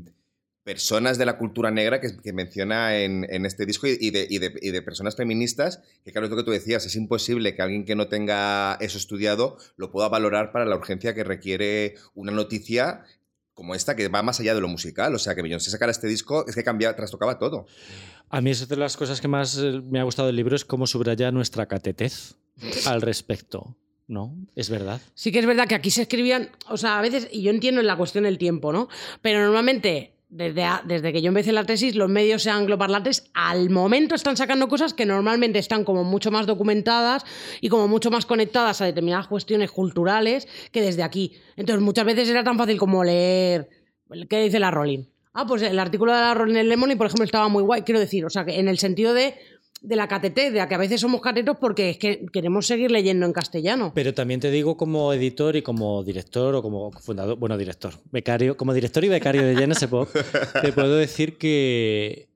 personas 0.64 1.18
de 1.18 1.26
la 1.26 1.38
cultura 1.38 1.70
negra 1.72 2.02
que, 2.02 2.10
que 2.24 2.34
menciona 2.34 2.98
en, 2.98 3.26
en 3.30 3.46
este 3.46 3.66
disco 3.66 3.86
y, 3.88 3.98
y 4.00 4.10
de, 4.10 4.26
y 4.30 4.40
de- 4.40 4.54
y 4.62 4.72
de 4.72 4.82
personas 4.82 5.16
feministas, 5.16 5.82
que 6.04 6.12
claro, 6.12 6.26
es 6.26 6.32
lo 6.32 6.38
que 6.38 6.44
tú 6.44 6.52
decías, 6.52 6.86
es 6.86 6.96
imposible 6.96 7.56
que 7.56 7.62
alguien 7.62 7.86
que 7.86 7.96
no 7.96 8.08
tenga 8.08 8.76
eso 8.82 8.98
estudiado 8.98 9.58
lo 9.78 9.92
pueda 9.92 10.10
valorar 10.10 10.52
para 10.52 10.66
la 10.66 10.76
urgencia 10.76 11.14
que 11.14 11.24
requiere 11.24 11.96
una 12.16 12.32
noticia 12.32 13.04
como 13.54 13.74
esta 13.76 13.96
que 13.96 14.08
va 14.10 14.22
más 14.24 14.40
allá 14.40 14.54
de 14.56 14.60
lo 14.62 14.68
musical. 14.68 15.16
O 15.16 15.20
sea, 15.20 15.34
que 15.36 15.42
Beyoncé 15.42 15.70
sacara 15.70 15.92
este 15.92 16.08
disco 16.08 16.46
es 16.48 16.56
que 16.56 16.64
cambiaba, 16.64 16.96
trastocaba 16.96 17.38
todo. 17.40 17.68
A 18.30 18.42
mí 18.42 18.50
es 18.52 18.68
de 18.68 18.76
las 18.76 18.98
cosas 18.98 19.22
que 19.22 19.28
más 19.30 19.58
eh, 19.60 19.82
me 19.90 20.00
ha 20.00 20.04
gustado 20.04 20.26
del 20.26 20.36
libro 20.36 20.56
es 20.56 20.66
cómo 20.66 20.88
subraya 20.88 21.32
nuestra 21.32 21.68
catetez 21.68 22.36
al 22.86 23.02
respecto. 23.04 23.78
¿No? 24.08 24.36
Es 24.56 24.70
verdad. 24.70 25.02
Sí 25.16 25.32
que 25.32 25.40
es 25.40 25.46
verdad 25.46 25.68
que 25.68 25.76
aquí 25.76 25.90
se 25.90 26.04
escribían, 26.04 26.50
o 26.70 26.78
sea, 26.78 27.00
a 27.00 27.02
veces, 27.02 27.28
y 27.32 27.42
yo 27.42 27.50
entiendo 27.52 27.82
en 27.82 27.88
la 27.88 27.96
cuestión 27.98 28.26
del 28.26 28.38
tiempo, 28.38 28.72
¿no? 28.72 28.88
Pero 29.22 29.40
normalmente, 29.44 30.14
desde, 30.30 30.64
a- 30.64 30.84
desde 30.86 31.12
que 31.12 31.24
yo 31.24 31.30
empecé 31.30 31.52
la 31.52 31.64
tesis, 31.66 31.96
los 31.96 32.08
medios 32.10 32.46
angloparlantes 32.46 33.32
al 33.34 33.72
momento 33.72 34.14
están 34.14 34.38
sacando 34.38 34.68
cosas 34.68 34.94
que 34.94 35.08
normalmente 35.08 35.58
están 35.58 35.84
como 35.84 36.04
mucho 36.04 36.30
más 36.30 36.46
documentadas 36.46 37.24
y 37.62 37.70
como 37.70 37.88
mucho 37.88 38.12
más 38.12 38.28
conectadas 38.28 38.80
a 38.82 38.86
determinadas 38.86 39.28
cuestiones 39.28 39.72
culturales 39.72 40.48
que 40.72 40.82
desde 40.82 41.02
aquí. 41.02 41.34
Entonces, 41.56 41.82
muchas 41.84 42.06
veces 42.06 42.30
era 42.30 42.44
tan 42.44 42.58
fácil 42.60 42.78
como 42.78 43.04
leer, 43.04 43.70
¿qué 44.30 44.40
dice 44.44 44.60
la 44.60 44.70
Rolling? 44.70 45.06
Ah, 45.34 45.46
pues 45.48 45.64
el 45.64 45.80
artículo 45.80 46.14
de 46.14 46.20
la 46.22 46.34
Rolling 46.34 46.56
en 46.56 46.70
Lemony, 46.70 46.96
por 46.96 47.08
ejemplo, 47.08 47.26
estaba 47.26 47.50
muy 47.50 47.62
guay, 47.64 47.82
quiero 47.82 48.00
decir, 48.00 48.24
o 48.24 48.30
sea, 48.30 48.46
que 48.46 48.58
en 48.60 48.70
el 48.70 48.78
sentido 48.78 49.14
de 49.14 49.36
de 49.88 49.96
la 49.96 50.08
KTT, 50.08 50.36
de 50.36 50.52
la 50.52 50.68
que 50.68 50.76
a 50.76 50.80
veces 50.80 51.02
somos 51.02 51.22
catetos 51.22 51.58
porque 51.60 51.90
es 51.92 51.98
que 51.98 52.26
queremos 52.34 52.66
seguir 52.68 52.92
leyendo 52.92 53.26
en 53.26 53.34
castellano. 53.34 53.92
Pero 53.96 54.14
también 54.14 54.40
te 54.40 54.52
digo 54.52 54.78
como 54.78 55.14
editor 55.14 55.56
y 55.56 55.62
como 55.62 56.04
director 56.04 56.56
o 56.56 56.62
como 56.62 56.92
fundador, 56.92 57.38
bueno, 57.38 57.58
director, 57.58 57.94
becario, 58.12 58.58
como 58.58 58.74
director 58.74 59.04
y 59.04 59.10
becario 59.10 59.44
de 59.44 59.56
Genesis 59.56 59.88
Pop, 59.88 60.10
te 60.62 60.72
puedo 60.74 60.96
decir 60.96 61.38
que 61.38 62.30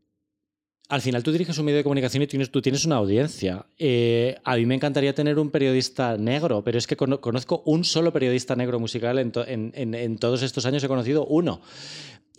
al 0.90 1.02
final 1.02 1.22
tú 1.22 1.32
diriges 1.32 1.56
un 1.60 1.66
medio 1.66 1.78
de 1.78 1.84
comunicación 1.84 2.24
y 2.24 2.28
tienes, 2.28 2.50
tú 2.50 2.62
tienes 2.64 2.84
una 2.84 2.96
audiencia. 2.96 3.66
Eh, 3.78 4.38
a 4.44 4.56
mí 4.56 4.66
me 4.66 4.74
encantaría 4.74 5.14
tener 5.14 5.38
un 5.38 5.52
periodista 5.52 6.18
negro, 6.18 6.64
pero 6.64 6.80
es 6.80 6.88
que 6.88 6.98
cono- 6.98 7.22
conozco 7.22 7.62
un 7.66 7.84
solo 7.84 8.12
periodista 8.12 8.56
negro 8.56 8.80
musical 8.80 9.20
en, 9.20 9.32
to- 9.32 9.46
en- 9.46 9.72
en- 9.76 9.94
en 9.94 10.18
todos 10.18 10.42
estos 10.42 10.66
años, 10.66 10.84
he 10.84 10.88
conocido 10.88 11.28
uno. 11.28 11.62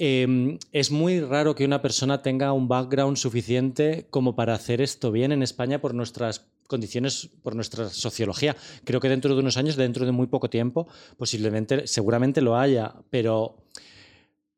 Eh, 0.03 0.59
es 0.72 0.90
muy 0.90 1.20
raro 1.20 1.55
que 1.55 1.66
una 1.66 1.82
persona 1.82 2.22
tenga 2.22 2.55
un 2.55 2.68
background 2.68 3.18
suficiente 3.18 4.07
como 4.09 4.34
para 4.34 4.55
hacer 4.55 4.80
esto 4.80 5.12
bien 5.12 5.30
en 5.30 5.42
España 5.42 5.82
por 5.82 5.92
nuestras 5.92 6.46
condiciones, 6.66 7.28
por 7.42 7.55
nuestra 7.55 7.90
sociología. 7.90 8.57
Creo 8.84 8.98
que 8.98 9.11
dentro 9.11 9.34
de 9.34 9.40
unos 9.42 9.59
años, 9.59 9.76
dentro 9.76 10.07
de 10.07 10.12
muy 10.12 10.26
poco 10.26 10.48
tiempo, 10.48 10.88
posiblemente, 11.18 11.86
seguramente 11.86 12.40
lo 12.40 12.57
haya, 12.57 12.94
pero 13.11 13.59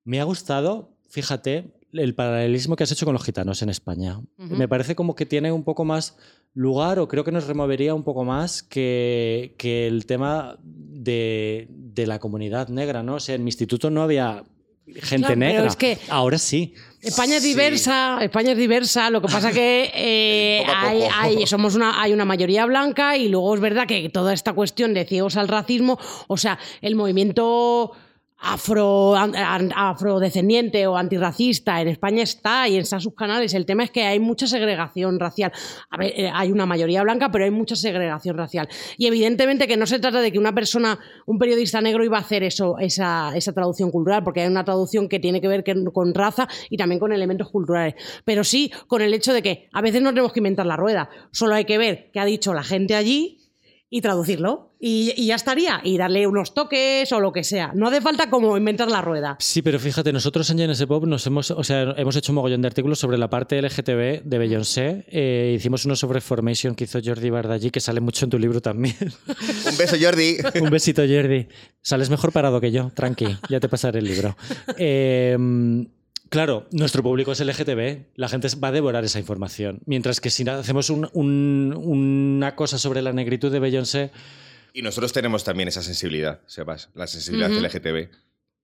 me 0.05 0.21
ha 0.21 0.25
gustado, 0.25 0.97
fíjate, 1.09 1.73
el 1.93 2.15
paralelismo 2.15 2.77
que 2.77 2.85
has 2.85 2.93
hecho 2.93 3.05
con 3.05 3.15
los 3.15 3.25
gitanos 3.25 3.63
en 3.63 3.69
España. 3.69 4.21
Me 4.37 4.69
parece 4.69 4.95
como 4.95 5.17
que 5.17 5.27
tiene 5.27 5.51
un 5.51 5.65
poco 5.65 5.85
más 5.85 6.17
lugar 6.55 7.01
o 7.01 7.09
creo 7.09 7.25
que 7.25 7.33
nos 7.33 7.49
removería 7.49 7.95
un 7.95 8.05
poco 8.05 8.23
más 8.23 8.63
que, 8.63 9.57
que 9.59 9.89
el 9.89 10.07
tema 10.07 10.57
de, 10.63 11.67
de 11.69 12.07
la 12.07 12.21
comunidad 12.21 12.69
negra, 12.69 13.03
¿no? 13.03 13.17
O 13.17 13.21
sea, 13.21 13.35
en 13.35 13.43
mi 13.43 13.49
instituto 13.49 13.91
no 13.91 14.03
había 14.03 14.45
gente 14.87 15.09
Claro, 15.09 15.27
pero 15.29 15.37
negra. 15.37 15.67
es 15.67 15.77
que- 15.77 15.99
Ahora 16.09 16.39
sí. 16.39 16.75
España 17.01 17.37
es 17.37 17.43
Sí. 17.43 17.49
diversa, 17.49 18.19
España 18.23 18.53
es 18.53 18.59
diversa, 18.59 19.11
lo 19.11 19.21
que 19.21 19.27
pasa 19.29 19.51
que 19.51 19.91
eh, 19.95 20.65
hay- 21.17 21.47
somos 21.47 21.75
una, 21.75 22.01
hay 22.01 22.13
una 22.13 22.25
mayoría 22.25 22.65
blanca 22.67 23.17
y 23.17 23.29
luego 23.29 23.55
es 23.55 23.61
verdad 23.61 23.87
que 23.89 24.09
toda 24.09 24.33
esta 24.33 24.53
cuestión 24.53 24.95
de 24.95 25.05
ciegos 25.05 25.37
al 25.37 25.49
racismo, 25.49 25.99
o 26.29 26.37
sea, 26.37 26.59
el 26.81 26.95
movimiento 26.95 27.91
afrodescendiente 28.43 30.87
o 30.87 30.97
antirracista 30.97 31.81
en 31.81 31.89
España 31.89 32.23
está 32.23 32.69
y 32.69 32.77
en 32.77 32.85
sus 32.85 33.15
canales. 33.15 33.55
El 33.55 33.67
tema 33.67 33.85
es 33.85 33.91
que 33.91 34.03
hay 34.03 34.19
mucha 34.19 34.47
segregación 34.47 35.21
racial. 35.21 35.53
Eh, 36.01 36.31
hay 36.33 36.51
una 36.51 36.67
mayoría 36.67 37.03
blanca, 37.03 37.31
pero 37.31 37.45
hay 37.45 37.51
mucha 37.51 37.77
segregación 37.77 38.37
racial. 38.37 38.69
Y 38.99 39.07
evidentemente 39.07 39.69
que 39.69 39.77
no 39.77 39.87
se 39.87 39.99
trata 39.99 40.21
de 40.21 40.33
que 40.33 40.39
una 40.39 40.55
persona, 40.55 40.99
un 41.27 41.39
periodista 41.39 41.81
negro 41.81 42.05
iba 42.05 42.19
a 42.19 42.21
hacer 42.21 42.43
eso, 42.43 42.79
esa, 42.79 43.37
esa 43.37 43.53
traducción 43.53 43.91
cultural, 43.91 44.25
porque 44.25 44.41
hay 44.41 44.49
una 44.49 44.65
traducción 44.65 45.09
que 45.09 45.21
tiene 45.21 45.41
que 45.41 45.49
ver 45.49 45.65
con 45.93 46.15
raza 46.15 46.49
y 46.69 46.77
también 46.77 46.99
con 46.99 47.13
elementos 47.13 47.51
culturales. 47.51 47.95
Pero 48.25 48.45
sí 48.45 48.73
con 48.89 49.03
el 49.03 49.15
hecho 49.15 49.33
de 49.33 49.43
que 49.43 49.69
a 49.73 49.81
veces 49.81 50.03
no 50.03 50.11
tenemos 50.11 50.33
que 50.33 50.41
inventar 50.41 50.67
la 50.67 50.77
rueda. 50.77 51.09
Solo 51.31 51.55
hay 51.55 51.65
que 51.65 51.79
ver 51.79 52.11
qué 52.13 52.21
ha 52.21 52.25
dicho 52.25 52.55
la 52.55 52.65
gente 52.65 52.95
allí 52.95 53.39
y 53.89 54.01
traducirlo. 54.01 54.72
Y, 54.85 55.15
y 55.17 55.27
ya 55.27 55.37
estaría. 55.37 55.81
Y 55.85 55.97
darle 55.97 56.27
unos 56.27 56.55
toques 56.55 57.13
o 57.13 57.21
lo 57.21 57.33
que 57.33 57.45
sea. 57.45 57.71
No 57.73 57.87
hace 57.87 58.01
falta 58.01 58.29
como 58.29 58.57
inventar 58.57 58.91
la 58.91 59.01
rueda. 59.01 59.37
Sí, 59.39 59.63
pero 59.63 59.79
fíjate, 59.79 60.13
nosotros 60.13 60.51
en 60.51 60.57
GNS 60.59 60.87
Pop 60.87 61.05
nos 61.07 61.25
hemos, 61.29 61.53
o 61.53 61.63
sea, 61.63 61.95
hemos 61.97 62.17
hecho 62.17 62.33
un 62.33 62.37
mogollón 62.37 62.63
de 62.63 62.67
artículos 62.67 62.99
sobre 62.99 63.17
la 63.17 63.31
parte 63.31 63.63
LGTB 63.63 64.25
de 64.25 64.39
Beyoncé. 64.39 65.05
Eh, 65.09 65.55
hicimos 65.57 65.85
uno 65.85 65.95
sobre 65.95 66.21
Formation 66.21 66.75
que 66.75 66.83
hizo 66.85 66.99
Jordi 67.05 67.31
Bardaggi, 67.31 67.71
que 67.71 67.79
sale 67.79 68.01
mucho 68.01 68.25
en 68.27 68.31
tu 68.31 68.39
libro 68.41 68.61
también. 68.61 68.97
Un 69.71 69.77
beso, 69.79 69.95
Jordi. 70.01 70.39
un 70.61 70.71
besito, 70.71 71.03
Jordi. 71.09 71.47
Sales 71.81 72.11
mejor 72.11 72.33
parado 72.33 72.61
que 72.61 72.73
yo, 72.73 72.91
tranqui, 72.93 73.27
ya 73.49 73.61
te 73.61 73.69
pasaré 73.69 74.01
el 74.01 74.07
libro. 74.07 74.37
Eh, 74.79 75.37
Claro, 76.29 76.67
nuestro 76.73 77.03
público 77.03 77.33
es 77.33 77.41
LGTB, 77.45 78.07
la 78.17 78.27
gente 78.27 78.49
va 78.59 78.69
a 78.69 78.73
devorar 78.73 79.05
esa 79.05 79.19
información. 79.19 79.81
Mientras 79.85 80.19
que 80.19 80.31
si 80.31 80.49
hacemos 80.49 80.89
un- 80.89 81.07
un- 81.13 81.75
una 81.77 82.57
cosa 82.57 82.79
sobre 82.79 83.03
la 83.03 83.13
negritud 83.13 83.53
de 83.53 83.59
Beyoncé, 83.61 84.11
Y 84.73 84.83
nosotros 84.83 85.13
tenemos 85.13 85.45
también 85.45 85.69
esa 85.69 85.83
sensibilidad, 85.83 86.41
Sebas, 86.47 86.91
la 86.95 87.07
sensibilidad 87.07 87.51
LGTB. 87.51 88.11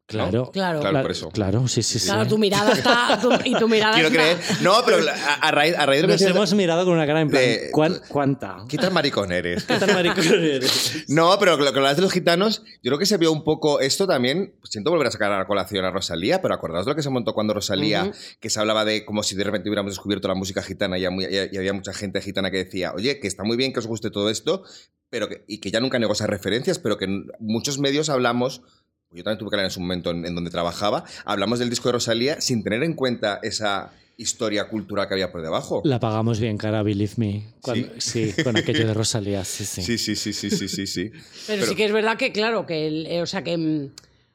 Claro, 0.08 0.50
Claro. 0.52 0.80
Claro, 0.80 1.02
por 1.02 1.10
eso. 1.10 1.28
claro, 1.30 1.68
sí, 1.68 1.82
sí, 1.82 1.98
sí. 1.98 2.06
Claro, 2.08 2.26
tu 2.26 2.38
mirada 2.38 2.72
está. 2.72 3.18
tu- 3.20 3.30
y 3.44 3.54
tu 3.56 3.68
mirada 3.68 3.92
Quiero 3.94 4.08
está- 4.08 4.20
creer. 4.20 4.62
No, 4.62 4.82
pero 4.84 4.98
a, 5.08 5.34
a 5.34 5.50
raíz, 5.50 5.74
a 5.76 5.86
raíz 5.86 6.00
de 6.02 6.08
lo 6.08 6.16
que 6.16 6.24
Nos 6.24 6.34
hemos 6.34 6.54
mirado 6.54 6.84
con 6.84 6.94
una 6.94 7.06
cara 7.06 7.20
en 7.20 7.28
plan, 7.28 7.42
de- 7.42 7.68
¿cuán- 7.70 8.00
¿cuánta? 8.08 8.56
¿Qué 8.68 8.78
tan 8.78 8.92
maricón 8.92 9.30
eres? 9.30 9.64
¿Qué 9.64 9.76
tan 9.78 9.92
maricón 9.92 10.24
eres? 10.26 11.04
No, 11.08 11.38
pero 11.38 11.56
lo 11.56 11.72
que 11.72 11.78
hablas 11.78 11.96
de 11.96 12.02
los 12.02 12.12
gitanos, 12.12 12.62
yo 12.82 12.90
creo 12.90 12.98
que 12.98 13.06
se 13.06 13.16
vio 13.18 13.30
un 13.32 13.44
poco 13.44 13.80
esto 13.80 14.06
también. 14.06 14.54
Siento 14.64 14.90
volver 14.90 15.06
a 15.06 15.10
sacar 15.10 15.30
a 15.30 15.38
la 15.38 15.46
colación 15.46 15.84
a 15.84 15.90
Rosalía, 15.90 16.40
pero 16.42 16.54
acordaos 16.54 16.86
de 16.86 16.92
lo 16.92 16.96
que 16.96 17.02
se 17.02 17.10
montó 17.10 17.34
cuando 17.34 17.54
Rosalía, 17.54 18.10
que 18.40 18.50
se 18.50 18.58
hablaba 18.60 18.84
de 18.84 19.04
como 19.04 19.22
si 19.22 19.36
de 19.36 19.44
repente 19.44 19.68
hubiéramos 19.68 19.92
descubierto 19.92 20.26
la 20.28 20.34
música 20.34 20.62
gitana 20.62 20.98
y, 20.98 21.08
muy- 21.10 21.26
y 21.26 21.56
había 21.56 21.72
mucha 21.72 21.92
gente 21.92 22.20
gitana 22.22 22.50
que 22.50 22.64
decía, 22.64 22.92
oye, 22.94 23.20
que 23.20 23.28
está 23.28 23.44
muy 23.44 23.56
bien 23.56 23.72
que 23.72 23.78
os 23.80 23.86
guste 23.86 24.10
todo 24.10 24.30
esto, 24.30 24.62
pero 25.10 25.28
que, 25.28 25.44
y 25.48 25.58
que 25.60 25.70
ya 25.70 25.80
nunca 25.80 25.98
negó 25.98 26.12
esas 26.14 26.28
referencias, 26.28 26.78
pero 26.78 26.96
que 26.98 27.04
en 27.06 27.26
muchos 27.40 27.78
medios 27.78 28.08
hablamos. 28.08 28.62
Yo 29.10 29.24
también 29.24 29.38
tuve 29.38 29.48
que 29.50 29.56
hablar 29.56 29.64
en 29.66 29.70
su 29.70 29.80
momento 29.80 30.10
en, 30.10 30.26
en 30.26 30.34
donde 30.34 30.50
trabajaba. 30.50 31.04
Hablamos 31.24 31.58
del 31.58 31.70
disco 31.70 31.88
de 31.88 31.92
Rosalía 31.94 32.40
sin 32.40 32.62
tener 32.62 32.82
en 32.82 32.92
cuenta 32.94 33.40
esa 33.42 33.90
historia 34.18 34.68
cultural 34.68 35.08
que 35.08 35.14
había 35.14 35.32
por 35.32 35.40
debajo. 35.40 35.80
La 35.84 35.98
pagamos 35.98 36.40
bien 36.40 36.58
cara, 36.58 36.82
believe 36.82 37.14
me. 37.16 37.44
Cuando- 37.62 37.88
sí. 37.98 38.34
con 38.44 38.56
aquello 38.56 38.86
de 38.86 38.92
Rosalía, 38.92 39.44
sí, 39.44 39.64
sí. 39.64 39.82
Sí, 39.82 39.96
sí, 39.96 40.14
sí, 40.14 40.32
sí, 40.34 40.50
sí, 40.50 40.68
sí, 40.68 40.86
sí. 40.86 41.10
Pero, 41.46 41.64
sí 41.64 41.74
que 41.74 41.86
es 41.86 41.92
verdad 41.92 42.18
que, 42.18 42.32
claro, 42.32 42.66
que. 42.66 42.86
el- 42.86 43.06
eh, 43.06 43.22
o 43.22 43.26
sea, 43.26 43.42
que. 43.42 43.56
mm, 43.56 43.90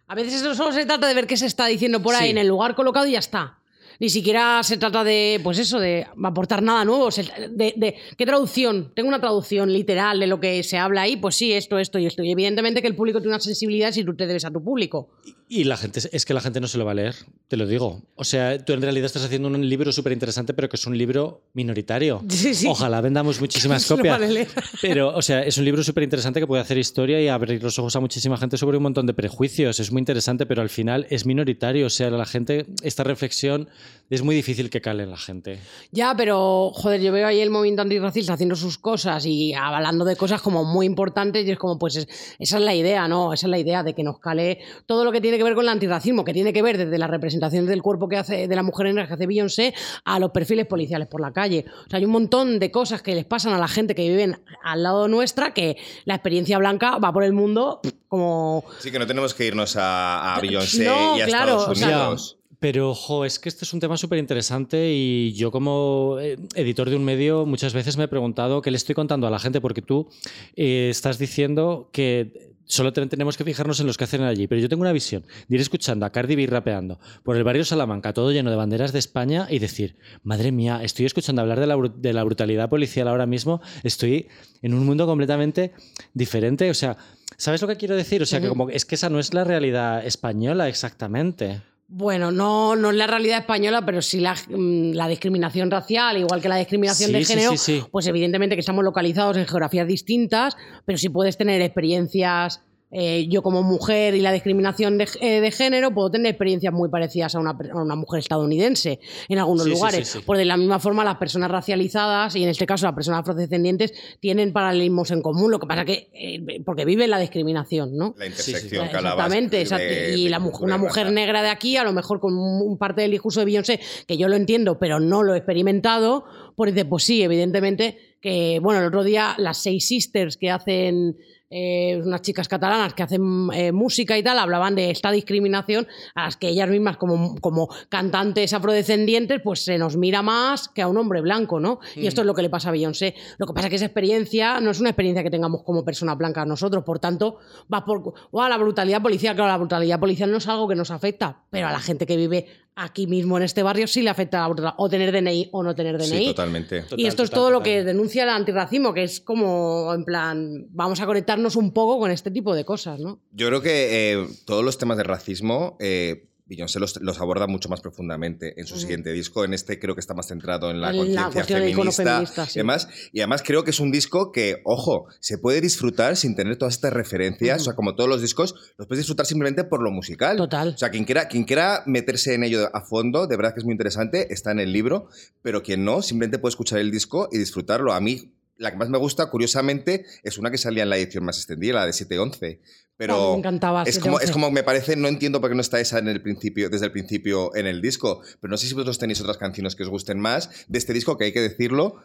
A 0.07 0.15
veces 0.15 0.33
esto 0.35 0.55
solo 0.55 0.71
se 0.71 0.85
trata 0.85 1.07
de 1.07 1.13
ver 1.13 1.27
qué 1.27 1.37
se 1.37 1.45
está 1.45 1.67
diciendo 1.67 2.01
por 2.01 2.15
ahí 2.15 2.25
Sí. 2.25 2.31
en 2.31 2.37
el 2.39 2.47
lugar 2.47 2.73
colocado 2.75 3.05
y 3.05 3.11
ya 3.11 3.19
está. 3.19 3.59
Ni 4.03 4.09
siquiera 4.09 4.61
se 4.63 4.75
trata 4.75 5.01
de, 5.05 5.39
pues 5.41 5.57
eso, 5.59 5.79
de 5.79 6.05
aportar 6.25 6.61
nada 6.61 6.83
nuevo. 6.83 7.07
De, 7.51 7.73
de- 7.77 7.95
¿Qué 8.17 8.25
traducción? 8.25 8.91
Tengo 8.93 9.07
una 9.07 9.21
traducción 9.21 9.71
literal 9.71 10.19
de 10.19 10.27
lo 10.27 10.41
que 10.41 10.61
se 10.63 10.77
habla 10.77 11.03
ahí, 11.03 11.15
pues 11.15 11.35
sí, 11.35 11.53
esto, 11.53 11.79
esto 11.79 11.99
y 11.99 12.05
esto. 12.07 12.21
Y 12.21 12.29
evidentemente 12.33 12.81
que 12.81 12.89
el 12.89 12.97
público 12.97 13.19
tiene 13.19 13.33
una 13.35 13.39
sensibilidad 13.39 13.93
si 13.93 14.03
tú 14.03 14.13
te 14.13 14.27
debes 14.27 14.43
a 14.43 14.51
tu 14.51 14.61
público. 14.61 15.07
Y 15.55 15.65
la 15.65 15.77
gente, 15.77 15.99
es 16.11 16.25
que 16.25 16.33
la 16.33 16.41
gente 16.41 16.59
no 16.59 16.67
se 16.67 16.79
lo 16.79 16.85
va 16.85 16.91
a 16.91 16.95
leer, 16.95 17.13
te 17.47 17.57
lo 17.57 17.67
digo. 17.67 18.01
O 18.15 18.23
sea, 18.23 18.57
tú 18.65 18.73
en 18.73 18.81
realidad 18.81 19.05
estás 19.05 19.23
haciendo 19.23 19.47
un 19.49 19.69
libro 19.69 19.91
súper 19.91 20.11
interesante, 20.11 20.53
pero 20.55 20.67
que 20.67 20.77
es 20.77 20.87
un 20.87 20.97
libro 20.97 21.43
minoritario. 21.53 22.23
Sí, 22.29 22.55
sí. 22.55 22.67
Ojalá 22.67 22.99
vendamos 23.01 23.39
muchísimas 23.39 23.85
copias. 23.87 24.19
Pero, 24.81 25.15
o 25.15 25.21
sea, 25.21 25.43
es 25.43 25.57
un 25.59 25.65
libro 25.65 25.83
súper 25.83 26.03
interesante 26.03 26.39
que 26.39 26.47
puede 26.47 26.61
hacer 26.61 26.77
historia 26.77 27.21
y 27.21 27.27
abrir 27.27 27.61
los 27.61 27.77
ojos 27.79 27.95
a 27.95 27.99
muchísima 27.99 28.35
gente 28.37 28.57
sobre 28.57 28.77
un 28.77 28.83
montón 28.83 29.05
de 29.05 29.13
prejuicios. 29.13 29.79
Es 29.79 29.91
muy 29.91 29.99
interesante, 29.99 30.45
pero 30.47 30.61
al 30.61 30.69
final 30.69 31.05
es 31.09 31.25
minoritario. 31.25 31.85
O 31.85 31.89
sea, 31.89 32.09
la 32.09 32.25
gente, 32.25 32.65
esta 32.81 33.03
reflexión 33.03 33.69
es 34.09 34.21
muy 34.23 34.35
difícil 34.35 34.69
que 34.69 34.81
cale 34.81 35.03
en 35.03 35.11
la 35.11 35.17
gente. 35.17 35.59
Ya, 35.91 36.15
pero 36.17 36.71
joder, 36.73 36.99
yo 37.01 37.11
veo 37.11 37.27
ahí 37.27 37.39
el 37.39 37.49
movimiento 37.51 37.81
antirracista 37.83 38.33
haciendo 38.33 38.55
sus 38.55 38.77
cosas 38.77 39.25
y 39.25 39.53
hablando 39.53 40.03
de 40.05 40.15
cosas 40.15 40.41
como 40.41 40.65
muy 40.65 40.85
importantes 40.85 41.45
y 41.47 41.51
es 41.51 41.57
como, 41.59 41.77
pues 41.79 41.95
es- 41.95 42.07
esa 42.39 42.57
es 42.57 42.63
la 42.63 42.75
idea, 42.75 43.07
¿no? 43.07 43.31
Esa 43.33 43.45
es 43.45 43.51
la 43.51 43.59
idea 43.59 43.83
de 43.83 43.93
que 43.93 44.03
nos 44.03 44.19
cale 44.19 44.59
todo 44.87 45.05
lo 45.05 45.11
que 45.11 45.21
tiene 45.21 45.37
que 45.37 45.42
ver 45.43 45.55
con 45.55 45.65
el 45.65 45.69
antirracismo, 45.69 46.23
que 46.23 46.33
tiene 46.33 46.53
que 46.53 46.61
ver 46.61 46.77
desde 46.77 46.97
la 46.97 47.07
representación 47.07 47.65
del 47.65 47.81
cuerpo 47.81 48.07
que 48.07 48.17
hace, 48.17 48.47
de 48.47 48.55
la 48.55 48.63
mujer 48.63 48.87
negra 48.87 49.07
que 49.07 49.13
hace 49.13 49.27
Beyoncé 49.27 49.73
a 50.05 50.19
los 50.19 50.31
perfiles 50.31 50.65
policiales 50.65 51.07
por 51.07 51.21
la 51.21 51.31
calle. 51.31 51.65
O 51.85 51.89
sea, 51.89 51.99
hay 51.99 52.05
un 52.05 52.11
montón 52.11 52.59
de 52.59 52.71
cosas 52.71 53.01
que 53.01 53.15
les 53.15 53.25
pasan 53.25 53.53
a 53.53 53.57
la 53.57 53.67
gente 53.67 53.95
que 53.95 54.07
viven 54.07 54.39
al 54.63 54.83
lado 54.83 55.07
nuestra 55.07 55.53
que 55.53 55.77
la 56.05 56.15
experiencia 56.15 56.57
blanca 56.57 56.97
va 56.97 57.11
por 57.11 57.23
el 57.23 57.33
mundo 57.33 57.81
como... 58.07 58.63
Sí, 58.79 58.91
que 58.91 58.99
no 58.99 59.07
tenemos 59.07 59.33
que 59.33 59.45
irnos 59.45 59.75
a, 59.75 60.35
a 60.35 60.39
Beyoncé 60.39 60.85
No, 60.85 61.17
y 61.17 61.21
a 61.21 61.25
claro, 61.25 61.57
Estados 61.57 61.69
o 61.69 61.75
sea, 61.75 61.87
Unidos. 61.87 62.37
Pero, 62.63 62.91
ojo, 62.91 63.25
es 63.25 63.39
que 63.39 63.49
este 63.49 63.65
es 63.65 63.73
un 63.73 63.81
tema 63.81 63.97
súper 63.97 64.19
interesante 64.19 64.93
y 64.93 65.33
yo 65.33 65.51
como 65.51 66.15
eh, 66.21 66.37
editor 66.55 66.89
de 66.89 66.95
un 66.95 67.03
medio 67.03 67.45
muchas 67.45 67.73
veces 67.73 67.97
me 67.97 68.05
he 68.05 68.07
preguntado 68.07 68.61
qué 68.61 68.71
le 68.71 68.77
estoy 68.77 68.95
contando 68.95 69.27
a 69.27 69.29
la 69.29 69.37
gente, 69.37 69.59
porque 69.59 69.81
tú 69.81 70.07
eh, 70.55 70.87
estás 70.89 71.19
diciendo 71.19 71.89
que 71.91 72.52
solo 72.65 72.93
te- 72.93 73.05
tenemos 73.07 73.37
que 73.37 73.43
fijarnos 73.43 73.79
en 73.79 73.87
los 73.87 73.97
que 73.97 74.03
hacen 74.05 74.21
allí, 74.23 74.47
pero 74.47 74.61
yo 74.61 74.69
tengo 74.69 74.81
una 74.81 74.91
visión 74.91 75.23
de 75.47 75.55
ir 75.55 75.61
escuchando 75.61 76.05
a 76.05 76.11
Cardi 76.11 76.35
B 76.35 76.47
rapeando 76.47 76.99
por 77.23 77.35
el 77.37 77.43
barrio 77.43 77.65
Salamanca, 77.65 78.13
todo 78.13 78.31
lleno 78.31 78.49
de 78.49 78.55
banderas 78.55 78.93
de 78.93 78.99
España 78.99 79.47
y 79.49 79.59
decir, 79.59 79.95
madre 80.23 80.51
mía, 80.51 80.81
estoy 80.83 81.05
escuchando 81.05 81.41
hablar 81.41 81.59
de 81.59 81.67
la, 81.67 81.75
de 81.95 82.13
la 82.13 82.23
brutalidad 82.23 82.69
policial 82.69 83.07
ahora 83.07 83.25
mismo, 83.25 83.61
estoy 83.83 84.27
en 84.61 84.73
un 84.73 84.85
mundo 84.85 85.05
completamente 85.05 85.73
diferente, 86.13 86.69
o 86.69 86.73
sea... 86.73 86.97
¿Sabes 87.35 87.63
lo 87.63 87.67
que 87.67 87.77
quiero 87.77 87.95
decir? 87.95 88.21
O 88.21 88.27
sea, 88.27 88.39
que 88.39 88.47
como 88.47 88.69
es 88.69 88.85
que 88.85 88.93
esa 88.93 89.09
no 89.09 89.17
es 89.19 89.33
la 89.33 89.43
realidad 89.43 90.05
española 90.05 90.69
exactamente. 90.69 91.63
Bueno, 91.95 92.31
no, 92.31 92.75
no 92.75 92.89
es 92.89 92.95
la 92.95 93.05
realidad 93.05 93.37
española, 93.37 93.83
pero 93.85 94.01
sí 94.01 94.19
la, 94.19 94.33
mm, 94.33 94.93
la 94.93 95.07
discriminación 95.07 95.69
racial, 95.69 96.17
igual 96.17 96.41
que 96.41 96.49
la 96.49 96.55
discriminación 96.57 97.09
Sí, 97.09 97.13
de 97.13 97.23
sí, 97.23 97.33
género, 97.33 97.51
sí, 97.51 97.57
sí. 97.57 97.83
pues 97.91 98.07
evidentemente 98.07 98.55
que 98.55 98.61
estamos 98.61 98.83
localizados 98.83 99.37
en 99.37 99.45
geografías 99.45 99.87
distintas, 99.87 100.57
pero 100.85 100.97
sí 100.97 101.09
puedes 101.09 101.37
tener 101.37 101.61
experiencias, 101.61 102.63
eh, 102.95 103.27
yo 103.27 103.41
como 103.41 103.63
mujer 103.63 104.13
y 104.15 104.21
la 104.21 104.31
discriminación 104.31 104.97
de, 104.99 105.07
eh, 105.19 105.41
de 105.41 105.51
género, 105.51 105.91
puedo 105.93 106.11
tener 106.11 106.29
experiencias 106.29 106.71
muy 106.71 106.89
parecidas 106.89 107.33
a 107.33 107.39
una, 107.39 107.51
a 107.73 107.81
una 107.81 107.95
mujer 107.95 108.19
estadounidense 108.19 108.99
en 109.27 109.39
algunos 109.39 109.63
Sí, 109.63 109.69
lugares. 109.71 110.07
sí, 110.07 110.19
sí. 110.19 110.23
Pues 110.25 110.37
de 110.37 110.45
la 110.45 110.57
misma 110.57 110.79
forma 110.79 111.03
las 111.03 111.17
personas 111.17 111.49
racializadas, 111.49 112.35
y 112.35 112.43
en 112.43 112.49
este 112.49 112.65
caso 112.65 112.85
las 112.85 112.93
personas 112.95 113.21
afrodescendientes, 113.21 113.93
tienen 114.19 114.53
paralelismos 114.53 115.09
en 115.11 115.21
común, 115.21 115.49
lo 115.51 115.59
que 115.59 115.67
pasa 115.67 115.85
que, 115.85 116.09
eh, 116.13 116.61
porque 116.65 116.85
viven 116.85 117.09
la 117.09 117.17
discriminación, 117.19 117.97
¿no? 117.97 118.13
La 118.17 118.27
intersección 118.27 118.85
Exactamente, 118.85 119.55
de- 119.57 119.61
exacto. 119.63 119.83
de 119.85 120.15
y 120.17 120.29
la 120.29 120.39
una 120.39 120.77
mujer 120.77 121.11
negra 121.11 121.41
de 121.41 121.49
aquí, 121.49 121.77
a 121.77 121.83
lo 121.83 121.93
mejor 121.93 122.19
con 122.19 122.37
un, 122.37 122.61
un 122.61 122.77
parte 122.77 123.01
del 123.01 123.11
discurso 123.11 123.39
de 123.39 123.45
Beyoncé, 123.47 123.79
que 124.07 124.17
yo 124.17 124.27
lo 124.27 124.35
entiendo, 124.35 124.77
pero 124.77 124.99
no 124.99 125.23
lo 125.23 125.33
he 125.33 125.37
experimentado, 125.37 126.25
pues 126.55 126.73
dice, 126.73 126.85
pues 126.85 127.03
sí, 127.03 127.23
evidentemente, 127.23 127.97
que, 128.21 128.59
bueno, 128.61 128.79
el 128.81 128.87
otro 128.87 129.03
día 129.03 129.33
las 129.37 129.57
seis 129.57 129.87
sisters 129.87 130.37
que 130.37 130.51
hacen, 130.51 131.17
eh, 131.55 132.01
unas 132.03 132.23
chicas 132.23 132.47
catalanas 132.47 132.95
que 132.95 133.03
hacen 133.03 133.21
eh, 133.53 133.71
música 133.71 134.17
y 134.17 134.23
tal, 134.23 134.39
hablaban 134.39 134.73
de 134.73 134.89
esta 134.89 135.11
discriminación 135.11 135.87
a 136.15 136.23
las 136.23 136.35
que 136.35 136.47
ellas 136.47 136.67
mismas, 136.67 136.97
como, 136.97 137.35
como 137.39 137.69
cantantes 137.89 138.53
afrodescendientes, 138.53 139.39
pues 139.43 139.63
se 139.63 139.77
nos 139.77 139.95
mira 139.95 140.23
más 140.23 140.67
que 140.67 140.81
a 140.81 140.87
un 140.87 140.97
hombre 140.97 141.21
blanco, 141.21 141.59
¿no? 141.59 141.79
Y 141.95 142.07
esto 142.07 142.21
es 142.21 142.27
lo 142.27 142.33
que 142.33 142.41
le 142.41 142.49
pasa 142.49 142.69
a 142.69 142.71
Beyoncé. 142.71 143.13
Lo 143.37 143.45
que 143.45 143.53
pasa 143.53 143.67
es 143.67 143.69
que 143.69 143.75
esa 143.75 143.85
experiencia 143.85 144.59
no 144.61 144.71
es 144.71 144.79
una 144.79 144.89
experiencia 144.89 145.21
que 145.21 145.29
tengamos 145.29 145.61
como 145.63 145.85
personas 145.85 146.17
blancas 146.17 146.47
nosotros, 146.47 146.83
por 146.83 146.97
tanto, 146.97 147.37
va 147.71 147.85
por 147.85 148.01
"Guau, 148.31 148.49
la 148.49 148.57
brutalidad 148.57 149.01
policial, 149.03 149.35
claro, 149.35 149.51
la 149.51 149.57
brutalidad 149.57 149.99
policial 149.99 150.31
no 150.31 150.37
es 150.37 150.47
algo 150.47 150.67
que 150.67 150.75
nos 150.75 150.89
afecta, 150.89 151.43
pero 151.51 151.67
a 151.67 151.71
la 151.71 151.79
gente 151.79 152.07
que 152.07 152.17
vive 152.17 152.47
aquí 152.75 153.07
mismo 153.07 153.37
en 153.37 153.43
este 153.43 153.63
barrio 153.63 153.87
sí 153.87 154.01
le 154.01 154.09
afecta 154.09 154.39
la 154.39 154.47
brutalidad, 154.47 154.75
o 154.77 154.89
tener 154.89 155.11
DNI 155.11 155.49
o 155.51 155.63
no 155.63 155.75
tener 155.75 155.97
DNI. 155.97 156.07
Sí, 156.07 156.25
totalmente. 156.27 156.81
Total, 156.81 156.99
y 156.99 157.05
esto 157.05 157.23
es 157.23 157.29
total, 157.29 157.41
todo 157.41 157.51
lo 157.51 157.63
que 157.63 157.83
denuncia 157.83 158.23
el 158.23 158.29
antirracismo, 158.29 158.93
que 158.93 159.03
es 159.03 159.19
como, 159.19 159.93
en 159.93 160.03
plan, 160.03 160.67
vamos 160.69 160.99
a 161.01 161.05
conectarnos 161.05 161.55
un 161.55 161.71
poco 161.71 161.99
con 161.99 162.11
este 162.11 162.31
tipo 162.31 162.55
de 162.55 162.65
cosas, 162.65 162.99
¿no? 162.99 163.19
Yo 163.31 163.47
creo 163.47 163.61
que 163.61 164.13
eh, 164.13 164.27
todos 164.45 164.63
los 164.63 164.77
temas 164.77 164.97
de 164.97 165.03
racismo, 165.03 165.77
eh, 165.79 166.27
Beyoncé 166.55 166.79
los, 166.79 166.99
los 167.01 167.19
aborda 167.19 167.47
mucho 167.47 167.69
más 167.69 167.81
profundamente 167.81 168.53
en 168.59 168.65
su 168.65 168.77
siguiente 168.77 169.11
disco. 169.11 169.43
En 169.43 169.53
este 169.53 169.79
creo 169.79 169.95
que 169.95 170.01
está 170.01 170.13
más 170.13 170.27
centrado 170.27 170.71
en 170.71 170.81
la 170.81 170.89
En 170.89 171.15
la 171.15 171.23
conciencia 171.23 171.43
feminista, 171.43 172.25
sí. 172.45 172.51
y, 172.53 172.59
demás. 172.59 172.87
y 173.11 173.19
además 173.21 173.43
creo 173.43 173.63
que 173.63 173.71
es 173.71 173.79
un 173.79 173.91
disco 173.91 174.31
que, 174.31 174.61
ojo, 174.65 175.07
se 175.19 175.37
puede 175.37 175.61
disfrutar 175.61 176.15
sin 176.15 176.35
tener 176.35 176.57
todas 176.57 176.75
estas 176.75 176.93
referencias. 176.93 177.61
O 177.61 177.63
sea, 177.65 177.73
como 177.73 177.95
todos 177.95 178.09
los 178.09 178.21
discos, 178.21 178.55
los 178.77 178.87
puedes 178.87 178.99
disfrutar 178.99 179.25
simplemente 179.25 179.63
por 179.63 179.83
lo 179.83 179.91
musical. 179.91 180.37
Total. 180.37 180.69
O 180.69 180.77
sea, 180.77 180.89
quien 180.89 181.05
quiera, 181.05 181.27
quien 181.27 181.43
quiera 181.43 181.83
meterse 181.85 182.33
en 182.33 182.43
ello 182.43 182.69
a 182.73 182.81
fondo, 182.81 183.27
de 183.27 183.35
verdad 183.37 183.53
que 183.53 183.59
es 183.59 183.65
muy 183.65 183.73
interesante, 183.73 184.33
está 184.33 184.51
en 184.51 184.59
el 184.59 184.71
libro, 184.71 185.07
pero 185.41 185.63
quien 185.63 185.83
no, 185.83 186.01
simplemente 186.01 186.39
puede 186.39 186.51
escuchar 186.51 186.79
el 186.79 186.91
disco 186.91 187.29
y 187.31 187.37
disfrutarlo. 187.37 187.93
A 187.93 187.99
mí 187.99 188.31
la 188.57 188.71
que 188.71 188.77
más 188.77 188.89
me 188.89 188.97
gusta, 188.97 189.29
curiosamente, 189.29 190.05
es 190.23 190.37
una 190.37 190.51
que 190.51 190.57
salía 190.57 190.83
en 190.83 190.89
la 190.89 190.97
edición 190.97 191.25
más 191.25 191.37
extendida, 191.37 191.73
la 191.75 191.85
de 191.85 191.91
7-11. 191.91 192.43
A 192.43 192.47
mí 192.47 192.59
Pero 192.95 193.31
me 193.33 193.39
encantaba 193.39 193.83
es 193.83 193.97
7-11. 193.99 194.01
como, 194.01 194.19
es 194.19 194.31
como 194.31 194.51
me 194.51 194.63
parece, 194.63 194.95
no 194.95 195.07
entiendo 195.07 195.41
por 195.41 195.49
qué 195.49 195.55
no 195.55 195.61
está 195.61 195.79
esa 195.79 195.97
en 195.99 196.07
el 196.07 196.21
principio, 196.21 196.69
desde 196.69 196.85
el 196.85 196.91
principio 196.91 197.55
en 197.55 197.65
el 197.67 197.81
disco. 197.81 198.21
Pero 198.39 198.51
no 198.51 198.57
sé 198.57 198.67
si 198.67 198.73
vosotros 198.73 198.99
tenéis 198.99 199.19
otras 199.21 199.37
canciones 199.37 199.75
que 199.75 199.83
os 199.83 199.89
gusten 199.89 200.19
más 200.19 200.49
de 200.67 200.77
este 200.77 200.93
disco, 200.93 201.17
que 201.17 201.25
hay 201.25 201.33
que 201.33 201.41
decirlo. 201.41 201.97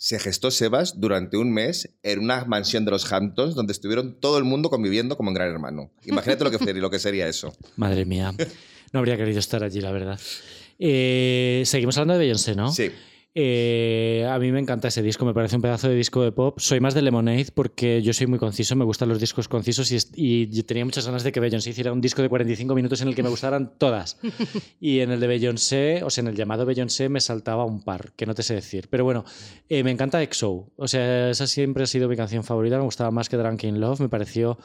Se 0.00 0.20
gestó 0.20 0.52
Sebas 0.52 1.00
durante 1.00 1.36
un 1.36 1.52
mes 1.52 1.90
en 2.04 2.20
una 2.20 2.44
mansión 2.44 2.84
de 2.84 2.92
los 2.92 3.12
Hamptons 3.12 3.56
donde 3.56 3.72
estuvieron 3.72 4.20
todo 4.20 4.38
el 4.38 4.44
mundo 4.44 4.70
conviviendo 4.70 5.16
como 5.16 5.30
en 5.30 5.34
Gran 5.34 5.50
Hermano. 5.50 5.90
Imagínate 6.04 6.44
lo 6.44 6.52
que, 6.52 6.58
sería- 6.58 6.80
lo 6.82 6.90
que 6.90 7.00
sería 7.00 7.26
eso. 7.26 7.52
Madre 7.76 8.04
mía. 8.04 8.32
No 8.92 9.00
habría 9.00 9.16
querido 9.16 9.40
estar 9.40 9.64
allí, 9.64 9.80
la 9.80 9.90
verdad. 9.90 10.20
Eh, 10.78 11.62
seguimos 11.66 11.96
hablando 11.98 12.14
de 12.14 12.20
Beyoncé, 12.20 12.54
¿no? 12.54 12.72
Sí. 12.72 12.92
Eh, 13.40 14.26
a 14.28 14.36
mí 14.40 14.50
me 14.50 14.58
encanta 14.58 14.88
ese 14.88 15.00
disco, 15.00 15.24
me 15.24 15.32
parece 15.32 15.54
un 15.54 15.62
pedazo 15.62 15.88
de 15.88 15.94
disco 15.94 16.22
de 16.24 16.32
pop. 16.32 16.58
Soy 16.58 16.80
más 16.80 16.94
de 16.94 17.02
Lemonade 17.02 17.46
porque 17.54 18.02
yo 18.02 18.12
soy 18.12 18.26
muy 18.26 18.40
conciso, 18.40 18.74
me 18.74 18.84
gustan 18.84 19.08
los 19.08 19.20
discos 19.20 19.46
concisos 19.46 19.92
y, 19.92 19.96
y 20.16 20.62
tenía 20.64 20.84
muchas 20.84 21.06
ganas 21.06 21.22
de 21.22 21.30
que 21.30 21.38
Beyoncé 21.38 21.70
hiciera 21.70 21.92
un 21.92 22.00
disco 22.00 22.20
de 22.20 22.28
45 22.28 22.74
minutos 22.74 23.00
en 23.00 23.06
el 23.06 23.14
que 23.14 23.22
me 23.22 23.28
gustaran 23.28 23.78
todas. 23.78 24.18
Y 24.80 25.00
en 25.00 25.12
el 25.12 25.20
de 25.20 25.28
Beyoncé, 25.28 26.02
o 26.02 26.10
sea, 26.10 26.22
en 26.22 26.28
el 26.28 26.34
llamado 26.34 26.66
Beyoncé 26.66 27.08
me 27.08 27.20
saltaba 27.20 27.64
un 27.64 27.84
par, 27.84 28.10
que 28.16 28.26
no 28.26 28.34
te 28.34 28.42
sé 28.42 28.54
decir. 28.54 28.88
Pero 28.90 29.04
bueno, 29.04 29.24
eh, 29.68 29.84
me 29.84 29.92
encanta 29.92 30.20
EXO. 30.20 30.72
O 30.74 30.88
sea, 30.88 31.30
esa 31.30 31.46
siempre 31.46 31.84
ha 31.84 31.86
sido 31.86 32.08
mi 32.08 32.16
canción 32.16 32.42
favorita, 32.42 32.76
me 32.76 32.84
gustaba 32.84 33.12
más 33.12 33.28
que 33.28 33.36
Drunk 33.36 33.62
in 33.62 33.78
Love, 33.78 34.00
me 34.00 34.08
pareció... 34.08 34.58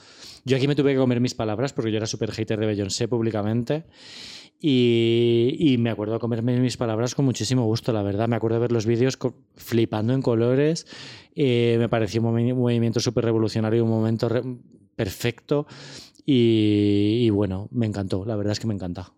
Yo 0.46 0.58
aquí 0.58 0.68
me 0.68 0.76
tuve 0.76 0.94
que 0.94 0.98
comer 0.98 1.20
mis 1.22 1.36
palabras 1.36 1.74
porque 1.74 1.92
yo 1.92 1.98
era 1.98 2.06
súper 2.06 2.32
hater 2.32 2.60
de 2.60 2.66
Beyoncé 2.66 3.08
públicamente. 3.08 3.84
Y, 4.66 5.58
y 5.60 5.78
me 5.78 5.90
acuerdo 5.90 6.14
de 6.14 6.20
comerme 6.22 6.58
mis 6.58 6.78
palabras 6.78 7.16
con 7.16 7.26
muchísimo 7.26 7.66
gusto, 7.66 7.92
la 7.92 8.02
verdad. 8.02 8.30
Me 8.30 8.38
acuerdo 8.38 8.56
de 8.56 8.62
ver 8.62 8.72
los 8.72 8.86
vídeos 8.86 9.18
flipando 9.58 10.14
en 10.14 10.22
colores. 10.22 10.88
Eh, 11.36 11.76
me 11.80 11.90
pareció 11.90 12.22
un 12.22 12.34
movi- 12.34 12.56
movimiento 12.56 13.02
súper 13.02 13.26
revolucionario, 13.26 13.84
un 13.84 13.90
momento 13.90 14.30
re- 14.30 14.42
perfecto. 14.96 15.68
Y, 16.26 17.18
y 17.26 17.30
bueno, 17.30 17.68
me 17.72 17.86
encantó, 17.88 18.24
la 18.24 18.38
verdad 18.38 18.54
es 18.54 18.62
que 18.62 18.68
me 18.68 18.74
encanta. 18.74 19.12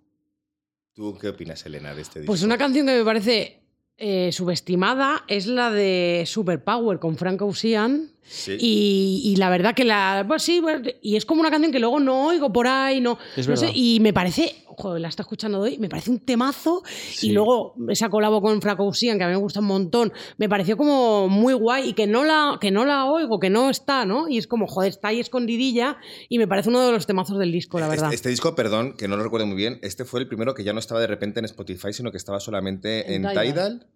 ¿Tú 0.95 1.15
qué 1.21 1.29
opinas, 1.29 1.63
Elena, 1.67 1.93
de 1.93 2.01
este 2.01 2.21
disco? 2.21 2.31
Pues 2.31 2.41
una 2.41 2.57
canción 2.57 2.87
que 2.87 2.97
me 2.97 3.03
parece 3.05 3.61
eh, 3.97 4.31
subestimada 4.31 5.25
es 5.27 5.45
la 5.45 5.69
de 5.69 6.23
Superpower 6.25 6.97
con 6.97 7.17
Frank 7.17 7.43
Ocean. 7.43 8.09
Sí. 8.27 8.57
Y, 8.59 9.21
y 9.23 9.35
la 9.37 9.49
verdad 9.49 9.73
que 9.75 9.83
la. 9.85 10.25
Pues 10.27 10.43
sí, 10.43 10.61
y 11.01 11.15
es 11.15 11.25
como 11.25 11.41
una 11.41 11.51
canción 11.51 11.71
que 11.71 11.79
luego 11.79 11.99
no 11.99 12.27
oigo 12.27 12.51
por 12.51 12.67
ahí, 12.67 12.99
no, 13.01 13.17
Es 13.35 13.47
no 13.47 13.55
sé, 13.55 13.65
verdad. 13.67 13.77
y 13.77 13.99
me 13.99 14.13
parece. 14.13 14.55
Joder, 14.77 14.99
la 14.99 15.07
está 15.07 15.21
escuchando 15.21 15.61
hoy, 15.61 15.77
me 15.77 15.87
parece 15.87 16.11
un 16.11 16.19
temazo. 16.19 16.83
Sí. 16.85 17.29
Y 17.29 17.31
luego 17.31 17.75
esa 17.87 18.09
colabo 18.09 18.41
con 18.41 18.61
Frank 18.61 18.77
Ocean, 18.81 19.17
que 19.17 19.23
a 19.23 19.27
mí 19.27 19.33
me 19.33 19.39
gusta 19.39 19.61
un 19.61 19.67
montón, 19.67 20.11
me 20.37 20.49
pareció 20.49 20.75
como 20.75 21.29
muy 21.29 21.53
guay 21.53 21.89
y 21.89 21.93
que 21.93 22.07
no 22.07 22.25
la, 22.25 22.57
que 22.59 22.71
no 22.71 22.83
la 22.83 23.05
oigo, 23.05 23.39
que 23.39 23.49
no 23.49 23.69
está, 23.69 24.03
¿no? 24.05 24.27
Y 24.27 24.37
es 24.37 24.47
como, 24.47 24.67
joder, 24.67 24.89
está 24.89 25.07
ahí 25.09 25.21
escondidilla 25.21 25.95
y 26.27 26.39
me 26.39 26.47
parece 26.47 26.67
uno 26.67 26.85
de 26.85 26.91
los 26.91 27.05
temazos 27.07 27.39
del 27.39 27.53
disco, 27.53 27.79
la 27.79 27.87
verdad. 27.87 28.07
Este, 28.07 28.15
este 28.15 28.29
disco, 28.29 28.53
perdón, 28.53 28.95
que 28.97 29.07
no 29.07 29.15
lo 29.15 29.23
recuerdo 29.23 29.47
muy 29.47 29.55
bien, 29.55 29.79
este 29.81 30.03
fue 30.03 30.19
el 30.19 30.27
primero 30.27 30.53
que 30.53 30.65
ya 30.65 30.73
no 30.73 30.79
estaba 30.79 30.99
de 30.99 31.07
repente 31.07 31.39
en 31.39 31.45
Spotify, 31.45 31.93
sino 31.93 32.11
que 32.11 32.17
estaba 32.17 32.41
solamente 32.41 33.15
En 33.15 33.23
en, 33.25 33.31
Tidal. 33.31 33.45
Tidal, 33.47 33.87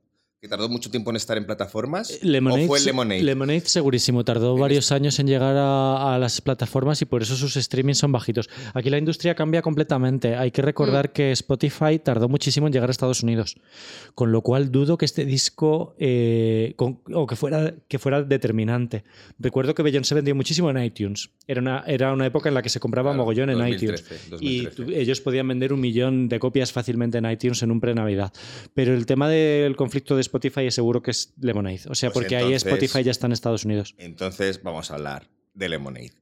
que 0.42 0.48
tardó 0.48 0.70
mucho 0.70 0.90
tiempo 0.90 1.10
en 1.10 1.18
estar 1.18 1.38
en 1.38 1.46
plataformas. 1.46 2.18
Lemonade, 2.24 2.64
¿O 2.64 2.68
fue 2.68 2.80
Lemonade? 2.80 3.24
Lemonade 3.24 3.60
segurísimo, 3.66 4.24
tardó 4.24 4.54
En 4.56 4.62
varios 4.62 4.90
años 4.94 5.20
en 5.20 5.28
llegar 5.28 5.58
a, 5.58 6.16
a 6.16 6.18
las 6.18 6.40
plataformas 6.40 7.02
y 7.02 7.06
por 7.06 7.22
eso 7.22 7.36
sus 7.36 7.56
streamings 7.56 7.98
son 7.98 8.14
bajitos. 8.14 8.50
Aquí 8.74 8.90
la 8.90 8.98
industria 8.98 9.36
cambia 9.36 9.62
completamente. 9.62 10.38
Hay 10.38 10.52
que 10.52 10.62
recordar 10.62 11.12
que 11.12 11.34
Spotify 11.34 12.00
tardó 12.02 12.30
muchísimo 12.30 12.68
en 12.68 12.74
llegar 12.74 12.90
a 12.90 12.92
Estados 12.92 13.22
Unidos, 13.22 13.58
con 14.16 14.32
lo 14.32 14.42
cual 14.42 14.72
dudo 14.72 14.98
que 14.98 15.04
este 15.04 15.26
disco 15.26 15.94
eh, 16.00 16.74
con- 16.78 17.02
o 17.14 17.28
que 17.28 17.36
fuera, 17.36 17.74
que 17.90 18.00
fuera 18.00 18.24
determinante. 18.24 19.04
Recuerdo 19.40 19.76
que 19.76 19.84
Beyoncé 19.84 20.16
vendió 20.16 20.36
muchísimo 20.36 20.70
en 20.70 20.82
iTunes. 20.82 21.32
Era 21.48 21.60
una, 21.60 21.84
era 21.86 22.14
una 22.14 22.26
época 22.26 22.48
en 22.48 22.56
la 22.56 22.62
que 22.62 22.70
se 22.70 22.80
compraba 22.80 23.10
Claro, 23.12 23.24
mogollón 23.24 23.50
en 23.50 23.58
2013, 23.58 24.04
iTunes. 24.16 24.30
2013. 24.30 24.92
Y 24.94 24.96
ellos 25.02 25.20
podían 25.20 25.50
vender 25.50 25.74
un 25.74 25.82
millón 25.82 26.30
de 26.30 26.40
copias 26.40 26.72
fácilmente 26.72 27.18
en 27.18 27.30
iTunes 27.30 27.62
en 27.62 27.72
un 27.72 27.82
pre-Navidad. 27.82 28.32
Pero 28.74 28.94
el 28.96 29.06
tema 29.06 29.28
del 29.28 29.76
conflicto 29.76 30.16
de 30.16 30.29
Spotify 30.30 30.68
es 30.68 30.76
seguro 30.76 31.02
que 31.02 31.12
es 31.12 31.34
Lemonade. 31.40 31.82
O 31.88 31.96
sea, 31.96 32.12
Pues 32.12 32.24
porque 32.24 32.36
ahí 32.36 32.54
Spotify 32.54 33.04
ya 33.04 33.12
está 33.12 33.28
en 33.28 33.34
Estados 33.34 33.66
Unidos. 33.66 33.96
Entonces 33.98 34.62
vamos 34.64 34.92
a 34.92 34.96
hablar 34.96 35.30
de 35.54 35.70
Lemonade. 35.70 36.14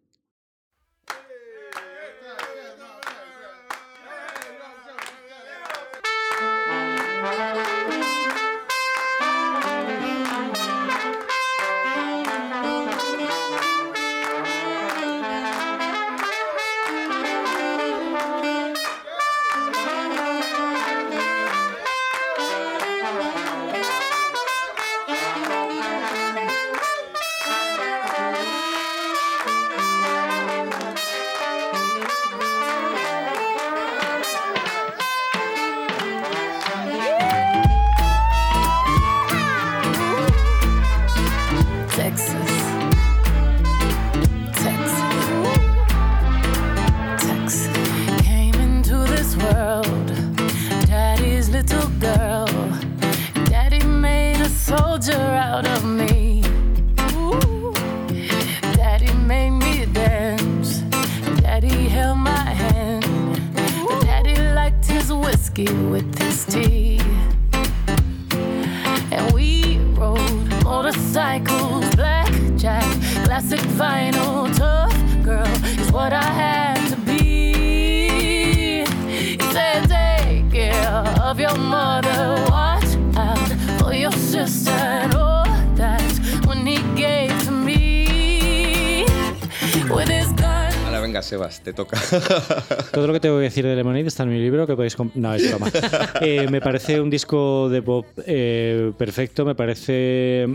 Sebas, 91.28 91.62
te 91.62 91.74
toca. 91.74 92.00
Todo 92.94 93.06
lo 93.06 93.12
que 93.12 93.20
tengo 93.20 93.36
que 93.36 93.44
decir 93.44 93.66
de 93.66 93.76
Lemonade 93.76 94.08
está 94.08 94.24
en 94.24 94.30
mi 94.30 94.40
libro, 94.40 94.66
que 94.66 94.78
podéis 94.78 94.96
No, 95.16 95.34
es 95.34 95.50
broma. 95.50 95.70
Eh, 96.22 96.48
me 96.50 96.62
parece 96.62 97.02
un 97.02 97.10
disco 97.10 97.68
de 97.68 97.82
pop 97.82 98.06
eh, 98.26 98.94
perfecto, 98.98 99.44
me 99.44 99.54
parece 99.54 100.48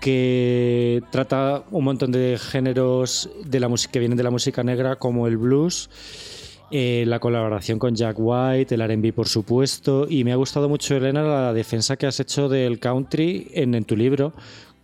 que 0.00 1.02
trata 1.10 1.64
un 1.70 1.84
montón 1.84 2.12
de 2.12 2.38
géneros 2.40 3.28
de 3.44 3.60
la 3.60 3.68
música 3.68 3.92
que 3.92 3.98
vienen 3.98 4.16
de 4.16 4.24
la 4.24 4.30
música 4.30 4.64
negra, 4.64 4.96
como 4.96 5.26
el 5.26 5.36
blues, 5.36 5.90
eh, 6.70 7.04
la 7.06 7.18
colaboración 7.18 7.78
con 7.78 7.94
Jack 7.94 8.16
White, 8.18 8.74
el 8.74 8.82
RB 8.88 9.12
por 9.12 9.28
supuesto, 9.28 10.06
y 10.08 10.24
me 10.24 10.32
ha 10.32 10.36
gustado 10.36 10.70
mucho, 10.70 10.96
Elena, 10.96 11.22
la 11.24 11.52
defensa 11.52 11.96
que 11.96 12.06
has 12.06 12.18
hecho 12.20 12.48
del 12.48 12.78
country 12.78 13.48
en, 13.52 13.74
en 13.74 13.84
tu 13.84 13.94
libro 13.94 14.32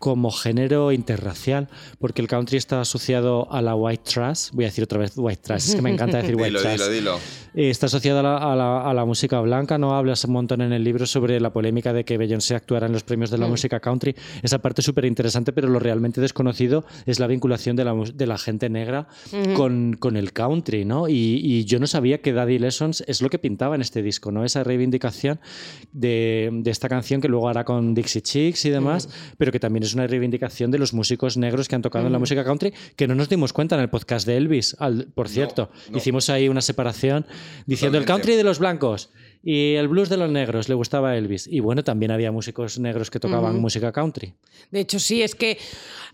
como 0.03 0.33
género 0.33 0.91
interracial, 0.91 1.69
porque 2.01 2.23
el 2.23 2.27
country 2.27 2.57
está 2.59 2.81
asociado 2.81 3.47
a 3.53 3.63
la 3.63 3.77
white 3.77 4.03
trash, 4.13 4.51
voy 4.53 4.65
a 4.65 4.67
decir 4.67 4.83
otra 4.83 4.99
vez 4.99 5.13
white 5.17 5.41
trash, 5.41 5.69
es 5.69 5.75
que 5.77 5.83
me 5.83 5.91
encanta 5.93 6.17
decir 6.17 6.35
white 6.41 6.47
dilo, 6.49 6.61
trash. 6.61 6.81
dilo, 6.81 6.91
dilo. 6.93 7.19
Está 7.55 7.87
asociada 7.87 8.19
a 8.21 8.23
la, 8.25 8.37
a 8.39 8.57
la- 8.57 8.91
a 8.91 8.95
la 8.95 9.05
música 9.05 9.39
blanca, 9.41 9.79
¿no? 9.79 9.95
Hablas 9.95 10.25
un 10.25 10.33
montón 10.33 10.61
en 10.63 10.73
el 10.73 10.83
libro 10.83 11.07
sobre 11.07 11.39
la 11.39 11.53
polémica 11.53 11.93
de 11.93 12.05
que 12.05 12.17
Beyoncé 12.19 12.57
actuara 12.57 12.87
en 12.87 12.93
los 12.93 13.05
premios 13.05 13.31
de 13.31 13.37
la 13.39 13.47
música 13.47 13.79
country. 13.79 14.17
Esa 14.43 14.59
parte 14.59 14.81
es 14.81 14.87
súper 14.87 15.05
interesante, 15.05 15.53
pero 15.53 15.69
lo 15.69 15.79
realmente 15.79 16.21
desconocido 16.21 16.85
es 17.07 17.21
la 17.21 17.27
vinculación 17.29 17.77
de 17.77 17.85
la, 17.85 17.95
de 18.13 18.27
la 18.27 18.39
gente 18.39 18.71
negra 18.71 19.07
con, 19.55 19.95
con 20.01 20.17
el 20.17 20.33
country, 20.33 20.85
¿no? 20.85 21.09
Y, 21.09 21.15
y 21.45 21.65
yo 21.67 21.79
no 21.79 21.87
sabía 21.87 22.23
que 22.23 22.33
Daddy 22.33 22.59
Lessons 22.59 23.05
es 23.07 23.21
lo 23.23 23.29
que 23.31 23.39
pintaba 23.39 23.75
en 23.77 23.83
este 23.83 24.03
disco, 24.03 24.33
¿no? 24.33 24.45
Esa 24.45 24.65
reivindicación 24.65 25.39
de, 25.93 26.49
de 26.53 26.71
esta 26.71 26.89
canción 26.89 27.21
que 27.21 27.29
luego 27.29 27.49
hará 27.51 27.65
con 27.65 27.95
Dixie 27.95 28.23
Chicks 28.23 28.65
y 28.65 28.71
demás, 28.71 29.09
pero 29.37 29.53
que 29.53 29.61
también 29.61 29.83
es 29.83 29.92
una 29.95 30.07
reivindicación 30.07 30.71
de 30.71 30.79
los 30.79 30.93
músicos 30.95 31.37
negros 31.37 31.69
que 31.69 31.75
han 31.75 31.83
tocado 31.83 32.07
en 32.07 32.13
la 32.13 32.19
música 32.19 32.45
country, 32.45 32.73
que 32.97 33.07
no 33.07 33.15
nos 33.15 33.29
dimos 33.29 33.53
cuenta 33.53 33.75
en 33.77 33.83
el 33.83 33.91
podcast 33.91 34.27
de 34.27 34.37
Elvis, 34.37 34.77
al- 34.79 35.09
por 35.15 35.29
cierto. 35.29 35.71
no. 35.91 35.99
Hicimos 35.99 36.29
ahí 36.31 36.49
una 36.49 36.61
separación 36.61 37.27
diciendo 37.67 37.99
el 37.99 38.05
country 38.05 38.37
de 38.37 38.45
los 38.45 38.59
blancos 38.59 39.11
Y 39.45 39.75
el 39.75 39.89
blues 39.89 40.09
de 40.09 40.17
los 40.17 40.31
negros, 40.31 40.69
le 40.69 40.77
gustaba 40.77 41.11
a 41.11 41.17
Elvis. 41.17 41.49
Y 41.49 41.59
bueno, 41.59 41.83
también 41.83 42.13
había 42.13 42.31
músicos 42.31 42.79
negros 42.79 43.11
que 43.11 43.19
tocaban 43.19 43.59
música 43.59 43.91
country. 43.91 44.35
De 44.71 44.79
hecho, 44.79 45.01
sí, 45.01 45.21
es 45.21 45.35
que 45.35 45.59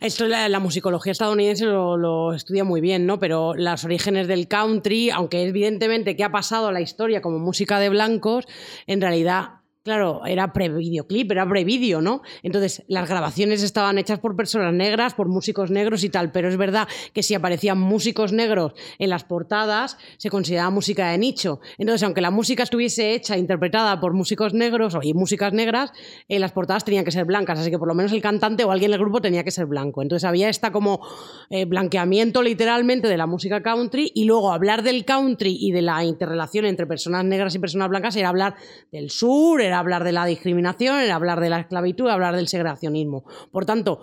esto 0.01 0.27
la, 0.27 0.49
la 0.49 0.61
musicología 0.61 1.13
estadounidense 1.13 1.67
lo, 1.67 1.99
lo 1.99 2.33
estudia 2.33 2.65
muy 2.65 2.81
bien, 2.81 3.05
¿no? 3.05 3.19
Pero 3.19 3.53
los 3.55 3.85
orígenes 3.85 4.29
del 4.29 4.49
country, 4.49 5.11
aunque 5.11 5.43
evidentemente 5.43 6.17
que 6.17 6.25
ha 6.25 6.33
pasado 6.33 6.69
a 6.69 6.73
la 6.73 6.81
historia 6.81 7.21
como 7.21 7.39
música 7.39 7.79
de 7.79 7.91
blancos, 7.91 8.47
en 8.87 9.03
realidad 9.03 9.58
Claro, 9.89 10.21
era 10.27 10.53
pre-videoclip, 10.53 11.33
era 11.33 11.49
pre-vídeo, 11.49 12.03
¿no? 12.03 12.21
Entonces, 12.43 12.85
las 12.89 13.09
grabaciones 13.09 13.63
estaban 13.63 13.97
hechas 13.97 14.19
por 14.19 14.37
personas 14.37 14.75
negras, 14.75 15.15
por 15.15 15.29
músicos 15.29 15.71
negros 15.71 16.05
y 16.05 16.11
tal, 16.11 16.31
pero 16.31 16.51
es 16.51 16.59
verdad 16.59 16.87
que 17.15 17.23
si 17.23 17.33
aparecían 17.35 17.81
músicos 17.81 18.35
negros 18.35 18.75
en 18.99 19.09
las 19.09 19.25
portadas, 19.25 19.97
se 20.19 20.29
consideraba 20.29 20.69
música 20.69 21.09
de 21.09 21.17
nicho. 21.17 21.61
Entonces, 21.79 22.03
aunque 22.03 22.21
la 22.21 22.31
música 22.31 22.65
estuviese 22.65 23.15
hecha, 23.15 23.39
interpretada 23.39 23.99
por 23.99 24.13
músicos 24.13 24.53
negros 24.53 24.95
y 25.01 25.15
músicas 25.15 25.55
negras, 25.55 25.91
en 26.29 26.43
las 26.43 26.53
portadas 26.53 26.85
tenían 26.85 27.07
que 27.07 27.11
ser 27.11 27.25
blancas, 27.25 27.59
así 27.59 27.71
que 27.71 27.79
por 27.79 27.89
lo 27.89 27.95
menos 27.95 28.13
el 28.13 28.21
cantante 28.21 28.65
o 28.65 28.71
alguien 28.71 28.91
del 28.91 29.01
grupo 29.01 29.23
tenía 29.23 29.43
que 29.43 29.51
ser 29.51 29.65
blanco. 29.65 30.03
Entonces, 30.03 30.29
había 30.29 30.51
esta 30.51 30.71
como 30.71 31.01
eh, 31.49 31.65
blanqueamiento 31.65 32.43
literalmente 32.43 33.09
de 33.09 33.17
la 33.17 33.27
música 33.27 33.63
country 33.63 34.13
y 34.15 34.25
luego 34.25 34.53
hablar 34.53 34.83
del 34.83 35.07
country 35.07 35.57
y 35.59 35.73
de 35.73 35.81
la 35.81 36.05
interrelación 36.05 36.67
entre 36.67 36.87
personas 36.87 37.25
negras 37.25 37.55
y 37.55 37.59
personas 37.59 37.89
blancas 37.89 38.15
era 38.17 38.29
hablar 38.29 38.55
del 38.93 39.09
sur, 39.09 39.63
era 39.63 39.78
hablar 39.79 40.05
de 40.05 40.13
la 40.13 40.27
discriminación, 40.27 41.11
hablar 41.11 41.41
de 41.41 41.51
la 41.51 41.61
esclavitud, 41.61 42.09
hablar 42.09 42.37
del 42.37 42.49
segregacionismo. 42.49 43.25
Por 43.51 43.67
tanto, 43.67 44.01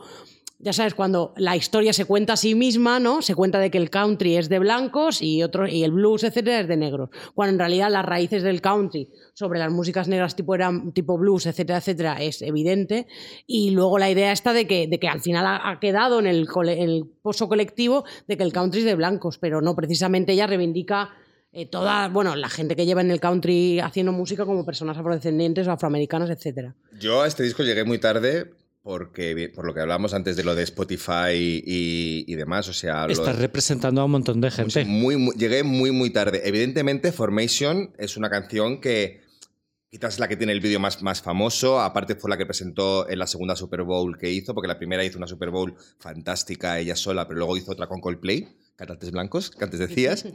ya 0.58 0.72
sabes, 0.72 0.96
cuando 0.96 1.34
la 1.36 1.56
historia 1.56 1.92
se 1.92 2.06
cuenta 2.06 2.34
a 2.34 2.38
sí 2.38 2.56
misma, 2.56 3.00
¿no? 3.00 3.22
Se 3.22 3.36
cuenta 3.36 3.60
de 3.60 3.70
que 3.70 3.78
el 3.78 3.90
country 3.90 4.38
es 4.38 4.48
de 4.48 4.60
blancos 4.60 5.22
y, 5.22 5.44
otro, 5.44 5.68
y 5.68 5.84
el 5.84 5.92
blues, 5.92 6.24
etcétera, 6.24 6.62
es 6.62 6.68
de 6.68 6.78
negros. 6.78 7.10
Cuando 7.34 7.54
en 7.54 7.60
realidad 7.60 7.92
las 7.92 8.06
raíces 8.06 8.42
del 8.42 8.62
country 8.62 9.10
sobre 9.34 9.60
las 9.60 9.72
músicas 9.72 10.08
negras 10.08 10.36
tipo, 10.36 10.56
eran, 10.56 10.94
tipo 10.94 11.18
blues, 11.18 11.46
etcétera, 11.46 11.80
etcétera, 11.80 12.16
es 12.22 12.42
evidente. 12.42 13.06
Y 13.46 13.72
luego 13.72 14.00
la 14.00 14.10
idea 14.10 14.32
esta 14.32 14.54
de 14.54 14.66
que, 14.66 14.88
de 14.88 14.98
que 14.98 15.10
al 15.10 15.20
final 15.20 15.46
ha, 15.46 15.78
quedado 15.80 16.20
en 16.20 16.26
el, 16.26 16.48
en 16.68 16.90
el 16.90 17.06
pozo 17.22 17.50
colectivo 17.50 18.06
de 18.28 18.38
que 18.38 18.44
el 18.44 18.54
country 18.54 18.80
es 18.80 18.86
de 18.86 18.96
blancos, 18.96 19.38
pero 19.38 19.62
no, 19.62 19.76
precisamente 19.76 20.32
ella 20.34 20.48
reivindica 20.48 21.12
eh, 21.56 21.66
toda, 21.66 22.08
bueno, 22.10 22.36
la 22.36 22.50
gente 22.50 22.76
que 22.76 22.86
lleva 22.86 23.02
en 23.02 23.10
el 23.12 23.20
country 23.20 23.80
haciendo 23.80 24.12
música 24.12 24.46
como 24.46 24.66
personas 24.66 24.98
afrodescendientes 24.98 25.68
o 25.68 25.72
afroamericanas, 25.72 26.30
etcétera. 26.30 26.76
Yo 27.00 27.22
a 27.22 27.28
este 27.28 27.44
disco 27.44 27.64
llegué 27.64 27.84
muy 27.84 27.98
tarde 27.98 28.52
porque, 28.84 29.52
por 29.56 29.66
lo 29.66 29.74
que 29.74 29.80
hablamos 29.82 30.14
antes 30.14 30.36
de 30.36 30.44
lo 30.44 30.54
de 30.54 30.62
Spotify 30.62 31.34
y, 31.66 32.24
y 32.28 32.36
demás, 32.36 32.68
o 32.70 32.74
sea... 32.74 33.08
lo- 33.08 33.14
Estás 33.14 33.40
representando 33.40 34.02
a 34.02 34.06
un 34.06 34.12
montón 34.12 34.40
de 34.42 34.52
gente. 34.52 34.86
Muy, 34.86 35.18
muy- 35.18 35.36
llegué 35.36 35.64
muy, 35.64 35.90
muy 35.92 36.12
tarde. 36.12 36.42
Evidentemente, 36.46 37.12
Formation 37.12 37.94
es 37.98 38.16
una 38.16 38.30
canción 38.30 38.80
que 38.82 39.22
quizás 39.90 40.14
es 40.16 40.20
la 40.20 40.28
que 40.28 40.36
tiene 40.38 40.52
el 40.54 40.60
vídeo 40.60 40.80
más, 40.80 41.02
más 41.02 41.22
famoso. 41.24 41.80
Aparte, 41.80 42.16
fue 42.16 42.30
la 42.30 42.38
que 42.38 42.46
presentó 42.46 43.10
en 43.10 43.18
la 43.18 43.26
segunda 43.28 43.56
Super 43.56 43.82
Bowl 43.82 44.18
que 44.20 44.30
hizo, 44.30 44.54
porque 44.54 44.68
la 44.68 44.78
primera 44.78 45.04
hizo 45.04 45.18
una 45.18 45.26
Super 45.28 45.50
Bowl 45.50 45.74
fantástica 45.98 46.78
ella 46.78 46.96
sola, 46.96 47.28
pero 47.28 47.40
luego 47.40 47.58
hizo 47.58 47.72
otra 47.72 47.88
con 47.88 48.00
Coldplay. 48.02 48.48
Cantantes 48.78 49.12
blancos, 49.12 49.52
que 49.52 49.64
antes 49.64 49.80
decías. 49.80 50.26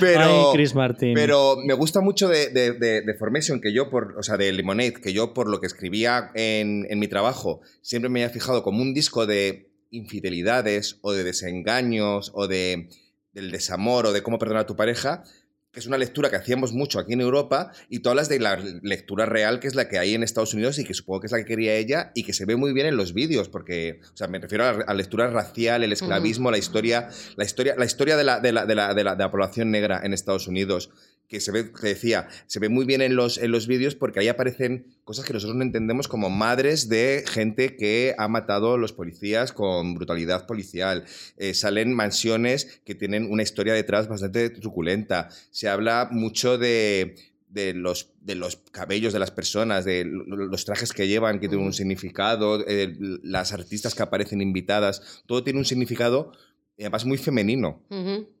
pero, 0.00 0.20
Ay, 0.20 0.44
Chris 0.54 0.74
Martin. 0.74 1.14
pero 1.14 1.56
me 1.56 1.74
gusta 1.74 2.00
mucho 2.00 2.28
de, 2.28 2.50
de- 2.50 2.72
de- 2.72 3.02
de 3.02 3.14
Formation, 3.14 3.60
que 3.60 3.72
yo, 3.72 3.90
por, 3.90 4.16
o 4.18 4.22
sea, 4.22 4.36
de 4.36 4.52
Lemonade, 4.52 4.94
que 4.94 5.12
yo 5.12 5.34
por 5.34 5.48
lo 5.48 5.60
que 5.60 5.66
escribía 5.66 6.30
en, 6.34 6.86
en 6.88 6.98
mi 6.98 7.08
trabajo, 7.08 7.60
siempre 7.82 8.08
me 8.08 8.22
había 8.22 8.32
fijado 8.32 8.62
como 8.62 8.82
un 8.82 8.94
disco 8.94 9.26
de 9.26 9.70
infidelidades 9.90 10.98
o 11.02 11.12
de 11.12 11.24
desengaños 11.24 12.30
o 12.34 12.46
de, 12.46 12.88
del 13.32 13.50
desamor 13.50 14.06
o 14.06 14.12
de 14.12 14.22
cómo 14.22 14.38
perdonar 14.38 14.62
a 14.62 14.66
tu 14.66 14.76
pareja, 14.76 15.24
que 15.72 15.78
es 15.78 15.86
una 15.86 15.98
lectura 15.98 16.30
que 16.30 16.36
hacíamos 16.36 16.72
mucho 16.72 16.98
aquí 16.98 17.12
en 17.12 17.20
Europa 17.20 17.70
y 17.88 18.00
tú 18.00 18.08
hablas 18.10 18.28
de 18.28 18.40
la 18.40 18.56
lectura 18.82 19.24
real 19.24 19.60
que 19.60 19.68
es 19.68 19.74
la 19.76 19.88
que 19.88 19.98
hay 19.98 20.14
en 20.14 20.22
Estados 20.24 20.52
Unidos 20.52 20.78
y 20.80 20.84
que 20.84 20.94
supongo 20.94 21.20
que 21.20 21.26
es 21.26 21.32
la 21.32 21.38
que 21.38 21.44
quería 21.44 21.74
ella 21.76 22.10
y 22.14 22.24
que 22.24 22.32
se 22.32 22.44
ve 22.44 22.56
muy 22.56 22.72
bien 22.72 22.86
en 22.88 22.96
los 22.96 23.14
vídeos 23.14 23.48
porque 23.48 24.00
o 24.12 24.16
sea 24.16 24.26
me 24.26 24.40
refiero 24.40 24.64
a 24.64 24.72
la, 24.72 24.84
a 24.84 24.94
lectura 24.94 25.28
racial 25.30 25.84
el 25.84 25.92
esclavismo 25.92 26.50
la 26.50 26.58
historia 26.58 27.08
la 27.36 27.44
historia 27.44 27.74
la 27.78 27.84
historia 27.84 28.16
de 28.16 28.24
la, 28.24 28.40
de 28.40 28.52
la, 28.52 28.66
de 28.66 28.74
la, 28.74 28.94
de 28.94 29.04
la- 29.04 29.14
de 29.14 29.22
la 29.22 29.30
población 29.30 29.70
negra 29.70 30.00
en 30.02 30.12
Estados 30.12 30.48
Unidos 30.48 30.90
que 31.30 31.40
se 31.40 31.52
ve 31.52 31.70
decía 31.80 32.28
se 32.46 32.58
ve 32.58 32.68
muy 32.68 32.84
bien 32.84 33.00
en 33.00 33.16
los 33.16 33.38
en 33.38 33.52
los 33.52 33.66
vídeos 33.66 33.94
porque 33.94 34.20
ahí 34.20 34.28
aparecen 34.28 34.84
cosas 35.04 35.24
que 35.24 35.32
nosotros 35.32 35.56
no 35.56 35.62
entendemos 35.62 36.08
como 36.08 36.28
madres 36.28 36.88
de 36.90 37.24
gente 37.26 37.76
que 37.76 38.14
ha 38.18 38.28
matado 38.28 38.74
a 38.74 38.78
los 38.78 38.92
policías 38.92 39.52
con 39.52 39.94
brutalidad 39.94 40.46
policial. 40.46 41.04
Eh, 41.38 41.54
salen 41.54 41.94
mansiones 41.94 42.80
que 42.84 42.94
tienen 42.94 43.30
una 43.30 43.42
historia 43.42 43.72
detrás 43.72 44.08
bastante 44.08 44.50
truculenta. 44.50 45.28
Se 45.50 45.68
habla 45.68 46.08
mucho 46.10 46.58
de, 46.58 47.14
de 47.48 47.74
los, 47.74 48.12
de 48.20 48.34
los 48.34 48.56
cabellos 48.72 49.12
de 49.12 49.18
las 49.18 49.30
personas, 49.30 49.84
de 49.84 50.04
lo- 50.04 50.36
los 50.36 50.64
trajes 50.64 50.92
que 50.92 51.08
llevan, 51.08 51.40
que 51.40 51.48
tienen 51.48 51.66
un 51.66 51.72
significado, 51.72 52.64
eh, 52.68 52.96
las 53.22 53.52
artistas 53.52 53.94
que 53.94 54.02
aparecen 54.02 54.40
invitadas, 54.40 55.22
todo 55.26 55.42
tiene 55.44 55.58
un 55.58 55.64
significado, 55.64 56.32
y 56.80 56.84
además 56.84 57.04
muy 57.04 57.18
femenino. 57.18 57.82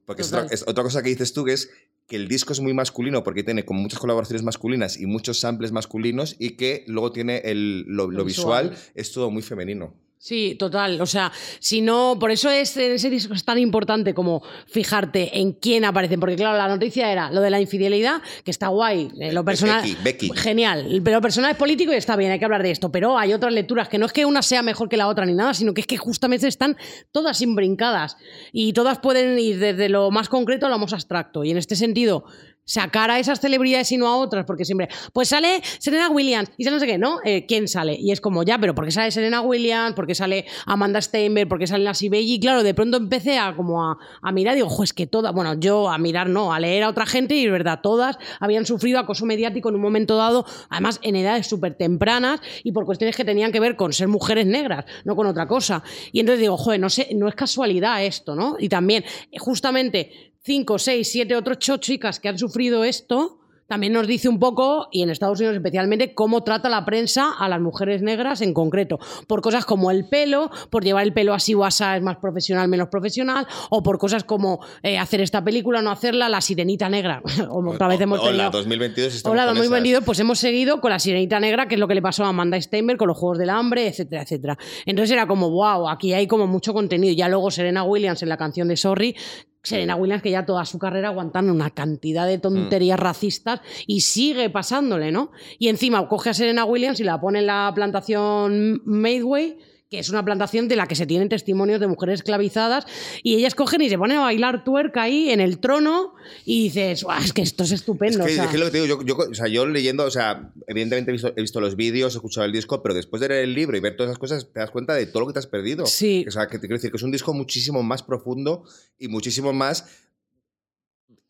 Porque 0.06 0.22
es 0.22 0.28
otra, 0.28 0.42
Total. 0.44 0.54
es 0.54 0.64
otra 0.66 0.82
cosa 0.82 1.02
que 1.02 1.10
dices 1.10 1.34
tú, 1.34 1.44
que 1.44 1.52
es 1.52 1.70
que 2.06 2.16
el 2.16 2.26
disco 2.26 2.54
es 2.54 2.60
muy 2.60 2.72
masculino 2.72 3.22
porque 3.22 3.42
tiene 3.42 3.66
como 3.66 3.80
muchas 3.82 3.98
colaboraciones 4.00 4.42
masculinas 4.42 4.98
y 4.98 5.04
muchos 5.04 5.38
samples 5.38 5.72
masculinos 5.72 6.36
y 6.38 6.52
que 6.56 6.84
luego 6.88 7.12
tiene 7.12 7.42
el, 7.44 7.82
lo, 7.86 8.06
lo 8.10 8.18
Lo 8.20 8.24
visual, 8.24 8.70
visual. 8.70 8.90
es 8.94 9.12
todo 9.12 9.30
muy 9.30 9.42
femenino. 9.42 9.94
Sí, 10.22 10.54
total. 10.58 11.00
O 11.00 11.06
sea, 11.06 11.32
si 11.60 11.80
no, 11.80 12.18
por 12.20 12.30
eso 12.30 12.50
es, 12.50 12.76
en 12.76 12.92
ese 12.92 13.08
disco 13.08 13.32
es 13.32 13.42
tan 13.42 13.56
importante 13.56 14.12
como 14.12 14.42
fijarte 14.66 15.38
en 15.38 15.52
quién 15.52 15.86
aparece. 15.86 16.18
Porque, 16.18 16.36
claro, 16.36 16.58
la 16.58 16.68
noticia 16.68 17.10
era 17.10 17.30
lo 17.30 17.40
de 17.40 17.48
la 17.48 17.58
infidelidad, 17.58 18.20
que 18.44 18.50
está 18.50 18.68
guay. 18.68 19.10
eh, 19.18 19.32
lo 19.32 19.46
personal. 19.46 19.80
Becky, 19.80 19.96
Becky. 20.04 20.30
Genial. 20.36 21.00
Pero 21.02 21.16
lo 21.16 21.22
personal 21.22 21.52
es 21.52 21.56
político 21.56 21.94
y 21.94 21.96
está 21.96 22.16
bien, 22.16 22.30
hay 22.32 22.38
que 22.38 22.44
hablar 22.44 22.62
de 22.62 22.70
esto. 22.70 22.92
Pero 22.92 23.16
hay 23.16 23.32
otras 23.32 23.54
lecturas 23.54 23.88
que 23.88 23.96
no 23.96 24.04
es 24.04 24.12
que 24.12 24.26
una 24.26 24.42
sea 24.42 24.62
mejor 24.62 24.90
que 24.90 24.98
la 24.98 25.08
otra 25.08 25.24
ni 25.24 25.32
nada, 25.32 25.54
sino 25.54 25.72
que 25.72 25.80
es 25.80 25.86
que 25.86 25.96
justamente 25.96 26.46
están 26.46 26.76
todas 27.12 27.40
imbrincadas. 27.40 28.18
Y 28.52 28.74
todas 28.74 28.98
pueden 28.98 29.38
ir 29.38 29.58
desde 29.58 29.88
lo 29.88 30.10
más 30.10 30.28
concreto 30.28 30.66
a 30.66 30.68
lo 30.68 30.78
más 30.78 30.92
abstracto. 30.92 31.44
Y 31.44 31.50
en 31.50 31.56
este 31.56 31.76
sentido. 31.76 32.26
Sacar 32.70 33.10
a 33.10 33.18
esas 33.18 33.40
celebridades 33.40 33.90
y 33.90 33.96
no 33.96 34.06
a 34.06 34.16
otras, 34.16 34.46
porque 34.46 34.64
siempre, 34.64 34.88
pues 35.12 35.28
sale 35.28 35.60
Serena 35.80 36.08
Williams 36.08 36.50
y 36.56 36.62
sale 36.62 36.76
no 36.76 36.80
sé 36.80 36.86
qué, 36.86 36.98
¿no? 36.98 37.18
Eh, 37.24 37.46
¿Quién 37.46 37.66
sale? 37.66 37.96
Y 37.98 38.12
es 38.12 38.20
como, 38.20 38.44
ya, 38.44 38.58
pero 38.58 38.76
¿por 38.76 38.84
qué 38.84 38.92
sale 38.92 39.10
Serena 39.10 39.40
Williams? 39.40 39.96
¿Por 39.96 40.06
qué 40.06 40.14
sale 40.14 40.46
Amanda 40.66 41.02
Steinberg? 41.02 41.48
¿Por 41.48 41.58
qué 41.58 41.66
sale 41.66 41.82
Nancy 41.82 42.08
Belli? 42.08 42.34
Y 42.34 42.38
claro, 42.38 42.62
de 42.62 42.72
pronto 42.72 42.96
empecé 42.96 43.38
a 43.38 43.56
como 43.56 43.82
a, 43.82 43.98
a 44.22 44.30
mirar, 44.30 44.54
digo, 44.54 44.68
jo, 44.68 44.84
es 44.84 44.92
que 44.92 45.08
todas, 45.08 45.34
bueno, 45.34 45.54
yo 45.54 45.88
a 45.88 45.98
mirar 45.98 46.28
no, 46.28 46.52
a 46.52 46.60
leer 46.60 46.84
a 46.84 46.88
otra 46.88 47.06
gente 47.06 47.34
y 47.34 47.46
es 47.46 47.50
verdad, 47.50 47.80
todas 47.82 48.18
habían 48.38 48.64
sufrido 48.66 49.00
acoso 49.00 49.26
mediático 49.26 49.68
en 49.68 49.74
un 49.74 49.80
momento 49.80 50.16
dado, 50.16 50.46
además 50.68 51.00
en 51.02 51.16
edades 51.16 51.48
súper 51.48 51.74
tempranas 51.74 52.40
y 52.62 52.70
por 52.70 52.84
cuestiones 52.86 53.16
que 53.16 53.24
tenían 53.24 53.50
que 53.50 53.58
ver 53.58 53.74
con 53.74 53.92
ser 53.92 54.06
mujeres 54.06 54.46
negras, 54.46 54.84
no 55.04 55.16
con 55.16 55.26
otra 55.26 55.48
cosa. 55.48 55.82
Y 56.12 56.20
entonces 56.20 56.40
digo, 56.40 56.56
joder, 56.56 56.78
no 56.78 56.88
sé, 56.88 57.08
no 57.14 57.28
es 57.28 57.34
casualidad 57.34 58.04
esto, 58.04 58.34
¿no? 58.34 58.56
Y 58.58 58.68
también, 58.68 59.04
eh, 59.30 59.38
justamente, 59.38 60.29
cinco, 60.42 60.78
seis, 60.78 61.10
siete, 61.10 61.36
otras 61.36 61.58
ocho 61.58 61.76
chicas 61.78 62.20
que 62.20 62.28
han 62.28 62.38
sufrido 62.38 62.84
esto, 62.84 63.40
también 63.70 63.92
nos 63.92 64.08
dice 64.08 64.28
un 64.28 64.40
poco, 64.40 64.88
y 64.90 65.02
en 65.02 65.10
Estados 65.10 65.38
Unidos 65.38 65.54
especialmente, 65.54 66.12
cómo 66.12 66.42
trata 66.42 66.68
la 66.68 66.84
prensa 66.84 67.30
a 67.38 67.48
las 67.48 67.60
mujeres 67.60 68.02
negras 68.02 68.40
en 68.40 68.52
concreto. 68.52 68.98
Por 69.28 69.42
cosas 69.42 69.64
como 69.64 69.92
el 69.92 70.08
pelo, 70.08 70.50
por 70.70 70.82
llevar 70.82 71.04
el 71.04 71.12
pelo 71.12 71.34
así 71.34 71.54
o 71.54 71.64
asá 71.64 71.96
es 71.96 72.02
más 72.02 72.16
profesional, 72.16 72.66
menos 72.66 72.88
profesional, 72.88 73.46
o 73.70 73.80
por 73.84 73.98
cosas 73.98 74.24
como 74.24 74.58
eh, 74.82 74.98
hacer 74.98 75.20
esta 75.20 75.44
película, 75.44 75.82
no 75.82 75.92
hacerla, 75.92 76.28
la 76.28 76.40
sirenita 76.40 76.88
negra. 76.88 77.22
o 77.48 77.64
otra 77.70 77.86
vez 77.86 78.00
hemos 78.00 78.20
tenido... 78.20 78.48
Hola, 78.48 78.50
2022 78.50 79.14
estamos 79.14 79.34
Hola, 79.34 79.46
con 79.46 79.56
muy 79.56 79.66
esas. 79.66 79.74
vendido, 79.74 80.02
pues 80.02 80.18
hemos 80.18 80.40
seguido 80.40 80.80
con 80.80 80.90
la 80.90 80.98
Sirenita 80.98 81.38
Negra, 81.38 81.68
que 81.68 81.76
es 81.76 81.78
lo 81.78 81.86
que 81.86 81.94
le 81.94 82.02
pasó 82.02 82.24
a 82.24 82.28
Amanda 82.30 82.60
Steinberg 82.60 82.98
con 82.98 83.06
los 83.06 83.16
Juegos 83.16 83.38
del 83.38 83.50
Hambre, 83.50 83.86
etcétera, 83.86 84.22
etcétera. 84.22 84.58
Entonces 84.84 85.12
era 85.12 85.28
como, 85.28 85.48
wow, 85.48 85.88
aquí 85.88 86.12
hay 86.12 86.26
como 86.26 86.48
mucho 86.48 86.74
contenido. 86.74 87.14
Ya 87.14 87.28
luego 87.28 87.52
Serena 87.52 87.84
Williams 87.84 88.20
en 88.24 88.30
la 88.30 88.36
canción 88.36 88.66
de 88.66 88.76
Sorry, 88.76 89.14
Serena 89.62 89.96
Williams 89.96 90.22
que 90.22 90.30
ya 90.30 90.46
toda 90.46 90.64
su 90.64 90.78
carrera 90.78 91.08
aguantando 91.08 91.52
una 91.52 91.70
cantidad 91.70 92.26
de 92.26 92.38
tonterías 92.38 92.98
racistas 92.98 93.60
y 93.86 94.00
sigue 94.00 94.48
pasándole, 94.50 95.12
¿no? 95.12 95.32
Y 95.58 95.68
encima 95.68 96.08
coge 96.08 96.30
a 96.30 96.34
Serena 96.34 96.64
Williams 96.64 97.00
y 97.00 97.04
la 97.04 97.20
pone 97.20 97.40
en 97.40 97.46
la 97.46 97.70
plantación 97.74 98.82
Midway 98.84 99.58
que 99.90 99.98
es 99.98 100.08
una 100.08 100.24
plantación 100.24 100.68
de 100.68 100.76
la 100.76 100.86
que 100.86 100.94
se 100.94 101.04
tienen 101.04 101.28
testimonios 101.28 101.80
de 101.80 101.88
mujeres 101.88 102.20
esclavizadas, 102.20 102.86
y 103.24 103.34
ellas 103.34 103.56
cogen 103.56 103.82
y 103.82 103.88
se 103.90 103.98
ponen 103.98 104.18
a 104.18 104.20
bailar 104.20 104.62
tuerca 104.62 105.02
ahí 105.02 105.30
en 105.30 105.40
el 105.40 105.58
trono, 105.58 106.14
y 106.44 106.64
dices, 106.64 107.02
"Guau, 107.02 107.20
es 107.20 107.32
que 107.32 107.42
esto 107.42 107.64
es 107.64 107.72
Es 107.72 107.80
estupendo. 107.80 108.24
que, 108.24 108.30
o 108.32 108.34
sea". 108.36 108.44
es 108.44 108.50
que 108.50 108.58
lo 108.58 108.66
que 108.66 108.70
te 108.70 108.80
digo, 108.82 108.86
yo, 109.00 109.04
yo- 109.04 109.16
o 109.30 109.34
sea, 109.34 109.48
yo 109.48 109.66
leyendo, 109.66 110.04
o 110.04 110.10
sea, 110.10 110.52
evidentemente 110.68 111.10
he 111.10 111.12
visto, 111.12 111.32
he 111.36 111.40
visto 111.40 111.60
los 111.60 111.74
vídeos, 111.74 112.14
he 112.14 112.18
escuchado 112.18 112.46
el 112.46 112.52
disco, 112.52 112.82
pero 112.84 112.94
después 112.94 113.20
de 113.20 113.28
leer 113.30 113.42
el 113.44 113.52
libro 113.54 113.76
y 113.76 113.80
ver 113.80 113.96
todas 113.96 114.10
esas 114.10 114.18
cosas, 114.20 114.52
te 114.52 114.60
das 114.60 114.70
cuenta 114.70 114.94
de 114.94 115.06
todo 115.06 115.22
lo 115.22 115.26
que 115.26 115.32
te 115.32 115.40
has 115.40 115.48
perdido. 115.48 115.84
Sí. 115.86 116.24
O 116.28 116.30
sea, 116.30 116.46
que 116.46 116.58
te 116.58 116.68
quiero 116.68 116.76
decir 116.76 116.92
que 116.92 116.96
es 116.96 117.02
un 117.02 117.10
disco 117.10 117.34
muchísimo 117.34 117.82
más 117.82 118.04
profundo 118.04 118.62
y 118.96 119.08
muchísimo 119.08 119.52
más 119.52 119.86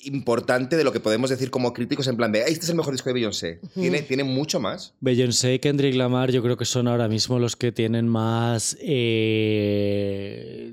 importante 0.03 0.77
de 0.77 0.85
lo 0.85 0.93
que 0.93 1.01
podemos 1.01 1.31
decir 1.31 1.51
como 1.51 1.73
críticos 1.73 2.07
en 2.09 2.17
plan 2.17 2.33
de, 2.33 2.45
"Ay, 2.45 2.53
este 2.53 2.65
es 2.65 2.71
el 2.71 2.77
mejor 2.77 2.93
disco 2.93 3.11
de 3.11 3.15
Beyoncé. 3.15 3.61
Tiene, 3.75 4.03
tiene 4.03 4.25
mucho 4.25 4.61
más. 4.61 4.95
Beyoncé 5.01 5.55
y 5.55 5.59
Kendrick 5.59 5.95
Lamar 5.95 6.31
yo 6.31 6.43
creo 6.43 6.57
que 6.57 6.65
son 6.65 6.89
ahora 6.89 7.09
mismo 7.09 7.39
los 7.39 7.57
que 7.57 7.73
tienen 7.73 8.09
más 8.09 8.77
eh, 8.81 10.73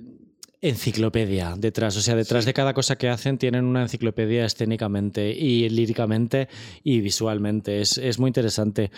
enciclopedia 0.62 1.56
detrás. 1.58 1.96
O 1.98 2.02
sea, 2.02 2.16
detrás 2.16 2.46
de 2.46 2.54
cada 2.54 2.74
cosa 2.74 2.98
que 2.98 3.10
hacen 3.10 3.38
tienen 3.38 3.66
una 3.66 3.84
enciclopedia 3.84 4.46
escénicamente 4.46 5.32
y 5.32 5.70
líricamente 5.70 6.48
y 6.84 7.02
visualmente. 7.02 7.82
Es, 7.82 7.98
es 7.98 8.20
muy 8.20 8.30
interesante. 8.30 8.92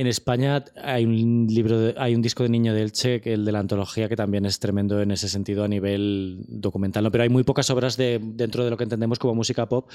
En 0.00 0.06
España 0.06 0.64
hay 0.82 1.04
un 1.04 1.46
libro, 1.50 1.78
de- 1.78 1.94
hay 1.98 2.14
un 2.14 2.22
disco 2.22 2.42
de 2.42 2.48
Niño 2.48 2.72
de 2.72 2.80
Elche, 2.80 3.20
que 3.20 3.34
el 3.34 3.44
de 3.44 3.52
la 3.52 3.58
antología, 3.58 4.08
que 4.08 4.16
también 4.16 4.46
es 4.46 4.58
tremendo 4.58 4.98
en 5.02 5.10
ese 5.10 5.28
sentido 5.28 5.62
a 5.62 5.68
nivel 5.68 6.38
documental. 6.48 7.04
¿no? 7.04 7.10
Pero 7.10 7.22
hay 7.24 7.28
muy 7.28 7.42
pocas 7.42 7.68
obras 7.68 7.98
de, 7.98 8.18
dentro 8.22 8.64
de 8.64 8.70
lo 8.70 8.78
que 8.78 8.84
entendemos 8.84 9.18
como 9.18 9.34
música 9.34 9.68
pop 9.68 9.90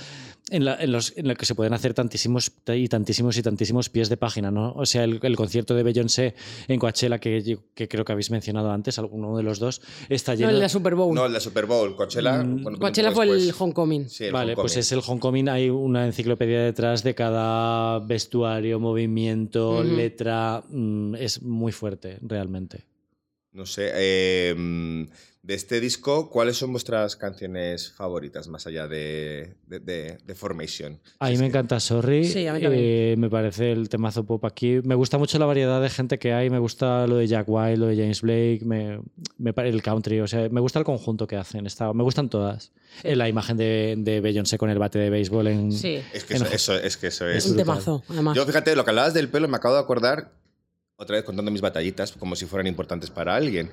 en, 0.51 0.63
la, 0.63 0.75
en 0.79 0.91
los 0.91 1.17
en 1.17 1.27
la 1.27 1.33
que 1.33 1.47
se 1.47 1.55
pueden 1.55 1.73
hacer 1.73 1.95
tantísimos 1.95 2.51
y 2.67 2.87
tantísimos 2.87 3.35
y 3.37 3.41
tantísimos 3.41 3.89
pies 3.89 4.07
de 4.09 4.17
página. 4.17 4.51
¿no? 4.51 4.73
O 4.73 4.85
sea, 4.85 5.03
el, 5.05 5.19
el 5.23 5.35
concierto 5.35 5.73
de 5.73 5.81
Beyoncé 5.81 6.35
en 6.67 6.79
Coachella, 6.79 7.17
que, 7.17 7.41
yo- 7.41 7.57
que 7.73 7.87
creo 7.87 8.05
que 8.05 8.11
habéis 8.11 8.29
mencionado 8.29 8.69
antes, 8.71 8.99
alguno 8.99 9.35
de 9.35 9.41
los 9.41 9.57
dos, 9.57 9.81
está 10.09 10.33
No, 10.33 10.37
lleno 10.37 10.49
el 10.51 10.55
de 10.57 10.61
la 10.61 10.69
Super 10.69 10.93
Bowl. 10.93 11.15
No, 11.15 11.25
el 11.25 11.33
de 11.33 11.39
Super 11.39 11.65
Bowl, 11.65 11.95
Coachella. 11.95 12.43
Mm, 12.43 12.61
bueno, 12.61 12.77
Coachella 12.77 13.11
fue 13.11 13.25
el. 13.25 13.51
Homecoming. 13.57 14.07
Sí, 14.07 14.25
el 14.25 14.33
Vale, 14.33 14.51
Homecoming. 14.51 14.63
pues 14.63 14.77
es 14.77 14.91
el 14.91 14.99
Homecoming. 15.03 15.49
Hay 15.49 15.71
una 15.71 16.05
enciclopedia 16.05 16.61
detrás 16.61 17.01
de 17.01 17.15
cada 17.15 17.97
vestuario, 18.05 18.79
movimiento, 18.79 19.79
Ujú. 19.79 19.94
Letra. 19.95 20.63
mm, 20.67 21.15
Es 21.15 21.41
muy 21.41 21.71
fuerte, 21.71 22.17
realmente. 22.21 22.83
No 23.51 23.65
sé, 23.65 23.91
eh, 23.93 24.55
de 25.45 25.53
este 25.53 25.79
disco, 25.79 26.31
¿cuáles 26.31 26.57
son 26.57 26.71
vuestras 26.71 27.15
canciones 27.15 27.91
favoritas 27.91 28.47
más 28.47 28.65
allá 28.65 28.87
de, 28.87 29.55
de, 29.67 29.79
de- 29.79 30.17
de 30.25 30.35
Formation? 30.35 30.99
A 31.19 31.27
mí 31.29 31.33
me 31.35 31.41
que- 31.41 31.45
encanta 31.45 31.79
Sorry. 31.79 32.25
Sí, 32.25 32.47
a 32.47 32.53
mí 32.53 32.61
también. 32.61 32.83
Eh, 32.83 33.15
me 33.17 33.29
parece 33.29 33.71
el 33.71 33.87
temazo 33.87 34.23
pop 34.25 34.43
aquí. 34.45 34.79
Me 34.83 34.95
gusta 34.95 35.19
mucho 35.19 35.37
la 35.37 35.45
variedad 35.45 35.79
de 35.81 35.89
gente 35.91 36.17
que 36.17 36.33
hay. 36.33 36.49
Me 36.49 36.57
gusta 36.57 37.05
lo 37.05 37.17
de 37.17 37.27
Jack 37.27 37.45
White, 37.47 37.77
lo 37.77 37.85
de 37.85 37.95
James 37.95 38.21
Blake, 38.21 38.61
me, 38.65 38.99
me 39.37 39.53
el 39.57 39.83
country. 39.83 40.19
O 40.21 40.27
sea, 40.27 40.49
me 40.49 40.61
gusta 40.61 40.79
el 40.79 40.85
conjunto 40.85 41.27
que 41.27 41.35
hacen. 41.35 41.67
Está, 41.67 41.93
me 41.93 42.01
gustan 42.01 42.27
todas. 42.27 42.71
Eh, 43.03 43.15
La 43.15 43.29
imagen 43.29 43.55
de, 43.55 43.95
de 43.99 44.21
Beyoncé 44.21 44.57
con 44.57 44.71
el 44.71 44.79
bate 44.79 44.97
de 44.97 45.11
béisbol 45.11 45.47
en. 45.47 45.71
Sí. 45.71 46.01
Es 46.11 46.23
que 46.23 46.37
en 46.37 46.41
eso, 46.43 46.53
eso- 46.55 46.75
es 46.79 46.97
que 46.97 47.07
eso 47.07 47.27
Es 47.29 47.45
es. 47.45 47.45
Un 47.51 47.57
brutal. 47.57 47.65
temazo, 47.75 48.03
además. 48.09 48.35
Yo, 48.35 48.45
fíjate, 48.47 48.75
lo 48.75 48.83
que 48.83 48.89
hablabas 48.89 49.13
del 49.13 49.29
pelo, 49.29 49.47
me 49.47 49.57
acabo 49.57 49.75
de 49.75 49.81
acordar, 49.81 50.31
otra 50.95 51.17
vez 51.17 51.23
contando 51.23 51.51
mis 51.51 51.61
batallitas, 51.61 52.13
como 52.13 52.35
si 52.35 52.47
fueran 52.47 52.65
importantes 52.65 53.11
para 53.11 53.35
alguien. 53.35 53.69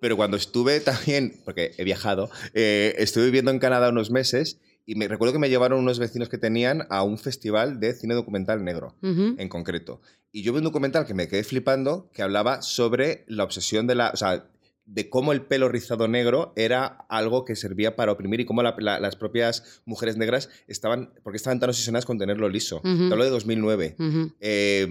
Pero 0.00 0.16
cuando 0.16 0.36
estuve 0.36 0.80
también, 0.80 1.34
porque 1.44 1.72
he 1.78 1.84
viajado, 1.84 2.30
eh, 2.54 2.94
estuve 2.98 3.26
viviendo 3.26 3.50
en 3.50 3.58
Canadá 3.58 3.88
unos 3.90 4.10
meses 4.10 4.60
y 4.84 4.94
me 4.94 5.08
recuerdo 5.08 5.32
que 5.32 5.38
me 5.40 5.48
llevaron 5.48 5.80
unos 5.80 5.98
vecinos 5.98 6.28
que 6.28 6.38
tenían 6.38 6.86
a 6.90 7.02
un 7.02 7.18
festival 7.18 7.80
de 7.80 7.92
cine 7.94 8.14
documental 8.14 8.62
negro, 8.64 8.94
Ujú. 9.02 9.34
en 9.38 9.48
concreto. 9.48 10.00
Y 10.30 10.42
yo 10.42 10.52
vi 10.52 10.58
un 10.58 10.64
documental 10.64 11.06
que 11.06 11.14
me 11.14 11.26
quedé 11.28 11.42
flipando 11.44 12.10
que 12.12 12.22
hablaba 12.22 12.62
sobre 12.62 13.24
la 13.26 13.42
obsesión 13.44 13.86
de 13.86 13.94
la. 13.96 14.10
O 14.10 14.16
sea, 14.16 14.48
de 14.84 15.08
cómo 15.10 15.32
el 15.32 15.42
pelo 15.42 15.68
rizado 15.68 16.06
negro 16.06 16.52
era 16.54 16.86
algo 17.08 17.44
que 17.44 17.56
servía 17.56 17.96
para 17.96 18.12
oprimir 18.12 18.38
y 18.38 18.44
cómo 18.44 18.62
la- 18.62 18.76
la- 18.78 19.00
las 19.00 19.16
propias 19.16 19.80
mujeres 19.84 20.16
negras 20.16 20.48
estaban, 20.68 21.12
porque 21.24 21.38
estaban 21.38 21.58
tan 21.58 21.70
obsesionadas 21.70 22.06
con 22.06 22.18
tenerlo 22.18 22.48
liso. 22.48 22.76
Ujú. 22.84 23.08
Te 23.08 23.12
hablo 23.12 23.24
de 23.24 23.30
2009. 23.30 23.96
Ujú. 23.98 24.32
Eh, 24.38 24.86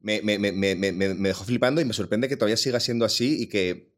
me, 0.00 0.22
me- 0.22 0.38
me- 0.38 0.52
me- 0.52 0.76
me- 0.76 0.92
me 0.92 1.28
dejó 1.28 1.42
flipando 1.44 1.80
y 1.80 1.84
me 1.84 1.94
sorprende 1.94 2.28
que 2.28 2.36
todavía 2.36 2.56
siga 2.56 2.78
siendo 2.78 3.04
así 3.04 3.42
y 3.42 3.46
que 3.48 3.93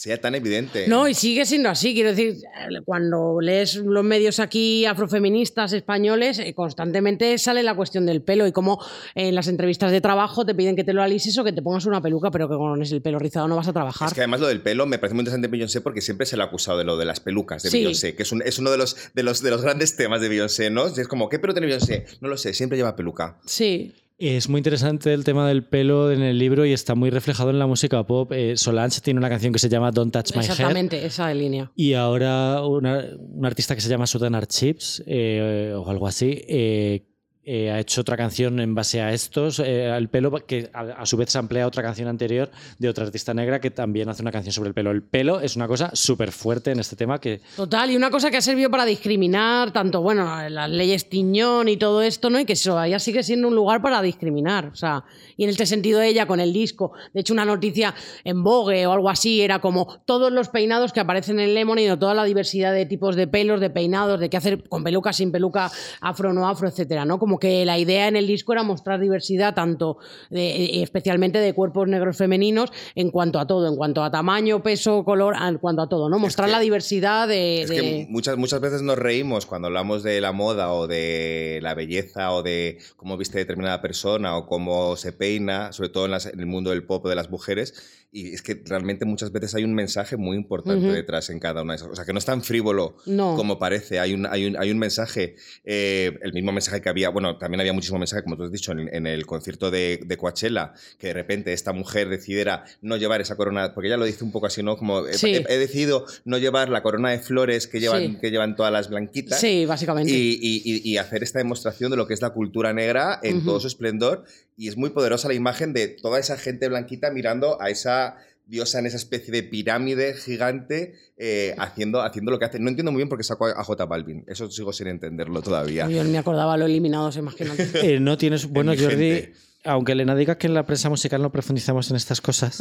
sea 0.00 0.20
tan 0.20 0.36
evidente. 0.36 0.86
No, 0.86 1.08
y 1.08 1.14
sigue 1.14 1.44
siendo 1.44 1.68
así. 1.70 1.92
Quiero 1.92 2.10
decir, 2.10 2.36
cuando 2.84 3.40
lees 3.40 3.74
los 3.74 4.04
medios 4.04 4.38
aquí 4.38 4.84
afrofeministas 4.86 5.72
españoles, 5.72 6.38
eh, 6.38 6.54
constantemente 6.54 7.36
sale 7.38 7.64
la 7.64 7.74
cuestión 7.74 8.06
del 8.06 8.22
pelo 8.22 8.46
y 8.46 8.52
como 8.52 8.78
en 9.16 9.34
las 9.34 9.48
entrevistas 9.48 9.90
de 9.90 10.00
trabajo 10.00 10.46
te 10.46 10.54
piden 10.54 10.76
que 10.76 10.84
te 10.84 10.92
lo 10.92 11.02
alises 11.02 11.36
o 11.38 11.42
que 11.42 11.52
te 11.52 11.62
pongas 11.62 11.84
una 11.86 12.00
peluca, 12.00 12.30
pero 12.30 12.48
que 12.48 12.54
con 12.54 12.80
el 12.80 13.02
pelo 13.02 13.18
rizado 13.18 13.48
no 13.48 13.56
vas 13.56 13.66
a 13.66 13.72
trabajar. 13.72 14.06
Es 14.06 14.14
que 14.14 14.20
además 14.20 14.38
lo 14.38 14.46
del 14.46 14.60
pelo 14.60 14.86
me 14.86 14.98
parece 15.00 15.14
muy 15.14 15.22
interesante 15.22 15.48
Beyoncé 15.48 15.80
porque 15.80 16.00
siempre 16.00 16.26
se 16.26 16.36
le 16.36 16.44
ha 16.44 16.46
acusado 16.46 16.78
de 16.78 16.84
lo 16.84 16.96
de 16.96 17.04
las 17.04 17.18
pelucas 17.18 17.64
de 17.64 17.70
Sí. 17.70 17.78
Beyoncé, 17.78 18.14
que 18.14 18.22
es, 18.22 18.30
un- 18.30 18.42
es 18.42 18.56
uno 18.60 18.70
de 18.70 18.78
los, 18.78 18.96
de, 19.14 19.24
los, 19.24 19.42
de 19.42 19.50
los 19.50 19.62
grandes 19.62 19.96
temas 19.96 20.20
de 20.20 20.28
Beyoncé, 20.28 20.70
¿no? 20.70 20.86
Es 20.86 21.08
como, 21.08 21.28
¿qué 21.28 21.40
pelo 21.40 21.54
tiene 21.54 21.66
Beyoncé? 21.66 22.06
No 22.20 22.28
lo 22.28 22.36
sé, 22.36 22.54
siempre 22.54 22.78
lleva 22.78 22.94
peluca. 22.94 23.38
Sí. 23.46 23.94
Es 24.18 24.48
muy 24.48 24.58
interesante 24.58 25.14
el 25.14 25.22
tema 25.22 25.46
del 25.46 25.64
pelo 25.64 26.10
en 26.10 26.22
el 26.22 26.38
libro 26.40 26.66
y 26.66 26.72
está 26.72 26.96
muy 26.96 27.08
reflejado 27.08 27.50
en 27.50 27.60
la 27.60 27.68
música 27.68 28.04
pop. 28.04 28.32
Eh, 28.32 28.56
Solange 28.56 29.00
tiene 29.00 29.18
una 29.18 29.28
canción 29.28 29.52
que 29.52 29.60
se 29.60 29.68
llama 29.68 29.92
Don't 29.92 30.12
Touch 30.12 30.32
My 30.32 30.40
Hair. 30.40 30.50
Exactamente, 30.50 31.06
esa 31.06 31.32
línea. 31.32 31.70
Y 31.76 31.92
ahora 31.92 32.66
una, 32.66 33.04
un 33.16 33.46
artista 33.46 33.76
que 33.76 33.80
se 33.80 33.88
llama 33.88 34.08
Sudan 34.08 34.36
Chips 34.48 35.04
eh, 35.06 35.72
o 35.76 35.88
algo 35.88 36.08
así 36.08 36.42
eh, 36.48 37.06
eh, 37.50 37.70
ha 37.70 37.80
hecho 37.80 38.02
otra 38.02 38.14
canción 38.14 38.60
en 38.60 38.74
base 38.74 39.00
a 39.00 39.14
estos, 39.14 39.58
eh, 39.64 40.06
pelo, 40.10 40.32
que 40.46 40.68
a, 40.74 41.06
su 41.06 41.16
vez 41.16 41.30
se 41.30 41.38
emplea 41.38 41.66
otra 41.66 41.82
canción 41.82 42.06
anterior 42.06 42.50
de 42.78 42.90
otra 42.90 43.06
artista 43.06 43.32
negra 43.32 43.58
que 43.58 43.70
también 43.70 44.06
hace 44.10 44.20
una 44.20 44.30
canción 44.30 44.52
sobre 44.52 44.68
el 44.68 44.74
pelo. 44.74 44.90
El 44.90 45.02
pelo 45.02 45.40
es 45.40 45.56
una 45.56 45.66
cosa 45.66 45.88
súper 45.94 46.30
fuerte 46.30 46.72
en 46.72 46.78
este 46.78 46.94
tema 46.94 47.18
que 47.18 47.40
Total, 47.56 47.90
y 47.90 47.96
una 47.96 48.10
cosa 48.10 48.30
que 48.30 48.36
ha 48.36 48.42
servido 48.42 48.70
para 48.70 48.84
discriminar, 48.84 49.72
tanto, 49.72 50.02
bueno, 50.02 50.46
las 50.50 50.68
leyes 50.68 51.08
Tiñón 51.08 51.70
y 51.70 51.78
todo 51.78 52.02
esto, 52.02 52.28
¿no? 52.28 52.38
Y 52.38 52.44
que 52.44 52.52
eso 52.52 52.84
ya 52.84 52.98
sigue 52.98 53.22
siendo 53.22 53.48
un 53.48 53.54
lugar 53.54 53.80
para 53.80 54.02
discriminar. 54.02 54.66
O 54.66 54.76
sea, 54.76 55.04
y 55.38 55.44
en 55.44 55.48
este 55.48 55.64
sentido 55.64 56.02
ella 56.02 56.26
con 56.26 56.40
el 56.40 56.52
disco, 56.52 56.92
de 57.14 57.20
hecho 57.22 57.32
una 57.32 57.46
noticia 57.46 57.94
en 58.24 58.44
Vogue 58.44 58.86
o 58.86 58.92
algo 58.92 59.08
así, 59.08 59.40
era 59.40 59.62
como 59.62 60.02
todos 60.04 60.30
los 60.30 60.50
peinados 60.50 60.92
que 60.92 61.00
aparecen 61.00 61.40
en 61.40 61.54
Lemonade 61.54 61.92
o 61.92 61.98
toda 61.98 62.12
la 62.12 62.24
diversidad 62.24 62.74
de 62.74 62.84
tipos 62.84 63.16
de 63.16 63.26
pelos, 63.26 63.58
de 63.58 63.70
peinados, 63.70 64.20
de 64.20 64.28
qué 64.28 64.36
hacer 64.36 64.68
con 64.68 64.84
peluca, 64.84 65.14
sin 65.14 65.32
peluca, 65.32 65.72
afro, 66.02 66.34
no 66.34 66.46
afro, 66.46 66.68
etcétera, 66.68 67.06
¿no? 67.06 67.18
Como 67.18 67.37
que 67.38 67.64
la 67.64 67.78
idea 67.78 68.08
en 68.08 68.16
el 68.16 68.26
disco 68.26 68.52
era 68.52 68.62
mostrar 68.62 69.00
diversidad 69.00 69.54
tanto, 69.54 69.98
de- 70.30 70.64
eh, 70.64 70.82
especialmente 70.82 71.38
de 71.38 71.52
cuerpos 71.54 71.88
negros 71.88 72.16
femeninos, 72.16 72.70
en 72.94 73.10
cuanto 73.10 73.38
a 73.38 73.46
todo, 73.46 73.68
en 73.68 73.76
cuanto 73.76 74.02
a 74.02 74.10
tamaño, 74.10 74.62
peso, 74.62 75.04
color, 75.04 75.34
en 75.40 75.58
cuanto 75.58 75.82
a 75.82 75.88
todo, 75.88 76.08
¿no? 76.08 76.18
Mostrar 76.18 76.48
que- 76.48 76.52
la 76.52 76.60
diversidad 76.60 77.28
de... 77.28 77.62
Es 77.62 77.68
de- 77.70 77.76
que 77.76 78.06
muchas, 78.10 78.36
muchas 78.36 78.60
veces 78.60 78.82
nos 78.82 78.98
reímos 78.98 79.46
cuando 79.46 79.66
hablamos 79.68 80.02
de 80.02 80.20
la 80.20 80.32
moda 80.32 80.72
o 80.72 80.86
de 80.86 81.58
la 81.62 81.74
belleza 81.74 82.32
o 82.32 82.42
de 82.42 82.78
cómo 82.96 83.16
viste 83.16 83.38
determinada 83.38 83.80
persona 83.80 84.36
o 84.36 84.46
cómo 84.46 84.96
se 84.96 85.12
peina, 85.12 85.72
sobre 85.72 85.88
todo 85.90 86.04
en, 86.06 86.10
las- 86.12 86.26
en 86.26 86.40
el 86.40 86.46
mundo 86.46 86.70
del 86.70 86.84
pop 86.84 87.06
de 87.06 87.14
las 87.14 87.30
mujeres. 87.30 87.74
Y 88.10 88.32
es 88.32 88.40
que 88.40 88.62
realmente 88.64 89.04
muchas 89.04 89.30
veces 89.32 89.54
hay 89.54 89.64
un 89.64 89.74
mensaje 89.74 90.16
muy 90.16 90.34
importante 90.36 90.86
Ujú. 90.86 90.94
detrás 90.94 91.28
en 91.28 91.38
cada 91.38 91.60
una 91.62 91.74
de 91.74 91.76
esas. 91.76 91.88
O 91.90 91.94
sea, 91.94 92.06
que 92.06 92.14
no 92.14 92.18
es 92.18 92.24
tan 92.24 92.42
frívolo 92.42 92.96
No. 93.04 93.36
como 93.36 93.58
parece. 93.58 94.00
Hay 94.00 94.14
un, 94.14 94.24
hay 94.24 94.46
un, 94.46 94.56
hay 94.56 94.70
un 94.70 94.78
mensaje, 94.78 95.36
eh, 95.64 96.18
el 96.22 96.32
mismo 96.32 96.50
mensaje 96.50 96.80
que 96.80 96.88
había, 96.88 97.10
bueno, 97.10 97.36
también 97.36 97.60
había 97.60 97.74
muchísimo 97.74 97.98
mensaje, 97.98 98.22
como 98.22 98.38
tú 98.38 98.44
has 98.44 98.50
dicho, 98.52 98.72
en, 98.72 98.88
en 98.94 99.06
el 99.06 99.26
concierto 99.26 99.70
de, 99.70 100.00
de 100.06 100.16
Coachella, 100.16 100.72
que 100.98 101.08
de 101.08 101.12
repente 101.12 101.52
esta 101.52 101.74
mujer 101.74 102.08
decidiera 102.08 102.64
no 102.80 102.96
llevar 102.96 103.20
esa 103.20 103.36
corona, 103.36 103.74
porque 103.74 103.88
ella 103.88 103.98
lo 103.98 104.06
dice 104.06 104.24
un 104.24 104.32
poco 104.32 104.46
así, 104.46 104.62
¿no? 104.62 104.78
Como 104.78 105.06
he- 105.06 105.12
Sí. 105.18 105.34
he, 105.34 105.44
he 105.46 105.58
decidido 105.58 106.06
no 106.24 106.38
llevar 106.38 106.70
la 106.70 106.82
corona 106.82 107.10
de 107.10 107.18
flores 107.18 107.66
que 107.66 107.78
llevan, 107.78 108.00
Sí. 108.02 108.18
que 108.22 108.30
llevan 108.30 108.56
todas 108.56 108.72
las 108.72 108.88
blanquitas. 108.88 109.38
Sí, 109.38 109.66
básicamente. 109.66 110.10
Y, 110.10 110.38
y- 110.40 110.80
y- 110.92 110.96
hacer 110.96 111.22
esta 111.22 111.40
demostración 111.40 111.90
de 111.90 111.98
lo 111.98 112.06
que 112.06 112.14
es 112.14 112.22
la 112.22 112.30
cultura 112.30 112.72
negra 112.72 113.20
en 113.22 113.36
Ujú. 113.38 113.46
todo 113.46 113.60
su 113.60 113.66
esplendor. 113.66 114.24
Y 114.56 114.66
es 114.68 114.76
muy 114.76 114.90
poderosa 114.90 115.28
la 115.28 115.34
imagen 115.34 115.72
de 115.72 115.86
toda 115.88 116.18
esa 116.18 116.36
gente 116.36 116.68
blanquita 116.68 117.10
mirando 117.12 117.60
a 117.62 117.70
esa 117.70 117.97
diosa 118.46 118.78
en 118.78 118.86
esa 118.86 118.96
especie 118.96 119.30
de 119.32 119.42
pirámide 119.42 120.14
gigante 120.14 120.94
eh, 121.18 121.54
haciendo, 121.58 122.00
haciendo 122.00 122.30
lo 122.30 122.38
que 122.38 122.46
hace. 122.46 122.58
No 122.58 122.70
entiendo 122.70 122.90
muy 122.92 123.00
bien 123.00 123.08
por 123.10 123.18
qué 123.18 123.24
sacó 123.24 123.46
a 123.46 123.62
J 123.62 123.84
Balvin. 123.84 124.24
Eso 124.26 124.50
sigo 124.50 124.72
sin 124.72 124.86
entenderlo 124.88 125.42
todavía. 125.42 125.86
Yo 125.88 126.02
ni 126.02 126.10
me 126.12 126.18
acordaba 126.18 126.56
lo 126.56 126.64
eliminados, 126.64 127.16
imagínate. 127.18 127.68
eh, 127.94 128.00
no 128.00 128.16
tienes... 128.16 128.46
Bueno, 128.50 128.72
Jordi, 128.78 129.10
gente. 129.12 129.32
aunque 129.64 129.92
Elena 129.92 130.14
diga 130.16 130.38
que 130.38 130.46
en 130.46 130.54
la 130.54 130.64
prensa 130.64 130.88
musical 130.88 131.20
no 131.20 131.30
profundizamos 131.30 131.90
en 131.90 131.96
estas 131.96 132.22
cosas, 132.22 132.58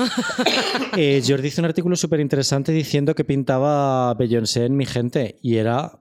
eh, 0.97 1.22
Jordi 1.26 1.47
hizo 1.47 1.61
un 1.61 1.65
artículo 1.65 1.95
súper 1.95 2.19
interesante 2.19 2.72
diciendo 2.73 3.15
que 3.15 3.23
pintaba 3.23 4.14
Beyoncé 4.15 4.65
en 4.65 4.76
Mi 4.76 4.85
Gente 4.85 5.39
y 5.41 5.55
era 5.55 5.99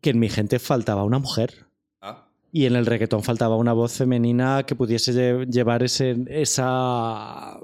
que 0.00 0.10
en 0.10 0.20
Mi 0.20 0.28
Gente 0.28 0.60
faltaba 0.60 1.02
una 1.02 1.18
mujer. 1.18 1.66
Ah, 2.00 2.28
Y 2.52 2.66
en 2.66 2.76
el 2.76 2.86
reggaetón 2.86 3.24
faltaba 3.24 3.56
una 3.56 3.72
voz 3.72 3.94
femenina 3.94 4.62
que 4.64 4.76
pudiese 4.76 5.12
lle- 5.12 5.50
llevar 5.50 5.82
ese, 5.82 6.16
esa, 6.28 7.58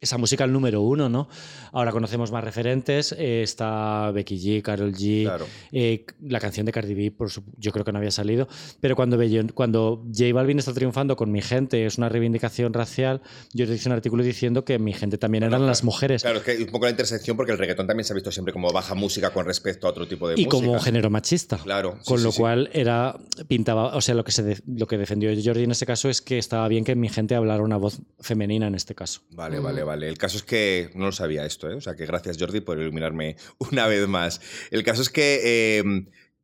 esa 0.00 0.16
música 0.16 0.44
al 0.44 0.52
número 0.52 0.80
uno, 0.80 1.08
¿no? 1.10 1.28
Ahora 1.72 1.92
conocemos 1.92 2.32
más 2.32 2.42
referentes. 2.42 3.12
eh, 3.18 3.42
está 3.42 4.10
Becky 4.12 4.36
G, 4.38 4.62
Carol 4.62 4.92
G, 4.94 5.24
claro. 5.24 5.46
eh, 5.72 6.06
la 6.22 6.40
canción 6.40 6.64
de 6.64 6.72
Cardi 6.72 6.94
B, 6.94 7.10
por 7.10 7.30
su- 7.30 7.42
yo 7.58 7.70
creo 7.70 7.84
que 7.84 7.92
no 7.92 7.98
había 7.98 8.10
salido. 8.10 8.48
Pero 8.80 8.96
cuando, 8.96 9.18
cuando 9.54 10.02
J 10.10 10.32
Balvin 10.32 10.58
está 10.58 10.72
triunfando 10.72 11.16
con 11.16 11.30
Mi 11.30 11.42
Gente, 11.42 11.84
es 11.84 11.98
una 11.98 12.08
reivindicación 12.08 12.72
racial, 12.72 13.20
yo 13.52 13.64
hice 13.70 13.88
un 13.88 13.92
artículo 13.92 14.22
diciendo 14.24 14.64
que 14.64 14.78
Mi 14.78 14.94
Gente 14.94 15.18
también 15.18 15.42
eran 15.44 15.50
claro. 15.60 15.66
las 15.66 15.84
mujeres. 15.84 16.22
Claro, 16.22 16.38
es 16.38 16.44
que 16.44 16.56
un 16.62 16.70
poco 16.70 16.86
la 16.86 16.90
intersección 16.92 17.36
porque 17.36 17.52
el 17.52 17.58
reggaetón 17.58 17.86
también 17.86 18.04
se 18.04 18.12
ha 18.12 18.16
visto 18.16 18.32
siempre 18.32 18.54
como 18.54 18.72
baja 18.72 18.94
música 18.94 19.30
con 19.34 19.44
respecto 19.44 19.86
a 19.86 19.90
otro 19.90 20.08
tipo 20.08 20.28
de 20.28 20.34
y 20.34 20.46
música. 20.46 20.50
como 20.50 20.80
género 20.80 21.10
machista. 21.10 21.58
Claro. 21.58 21.96
sí, 22.00 22.08
Con 22.08 22.18
sí, 22.18 22.24
lo 22.24 22.32
sí. 22.32 22.38
cual 22.40 22.70
era 22.72 23.16
pintaba, 23.48 23.94
o 23.94 24.00
sea, 24.00 24.14
lo 24.14 24.24
que 24.24 24.32
se 24.32 24.42
de- 24.42 24.62
lo 24.66 24.86
que 24.86 24.96
defendió 24.96 25.30
Jordi 25.44 25.64
en 25.64 25.72
ese 25.72 25.84
caso 25.84 26.08
es 26.08 26.22
que 26.22 26.38
estaba 26.38 26.66
bien 26.68 26.84
que 26.84 26.94
mi 26.96 27.08
gente 27.10 27.34
hablara 27.34 27.62
una 27.62 27.76
voz 27.76 28.00
femenina 28.18 28.66
en 28.66 28.74
este 28.74 28.94
caso. 28.94 29.20
Vale, 29.32 29.58
vale, 29.58 29.82
vale. 29.82 29.89
El 29.94 30.18
caso 30.18 30.36
es 30.36 30.42
que 30.42 30.90
no 30.94 31.06
lo 31.06 31.12
sabía 31.12 31.44
esto, 31.44 31.70
¿eh? 31.70 31.74
O 31.74 31.80
sea, 31.80 31.94
que 31.94 32.06
gracias 32.06 32.36
Jordi 32.38 32.60
por 32.60 32.78
iluminarme 32.78 33.36
una 33.72 33.86
vez 33.86 34.06
más. 34.08 34.40
El 34.70 34.82
caso 34.84 35.02
es 35.02 35.10
que 35.10 35.40
eh, 35.78 35.84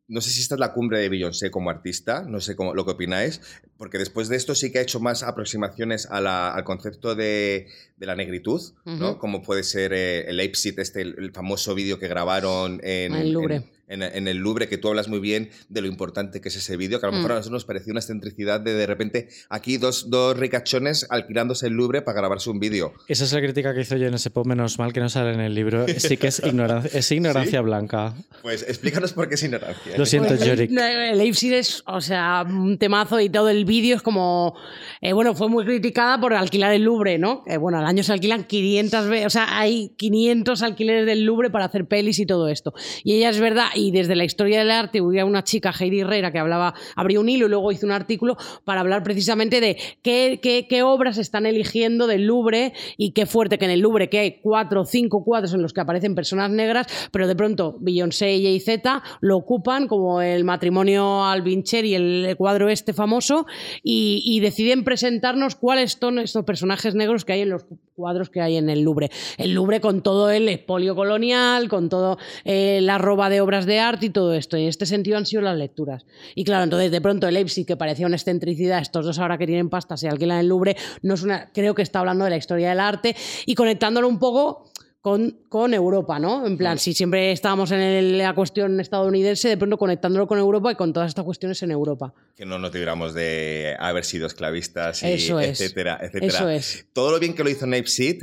no 0.09 0.21
sé 0.21 0.31
si 0.31 0.41
esta 0.41 0.55
es 0.55 0.61
la 0.61 0.73
cumbre 0.73 1.01
de 1.01 1.09
Beyoncé 1.09 1.51
como 1.51 1.69
artista, 1.69 2.23
no 2.29 2.41
sé 2.41 2.55
cómo, 2.55 2.75
lo 2.75 2.85
que 2.85 2.93
opináis, 2.93 3.41
porque 3.77 3.99
después 3.99 4.29
de 4.29 4.37
esto 4.37 4.55
sí 4.55 4.71
que 4.71 4.79
ha 4.79 4.83
hecho 4.83 5.01
más 5.01 5.23
aproximaciones 5.25 6.07
a 6.11 6.21
la- 6.21 6.55
al 6.55 6.63
concepto 6.63 7.15
de, 7.17 7.67
de 7.97 8.07
la 8.07 8.15
negritud, 8.15 8.61
¿no? 8.85 9.19
Como 9.19 9.43
puede 9.43 9.65
ser 9.65 9.93
eh, 9.93 10.29
el 10.29 10.37
Leipzig, 10.37 10.75
este, 10.79 11.03
el, 11.03 11.17
el 11.19 11.33
famoso 11.33 11.75
vídeo 11.75 11.99
que 11.99 12.07
grabaron 12.09 12.75
en, 12.85 13.15
En 13.15 13.15
el 13.15 13.33
Louvre. 13.33 13.57
en- 13.57 13.76
en- 13.89 14.03
en 14.03 14.29
el 14.29 14.39
Louvre, 14.39 14.69
que 14.69 14.79
tú 14.79 14.89
hablas 14.89 15.09
muy 15.09 15.21
bien 15.21 15.51
de 15.69 15.81
lo 15.81 15.87
importante 15.87 16.41
que 16.41 16.49
es 16.49 16.57
ese 16.57 16.77
vídeo, 16.77 17.01
que 17.01 17.07
a 17.07 17.11
lo 17.11 17.17
mejor 17.17 17.31
Mm. 17.31 17.35
a 17.35 17.37
nosotros 17.37 17.53
nos 17.53 17.65
parecía 17.65 17.93
una 17.93 18.01
excentricidad 18.01 18.61
de 18.61 18.75
de 18.75 18.87
repente 18.87 19.29
aquí 19.49 19.77
dos, 19.79 20.11
dos 20.11 20.37
ricachones 20.37 21.07
alquilándose 21.11 21.67
el 21.69 21.75
Louvre 21.75 22.03
para 22.03 22.19
grabarse 22.19 22.51
un 22.51 22.59
vídeo. 22.61 22.93
Esa 23.09 23.25
es 23.25 23.33
la 23.33 23.41
crítica 23.41 23.75
que 23.75 23.81
hizo 23.83 23.97
yo 23.97 24.07
en 24.07 24.15
ese 24.15 24.31
pop, 24.31 24.47
menos 24.47 24.79
mal 24.79 24.93
que 24.93 25.01
no 25.01 25.09
sale 25.09 25.33
en 25.33 25.41
el 25.41 25.55
libro. 25.55 25.87
Sí 25.99 26.17
que 26.17 26.29
es 26.29 26.41
ignorancia, 26.45 26.91
es 26.99 27.11
ignorancia 27.13 27.61
blanca. 27.61 28.15
Pues 28.43 28.63
explícanos 28.63 29.13
por 29.13 29.29
qué 29.29 29.35
es 29.35 29.43
ignorancia. 29.43 29.97
Lo 29.97 30.07
siento, 30.07 30.35
Yorick. 30.37 30.71
El 30.71 31.19
Leipzig 31.19 31.53
es, 31.55 31.83
o 31.87 32.01
sea, 32.01 32.45
un 32.49 32.79
temazo 32.79 33.21
y 33.21 33.29
todo 33.29 33.49
el 33.49 33.65
vídeo 33.65 33.97
es 33.97 34.03
como. 34.03 34.55
eh, 35.01 35.13
bueno, 35.13 35.35
fue 35.35 35.49
muy 35.49 35.65
criticada 35.65 36.21
por 36.21 36.33
alquilar 36.35 36.73
el 36.73 36.83
Louvre, 36.83 37.19
¿no? 37.19 37.43
Eh, 37.47 37.57
bueno, 37.57 37.79
al 37.79 37.87
año 37.87 38.03
se 38.03 38.13
alquilan 38.13 38.45
500 38.45 39.09
veces, 39.09 39.27
o 39.27 39.31
sea, 39.31 39.59
hay 39.59 39.93
500 39.97 40.63
alquileres 40.63 41.07
del 41.07 41.25
Louvre 41.25 41.51
para 41.51 41.65
hacer 41.67 41.87
pelis 41.87 42.19
y 42.19 42.27
todo 42.27 42.49
esto. 42.49 42.73
Y 43.05 43.15
ella 43.15 43.31
es 43.31 43.41
verdad, 43.41 43.67
y 43.77 43.91
desde 43.91 44.17
la 44.17 44.25
historia 44.25 44.59
del 44.59 44.71
arte 44.71 45.01
hubo 45.01 45.27
una 45.27 45.45
chica, 45.45 45.73
Heidi 45.79 46.01
Herrera, 46.01 46.33
que 46.33 46.39
hablaba, 46.39 46.75
abrió 46.95 47.21
un 47.21 47.29
hilo 47.29 47.47
y 47.47 47.51
luego 47.51 47.73
hizo 47.73 47.87
un 47.87 47.93
artículo 47.93 48.37
para 48.65 48.81
hablar 48.81 49.03
precisamente 49.03 49.61
de 49.61 49.77
qué, 50.03 50.41
qué, 50.43 50.83
obras 50.83 51.19
están 51.19 51.47
eligiendo 51.47 52.07
del 52.07 52.27
Louvre 52.27 52.73
y 52.97 53.13
qué 53.13 53.27
fuerte 53.27 53.59
que 53.59 53.65
en 53.65 53.71
el 53.71 53.81
Louvre, 53.81 54.09
que 54.09 54.19
hay 54.19 54.41
cuatro 54.41 54.83
o 54.83 54.85
cinco 54.85 55.25
cuadros 55.25 55.55
en 55.55 55.63
los 55.63 55.73
que 55.73 55.81
aparecen 55.81 56.15
personas 56.15 56.51
negras, 56.51 56.87
pero 57.13 57.27
de 57.27 57.35
pronto 57.35 57.77
Beyoncé 57.81 58.35
y 58.35 58.45
Jay-Z 58.45 59.03
lo 59.21 59.37
ocupan 59.37 59.89
como 59.89 60.21
el 60.21 60.45
matrimonio 60.45 61.25
Albincher 61.25 61.85
y 61.85 61.95
el 61.95 62.35
cuadro 62.37 62.69
este 62.69 62.93
famoso 62.93 63.47
y, 63.83 64.41
deciden 64.47 64.85
presentarnos 64.85 65.57
cuáles 65.57 65.99
son 66.01 66.19
estos 66.19 66.45
personajes 66.45 66.95
negros 66.95 67.25
que 67.25 67.33
hay 67.33 67.41
en 67.41 67.51
los 67.51 67.65
cuadros 67.95 68.31
que 68.31 68.41
hay 68.41 68.57
en 68.57 68.69
el 68.69 68.83
Louvre. 68.83 69.11
El 69.39 69.55
Louvre 69.55 69.81
con 69.81 70.03
todo 70.03 70.31
el 70.31 70.49
expolio 70.49 70.95
colonial, 70.95 71.69
con 71.69 71.89
todo 71.89 72.19
eh, 72.45 72.81
la 72.83 72.99
roba 72.99 73.29
de 73.31 73.41
obras 73.41 73.66
de 73.67 73.79
arte 73.81 74.07
y 74.07 74.11
todo 74.11 74.33
esto. 74.35 74.57
Y 74.57 74.63
en 74.63 74.69
este 74.69 74.87
sentido 74.87 75.17
han 75.19 75.27
sido 75.27 75.43
las 75.43 75.57
lecturas. 75.59 76.07
Y 76.35 76.45
claro, 76.45 76.65
entonces 76.65 76.91
de 76.91 77.01
pronto 77.01 77.29
el 77.29 77.35
Leipzig, 77.35 77.67
que 77.67 77.77
parecía 77.77 78.07
una 78.07 78.17
excentricidad, 78.17 78.81
estos 78.81 79.05
dos 79.05 79.19
ahora 79.19 79.37
que 79.39 79.47
tienen 79.47 79.69
pasta 79.69 79.97
se 79.97 80.09
alquilan 80.09 80.39
el 80.39 80.49
Louvre, 80.49 80.77
no 81.03 81.15
es 81.15 81.23
una, 81.23 81.51
creo 81.53 81.75
que 81.75 81.83
está 81.83 81.99
hablando 81.99 82.25
de 82.25 82.31
la 82.31 82.37
historia 82.37 82.71
del 82.71 82.81
arte 82.81 83.15
y 83.45 83.55
conectándolo 83.55 84.09
un 84.09 84.19
poco 84.19 84.71
con, 85.01 85.39
con 85.49 85.73
Europa, 85.73 86.19
¿no? 86.19 86.45
En 86.47 86.57
plan, 86.59 86.79
si 86.79 86.93
siempre 86.93 87.31
estábamos 87.31 87.71
en 87.71 87.79
el- 87.79 88.19
la 88.19 88.35
cuestión 88.35 88.81
estadounidense, 88.81 89.49
de 89.49 89.57
pronto 89.57 89.79
conectándolo 89.79 90.27
con 90.27 90.39
Europa 90.41 90.73
y 90.73 90.75
con 90.75 90.93
todas 90.93 91.09
estas 91.11 91.25
cuestiones 91.25 91.63
en 91.63 91.71
Europa. 91.71 92.13
Que 92.35 92.45
no 92.45 92.59
nos 92.59 92.75
libramos 92.75 93.15
de 93.15 93.77
haber 93.79 94.05
sido 94.05 94.27
esclavistas, 94.27 95.05
y 95.05 95.13
Eso 95.13 95.39
es. 95.39 95.61
etcétera, 95.61 95.99
etcétera. 96.03 96.27
Eso 96.27 96.49
es. 96.49 96.87
Todo 96.93 97.13
lo 97.13 97.21
bien 97.21 97.35
que 97.37 97.45
lo 97.45 97.51
hizo 97.51 97.69
Nipsey, 97.69 98.19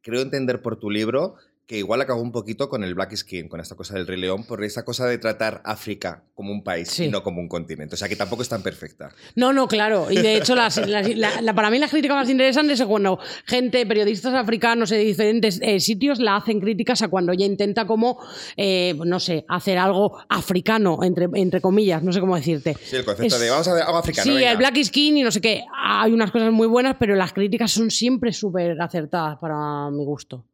creo 0.00 0.22
entender 0.22 0.62
por 0.62 0.78
tu 0.78 0.90
libro 0.90 1.34
que 1.68 1.76
igual 1.76 2.00
acabó 2.00 2.22
un 2.22 2.32
poquito 2.32 2.70
con 2.70 2.82
el 2.82 2.94
Black 2.94 3.14
Skin, 3.14 3.46
con 3.46 3.60
esta 3.60 3.74
cosa 3.76 3.92
del 3.94 4.06
Rey 4.06 4.18
León, 4.18 4.44
por 4.44 4.64
esa 4.64 4.86
cosa 4.86 5.04
de 5.06 5.18
tratar 5.18 5.60
África 5.66 6.24
como 6.34 6.50
un 6.50 6.64
país 6.64 6.88
Sí. 6.88 7.04
y 7.04 7.08
no 7.08 7.22
como 7.22 7.42
un 7.42 7.48
continente. 7.48 7.94
O 7.94 7.98
sea, 7.98 8.08
que 8.08 8.16
tampoco 8.16 8.40
es 8.40 8.48
tan 8.48 8.62
perfecta. 8.62 9.10
No, 9.36 9.52
no, 9.52 9.68
claro. 9.68 10.10
Y 10.10 10.16
de 10.16 10.36
hecho, 10.36 10.54
las- 10.54 10.78
las- 10.88 11.14
la- 11.14 11.42
la- 11.42 11.54
para 11.54 11.68
mí 11.70 11.78
las 11.78 11.90
críticas 11.90 12.16
más 12.16 12.30
interesantes 12.30 12.80
es 12.80 12.86
cuando 12.86 13.18
gente, 13.44 13.84
periodistas 13.84 14.32
africanos 14.32 14.88
de 14.88 14.96
diferentes 14.96 15.60
eh, 15.62 15.78
sitios, 15.78 16.20
la 16.20 16.36
hacen 16.36 16.58
críticas 16.58 17.02
a 17.02 17.08
cuando 17.08 17.32
ella 17.32 17.44
intenta 17.44 17.86
como, 17.86 18.18
eh, 18.56 18.94
no 19.04 19.20
sé, 19.20 19.44
hacer 19.46 19.76
algo 19.76 20.18
africano, 20.30 21.00
entre, 21.02 21.28
entre 21.34 21.60
comillas, 21.60 22.02
no 22.02 22.12
sé 22.14 22.20
cómo 22.20 22.34
decirte. 22.34 22.76
Sí, 22.82 22.96
el 22.96 23.04
concepto 23.04 23.34
Es- 23.34 23.40
de 23.42 23.50
vamos 23.50 23.68
a 23.68 23.72
hacer 23.72 23.82
algo 23.84 23.98
africano. 23.98 24.24
Sí, 24.24 24.30
venga. 24.38 24.52
el 24.52 24.56
Black 24.56 24.82
Skin 24.84 25.18
y 25.18 25.22
no 25.22 25.30
sé 25.30 25.42
qué. 25.42 25.64
Hay 25.84 26.12
unas 26.12 26.30
cosas 26.30 26.50
muy 26.50 26.66
buenas, 26.66 26.96
pero 26.98 27.14
las 27.14 27.34
críticas 27.34 27.70
son 27.70 27.90
siempre 27.90 28.32
súper 28.32 28.80
acertadas 28.80 29.36
para 29.38 29.90
mi 29.90 30.02
gusto. 30.06 30.46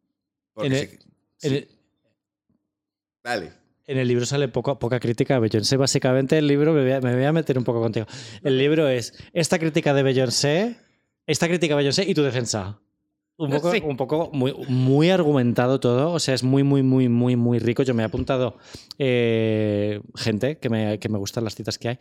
En 0.56 0.72
el- 0.72 0.88
sí- 0.88 0.98
En 1.42 1.52
el, 1.54 1.68
Dale. 3.22 3.52
en 3.86 3.98
el 3.98 4.08
libro 4.08 4.26
sale 4.26 4.48
poco, 4.48 4.78
poca 4.78 5.00
crítica 5.00 5.36
a 5.36 5.38
Beyoncé. 5.38 5.76
Básicamente, 5.76 6.38
el 6.38 6.46
libro, 6.46 6.72
me 6.72 6.82
voy, 6.82 6.92
a, 6.92 7.00
me 7.00 7.14
voy 7.14 7.24
a 7.24 7.32
meter 7.32 7.58
un 7.58 7.64
poco 7.64 7.80
contigo. 7.80 8.06
El 8.42 8.58
libro 8.58 8.88
es 8.88 9.12
esta 9.32 9.58
crítica 9.58 9.94
de 9.94 10.02
Beyoncé, 10.02 10.76
esta 11.26 11.48
crítica 11.48 11.74
de 11.74 11.78
Beyoncé 11.78 12.04
y 12.08 12.14
tu 12.14 12.22
defensa. 12.22 12.80
Un 13.36 13.50
poco, 13.50 13.72
Sí. 13.72 13.82
un 13.84 13.96
poco 13.96 14.30
muy, 14.32 14.54
muy 14.68 15.10
argumentado 15.10 15.80
todo, 15.80 16.12
o 16.12 16.18
sea, 16.20 16.34
es 16.34 16.42
muy, 16.42 16.62
muy, 16.62 16.82
muy, 16.82 17.08
muy, 17.08 17.36
muy 17.36 17.58
rico. 17.58 17.82
Yo 17.82 17.94
me 17.94 18.02
he 18.02 18.06
apuntado 18.06 18.56
eh, 18.98 20.00
gente 20.14 20.58
que 20.58 20.68
me, 20.70 20.98
que 20.98 21.08
me 21.08 21.18
gustan 21.18 21.44
las 21.44 21.54
citas 21.54 21.78
que 21.78 21.88
hay, 21.88 21.98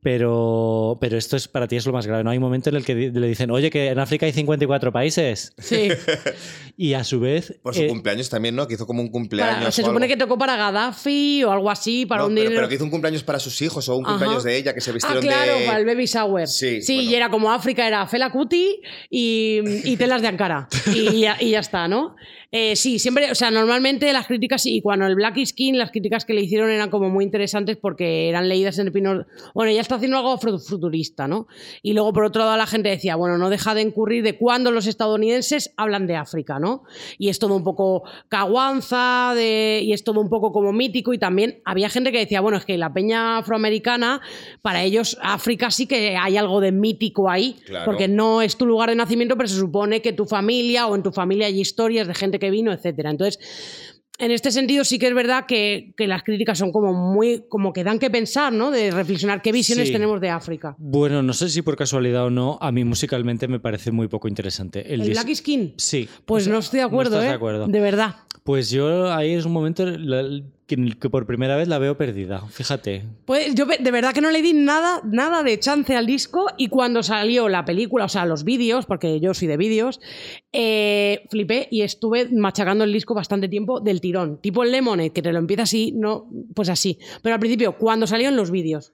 pero, 0.00 0.96
pero 1.00 1.16
esto 1.18 1.36
es 1.36 1.48
para 1.48 1.66
ti 1.66 1.76
es 1.76 1.84
lo 1.86 1.92
más 1.92 2.06
grave. 2.06 2.22
No 2.22 2.30
hay 2.30 2.36
un 2.38 2.42
momento 2.44 2.70
en 2.70 2.76
el 2.76 2.84
que 2.84 2.94
le 2.94 3.26
dicen, 3.28 3.50
oye, 3.50 3.68
que 3.70 3.88
en 3.88 3.98
África 3.98 4.26
hay 4.26 4.32
54 4.32 4.92
países, 4.92 5.52
Sí. 5.58 5.88
y 6.76 6.92
a 6.94 7.02
su 7.02 7.18
vez. 7.18 7.58
Por 7.62 7.74
su 7.74 7.82
eh, 7.82 7.88
cumpleaños 7.88 8.28
también, 8.30 8.54
¿no? 8.54 8.68
Que 8.68 8.74
hizo 8.74 8.86
como 8.86 9.02
un 9.02 9.08
cumpleaños. 9.08 9.56
Para- 9.58 9.70
se 9.72 9.82
supone 9.82 10.04
algo. 10.06 10.14
que 10.14 10.16
tocó 10.16 10.38
para 10.38 10.56
Gaddafi 10.56 11.42
o 11.44 11.50
algo 11.50 11.70
así, 11.70 12.06
para 12.06 12.22
No, 12.22 12.28
un 12.28 12.34
pero, 12.34 12.42
dinero. 12.44 12.58
pero 12.60 12.68
que 12.68 12.74
hizo 12.76 12.84
un 12.84 12.90
cumpleaños 12.90 13.24
para 13.24 13.40
sus 13.40 13.60
hijos 13.62 13.88
o 13.88 13.96
un 13.96 14.04
Ajá. 14.04 14.12
cumpleaños 14.14 14.44
de 14.44 14.56
ella, 14.56 14.74
que 14.74 14.80
se 14.80 14.90
Ah, 14.90 14.94
vistieron 14.94 15.22
claro, 15.22 15.58
de. 15.58 15.66
para 15.66 15.78
el 15.80 15.86
baby 15.86 16.06
shower. 16.06 16.46
Sí, 16.46 16.80
sí 16.82 16.94
bueno. 16.96 17.10
y 17.10 17.14
era 17.14 17.30
como 17.30 17.50
África, 17.50 17.86
era 17.86 18.06
Fela 18.06 18.30
Kuti 18.30 18.80
y, 19.10 19.60
y 19.84 19.96
telas 19.96 20.22
de 20.22 20.28
Ankara. 20.28 20.57
Y 20.86 21.20
ya, 21.20 21.36
y 21.40 21.50
ya 21.50 21.60
está, 21.60 21.88
¿no? 21.88 22.16
Eh, 22.50 22.76
sí, 22.76 22.98
siempre, 22.98 23.30
o 23.30 23.34
sea, 23.34 23.50
normalmente 23.50 24.10
las 24.12 24.26
críticas, 24.26 24.64
y 24.64 24.80
cuando 24.80 25.06
el 25.06 25.14
Black 25.14 25.44
Skin, 25.44 25.76
las 25.76 25.90
críticas 25.90 26.24
que 26.24 26.32
le 26.32 26.40
hicieron 26.40 26.70
eran 26.70 26.88
como 26.88 27.10
muy 27.10 27.22
interesantes 27.22 27.76
porque 27.76 28.30
eran 28.30 28.48
leídas 28.48 28.78
en 28.78 28.86
el 28.86 28.92
pino. 28.92 29.26
Bueno, 29.54 29.70
ella 29.70 29.82
está 29.82 29.96
haciendo 29.96 30.16
algo 30.16 30.38
futurista, 30.38 31.28
¿no? 31.28 31.46
Y 31.82 31.92
luego, 31.92 32.14
por 32.14 32.24
otro 32.24 32.42
lado, 32.44 32.56
la 32.56 32.66
gente 32.66 32.88
decía, 32.88 33.16
bueno, 33.16 33.36
no 33.36 33.50
deja 33.50 33.74
de 33.74 33.82
incurrir 33.82 34.22
de 34.22 34.38
cuando 34.38 34.70
los 34.70 34.86
estadounidenses 34.86 35.74
hablan 35.76 36.06
de 36.06 36.16
África, 36.16 36.58
¿no? 36.58 36.84
Y 37.18 37.28
es 37.28 37.38
todo 37.38 37.54
un 37.54 37.64
poco 37.64 38.04
caguanza, 38.30 39.32
de, 39.34 39.80
y 39.84 39.92
es 39.92 40.02
todo 40.02 40.20
un 40.22 40.30
poco 40.30 40.50
como 40.50 40.72
mítico, 40.72 41.12
y 41.12 41.18
también 41.18 41.60
había 41.66 41.90
gente 41.90 42.12
que 42.12 42.18
decía, 42.18 42.40
bueno, 42.40 42.56
es 42.56 42.64
que 42.64 42.78
la 42.78 42.94
peña 42.94 43.38
afroamericana, 43.38 44.22
para 44.62 44.82
ellos 44.84 45.18
África 45.20 45.70
sí 45.70 45.86
que 45.86 46.16
hay 46.16 46.38
algo 46.38 46.60
de 46.62 46.72
mítico 46.72 47.28
ahí, 47.28 47.56
Claro. 47.66 47.84
porque 47.84 48.08
no 48.08 48.40
es 48.40 48.56
tu 48.56 48.64
lugar 48.64 48.88
de 48.88 48.96
nacimiento, 48.96 49.36
pero 49.36 49.48
se 49.48 49.56
supone 49.58 50.00
que 50.00 50.14
tu 50.14 50.24
familia 50.24 50.86
o 50.86 50.94
en 50.96 51.02
tu 51.02 51.12
familia 51.12 51.46
hay 51.46 51.60
historias 51.60 52.06
de 52.08 52.14
gente 52.14 52.37
que 52.38 52.50
vino, 52.50 52.72
etcétera. 52.72 53.10
Entonces, 53.10 53.38
en 54.20 54.32
este 54.32 54.50
sentido 54.50 54.84
sí 54.84 54.98
que 54.98 55.06
es 55.06 55.14
verdad 55.14 55.44
que, 55.46 55.94
que 55.96 56.08
las 56.08 56.24
críticas 56.24 56.58
son 56.58 56.72
como 56.72 56.92
muy, 56.92 57.44
como 57.48 57.72
que 57.72 57.84
dan 57.84 57.98
que 58.00 58.10
pensar, 58.10 58.52
¿no? 58.52 58.70
De 58.72 58.90
reflexionar 58.90 59.42
qué 59.42 59.52
visiones 59.52 59.86
Sí. 59.88 59.92
tenemos 59.92 60.20
de 60.20 60.30
África. 60.30 60.74
Bueno, 60.78 61.22
no 61.22 61.32
sé 61.32 61.48
si 61.48 61.62
por 61.62 61.76
casualidad 61.76 62.24
o 62.26 62.30
no, 62.30 62.58
a 62.60 62.72
mí 62.72 62.82
musicalmente 62.84 63.46
me 63.46 63.60
parece 63.60 63.92
muy 63.92 64.08
poco 64.08 64.26
interesante. 64.26 64.92
El, 64.92 65.02
¿El 65.02 65.10
Black 65.10 65.32
Skin? 65.34 65.74
Sí. 65.76 66.08
Pues 66.24 66.42
o 66.42 66.44
sea, 66.46 66.52
no 66.54 66.58
estoy 66.58 66.78
de 66.80 66.84
acuerdo, 66.86 67.12
estás 67.14 67.26
¿eh? 67.26 67.28
de 67.28 67.34
acuerdo. 67.34 67.66
De 67.68 67.80
verdad. 67.80 68.16
Pues 68.42 68.70
yo 68.70 69.12
ahí 69.12 69.34
es 69.34 69.44
un 69.44 69.52
momento 69.52 69.86
la- 69.86 70.42
que, 70.68 70.76
que 71.00 71.10
por 71.10 71.26
primera 71.26 71.56
vez 71.56 71.66
la 71.66 71.78
veo 71.78 71.96
perdida. 71.96 72.46
Fíjate. 72.48 73.04
Pues 73.24 73.54
yo 73.56 73.64
de 73.66 73.90
verdad 73.90 74.12
que 74.14 74.20
no 74.20 74.30
le 74.30 74.42
di 74.42 74.52
nada, 74.52 75.00
nada 75.04 75.42
de 75.42 75.58
chance 75.58 75.96
al 75.96 76.06
disco 76.06 76.46
y 76.56 76.68
cuando 76.68 77.02
salió 77.02 77.48
la 77.48 77.64
película, 77.64 78.04
o 78.04 78.08
sea, 78.08 78.24
los 78.26 78.44
vídeos, 78.44 78.86
porque 78.86 79.18
yo 79.18 79.34
soy 79.34 79.48
de 79.48 79.56
vídeos, 79.56 79.98
eh, 80.52 81.22
flipé 81.30 81.68
y 81.70 81.82
estuve 81.82 82.28
machacando 82.30 82.84
el 82.84 82.92
disco 82.92 83.14
bastante 83.14 83.48
tiempo 83.48 83.80
del 83.80 84.00
tirón. 84.00 84.40
Tipo 84.40 84.62
el 84.62 84.70
Lemonade, 84.70 85.10
que 85.10 85.22
te 85.22 85.32
lo 85.32 85.38
empieza 85.38 85.62
así, 85.64 85.92
no, 85.96 86.30
pues 86.54 86.68
así. 86.68 86.98
Pero 87.22 87.34
al 87.34 87.40
principio, 87.40 87.72
cuando 87.78 88.06
salieron 88.06 88.36
los 88.36 88.50
vídeos. 88.50 88.92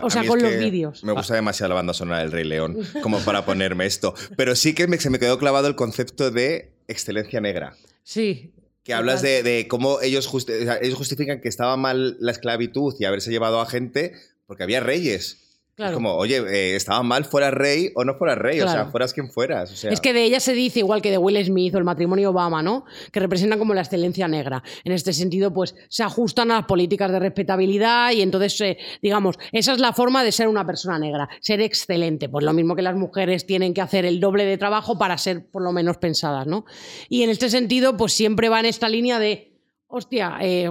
O 0.00 0.08
sea, 0.08 0.24
con 0.24 0.40
los 0.40 0.56
vídeos. 0.58 1.04
Me 1.04 1.12
gusta 1.12 1.34
demasiado 1.34 1.68
la 1.68 1.74
banda 1.74 1.92
sonora 1.92 2.20
del 2.20 2.32
Rey 2.32 2.44
León 2.44 2.78
como 3.02 3.18
para 3.18 3.44
ponerme 3.44 3.84
esto. 3.84 4.14
Pero 4.36 4.54
sí 4.56 4.74
que 4.74 4.86
me- 4.86 4.96
se 4.96 5.10
me 5.10 5.18
quedó 5.18 5.38
clavado 5.38 5.68
el 5.68 5.74
concepto 5.74 6.30
de 6.30 6.72
excelencia 6.88 7.42
negra. 7.42 7.74
Sí. 8.02 8.52
Que 8.86 8.94
hablas 8.94 9.20
de, 9.22 9.42
de 9.42 9.66
cómo 9.68 10.00
ellos, 10.00 10.28
justi- 10.28 10.52
ellos 10.80 10.96
justifican 10.96 11.40
que 11.40 11.48
estaba 11.48 11.76
mal 11.76 12.16
la 12.20 12.30
esclavitud 12.32 12.94
y 12.98 13.04
haberse 13.04 13.30
llevado 13.30 13.60
a 13.60 13.66
gente 13.66 14.12
porque 14.46 14.62
había 14.62 14.80
reyes. 14.80 15.45
Claro. 15.76 15.90
Es 15.92 15.94
como, 15.96 16.14
oye, 16.14 16.38
eh, 16.38 16.74
estaba 16.74 17.02
mal, 17.02 17.26
fueras 17.26 17.52
rey 17.52 17.92
o 17.94 18.02
no 18.02 18.14
fueras 18.14 18.38
rey, 18.38 18.60
o 18.60 18.64
sea, 18.64 18.72
Claro. 18.76 18.90
fueras 18.90 19.12
quien 19.12 19.30
fueras. 19.30 19.70
O 19.72 19.76
sea, 19.76 19.90
Es 19.90 20.00
que 20.00 20.14
de 20.14 20.24
ella 20.24 20.40
se 20.40 20.54
dice, 20.54 20.78
igual 20.78 21.02
que 21.02 21.10
de 21.10 21.18
Will 21.18 21.44
Smith 21.44 21.74
o 21.74 21.78
el 21.78 21.84
matrimonio 21.84 22.30
Obama, 22.30 22.62
¿no? 22.62 22.86
Que 23.12 23.20
representan 23.20 23.58
como 23.58 23.74
la 23.74 23.82
excelencia 23.82 24.26
negra. 24.26 24.62
En 24.84 24.92
este 24.92 25.12
sentido, 25.12 25.52
pues 25.52 25.74
se 25.90 26.02
ajustan 26.02 26.50
a 26.50 26.54
las 26.56 26.64
políticas 26.64 27.12
de 27.12 27.18
respetabilidad 27.18 28.12
y 28.12 28.22
entonces, 28.22 28.58
eh, 28.62 28.78
digamos, 29.02 29.36
esa 29.52 29.72
es 29.74 29.78
la 29.78 29.92
forma 29.92 30.24
de 30.24 30.32
ser 30.32 30.48
una 30.48 30.64
persona 30.66 30.98
negra, 30.98 31.28
ser 31.42 31.60
excelente. 31.60 32.30
Pues 32.30 32.42
lo 32.42 32.54
mismo 32.54 32.74
que 32.74 32.80
las 32.80 32.96
mujeres 32.96 33.44
tienen 33.44 33.74
que 33.74 33.82
hacer 33.82 34.06
el 34.06 34.18
doble 34.18 34.46
de 34.46 34.56
trabajo 34.56 34.96
para 34.98 35.18
ser 35.18 35.46
por 35.50 35.62
lo 35.62 35.72
menos 35.72 35.98
pensadas, 35.98 36.46
¿no? 36.46 36.64
Y 37.10 37.22
en 37.22 37.28
este 37.28 37.50
sentido, 37.50 37.98
pues 37.98 38.14
siempre 38.14 38.48
va 38.48 38.60
en 38.60 38.66
esta 38.66 38.88
línea 38.88 39.18
de, 39.18 39.52
hostia, 39.88 40.38
eh, 40.40 40.70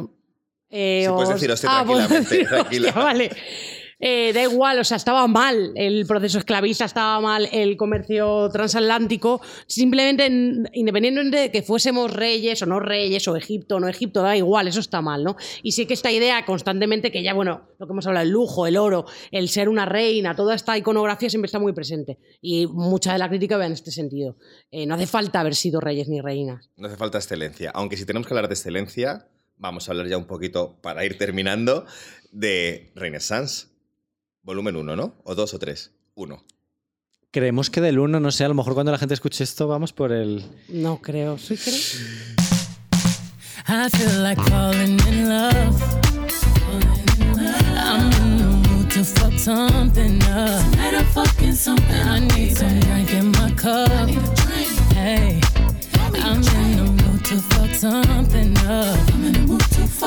eh, 0.72 1.04
Sí, 1.06 1.12
puedes 1.14 1.30
os- 1.30 1.36
decir 1.36 1.52
hostia 1.52 1.70
Ah, 1.72 1.84
tranquilamente, 1.86 2.18
decir 2.38 2.48
tranquila. 2.50 2.88
hostia, 2.90 3.04
vale. 3.04 3.30
Eh, 4.00 4.32
da 4.34 4.44
igual, 4.44 4.80
o 4.80 4.84
sea, 4.84 4.98
estaba 4.98 5.26
mal 5.28 5.72
el 5.76 6.06
proceso 6.06 6.38
esclavista, 6.38 6.86
estaba 6.86 7.20
mal 7.22 7.48
el 7.52 7.78
comercio 7.78 8.50
transatlántico. 8.52 9.42
Simplemente, 9.68 10.26
en- 10.26 10.70
independientemente 10.74 11.38
de 11.38 11.52
que 11.52 11.62
fuésemos 11.62 12.12
reyes 12.14 12.62
o 12.62 12.66
no 12.66 12.80
reyes, 12.80 13.28
o 13.28 13.36
Egipto 13.36 13.78
o 13.78 13.80
no 13.80 13.88
Egipto, 13.88 14.22
da 14.22 14.36
igual, 14.36 14.68
eso 14.68 14.80
está 14.80 15.02
mal, 15.02 15.24
¿no? 15.24 15.36
Y 15.64 15.72
sí 15.72 15.86
que 15.86 15.94
esta 15.94 16.12
idea 16.12 16.46
constantemente 16.46 17.12
que 17.12 17.24
ya, 17.24 17.34
bueno, 17.34 17.70
lo 17.80 17.88
que 17.88 17.92
hemos 17.94 18.06
hablado, 18.08 18.26
el 18.26 18.32
lujo, 18.32 18.68
el 18.68 18.78
oro, 18.78 19.06
el 19.32 19.50
ser 19.50 19.70
una 19.70 19.86
reina, 19.86 20.36
toda 20.36 20.56
esta 20.56 20.78
iconografía 20.78 21.30
siempre 21.30 21.48
está 21.48 21.60
muy 21.60 21.74
presente. 21.74 22.20
Y 22.42 22.68
mucha 22.68 23.14
de 23.14 23.20
la 23.20 23.30
crítica 23.30 23.58
va 23.58 23.66
en 23.66 23.74
este 23.74 23.92
sentido. 23.92 24.38
Eh, 24.72 24.86
no 24.86 24.96
hace 24.96 25.08
falta 25.08 25.40
haber 25.40 25.56
sido 25.56 25.80
reyes 25.80 26.08
ni 26.10 26.22
reinas. 26.22 26.70
No 26.78 26.88
hace 26.88 26.98
falta 26.98 27.18
excelencia. 27.18 27.72
Aunque 27.74 27.98
si 27.98 28.06
tenemos 28.06 28.28
que 28.28 28.34
hablar 28.34 28.48
de 28.50 28.56
excelencia, 28.56 29.28
vamos 29.58 29.88
a 29.88 29.92
hablar 29.92 30.08
ya 30.08 30.18
un 30.18 30.28
poquito, 30.28 30.80
para 30.82 31.06
ir 31.06 31.18
terminando, 31.18 31.86
de 32.32 32.92
Renaissance. 32.96 33.68
Volumen 34.46 34.76
1, 34.76 34.96
¿no? 34.96 35.16
¿O 35.24 35.34
2 35.34 35.54
o 35.56 35.60
3? 35.60 35.92
1. 36.14 36.44
Creemos 37.32 37.72
que 37.72 37.82
del 37.82 37.98
1, 37.98 38.20
no 38.20 38.32
sé, 38.32 38.46
a 38.46 38.48
lo 38.48 38.54
mejor 38.54 38.76
cuando 38.76 38.92
la 38.92 39.00
gente 39.00 39.16
escuche 39.16 39.44
esto 39.44 39.68
vamos 39.68 39.92
por 39.92 40.12
el... 40.12 40.46
No 40.70 41.02
creo, 41.02 41.40
sí 41.40 41.58
creo. 41.58 41.76
I 43.68 43.90
feel 43.90 44.22
like 44.22 44.40
falling 44.44 45.00
in 45.08 45.28
love. 45.28 45.76
I'm 47.76 48.12
in 48.22 48.38
the 48.38 48.70
mood 48.70 48.92
to 48.92 49.04
fuck 49.04 49.34
something 49.40 50.22
up. 50.26 50.64
I 50.78 52.20
need 52.20 52.56
some 52.56 52.80
drink 52.82 53.12
in 53.14 53.32
my 53.32 53.52
cup. 53.58 53.90
Hey, 54.94 55.42
I'm 56.14 56.38
in 56.38 56.78
the 56.78 57.04
mood 57.04 57.26
to 57.26 57.38
fuck 57.38 57.74
something 57.74 58.56
up. 58.60 59.00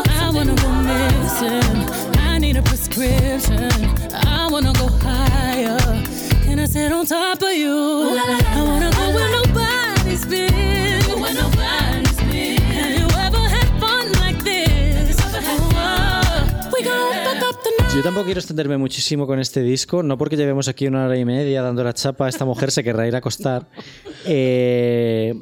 I 0.06 0.30
wanna 0.32 0.54
go 0.54 0.70
missing. 0.86 2.18
I 2.18 2.38
need 2.38 2.56
a 2.56 2.62
prescription. 2.62 4.07
I 4.58 4.60
wanna 4.60 4.72
go 4.76 4.88
higher. 5.06 5.78
Can 6.42 6.58
I 6.58 6.66
sit 6.66 6.90
on 6.90 7.06
top 7.06 7.40
of 7.42 7.52
you? 7.52 7.70
I 7.70 8.60
wanna 8.66 8.90
go 8.90 9.14
where 9.14 9.30
nobody's 9.30 10.26
been. 10.26 10.50
Have 10.50 11.06
you 12.98 13.06
ever 13.06 13.44
had 13.54 13.68
fun 13.78 14.10
like 14.18 14.42
this? 14.42 15.16
Oh, 15.22 16.70
we 16.74 16.82
gon' 16.82 17.14
fuck 17.22 17.42
up 17.48 17.62
the 17.62 17.70
night. 17.78 17.94
Yo 17.94 18.02
tampoco 18.02 18.24
quiero 18.24 18.40
extenderme 18.40 18.76
muchísimo 18.78 19.28
con 19.28 19.38
este 19.38 19.62
disco, 19.62 20.02
no 20.02 20.18
porque 20.18 20.36
llevemos 20.36 20.66
aquí 20.66 20.88
una 20.88 21.04
hora 21.04 21.16
y 21.16 21.24
media 21.24 21.62
dando 21.62 21.84
la 21.84 21.92
chapa 21.92 22.26
a 22.26 22.28
esta 22.28 22.44
mujer, 22.44 22.72
se 22.72 22.82
querrá 22.82 23.06
ir 23.06 23.14
a 23.14 23.18
acostar, 23.18 23.68
eh, 24.26 25.34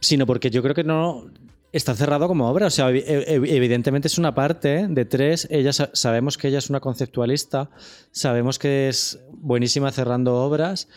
sino 0.00 0.26
porque 0.26 0.50
yo 0.50 0.62
creo 0.62 0.74
que 0.74 0.84
no 0.84 1.24
está 1.72 1.94
cerrado 1.94 2.28
como 2.28 2.48
obra. 2.50 2.66
O 2.66 2.70
sea, 2.70 2.90
ev- 2.90 3.24
evidentemente 3.48 4.08
es 4.08 4.18
una 4.18 4.34
parte 4.34 4.86
de 4.88 5.04
tres. 5.04 5.46
Ella 5.50 5.72
sa- 5.72 5.90
sabemos 5.92 6.38
que 6.38 6.48
ella 6.48 6.58
es 6.58 6.70
una 6.70 6.80
conceptualista, 6.80 7.70
sabemos 8.10 8.58
que 8.58 8.88
es 8.88 9.18
buenísima 9.30 9.90
cerrando 9.92 10.34
obras. 10.36 10.88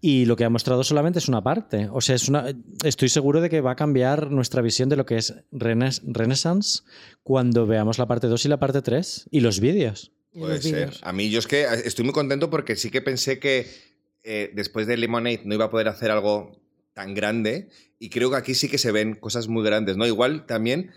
Y 0.00 0.26
lo 0.26 0.36
que 0.36 0.44
ha 0.44 0.50
mostrado 0.50 0.84
solamente 0.84 1.18
es 1.18 1.28
una 1.28 1.42
parte. 1.42 1.88
O 1.90 2.02
sea, 2.02 2.14
es 2.14 2.28
una, 2.28 2.44
estoy 2.84 3.08
seguro 3.08 3.40
de 3.40 3.48
que 3.48 3.62
va 3.62 3.70
a 3.70 3.76
cambiar 3.76 4.30
nuestra 4.30 4.60
visión 4.60 4.90
de 4.90 4.96
lo 4.96 5.06
que 5.06 5.16
es 5.16 5.34
Renes- 5.50 6.02
Renaissance 6.04 6.82
cuando 7.22 7.66
veamos 7.66 7.98
la 7.98 8.04
parte 8.06 8.26
2 8.26 8.44
y 8.44 8.48
la 8.48 8.58
parte 8.58 8.82
3 8.82 9.28
y 9.30 9.40
los 9.40 9.60
vídeos. 9.60 10.12
Puede 10.38 10.56
los 10.56 10.62
ser. 10.64 10.92
A 11.00 11.12
mí 11.12 11.30
yo 11.30 11.38
es 11.38 11.46
que 11.46 11.64
estoy 11.86 12.04
muy 12.04 12.12
contento 12.12 12.50
porque 12.50 12.76
sí 12.76 12.90
que 12.90 13.00
pensé 13.00 13.38
que 13.38 13.66
eh, 14.24 14.50
después 14.54 14.86
de 14.86 14.98
Lemonade 14.98 15.40
no 15.46 15.54
iba 15.54 15.66
a 15.66 15.70
poder 15.70 15.88
hacer 15.88 16.10
algo 16.10 16.52
tan 16.94 17.12
grande 17.14 17.68
y 17.98 18.08
creo 18.08 18.30
que 18.30 18.36
aquí 18.36 18.54
sí 18.54 18.68
que 18.68 18.78
se 18.78 18.92
ven 18.92 19.14
cosas 19.14 19.48
muy 19.48 19.62
grandes, 19.64 19.96
¿no? 19.96 20.06
Igual 20.06 20.46
también 20.46 20.90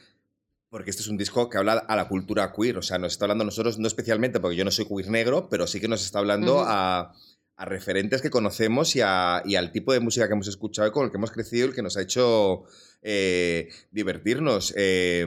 porque 0.70 0.90
este 0.90 1.02
es 1.02 1.08
un 1.08 1.18
disco 1.18 1.50
que 1.50 1.58
habla 1.58 1.74
a 1.74 1.96
la 1.96 2.08
cultura 2.10 2.52
queer, 2.54 2.78
o 2.78 2.82
sea, 2.82 2.98
nos 2.98 3.14
está 3.14 3.26
hablando 3.26 3.44
a 3.44 3.46
nosotros, 3.46 3.80
no 3.80 3.88
especialmente 3.88 4.40
porque 4.40 4.58
yo 4.58 4.66
no 4.66 4.72
soy 4.72 4.86
queer 4.86 5.10
negro, 5.10 5.48
pero 5.50 5.66
sí 5.66 5.80
que 5.80 5.88
nos 5.88 6.04
está 6.06 6.20
hablando 6.20 6.60
a, 6.68 7.14
a 7.56 7.66
referentes 7.66 8.22
que 8.22 8.30
conocemos 8.30 8.96
y, 8.96 9.02
a- 9.02 9.42
y 9.46 9.56
al 9.56 9.72
tipo 9.72 9.94
de 9.94 10.02
música 10.02 10.28
que 10.28 10.34
hemos 10.34 10.48
escuchado 10.50 10.88
y 10.88 10.92
con 10.92 11.06
el 11.06 11.12
que 11.12 11.18
hemos 11.18 11.32
crecido 11.32 11.66
y 11.66 11.70
el 11.70 11.76
que 11.76 11.82
nos 11.82 11.96
ha 11.98 12.02
hecho 12.02 12.64
eh, 13.02 13.70
divertirnos. 13.92 14.74
Eh, 14.76 15.26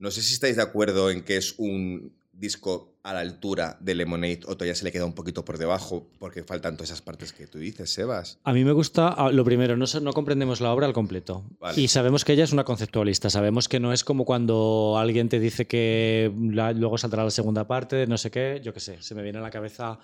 no 0.00 0.10
sé 0.10 0.22
si 0.22 0.34
estáis 0.34 0.56
de 0.56 0.62
acuerdo 0.62 1.10
en 1.10 1.22
que 1.22 1.36
es 1.36 1.54
un 1.56 2.12
disco 2.36 2.90
a 3.02 3.12
la 3.12 3.20
altura 3.20 3.76
de 3.80 3.94
Lemonade 3.94 4.40
o 4.46 4.54
todavía 4.56 4.74
se 4.74 4.84
le 4.84 4.90
queda 4.92 5.04
un 5.04 5.12
poquito 5.12 5.44
por 5.44 5.58
debajo 5.58 6.06
porque 6.18 6.42
faltan 6.42 6.74
todas 6.76 6.88
esas 6.90 7.02
partes 7.02 7.32
que 7.32 7.46
tú 7.46 7.58
dices, 7.58 7.92
Sebas. 7.92 8.38
A 8.44 8.52
mí 8.52 8.64
me 8.64 8.72
gusta, 8.72 9.08
ah, 9.08 9.30
lo 9.30 9.44
primero, 9.44 9.76
no, 9.76 9.84
no 10.00 10.12
comprendemos 10.12 10.60
la 10.60 10.72
obra 10.72 10.86
al 10.86 10.92
completo. 10.94 11.44
Vale. 11.60 11.80
Y 11.80 11.88
sabemos 11.88 12.24
que 12.24 12.32
ella 12.32 12.44
es 12.44 12.52
una 12.52 12.64
conceptualista, 12.64 13.28
sabemos 13.30 13.68
que 13.68 13.78
no 13.78 13.92
es 13.92 14.04
como 14.04 14.24
cuando 14.24 14.96
alguien 14.98 15.28
te 15.28 15.38
dice 15.38 15.66
que 15.66 16.32
la- 16.50 16.72
luego 16.72 16.96
saldrá 16.98 17.24
la 17.24 17.30
segunda 17.30 17.66
parte, 17.66 18.06
no 18.06 18.16
sé 18.18 18.30
qué, 18.30 18.60
yo 18.64 18.72
qué 18.72 18.80
sé, 18.80 19.02
se 19.02 19.14
me 19.14 19.22
viene 19.22 19.38
a 19.38 19.42
la 19.42 19.50
cabeza, 19.50 19.98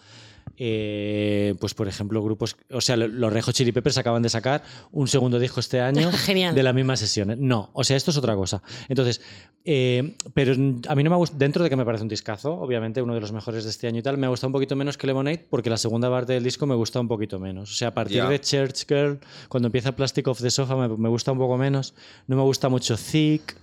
eh, 0.56 1.54
pues 1.60 1.74
por 1.74 1.88
ejemplo, 1.88 2.22
grupos, 2.22 2.56
o 2.70 2.80
sea, 2.80 2.96
lo- 2.96 3.08
los 3.08 3.32
Rejo 3.32 3.52
Chili 3.52 3.72
Peppers 3.72 3.98
acaban 3.98 4.22
de 4.22 4.28
sacar 4.28 4.62
un 4.92 5.08
segundo 5.08 5.38
disco 5.38 5.60
este 5.60 5.80
año 5.80 6.10
Genial. 6.24 6.54
de 6.54 6.62
la 6.62 6.72
misma 6.72 6.96
sesión. 6.96 7.34
No, 7.38 7.70
o 7.72 7.84
sea, 7.84 7.96
esto 7.96 8.10
es 8.10 8.16
otra 8.16 8.34
cosa. 8.36 8.62
Entonces, 8.88 9.20
eh, 9.64 10.16
pero 10.34 10.52
a 10.52 10.94
mí 10.94 11.02
no 11.02 11.10
me 11.10 11.14
ha 11.14 11.18
gustado, 11.18 11.38
dentro 11.38 11.62
de 11.64 11.70
que 11.70 11.76
me 11.76 11.84
parece 11.84 12.02
un 12.02 12.08
discazo, 12.08 12.52
obviamente 12.54 13.00
uno 13.02 13.14
de 13.14 13.20
los 13.20 13.32
mejores 13.32 13.64
de 13.64 13.70
este 13.70 13.86
año 13.86 13.98
y 13.98 14.02
tal, 14.02 14.18
me 14.18 14.26
ha 14.26 14.30
gustado 14.30 14.48
un 14.48 14.52
poquito 14.52 14.76
menos 14.76 14.96
que 14.98 15.06
Lemonade 15.06 15.46
porque 15.50 15.70
la 15.70 15.76
segunda 15.76 16.08
parte 16.10 16.32
del 16.34 16.44
disco 16.44 16.66
me 16.66 16.74
gusta 16.74 17.00
un 17.00 17.08
poquito 17.08 17.38
menos. 17.38 17.70
O 17.70 17.74
sea, 17.74 17.88
a 17.88 17.94
partir 17.94 18.24
de 18.24 18.40
Church 18.40 18.86
Girl, 18.88 19.18
cuando 19.48 19.68
empieza 19.68 19.94
Plastic 19.96 20.26
of 20.28 20.40
the 20.40 20.50
Sofa, 20.50 20.76
me, 20.76 20.88
me 20.96 21.08
gusta 21.08 21.32
un 21.32 21.38
poco 21.38 21.56
menos. 21.56 21.94
No 22.26 22.36
me 22.36 22.42
gusta 22.42 22.68
mucho 22.68 22.96
Thick. 22.96 23.56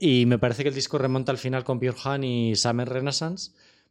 Y 0.00 0.26
me 0.26 0.38
parece 0.38 0.62
que 0.62 0.68
el 0.68 0.74
disco 0.74 0.96
remonta 0.96 1.32
al 1.32 1.38
final 1.38 1.64
con 1.64 1.80
Pure 1.80 1.94
Han 2.04 2.22
y 2.22 2.54
Summer 2.54 2.88
Renaissance. 2.88 3.50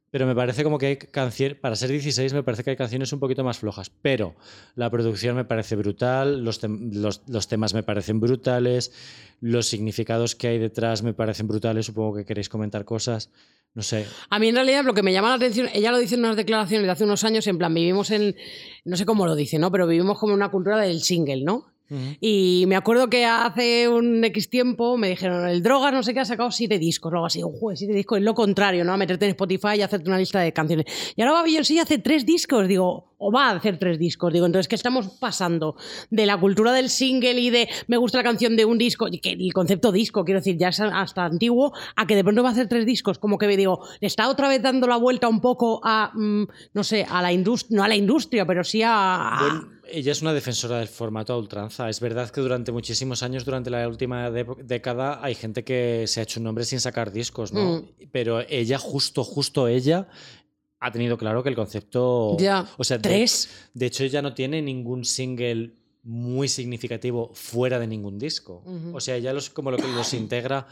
Pero 0.10 0.26
me 0.26 0.36
parece 0.36 0.64
como 0.64 0.78
que 0.78 0.86
hay 0.86 0.98
canciones, 0.98 1.58
para 1.58 1.76
ser 1.76 1.90
16, 1.90 2.34
me 2.34 2.44
parece 2.44 2.64
que 2.64 2.70
hay 2.70 2.76
canciones 2.78 3.12
un 3.12 3.20
poquito 3.20 3.44
más 3.44 3.60
flojas. 3.60 3.92
Pero 4.02 4.36
la 4.76 4.90
producción 4.90 5.36
me 5.36 5.44
parece 5.44 5.76
brutal, 5.76 6.44
los, 6.44 6.62
los, 6.64 7.22
los 7.28 7.48
temas 7.48 7.74
me 7.74 7.84
parecen 7.84 8.20
brutales, 8.20 8.94
los 9.42 9.68
significados 9.68 10.36
que 10.36 10.48
hay 10.48 10.60
detrás 10.60 11.04
me 11.04 11.14
parecen 11.14 11.48
brutales. 11.48 11.86
Supongo 11.86 12.16
que 12.16 12.26
queréis 12.26 12.48
comentar 12.48 12.86
cosas. 12.86 13.30
No 13.74 13.84
sé. 13.84 14.08
A 14.30 14.40
mí 14.40 14.48
en 14.48 14.56
realidad 14.56 14.84
lo 14.86 14.94
que 14.96 15.04
me 15.04 15.14
llama 15.14 15.30
la 15.30 15.36
atención, 15.36 15.70
ella 15.72 15.92
lo 15.92 16.00
dice 16.00 16.16
en 16.16 16.22
unas 16.22 16.36
declaraciones 16.36 16.88
de 16.88 16.92
hace 16.92 17.04
unos 17.04 17.24
años, 17.24 17.46
en 17.46 17.60
plan, 17.60 17.74
vivimos 17.74 18.10
en, 18.10 18.36
no 18.86 18.98
sé 18.98 19.06
cómo 19.06 19.28
lo 19.28 19.36
dice, 19.36 19.60
¿no? 19.60 19.72
Pero 19.72 19.86
vivimos 19.86 20.18
como 20.18 20.34
una 20.34 20.50
cultura 20.50 20.80
del 20.82 21.02
single, 21.02 21.44
¿no? 21.44 21.77
Y 22.20 22.66
me 22.68 22.76
acuerdo 22.76 23.10
que 23.10 23.26
hace 23.26 23.88
un 23.88 24.24
X 24.26 24.50
tiempo 24.50 24.98
me 24.98 25.10
dijeron, 25.10 25.48
el 25.48 25.64
Drogas 25.64 25.94
no 25.94 26.04
sé 26.04 26.14
qué 26.14 26.20
ha 26.20 26.26
sacado 26.26 26.52
siete 26.52 26.80
discos, 26.80 27.12
o 27.12 27.16
algo 27.16 27.26
así, 27.28 27.42
joder, 27.42 27.78
siete 27.78 27.94
discos, 27.94 28.18
es 28.18 28.24
lo 28.24 28.34
contrario, 28.34 28.84
¿no? 28.84 28.94
A 28.94 28.98
meterte 28.98 29.26
en 29.26 29.32
Spotify 29.32 29.78
y 29.78 29.82
hacerte 29.82 30.10
una 30.10 30.18
lista 30.18 30.40
de 30.40 30.52
canciones. 30.52 30.86
Y 31.16 31.22
ahora 31.22 31.42
va 31.42 31.48
y 31.48 31.58
hace 31.58 31.98
tres 32.00 32.26
discos, 32.26 32.68
digo, 32.68 33.14
o 33.18 33.32
va 33.32 33.50
a 33.50 33.56
hacer 33.56 33.80
tres 33.80 33.98
discos, 33.98 34.32
digo, 34.34 34.46
entonces, 34.46 34.68
¿qué 34.68 34.76
estamos 34.76 35.08
pasando? 35.20 35.76
De 36.10 36.26
la 36.26 36.38
cultura 36.38 36.72
del 36.74 36.90
single 36.90 37.40
y 37.40 37.50
de 37.50 37.68
me 37.88 37.98
gusta 37.98 38.18
la 38.20 38.24
canción 38.24 38.56
de 38.56 38.66
un 38.66 38.78
disco, 38.78 39.08
y 39.10 39.20
que 39.20 39.32
el 39.32 39.54
concepto 39.54 39.92
disco, 39.92 40.24
quiero 40.26 40.40
decir, 40.42 40.58
ya 40.58 40.70
es 40.70 40.80
hasta 40.80 41.26
antiguo, 41.26 41.74
a 41.96 42.06
que 42.06 42.16
de 42.16 42.24
pronto 42.24 42.44
va 42.44 42.50
a 42.50 42.52
hacer 42.52 42.68
tres 42.68 42.86
discos, 42.86 43.18
como 43.18 43.38
que 43.38 43.48
digo, 43.48 43.80
le 44.02 44.08
está 44.08 44.30
otra 44.30 44.48
vez 44.50 44.62
dando 44.62 44.88
la 44.88 44.98
vuelta 44.98 45.28
un 45.30 45.40
poco 45.42 45.80
a, 45.84 46.12
mm, 46.14 46.44
no 46.74 46.84
sé, 46.84 47.06
a 47.10 47.22
la 47.22 47.32
industria, 47.32 47.78
no 47.78 47.84
a 47.84 47.88
la 47.88 47.96
industria, 47.96 48.46
pero 48.46 48.64
sí 48.64 48.82
a... 48.84 48.94
a- 48.94 49.40
Bueno, 49.40 49.77
ella 49.90 50.12
es 50.12 50.22
una 50.22 50.34
defensora 50.34 50.80
del 50.80 50.88
formato 50.88 51.34
a 51.34 51.38
ultranza. 51.38 51.90
Es 51.90 52.00
verdad 52.00 52.30
que 52.30 52.42
durante 52.42 52.72
muchísimos 52.72 53.24
años, 53.24 53.46
durante 53.46 53.70
la 53.70 53.88
última 53.88 54.30
década, 54.32 55.20
hay 55.24 55.36
gente 55.36 55.64
que 55.64 56.06
se 56.08 56.20
ha 56.20 56.24
hecho 56.24 56.40
un 56.40 56.46
nombre 56.46 56.66
sin 56.66 56.80
sacar 56.80 57.12
discos, 57.12 57.54
¿no? 57.54 57.84
Pero 58.12 58.42
ella, 58.48 58.78
justo, 58.78 59.24
justo 59.24 59.68
ella, 59.68 60.08
ha 60.80 60.92
tenido 60.92 61.18
claro 61.18 61.44
que 61.44 61.50
el 61.50 61.56
concepto. 61.56 62.38
Ya. 62.40 62.68
O 62.78 62.84
sea, 62.84 63.02
Tres. 63.02 63.50
De, 63.74 63.88
hecho, 63.88 64.04
ella 64.04 64.22
no 64.22 64.34
tiene 64.34 64.62
ningún 64.62 65.06
single 65.06 65.74
muy 66.04 66.48
significativo 66.48 67.32
fuera 67.34 67.80
de 67.80 67.88
ningún 67.88 68.18
disco. 68.18 68.64
O 68.94 69.00
sea, 69.00 69.16
ella 69.16 69.34
los, 69.34 69.50
como 69.50 69.72
lo 69.72 69.78
que 69.78 69.88
los 69.88 70.14
integra 70.14 70.68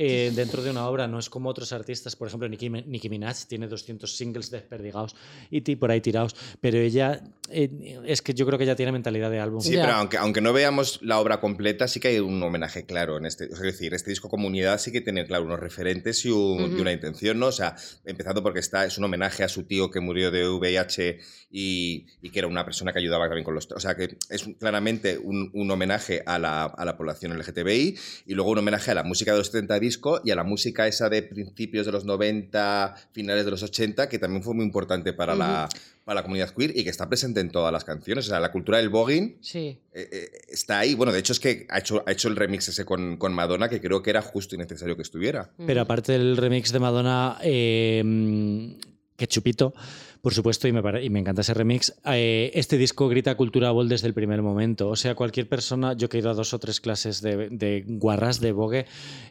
eh, 0.00 0.30
dentro 0.32 0.62
de 0.62 0.70
una 0.70 0.86
obra, 0.88 1.08
no 1.08 1.18
es 1.18 1.28
como 1.28 1.48
otros 1.48 1.72
artistas, 1.72 2.14
por 2.14 2.28
ejemplo, 2.28 2.48
Nicki, 2.48 2.70
Nicki 2.70 3.08
Minaj 3.08 3.46
tiene 3.48 3.66
200 3.66 4.16
singles 4.16 4.48
desperdigados 4.50 5.16
y 5.50 5.60
por 5.74 5.90
ahí 5.90 6.00
tirados, 6.00 6.36
pero 6.60 6.78
ella 6.78 7.20
eh, 7.50 7.98
es 8.06 8.22
que 8.22 8.32
yo 8.32 8.46
creo 8.46 8.58
que 8.58 8.64
ella 8.64 8.76
tiene 8.76 8.92
mentalidad 8.92 9.28
de 9.30 9.40
álbum. 9.40 9.60
Sí, 9.60 9.72
Ya. 9.72 9.82
pero 9.82 9.94
aunque, 9.94 10.16
aunque 10.18 10.40
no 10.40 10.52
veamos 10.52 11.00
la 11.02 11.18
obra 11.18 11.40
completa, 11.40 11.88
sí 11.88 11.98
que 11.98 12.08
hay 12.08 12.18
un 12.20 12.40
homenaje 12.42 12.86
claro 12.86 13.16
en 13.18 13.26
este. 13.26 13.46
Es 13.46 13.58
decir, 13.58 13.92
este 13.94 14.10
disco 14.10 14.28
Comunidad 14.28 14.78
sí 14.78 14.92
que 14.92 15.00
tiene, 15.00 15.26
claro, 15.26 15.44
unos 15.44 15.58
referentes 15.58 16.24
y, 16.24 16.30
un- 16.30 16.76
y 16.78 16.80
una 16.80 16.92
intención, 16.92 17.38
¿no? 17.40 17.46
O 17.46 17.52
sea, 17.52 17.74
empezando 18.04 18.42
porque 18.42 18.60
está, 18.60 18.84
es 18.84 18.98
un 18.98 19.04
homenaje 19.04 19.42
a 19.42 19.48
su 19.48 19.64
tío 19.64 19.90
que 19.90 19.98
murió 20.00 20.30
de 20.30 20.48
VIH 20.48 21.18
y, 21.50 22.06
y 22.22 22.30
que 22.30 22.38
era 22.40 22.48
una 22.48 22.64
persona 22.64 22.92
que 22.92 22.98
ayudaba 22.98 23.26
también 23.26 23.44
con 23.44 23.54
los. 23.54 23.68
O 23.72 23.80
sea, 23.80 23.96
que 23.96 24.16
es 24.30 24.44
claramente 24.60 25.18
un, 25.18 25.50
un 25.54 25.70
homenaje 25.70 26.22
a 26.26 26.38
la, 26.38 26.64
a 26.66 26.84
la 26.84 26.96
población 26.96 27.36
LGTBI 27.36 27.96
y 28.26 28.34
luego 28.34 28.50
un 28.50 28.58
homenaje 28.58 28.90
a 28.90 28.94
la 28.94 29.02
música 29.02 29.32
de 29.32 29.38
los 29.38 29.48
70 29.48 29.78
disco 29.88 30.20
y 30.24 30.30
a 30.30 30.36
la 30.36 30.44
música 30.44 30.86
esa 30.86 31.08
de 31.08 31.22
principios 31.22 31.86
de 31.86 31.92
los 31.92 32.04
90, 32.04 32.94
finales 33.12 33.44
de 33.44 33.50
los 33.50 33.62
80, 33.62 34.08
que 34.08 34.18
también 34.18 34.42
fue 34.42 34.54
muy 34.54 34.64
importante 34.64 35.12
para, 35.12 35.34
la, 35.34 35.68
para 36.04 36.16
la 36.20 36.22
comunidad 36.22 36.50
queer 36.54 36.76
y 36.76 36.84
que 36.84 36.90
está 36.90 37.08
presente 37.08 37.40
en 37.40 37.50
todas 37.50 37.72
las 37.72 37.84
canciones. 37.84 38.26
O 38.26 38.28
sea, 38.30 38.40
la 38.40 38.52
cultura 38.52 38.78
del 38.78 38.88
voguing 38.88 39.36
Sí. 39.40 39.78
eh, 39.92 40.08
eh, 40.12 40.30
está 40.48 40.78
ahí. 40.80 40.94
Bueno, 40.94 41.12
de 41.12 41.18
hecho 41.20 41.32
es 41.32 41.40
que 41.40 41.66
ha 41.70 41.78
hecho, 41.78 42.02
ha 42.06 42.12
hecho 42.12 42.28
el 42.28 42.36
remix 42.36 42.68
ese 42.68 42.84
con, 42.84 43.16
con 43.16 43.32
Madonna, 43.34 43.68
que 43.68 43.80
creo 43.80 44.02
que 44.02 44.10
era 44.10 44.22
justo 44.22 44.54
y 44.54 44.58
necesario 44.58 44.96
que 44.96 45.02
estuviera. 45.02 45.50
Pero 45.66 45.80
aparte 45.80 46.12
del 46.12 46.36
remix 46.36 46.72
de 46.72 46.78
Madonna, 46.78 47.38
eh, 47.42 48.74
que 49.16 49.26
chupito, 49.26 49.74
por 50.22 50.34
supuesto, 50.34 50.66
y 50.68 50.72
me, 50.72 50.82
pare- 50.82 51.04
y 51.04 51.10
me 51.10 51.20
encanta 51.20 51.40
ese 51.42 51.54
remix. 51.54 51.94
Eh, 52.06 52.50
este 52.54 52.76
disco 52.78 53.08
grita 53.08 53.34
cultura 53.36 53.70
Bold 53.70 53.90
desde 53.90 54.06
el 54.08 54.14
primer 54.14 54.42
momento. 54.42 54.88
O 54.88 54.96
sea, 54.96 55.14
cualquier 55.14 55.48
persona, 55.48 55.92
yo 55.94 56.08
que 56.08 56.16
he 56.18 56.20
ido 56.20 56.30
a 56.30 56.34
dos 56.34 56.52
o 56.54 56.58
tres 56.58 56.80
clases 56.80 57.20
de, 57.22 57.48
de 57.50 57.84
guarras 57.86 58.40
de 58.40 58.52
Vogue, 58.52 58.86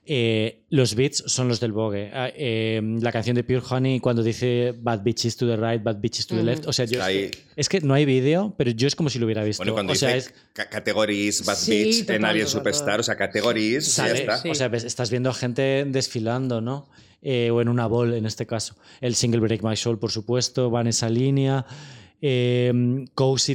eh, 0.06 0.64
los 0.70 0.96
beats 0.96 1.24
son 1.28 1.48
los 1.48 1.60
del 1.60 1.72
Vogue. 1.72 2.12
Ah, 2.14 2.30
eh, 2.36 2.82
la 3.02 3.12
canción 3.12 3.36
de 3.36 3.44
Pure 3.44 3.62
Honey, 3.70 4.00
cuando 4.00 4.24
dice 4.24 4.74
Bad 4.80 5.04
Bitches 5.04 5.36
to 5.38 5.48
the 5.48 5.56
right, 5.58 5.82
Bad 5.84 5.98
Bitches 6.00 6.28
to 6.28 6.36
the 6.36 6.44
left. 6.44 6.68
O 6.68 6.74
sea, 6.74 6.86
yo. 6.86 7.04
Ahí. 7.04 7.30
Es 7.56 7.70
que 7.70 7.82
no 7.82 7.94
hay 7.94 8.06
vídeo, 8.06 8.54
pero 8.58 8.72
yo 8.72 8.88
es 8.88 8.96
como 8.96 9.10
si 9.10 9.20
lo 9.20 9.26
hubiera 9.26 9.44
visto. 9.44 9.62
Bueno, 9.62 9.74
cuando 9.74 9.94
o 9.94 9.96
sea, 9.96 10.14
dice 10.14 10.30
es. 10.30 10.34
ca- 10.54 10.70
categories, 10.70 11.46
Bad 11.46 11.56
Sí, 11.56 12.02
total, 12.02 12.16
en 12.18 12.26
Alien 12.26 12.48
Superstar, 12.48 13.00
o 13.00 13.04
sea, 13.04 13.16
categories, 13.16 13.86
ya 13.96 14.08
sale- 14.08 14.20
está. 14.20 14.38
Sí. 14.38 14.50
O 14.50 14.56
sea, 14.56 14.68
ves- 14.68 14.84
estás 14.84 15.10
viendo 15.10 15.30
a 15.30 15.34
gente 15.34 15.86
desfilando, 15.88 16.62
¿no? 16.62 16.88
Eh, 17.22 17.50
o 17.50 17.62
en 17.62 17.68
una 17.68 17.88
ball, 17.88 18.14
en 18.14 18.26
este 18.26 18.46
caso. 18.46 18.76
El 19.02 19.16
single 19.16 19.42
Break 19.42 19.64
My 19.64 19.76
Soul, 19.76 19.98
por 19.98 20.12
supuesto, 20.12 20.70
va 20.70 20.82
en 20.82 20.88
esa 20.88 21.10
línea. 21.10 21.66
Eh, 22.22 23.06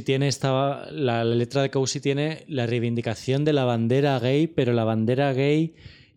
tiene 0.05 0.27
esta, 0.27 0.91
la, 0.91 1.23
la 1.23 1.35
letra 1.35 1.61
de 1.61 1.71
Cozy 1.71 1.99
tiene 1.99 2.45
la 2.47 2.65
reivindicación 2.65 3.45
de 3.45 3.53
la 3.53 3.65
bandera 3.65 4.19
gay, 4.19 4.47
pero 4.47 4.73
la 4.73 4.83
bandera 4.83 5.33
gay 5.33 5.73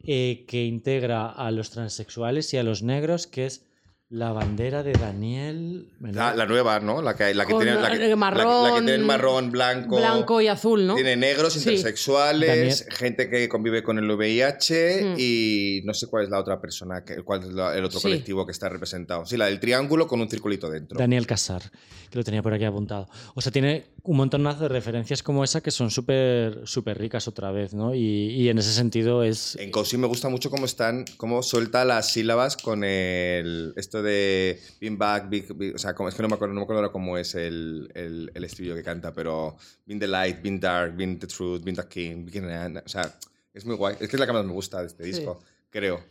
eh, 0.08 0.44
que 0.46 0.64
integra 0.64 1.28
a 1.28 1.50
los 1.50 1.70
transexuales 1.70 2.54
y 2.54 2.58
a 2.58 2.62
los 2.62 2.84
negros, 2.84 3.26
que 3.26 3.46
es 3.46 3.64
la 4.08 4.30
bandera 4.32 4.84
de 4.84 4.92
Daniel. 4.92 5.88
La, 6.00 6.32
la 6.32 6.46
nueva, 6.46 6.78
¿no? 6.78 7.02
La 7.02 7.16
que, 7.16 7.34
la 7.34 7.44
que 7.44 7.54
tiene, 7.54 7.74
la 7.74 7.90
que, 7.90 8.14
marrón, 8.14 8.70
la 8.70 8.78
que 8.78 8.86
tiene 8.86 9.02
marrón, 9.04 9.50
blanco. 9.50 9.96
Blanco 9.96 10.40
y 10.40 10.46
azul, 10.46 10.86
¿no? 10.86 10.94
Tiene 10.94 11.16
negros, 11.16 11.54
Sí. 11.54 11.58
intersexuales, 11.58 12.48
Daniel- 12.48 12.94
gente 12.96 13.28
que 13.28 13.48
convive 13.48 13.82
con 13.82 13.98
el 13.98 14.08
VIH 14.08 15.02
Mm. 15.02 15.14
y 15.18 15.80
no 15.84 15.92
sé 15.92 16.06
cuál 16.06 16.22
es 16.24 16.30
la 16.30 16.38
otra 16.38 16.60
persona, 16.60 17.02
que, 17.04 17.22
cuál 17.22 17.40
es 17.42 17.46
el 17.48 17.84
otro 17.84 17.98
Sí. 17.98 18.02
colectivo 18.04 18.46
que 18.46 18.52
está 18.52 18.68
representado. 18.68 19.26
Sí, 19.26 19.36
la 19.36 19.46
del 19.46 19.58
triángulo 19.58 20.06
con 20.06 20.20
un 20.20 20.30
circulito 20.30 20.70
dentro. 20.70 20.96
Daniel 20.98 21.26
Casar, 21.26 21.62
que 22.08 22.16
lo 22.16 22.22
tenía 22.22 22.42
por 22.42 22.54
aquí 22.54 22.64
apuntado. 22.64 23.08
O 23.34 23.40
sea, 23.40 23.50
tiene 23.50 23.86
un 24.04 24.18
montonazo 24.18 24.62
de 24.62 24.68
referencias 24.68 25.24
como 25.24 25.42
esa 25.42 25.60
que 25.60 25.72
son 25.72 25.90
súper 25.90 26.60
súper 26.64 26.96
ricas 26.96 27.26
otra 27.26 27.50
vez, 27.50 27.74
¿no? 27.74 27.92
Y, 27.92 27.98
y 28.30 28.48
en 28.50 28.58
ese 28.58 28.72
sentido 28.72 29.24
es... 29.24 29.56
En 29.56 29.72
Cozy 29.72 29.96
me 29.98 30.06
gusta 30.06 30.28
mucho 30.28 30.48
cómo 30.48 30.64
están, 30.64 31.04
cómo 31.16 31.42
suelta 31.42 31.84
las 31.84 32.12
sílabas 32.12 32.56
con 32.56 32.84
el 32.84 33.72
esto 33.76 33.95
de 34.02 34.60
being 34.80 34.96
back, 34.98 35.28
big, 35.28 35.52
big- 35.54 35.74
o 35.74 35.78
sea, 35.78 35.94
como, 35.94 36.08
es 36.08 36.14
que 36.14 36.22
no 36.22 36.28
me 36.28 36.34
acuerdo, 36.34 36.54
no 36.54 36.60
me 36.60 36.64
acuerdo 36.64 36.80
ahora 36.80 36.92
cómo 36.92 37.16
es 37.18 37.34
el, 37.34 37.90
el, 37.94 38.30
el 38.34 38.44
estribillo 38.44 38.74
que 38.74 38.82
canta, 38.82 39.12
pero 39.12 39.56
being 39.84 39.98
the 40.00 40.06
light, 40.06 40.40
being 40.42 40.58
dark, 40.60 40.96
being 40.96 41.18
the 41.18 41.26
truth, 41.26 41.62
being 41.62 41.76
the 41.76 41.86
king, 41.88 42.24
being 42.24 42.46
the- 42.46 42.82
o 42.84 42.88
sea, 42.88 43.16
es 43.54 43.64
muy 43.64 43.76
guay. 43.76 43.94
Es 44.00 44.08
que 44.08 44.16
es 44.16 44.20
la 44.20 44.26
que 44.26 44.32
más 44.32 44.44
me 44.44 44.52
gusta 44.52 44.80
de 44.80 44.86
este 44.88 45.04
disco, 45.04 45.40
creo. 45.70 46.02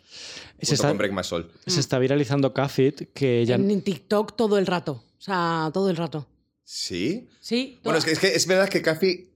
Se 0.61 0.73
está- 0.75 0.87
con 0.89 0.97
Break 0.97 1.11
My 1.13 1.23
Soul. 1.23 1.49
Se 1.65 1.79
está 1.79 1.99
viralizando 1.99 2.53
Cafit, 2.53 3.11
que 3.13 3.45
ya... 3.45 3.55
En 3.55 3.81
TikTok 3.81 4.35
todo 4.35 4.57
el 4.57 4.65
rato. 4.65 5.03
O 5.17 5.21
sea, 5.21 5.69
todo 5.73 5.89
el 5.89 5.95
rato. 5.95 6.27
¿Sí? 6.63 7.27
Sí. 7.39 7.79
Bueno, 7.83 7.99
es 7.99 8.05
que 8.05 8.11
es, 8.11 8.19
que 8.19 8.27
es 8.35 8.47
verdad 8.47 8.67
que 8.69 8.81
Café 8.81 9.27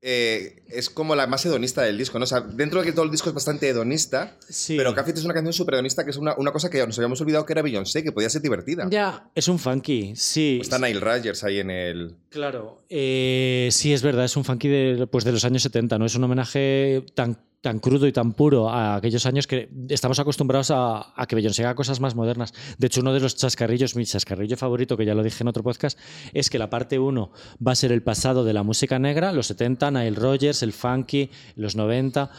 eh, 0.00 0.61
es 0.74 0.90
como 0.90 1.14
la 1.14 1.26
más 1.26 1.44
hedonista 1.46 1.82
del 1.82 1.98
disco, 1.98 2.18
¿no? 2.18 2.24
O 2.24 2.26
sea, 2.26 2.40
dentro 2.40 2.80
de 2.80 2.86
que 2.86 2.92
todo 2.92 3.04
el 3.04 3.10
disco 3.10 3.28
es 3.28 3.34
bastante 3.34 3.68
hedonista, 3.68 4.36
Sí. 4.48 4.76
pero 4.76 4.94
Café 4.94 5.12
es 5.12 5.24
una 5.24 5.34
canción 5.34 5.52
súper 5.52 5.74
hedonista, 5.74 6.04
que 6.04 6.10
es 6.10 6.16
una, 6.16 6.34
una 6.36 6.52
cosa 6.52 6.70
que 6.70 6.84
nos 6.86 6.98
habíamos 6.98 7.20
olvidado 7.20 7.44
que 7.46 7.52
era 7.52 7.62
Beyoncé, 7.62 8.02
que 8.02 8.12
podía 8.12 8.30
ser 8.30 8.42
divertida. 8.42 8.86
Ya. 8.90 9.30
Es 9.34 9.48
un 9.48 9.58
funky, 9.58 10.14
sí. 10.16 10.58
Está 10.60 10.78
Nile 10.78 11.00
Rodgers 11.00 11.44
ahí 11.44 11.58
en 11.60 11.70
el... 11.70 12.14
Claro. 12.30 12.82
Eh, 12.88 13.68
sí, 13.72 13.92
es 13.92 14.02
verdad, 14.02 14.24
es 14.24 14.36
un 14.36 14.44
funky 14.44 14.68
de, 14.68 15.06
pues 15.06 15.24
de 15.24 15.32
los 15.32 15.44
años 15.44 15.62
70, 15.62 15.98
¿no? 15.98 16.06
Es 16.06 16.14
un 16.14 16.24
homenaje 16.24 17.04
tan, 17.14 17.38
tan 17.60 17.78
crudo 17.78 18.06
y 18.06 18.12
tan 18.12 18.32
puro 18.32 18.70
a 18.70 18.96
aquellos 18.96 19.24
años 19.26 19.46
que 19.46 19.68
estamos 19.88 20.18
acostumbrados 20.18 20.70
a, 20.70 21.12
a 21.14 21.26
que 21.26 21.36
Beyoncé 21.36 21.62
haga 21.64 21.74
cosas 21.74 22.00
más 22.00 22.14
modernas. 22.14 22.52
De 22.78 22.86
hecho, 22.88 23.00
uno 23.02 23.12
de 23.12 23.20
los 23.20 23.36
chascarrillos, 23.36 23.94
mi 23.96 24.04
chascarrillo 24.04 24.56
favorito, 24.56 24.96
que 24.96 25.04
ya 25.04 25.14
lo 25.14 25.22
dije 25.22 25.44
en 25.44 25.48
otro 25.48 25.62
podcast, 25.62 25.98
es 26.32 26.50
que 26.50 26.58
la 26.58 26.70
parte 26.70 26.98
1 26.98 27.30
va 27.66 27.72
a 27.72 27.74
ser 27.76 27.92
el 27.92 28.02
pasado 28.02 28.44
de 28.44 28.52
la 28.52 28.62
música 28.62 28.98
negra, 28.98 29.32
los 29.32 29.46
70, 29.46 29.90
Nile 29.90 30.10
Rodgers, 30.16 30.61
el 30.62 30.72
funky, 30.72 31.30
los 31.56 31.76
90. 31.76 32.30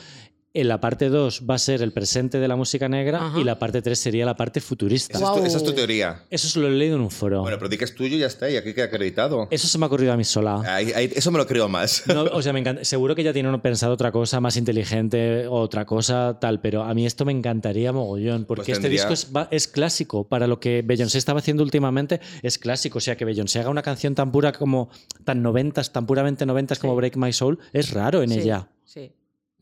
En 0.56 0.68
la 0.68 0.80
parte 0.80 1.10
2 1.10 1.46
va 1.50 1.56
a 1.56 1.58
ser 1.58 1.82
el 1.82 1.92
presente 1.94 2.38
de 2.40 2.48
la 2.48 2.56
música 2.56 2.88
negra 2.88 3.26
Ajá. 3.26 3.40
y 3.40 3.44
la 3.44 3.58
parte 3.58 3.82
3 3.82 3.98
sería 3.98 4.24
la 4.24 4.36
parte 4.36 4.62
futurista. 4.62 5.18
Esa, 5.18 5.26
es 5.26 5.32
tu, 5.32 5.36
Guau. 5.38 5.46
esa 5.48 5.58
es 5.58 5.64
tu 5.64 5.74
teoría. 5.74 6.24
Eso 6.30 6.48
se 6.48 6.60
lo 6.60 6.68
he 6.68 6.72
leído 6.72 6.96
en 6.96 7.02
un 7.02 7.10
foro. 7.10 7.42
Bueno, 7.42 7.58
pero 7.58 7.70
di 7.70 7.78
que 7.78 7.86
es 7.86 7.96
tuyo 7.96 8.18
y 8.18 8.20
ya 8.20 8.28
está, 8.28 8.48
y 8.52 8.56
aquí 8.58 8.72
queda 8.76 8.86
acreditado. 8.86 9.48
Eso 9.50 9.68
se 9.68 9.80
me 9.80 9.86
ha 9.86 9.88
ocurrido 9.88 10.14
a 10.14 10.18
mí 10.18 10.24
sola. 10.24 10.62
Ahí- 10.68 10.92
ahí- 10.94 11.12
eso 11.16 11.32
me 11.32 11.40
lo 11.40 11.48
creo 11.48 11.68
más. 11.70 12.04
No, 12.06 12.22
o 12.26 12.42
sea, 12.44 12.54
me 12.54 12.60
encanta. 12.60 12.84
Seguro 12.86 13.16
que 13.16 13.24
ya 13.24 13.34
tiene 13.34 13.50
uno 13.50 13.64
pensado 13.64 13.94
otra 13.94 14.12
cosa 14.12 14.40
más 14.42 14.56
inteligente, 14.56 15.48
otra 15.48 15.86
cosa 15.86 16.38
tal, 16.40 16.62
pero 16.62 16.84
a 16.84 16.94
mí 16.94 17.08
esto 17.08 17.26
me 17.26 17.32
encantaría 17.32 17.92
mogollón, 17.92 18.46
porque 18.46 18.66
Pues 18.66 18.78
este 18.78 18.90
disco 18.90 19.14
es, 19.14 19.32
va- 19.36 19.48
es 19.50 19.68
clásico. 19.68 20.28
Para 20.28 20.46
lo 20.46 20.60
que 20.60 20.84
Beyoncé 20.86 21.18
estaba 21.18 21.40
haciendo 21.40 21.64
últimamente, 21.64 22.22
es 22.44 22.60
clásico. 22.60 23.00
O 23.00 23.02
sea, 23.02 23.18
que 23.18 23.26
Beyoncé 23.26 23.60
haga 23.60 23.72
una 23.72 23.82
canción 23.82 24.14
tan 24.14 24.32
pura 24.32 24.52
como, 24.52 24.92
tan 25.26 25.42
noventas, 25.42 25.92
tan 25.92 26.06
puramente 26.06 26.46
noventas 26.46 26.78
como 26.78 26.96
Break 26.96 27.16
My 27.18 27.34
Soul, 27.34 27.58
es 27.74 27.90
raro 27.90 28.22
en 28.22 28.30
Sí, 28.30 28.40
ella. 28.42 28.68
Sí. 28.86 29.12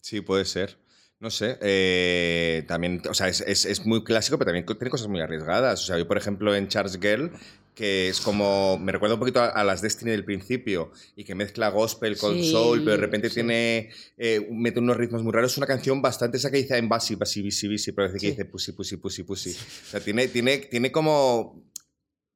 Sí, 0.01 0.21
puede 0.21 0.45
ser. 0.45 0.77
No 1.19 1.29
sé. 1.29 1.57
eh, 1.61 2.63
también, 2.67 3.01
o 3.07 3.13
sea, 3.13 3.27
es, 3.27 3.41
es- 3.41 3.65
es 3.65 3.85
muy 3.85 4.03
clásico, 4.03 4.37
pero 4.39 4.47
también 4.49 4.65
tiene 4.65 4.89
cosas 4.89 5.07
muy 5.07 5.21
arriesgadas. 5.21 5.83
O 5.83 5.85
sea, 5.85 5.97
yo, 5.99 6.07
por 6.07 6.17
ejemplo, 6.17 6.55
en 6.55 6.67
Charles 6.67 6.97
Girl, 6.99 7.31
que 7.75 8.09
es 8.09 8.19
como. 8.19 8.79
Me 8.79 8.91
recuerda 8.91 9.13
un 9.15 9.19
poquito 9.19 9.39
a, 9.39 9.49
a 9.49 9.63
las 9.63 9.81
Destiny 9.83 10.09
del 10.11 10.25
principio 10.25 10.91
y 11.15 11.23
que 11.23 11.35
mezcla 11.35 11.69
gospel 11.69 12.17
con 12.17 12.33
Sí, 12.33 12.51
soul, 12.51 12.79
pero 12.79 12.91
de 12.91 12.97
repente 12.97 13.29
sí. 13.29 13.35
tiene. 13.35 13.91
eh, 14.17 14.47
mete 14.51 14.79
unos 14.79 14.97
ritmos 14.97 15.21
muy 15.21 15.31
raros. 15.31 15.51
Es 15.51 15.57
una 15.59 15.67
canción 15.67 16.01
bastante. 16.01 16.37
Esa 16.37 16.49
que 16.49 16.57
dice 16.57 16.75
en 16.77 16.89
basi, 16.89 17.13
basi, 17.13 17.43
bisi, 17.43 17.67
bisi, 17.67 17.91
pero 17.91 18.07
dice 18.11 18.17
que 18.19 18.31
dice 18.31 18.45
pussy, 18.45 18.71
pussy, 18.71 18.97
pussy, 18.97 19.21
pussy. 19.23 19.51
O 19.51 19.89
sea, 19.91 19.99
tiene, 19.99 20.27
tiene, 20.27 20.57
tiene 20.57 20.91
como 20.91 21.70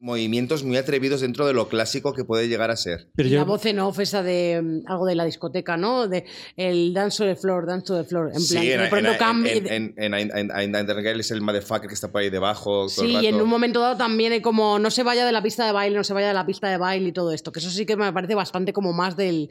movimientos 0.05 0.63
muy 0.63 0.77
atrevidos 0.77 1.21
dentro 1.21 1.47
de 1.47 1.53
lo 1.53 1.67
clásico 1.67 2.13
que 2.13 2.23
puede 2.23 2.47
llegar 2.47 2.69
a 2.69 2.77
ser. 2.77 3.07
Pero 3.15 3.27
yo, 3.27 3.37
la 3.39 3.43
voz 3.43 3.65
en 3.65 3.79
off 3.79 3.99
esa 3.99 4.21
de 4.21 4.61
mm, 4.63 4.89
algo 4.89 5.05
de 5.07 5.15
la 5.15 5.25
discoteca, 5.25 5.77
¿no? 5.77 6.07
De 6.07 6.25
el 6.55 6.93
the 6.93 7.35
floor, 7.35 7.65
dance 7.65 7.87
to 7.87 7.97
the 7.97 8.03
floor. 8.07 8.31
En 8.33 8.45
plan, 8.47 8.63
en, 8.63 8.81
de 8.81 8.87
pronto 8.87 9.11
en, 9.11 9.17
cambia. 9.17 9.53
en, 9.53 9.67
en, 9.67 9.93
en, 9.97 10.13
en- 10.13 10.51
en- 10.51 10.75
en 10.75 10.87
Girl 11.03 11.19
es 11.19 11.31
el 11.31 11.41
motherfucker 11.41 11.87
que 11.87 11.95
está 11.95 12.11
por 12.11 12.21
ahí 12.21 12.29
debajo. 12.29 12.85
todo 12.87 13.05
el 13.05 13.11
Sí, 13.11 13.17
y 13.21 13.25
en 13.25 13.33
rato. 13.33 13.43
un 13.43 13.49
momento 13.49 13.79
dado 13.81 13.97
también 13.97 14.31
hay 14.31 14.41
como 14.41 14.77
no 14.77 14.91
se 14.91 15.01
vaya 15.03 15.25
de 15.25 15.31
la 15.31 15.41
pista 15.41 15.65
de 15.65 15.71
baile, 15.71 15.97
no 15.97 16.03
se 16.03 16.13
vaya 16.13 16.27
de 16.27 16.33
la 16.35 16.45
pista 16.45 16.69
de 16.69 16.77
baile 16.77 17.09
y 17.09 17.11
todo 17.11 17.31
esto. 17.31 17.51
Que 17.51 17.59
eso 17.59 17.69
sí 17.71 17.85
que 17.85 17.97
me 17.97 18.13
parece 18.13 18.35
bastante 18.35 18.71
como 18.73 18.93
más 18.93 19.17
del. 19.17 19.49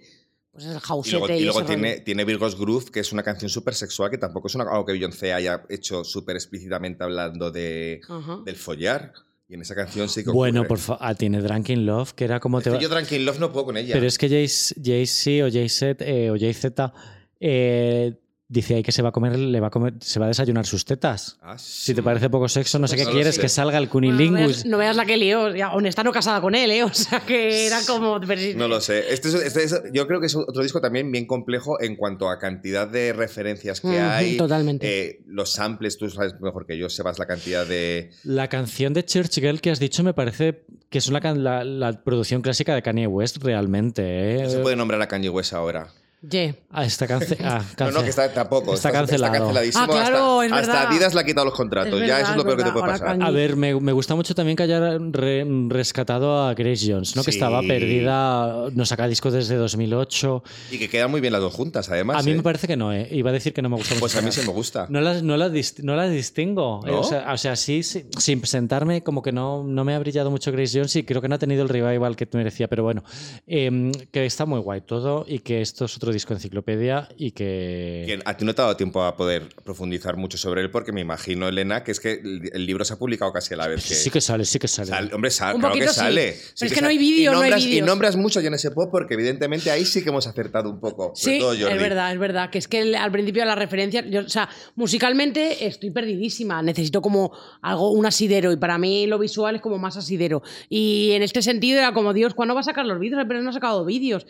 Pues 0.52 0.66
el 0.66 0.76
Y 1.04 1.10
luego, 1.10 1.28
y, 1.30 1.40
luego 1.40 1.64
tiene, 1.64 1.98
tiene 1.98 2.24
Virgos 2.24 2.56
Groove, 2.56 2.92
que 2.92 3.00
es 3.00 3.12
una 3.12 3.24
canción 3.24 3.48
súper 3.48 3.74
sexual, 3.74 4.08
que 4.08 4.18
tampoco 4.18 4.46
es 4.46 4.54
una, 4.54 4.62
algo 4.70 4.86
que 4.86 4.92
Beyoncé 4.92 5.32
haya 5.32 5.64
hecho 5.68 6.04
súper 6.04 6.36
explícitamente 6.36 7.02
hablando 7.02 7.50
de, 7.50 8.00
Ajá. 8.08 8.38
del 8.44 8.54
follar. 8.54 9.12
Y 9.54 9.56
en 9.56 9.62
esa 9.62 9.76
canción 9.76 10.08
sí 10.08 10.24
que 10.24 10.32
bueno, 10.32 10.64
por 10.66 10.78
favor, 10.78 10.98
ah, 11.00 11.14
tiene 11.14 11.40
Drunken 11.40 11.86
Love, 11.86 12.12
que 12.14 12.24
era 12.24 12.40
como 12.40 12.58
Es 12.58 12.64
te 12.64 12.70
que 12.70 12.74
va- 12.76 12.82
yo 12.82 12.88
Tranquil 12.88 13.24
Love 13.24 13.38
no 13.38 13.52
puedo 13.52 13.66
con 13.66 13.76
ella. 13.76 13.94
Pero 13.94 14.04
es 14.04 14.18
que 14.18 14.28
Jay- 14.28 14.48
Jay-Z 14.84 15.46
o 15.46 15.48
Jay-Z 15.48 16.04
eh, 16.04 16.30
o 16.30 16.36
Jay-Z 16.36 16.92
eh, 17.38 18.14
dice 18.54 18.76
ahí 18.76 18.82
que 18.82 18.92
se 18.92 19.02
va 19.02 19.10
a 19.10 19.12
comer, 19.12 19.38
le 19.38 19.60
va 19.60 19.66
a 19.66 19.70
comer, 19.70 19.94
se 20.00 20.18
va 20.20 20.26
a 20.26 20.28
desayunar 20.28 20.64
sus 20.64 20.84
tetas. 20.84 21.36
Ah, 21.42 21.56
Si 21.58 21.92
te 21.94 22.02
parece 22.02 22.30
poco 22.30 22.48
sexo, 22.48 22.78
no 22.78 22.86
sé 22.88 22.96
Pues 22.96 23.08
qué 23.08 23.12
quieres, 23.12 23.34
sé. 23.34 23.40
que 23.40 23.48
salga 23.48 23.78
el 23.78 23.88
Bueno, 23.88 24.10
no, 24.12 24.16
cunilingus. 24.16 24.46
veas, 24.56 24.66
no 24.66 24.78
veas 24.78 24.96
la 24.96 25.04
que 25.04 25.16
lió. 25.16 25.54
Ya, 25.54 25.66
aún 25.66 25.86
está 25.86 26.02
no 26.04 26.12
casada 26.12 26.40
con 26.40 26.54
él, 26.54 26.70
¿eh? 26.70 26.84
O 26.94 26.94
sea 26.94 27.20
que 27.20 27.66
era 27.66 27.80
como. 27.86 28.18
No 28.18 28.68
lo 28.68 28.80
sé. 28.80 29.12
Este 29.12 29.28
es- 29.28 29.34
este 29.34 29.64
es- 29.64 29.82
yo 29.92 30.06
creo 30.06 30.20
que 30.20 30.26
es 30.26 30.36
otro 30.36 30.62
disco 30.62 30.80
también 30.80 31.10
bien 31.10 31.26
complejo 31.26 31.80
en 31.82 31.96
cuanto 31.96 32.28
a 32.30 32.38
cantidad 32.38 32.86
de 32.88 33.12
referencias 33.12 33.80
que 33.80 33.98
hay. 34.00 34.36
totalmente. 34.36 34.86
Eh, 35.08 35.20
los 35.26 35.52
samples, 35.52 35.98
tú 35.98 36.08
sabes 36.08 36.34
mejor 36.40 36.66
que 36.66 36.78
yo, 36.78 36.88
Sebas, 36.88 37.18
la 37.18 37.26
cantidad 37.26 37.66
de... 37.66 38.10
La 38.22 38.48
canción 38.48 38.92
de 38.94 39.04
Church 39.04 39.34
Girl 39.40 39.60
que 39.60 39.70
has 39.70 39.80
dicho 39.80 40.02
me 40.04 40.14
parece 40.14 40.64
que 40.90 40.98
es 40.98 41.08
una 41.08 41.20
la, 41.34 41.64
la 41.64 42.04
producción 42.04 42.40
clásica 42.42 42.74
de 42.74 42.82
Kanye 42.82 43.06
West 43.08 43.38
realmente. 43.42 44.02
¿eh? 44.38 44.42
No 44.44 44.50
se 44.50 44.58
puede 44.60 44.76
nombrar 44.76 45.02
a 45.02 45.08
Kanye 45.08 45.28
West 45.28 45.52
ahora. 45.52 45.88
Ye. 46.28 46.54
Ah, 46.70 46.84
está, 46.84 47.06
cance- 47.06 47.36
ah, 47.42 47.62
No, 47.78 47.90
no, 47.90 48.02
que 48.02 48.10
está 48.10 48.32
tampoco. 48.32 48.74
Está 48.74 48.90
cancelado. 48.90 49.32
canceladísimo. 49.32 49.84
Ah, 49.84 49.86
claro, 49.86 50.40
hasta, 50.40 50.46
es 50.46 50.52
hasta 50.52 50.72
verdad. 50.72 50.90
Adidas 50.90 51.14
le 51.14 51.20
ha 51.20 51.24
quitado 51.24 51.44
los 51.46 51.54
contratos. 51.54 52.00
Es 52.00 52.08
ya 52.08 52.16
verdad, 52.16 52.20
eso 52.22 52.30
es 52.30 52.36
lo 52.36 52.42
es 52.42 52.44
peor 52.46 52.56
que 52.56 52.62
te 52.64 52.70
verdad. 52.70 52.80
puede 52.98 52.98
pasar. 53.14 53.22
A 53.22 53.30
ver, 53.30 53.56
me, 53.56 53.78
me 53.80 53.92
gusta 53.92 54.14
mucho 54.14 54.34
también 54.34 54.56
que 54.56 54.62
haya 54.64 54.98
re- 54.98 55.46
rescatado 55.68 56.42
a 56.44 56.54
Grace 56.54 56.90
Jones, 56.92 57.14
¿no? 57.16 57.22
que 57.22 57.30
estaba 57.30 57.60
perdida, 57.62 58.70
nos 58.72 58.88
saca 58.88 59.06
discos 59.08 59.32
desde 59.32 59.56
2008. 59.56 60.42
Y 60.72 60.78
que 60.78 60.88
quedan 60.88 61.10
muy 61.10 61.20
bien 61.20 61.32
las 61.32 61.42
dos 61.42 61.52
juntas, 61.54 61.88
además. 61.90 62.16
A 62.18 62.22
mí 62.22 62.32
¿eh? 62.32 62.34
me 62.36 62.42
parece 62.42 62.66
que 62.66 62.76
no, 62.76 62.92
¿eh? 62.92 63.08
iba 63.10 63.30
a 63.30 63.32
decir 63.32 63.52
que 63.52 63.62
no 63.62 63.68
me 63.68 63.76
gusta 63.76 63.94
mucho. 63.94 64.00
Pues 64.00 64.16
a 64.16 64.22
mí 64.22 64.32
sí 64.32 64.40
me 64.46 64.52
gusta. 64.52 64.86
No 64.88 65.00
las, 65.00 65.22
no 65.22 65.36
las, 65.36 65.52
dist- 65.52 65.82
no 65.82 65.94
las 65.96 66.10
distingo. 66.10 66.80
¿No? 66.84 67.00
O, 67.00 67.04
sea, 67.04 67.32
o 67.32 67.38
sea, 67.38 67.56
sí, 67.56 67.82
sí, 67.82 68.06
sin 68.18 68.40
presentarme, 68.40 69.02
como 69.02 69.22
que 69.22 69.32
no, 69.32 69.62
no 69.64 69.84
me 69.84 69.94
ha 69.94 69.98
brillado 69.98 70.30
mucho 70.30 70.50
Grace 70.52 70.78
Jones 70.78 70.96
y 70.96 71.04
creo 71.04 71.20
que 71.20 71.28
no 71.28 71.34
ha 71.34 71.38
tenido 71.38 71.62
el 71.62 71.68
revival 71.68 72.16
que 72.16 72.28
merecía, 72.32 72.68
pero 72.68 72.82
bueno, 72.82 73.04
em, 73.46 73.92
que 74.10 74.24
está 74.26 74.46
muy 74.46 74.60
guay 74.60 74.80
todo 74.80 75.24
y 75.28 75.38
que 75.40 75.60
esto 75.60 75.84
es 75.84 75.96
otro 75.96 76.12
disco 76.14 76.32
enciclopedia 76.32 77.08
y 77.18 77.32
que... 77.32 78.18
A 78.24 78.36
ti 78.36 78.44
no 78.46 78.54
te 78.54 78.62
ha 78.62 78.64
dado 78.64 78.76
tiempo 78.76 79.02
a 79.02 79.16
poder 79.16 79.48
profundizar 79.64 80.16
mucho 80.16 80.38
sobre 80.38 80.62
él 80.62 80.70
porque 80.70 80.92
me 80.92 81.02
imagino, 81.02 81.46
Elena, 81.48 81.84
que 81.84 81.90
es 81.92 82.00
que 82.00 82.12
el 82.14 82.50
el 82.54 82.66
libro 82.66 82.84
se 82.84 82.94
ha 82.94 82.96
publicado 82.96 83.32
casi 83.32 83.52
a 83.52 83.56
la 83.58 83.68
vez 83.68 83.86
que... 83.86 83.94
Sí 83.94 84.08
que 84.10 84.20
sale, 84.22 84.44
sí 84.46 84.58
que 84.58 84.68
sale. 84.68 84.88
Sal- 84.88 85.10
hombre, 85.12 85.30
sal- 85.30 85.54
Un 85.56 85.60
claro 85.60 85.74
poquito 85.74 85.88
que 85.90 85.94
sí. 85.94 86.00
sale. 86.00 86.22
Pero 86.32 86.42
Sí 86.54 86.64
es 86.66 86.70
que 86.72 86.74
sale. 86.76 86.80
no 86.82 86.88
hay 86.88 86.98
vídeo, 86.98 87.32
Y 87.32 87.34
no 87.34 87.40
hay. 87.42 87.78
Y 87.78 87.82
nombras 87.82 88.16
mucho 88.16 88.40
John 88.42 88.54
S. 88.54 88.70
Pop 88.70 88.88
porque 88.90 89.14
evidentemente 89.14 89.70
ahí 89.70 89.84
sí 89.84 90.02
que 90.02 90.08
hemos 90.08 90.26
acertado 90.26 90.70
un 90.70 90.80
poco. 90.80 91.12
Sí, 91.14 91.38
todo 91.38 91.52
es 91.52 91.60
verdad, 91.80 92.12
es 92.12 92.18
verdad. 92.18 92.50
Que 92.50 92.58
es 92.58 92.68
que 92.68 92.78
el- 92.80 92.94
al 92.94 93.10
principio 93.12 93.44
la 93.44 93.54
referencia, 93.56 94.06
yo, 94.08 94.20
o 94.20 94.28
sea, 94.28 94.48
musicalmente 94.76 95.66
estoy 95.66 95.90
perdidísima. 95.90 96.62
Necesito 96.62 97.02
como 97.02 97.32
algo, 97.62 97.90
un 97.90 98.06
asidero. 98.06 98.52
Y 98.52 98.56
para 98.56 98.78
mí 98.78 99.06
lo 99.06 99.18
visual 99.18 99.56
es 99.56 99.60
como 99.62 99.78
más 99.78 99.96
asidero. 99.96 100.42
Y 100.68 101.10
en 101.12 101.22
este 101.22 101.42
sentido 101.42 101.78
era 101.78 101.92
como, 101.92 102.12
Dios, 102.12 102.34
¿cuándo 102.34 102.54
va 102.54 102.60
a 102.60 102.64
sacar 102.64 102.86
los 102.86 102.98
vídeos? 103.00 103.22
Pero 103.26 103.42
no 103.42 103.50
ha 103.50 103.52
sacado 103.52 103.84
vídeos. 103.84 104.26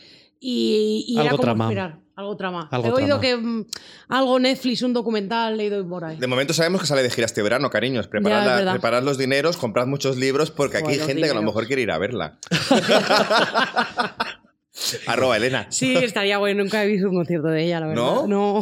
Y, 0.46 1.06
y 1.08 1.14
era 1.14 1.22
Algo 1.22 1.36
como 1.38 1.42
trama. 1.42 1.64
esperar. 1.64 1.98
Algo 2.16 2.36
trama. 2.36 2.68
Algo 2.70 2.86
He 2.88 2.92
oído 3.02 3.18
trama. 3.18 3.20
que 3.22 3.36
mm, 3.38 3.66
algo 4.08 4.38
Netflix, 4.38 4.82
un 4.82 4.92
documental, 4.92 5.58
he 5.58 5.64
ido 5.64 5.88
por 5.88 6.04
ahí. 6.04 6.16
De 6.18 6.26
momento 6.26 6.52
sabemos 6.52 6.82
que 6.82 6.86
sale 6.86 7.02
de 7.02 7.08
gira 7.10 7.24
este 7.24 7.42
verano, 7.42 7.70
cariños. 7.70 8.08
Preparad, 8.08 8.44
Ya, 8.58 8.60
la- 8.64 8.72
preparad 8.72 9.02
los 9.02 9.16
dineros, 9.16 9.56
comprad 9.56 9.86
muchos 9.86 10.16
libros 10.18 10.50
porque 10.50 10.76
aquí 10.76 10.92
hay 10.92 10.98
gente 10.98 11.22
que 11.22 11.30
a 11.30 11.34
lo 11.34 11.42
mejor 11.42 11.66
quiere 11.66 11.80
ir 11.82 11.90
a 11.90 11.96
verla. 11.98 12.38
Arroba 15.06 15.36
Elena. 15.36 15.66
Sí, 15.70 15.94
estaría 15.96 16.36
bueno. 16.38 16.62
Nunca 16.64 16.84
he 16.84 16.88
visto 16.88 17.08
un 17.08 17.14
concierto 17.14 17.46
de 17.48 17.64
ella, 17.64 17.80
la 17.80 17.86
verdad. 17.86 18.02
¿No? 18.02 18.26
No. 18.26 18.60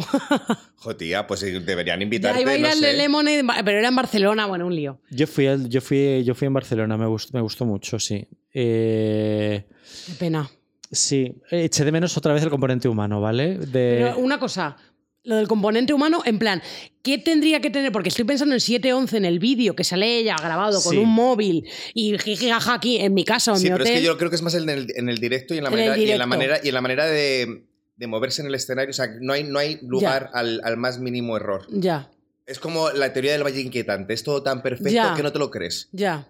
Jo, 0.77 0.95
tía, 0.95 1.25
pues 1.25 1.41
deberían 1.41 1.99
ya 1.99 2.03
invitarte, 2.03 2.41
iba 2.41 2.51
a 2.51 2.55
ir 2.55 2.61
no 2.61 2.67
al 2.69 2.79
de 2.81 2.93
Lemonade, 2.93 3.43
pero 3.65 3.79
era 3.79 3.87
en 3.87 3.95
Barcelona. 3.95 4.45
Bueno, 4.45 4.67
un 4.67 4.75
lío. 4.75 4.99
Yo 5.09 5.25
fui, 5.27 5.47
al- 5.47 5.67
yo 5.69 5.81
fui, 5.81 6.23
yo 6.23 6.35
fui 6.35 6.45
en 6.45 6.53
Barcelona, 6.53 6.97
me 6.97 7.07
gustó, 7.07 7.35
me 7.35 7.41
gustó 7.41 7.65
mucho, 7.65 7.99
sí. 7.99 8.27
Eh, 8.53 9.65
Qué 10.07 10.13
pena. 10.19 10.47
Sí, 10.93 11.35
eché 11.51 11.83
de 11.85 11.91
menos 11.91 12.15
otra 12.17 12.33
vez 12.33 12.43
el 12.43 12.49
componente 12.49 12.87
humano, 12.87 13.19
¿vale? 13.21 13.57
De, 13.57 13.97
Pero 13.99 14.17
una 14.19 14.39
cosa, 14.39 14.77
lo 15.23 15.35
del 15.37 15.47
componente 15.47 15.93
humano, 15.93 16.21
en 16.25 16.39
plan, 16.39 16.61
¿qué 17.01 17.17
tendría 17.17 17.59
que 17.61 17.69
tener? 17.69 17.91
Porque 17.91 18.09
estoy 18.09 18.25
pensando 18.25 18.53
en 18.55 18.59
711 18.61 19.17
en 19.17 19.25
el 19.25 19.39
vídeo 19.39 19.75
que 19.75 19.83
sale 19.83 20.17
ella 20.17 20.35
grabado 20.37 20.81
con 20.81 20.91
Sí. 20.93 20.97
un 20.97 21.09
móvil 21.09 21.65
y 21.93 22.17
jiji 22.17 22.49
jaja 22.49 22.73
aquí 22.75 22.97
en 22.99 23.13
mi 23.13 23.23
casa 23.25 23.51
o 23.51 23.55
en 23.55 23.59
Sí, 23.61 23.65
mi 23.65 23.71
pero 23.71 23.83
hotel. 23.83 23.93
es 23.95 23.99
que 24.01 24.05
yo 24.05 24.17
creo 24.17 24.29
que 24.29 24.35
es 24.35 24.41
más 24.41 24.55
en 24.55 24.69
el, 24.69 24.87
en 24.95 25.09
el 25.09 25.17
directo 25.19 25.53
y 25.53 25.57
en 25.59 25.63
la 25.63 25.69
En 25.69 25.79
el 25.79 25.85
manera, 25.89 25.97
y 26.03 26.11
en 26.11 26.17
la 26.19 26.25
manera, 26.25 26.59
y 26.63 26.67
en 26.69 26.73
la 26.73 26.81
manera 26.81 27.05
de, 27.05 27.65
de 27.95 28.07
moverse 28.07 28.41
en 28.41 28.47
el 28.47 28.55
escenario. 28.55 28.89
O 28.89 28.93
sea, 28.93 29.07
no 29.21 29.33
hay, 29.33 29.43
no 29.43 29.59
hay 29.59 29.79
lugar 29.81 30.29
al, 30.33 30.59
al 30.63 30.77
más 30.77 30.99
mínimo 30.99 31.37
error. 31.37 31.67
Ya, 31.69 32.09
Es 32.45 32.59
como 32.59 32.89
la 32.91 33.13
teoría 33.13 33.31
del 33.31 33.43
valle 33.43 33.61
inquietante. 33.61 34.13
Es 34.13 34.23
todo 34.23 34.43
tan 34.43 34.61
perfecto 34.61 34.91
Ya. 34.91 35.13
que 35.15 35.23
no 35.23 35.31
te 35.31 35.39
lo 35.39 35.49
crees. 35.49 35.87
ya. 35.93 36.27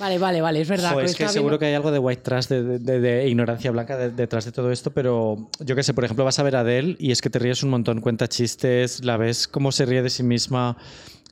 Vale, 0.00 0.18
vale, 0.18 0.40
vale, 0.40 0.60
es 0.62 0.68
verdad. 0.68 0.92
Jo, 0.94 1.00
es 1.02 1.14
que 1.14 1.28
seguro 1.28 1.50
viendo- 1.52 1.58
que 1.60 1.66
hay 1.66 1.74
algo 1.74 1.92
de 1.92 1.98
white 2.00 2.22
trash, 2.22 2.46
de, 2.48 2.62
de- 2.64 2.78
de- 2.80 3.00
de 3.00 3.28
ignorancia 3.28 3.70
blanca 3.70 3.96
de- 3.96 4.10
detrás 4.10 4.44
de 4.46 4.50
todo 4.52 4.72
esto, 4.72 4.90
pero 4.92 5.50
yo 5.60 5.76
qué 5.76 5.82
sé, 5.82 5.94
por 5.94 6.04
ejemplo, 6.04 6.24
vas 6.24 6.38
a 6.38 6.42
ver 6.42 6.56
a 6.56 6.60
Adele 6.60 6.96
y 6.98 7.12
es 7.12 7.20
que 7.20 7.30
te 7.30 7.38
ríes 7.38 7.62
un 7.62 7.70
montón, 7.70 8.00
cuenta 8.00 8.26
chistes, 8.26 9.04
la 9.04 9.16
ves 9.18 9.46
cómo 9.46 9.70
se 9.72 9.84
ríe 9.86 10.02
de 10.02 10.10
sí 10.10 10.22
misma. 10.22 10.76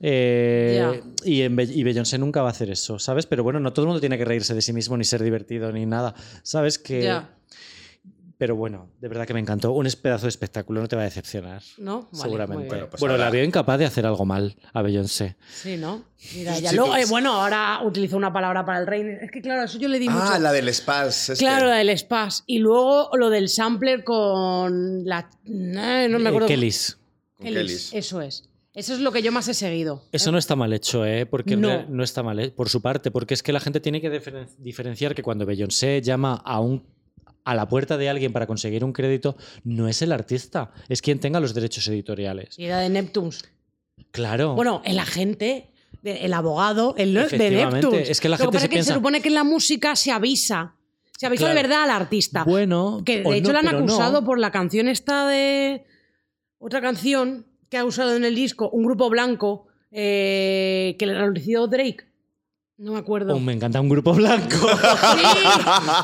eh, 0.00 1.02
y, 1.24 1.42
en 1.42 1.56
Be- 1.56 1.64
y 1.64 1.82
Beyoncé 1.82 2.18
nunca 2.18 2.40
va 2.42 2.48
a 2.48 2.50
hacer 2.52 2.70
eso, 2.70 2.98
¿sabes? 3.00 3.26
Pero 3.26 3.42
bueno, 3.42 3.58
no 3.58 3.72
todo 3.72 3.82
el 3.84 3.88
mundo 3.88 4.00
tiene 4.00 4.16
que 4.16 4.24
reírse 4.24 4.54
de 4.54 4.62
sí 4.62 4.72
mismo, 4.72 4.96
ni 4.96 5.02
ser 5.04 5.22
divertido, 5.22 5.72
ni 5.72 5.86
nada. 5.86 6.14
¿Sabes? 6.44 6.78
Que. 6.78 7.02
Ya, 7.02 7.28
Pero 8.38 8.54
bueno, 8.54 8.88
de 9.00 9.08
verdad 9.08 9.26
que 9.26 9.34
me 9.34 9.40
encantó. 9.40 9.72
Un 9.72 9.88
pedazo 10.00 10.26
de 10.26 10.28
espectáculo, 10.28 10.80
no 10.80 10.86
te 10.86 10.94
va 10.94 11.02
a 11.02 11.06
decepcionar. 11.06 11.60
¿no? 11.76 12.02
Vale, 12.12 12.22
seguramente. 12.22 12.54
muy 12.54 12.62
bien. 12.62 12.68
Bueno, 12.68 12.90
pues 12.90 13.00
bueno, 13.00 13.14
ahora- 13.14 13.24
la 13.24 13.30
veo 13.32 13.44
incapaz 13.44 13.78
de 13.80 13.84
hacer 13.84 14.06
algo 14.06 14.24
mal 14.24 14.54
a 14.72 14.80
Beyoncé. 14.82 15.36
Sí, 15.52 15.76
¿no? 15.76 16.04
Mira, 16.36 16.56
ya 16.60 16.70
Sí, 16.70 16.76
luego, 16.76 16.92
pues- 16.92 17.04
eh, 17.04 17.10
bueno, 17.10 17.32
ahora 17.34 17.80
utilizo 17.84 18.16
una 18.16 18.32
palabra 18.32 18.64
para 18.64 18.78
el 18.78 18.86
rey. 18.86 19.02
Es 19.20 19.32
que 19.32 19.40
claro, 19.42 19.64
eso 19.64 19.76
yo 19.78 19.88
le 19.88 19.98
di 19.98 20.08
mucho. 20.08 20.22
Ah, 20.24 20.38
la 20.38 20.52
del 20.52 20.72
Spaz. 20.72 21.30
este. 21.30 21.44
Claro, 21.44 21.66
la 21.66 21.76
del 21.76 21.98
spas. 21.98 22.44
Y 22.46 22.58
luego 22.60 23.10
lo 23.16 23.28
del 23.28 23.48
sampler 23.48 24.04
con 24.04 25.04
la... 25.04 25.28
eh, 25.44 26.06
No 26.08 26.18
me 26.20 26.24
Eh, 26.26 26.28
acuerdo. 26.28 26.46
Kellys. 26.46 26.96
Con 27.34 27.44
Kellys, 27.46 27.58
Kellys. 27.58 27.92
Eso 27.94 28.20
es. 28.20 28.44
Eso 28.74 28.94
es 28.94 29.00
lo 29.00 29.10
que 29.10 29.22
yo 29.22 29.32
más 29.32 29.48
he 29.48 29.54
seguido. 29.54 30.04
Eso 30.12 30.30
no 30.30 30.38
está 30.38 30.54
mal 30.54 30.72
hecho, 30.72 31.04
¿eh? 31.04 31.26
Porque 31.26 31.56
No. 31.56 31.84
no 31.88 32.04
está 32.04 32.22
mal, 32.22 32.38
¿eh? 32.38 32.50
por 32.50 32.68
su 32.68 32.80
parte, 32.80 33.10
porque 33.10 33.34
es 33.34 33.42
que 33.42 33.52
la 33.52 33.58
gente 33.58 33.80
tiene 33.80 34.00
que 34.00 34.08
diferen- 34.10 34.46
diferenciar 34.58 35.16
que 35.16 35.24
cuando 35.24 35.44
Beyoncé 35.44 36.00
llama 36.02 36.40
a 36.44 36.60
un 36.60 36.84
a 37.50 37.54
la 37.54 37.68
puerta 37.68 37.96
de 37.96 38.08
alguien 38.08 38.32
para 38.32 38.46
conseguir 38.46 38.84
un 38.84 38.92
crédito, 38.92 39.36
no 39.64 39.88
es 39.88 40.02
el 40.02 40.12
artista, 40.12 40.70
es 40.88 41.00
quien 41.02 41.18
tenga 41.18 41.40
los 41.40 41.54
derechos 41.54 41.86
editoriales. 41.88 42.58
Y 42.58 42.64
era 42.64 42.78
de 42.80 42.88
Neptunes. 42.90 43.42
Claro. 44.10 44.54
Bueno, 44.54 44.82
el 44.84 44.98
agente, 44.98 45.70
el 46.04 46.32
abogado, 46.34 46.94
el 46.98 47.14
no- 47.14 47.26
de 47.26 47.50
Neptunes. 47.50 48.10
es 48.10 48.20
que 48.20 48.28
la 48.28 48.36
Lo 48.36 48.44
gente 48.44 48.52
pasa 48.56 48.60
se 48.60 48.66
es 48.66 48.68
que 48.70 48.74
piensa- 48.76 48.88
se 48.92 48.94
supone 48.94 49.20
que 49.22 49.28
en 49.28 49.34
la 49.34 49.44
música 49.44 49.96
se 49.96 50.12
avisa. 50.12 50.74
Se 51.16 51.26
avisa 51.26 51.44
Claro. 51.46 51.54
de 51.56 51.62
verdad 51.62 51.82
al 51.84 51.90
artista. 51.90 52.44
bueno, 52.44 53.02
que 53.04 53.20
de 53.22 53.26
o 53.26 53.32
hecho 53.32 53.48
no, 53.48 53.52
la 53.54 53.58
han 53.60 53.64
no. 53.76 53.78
acusado 53.84 54.24
por 54.24 54.38
la 54.38 54.50
canción 54.52 54.86
esta 54.88 55.26
de. 55.26 55.84
Otra 56.58 56.80
canción 56.80 57.46
que 57.70 57.76
ha 57.78 57.84
usado 57.84 58.14
en 58.14 58.24
el 58.24 58.34
disco, 58.34 58.68
un 58.70 58.84
grupo 58.84 59.08
blanco 59.10 59.66
eh, 59.90 60.96
que 60.98 61.06
le 61.06 61.14
realizó 61.14 61.66
Drake. 61.66 62.04
No 62.80 62.92
me 62.92 62.98
acuerdo. 63.00 63.34
Oh, 63.34 63.40
me 63.40 63.52
encanta 63.52 63.80
un 63.80 63.88
grupo 63.88 64.12
blanco. 64.14 64.56
Sí. 64.56 65.24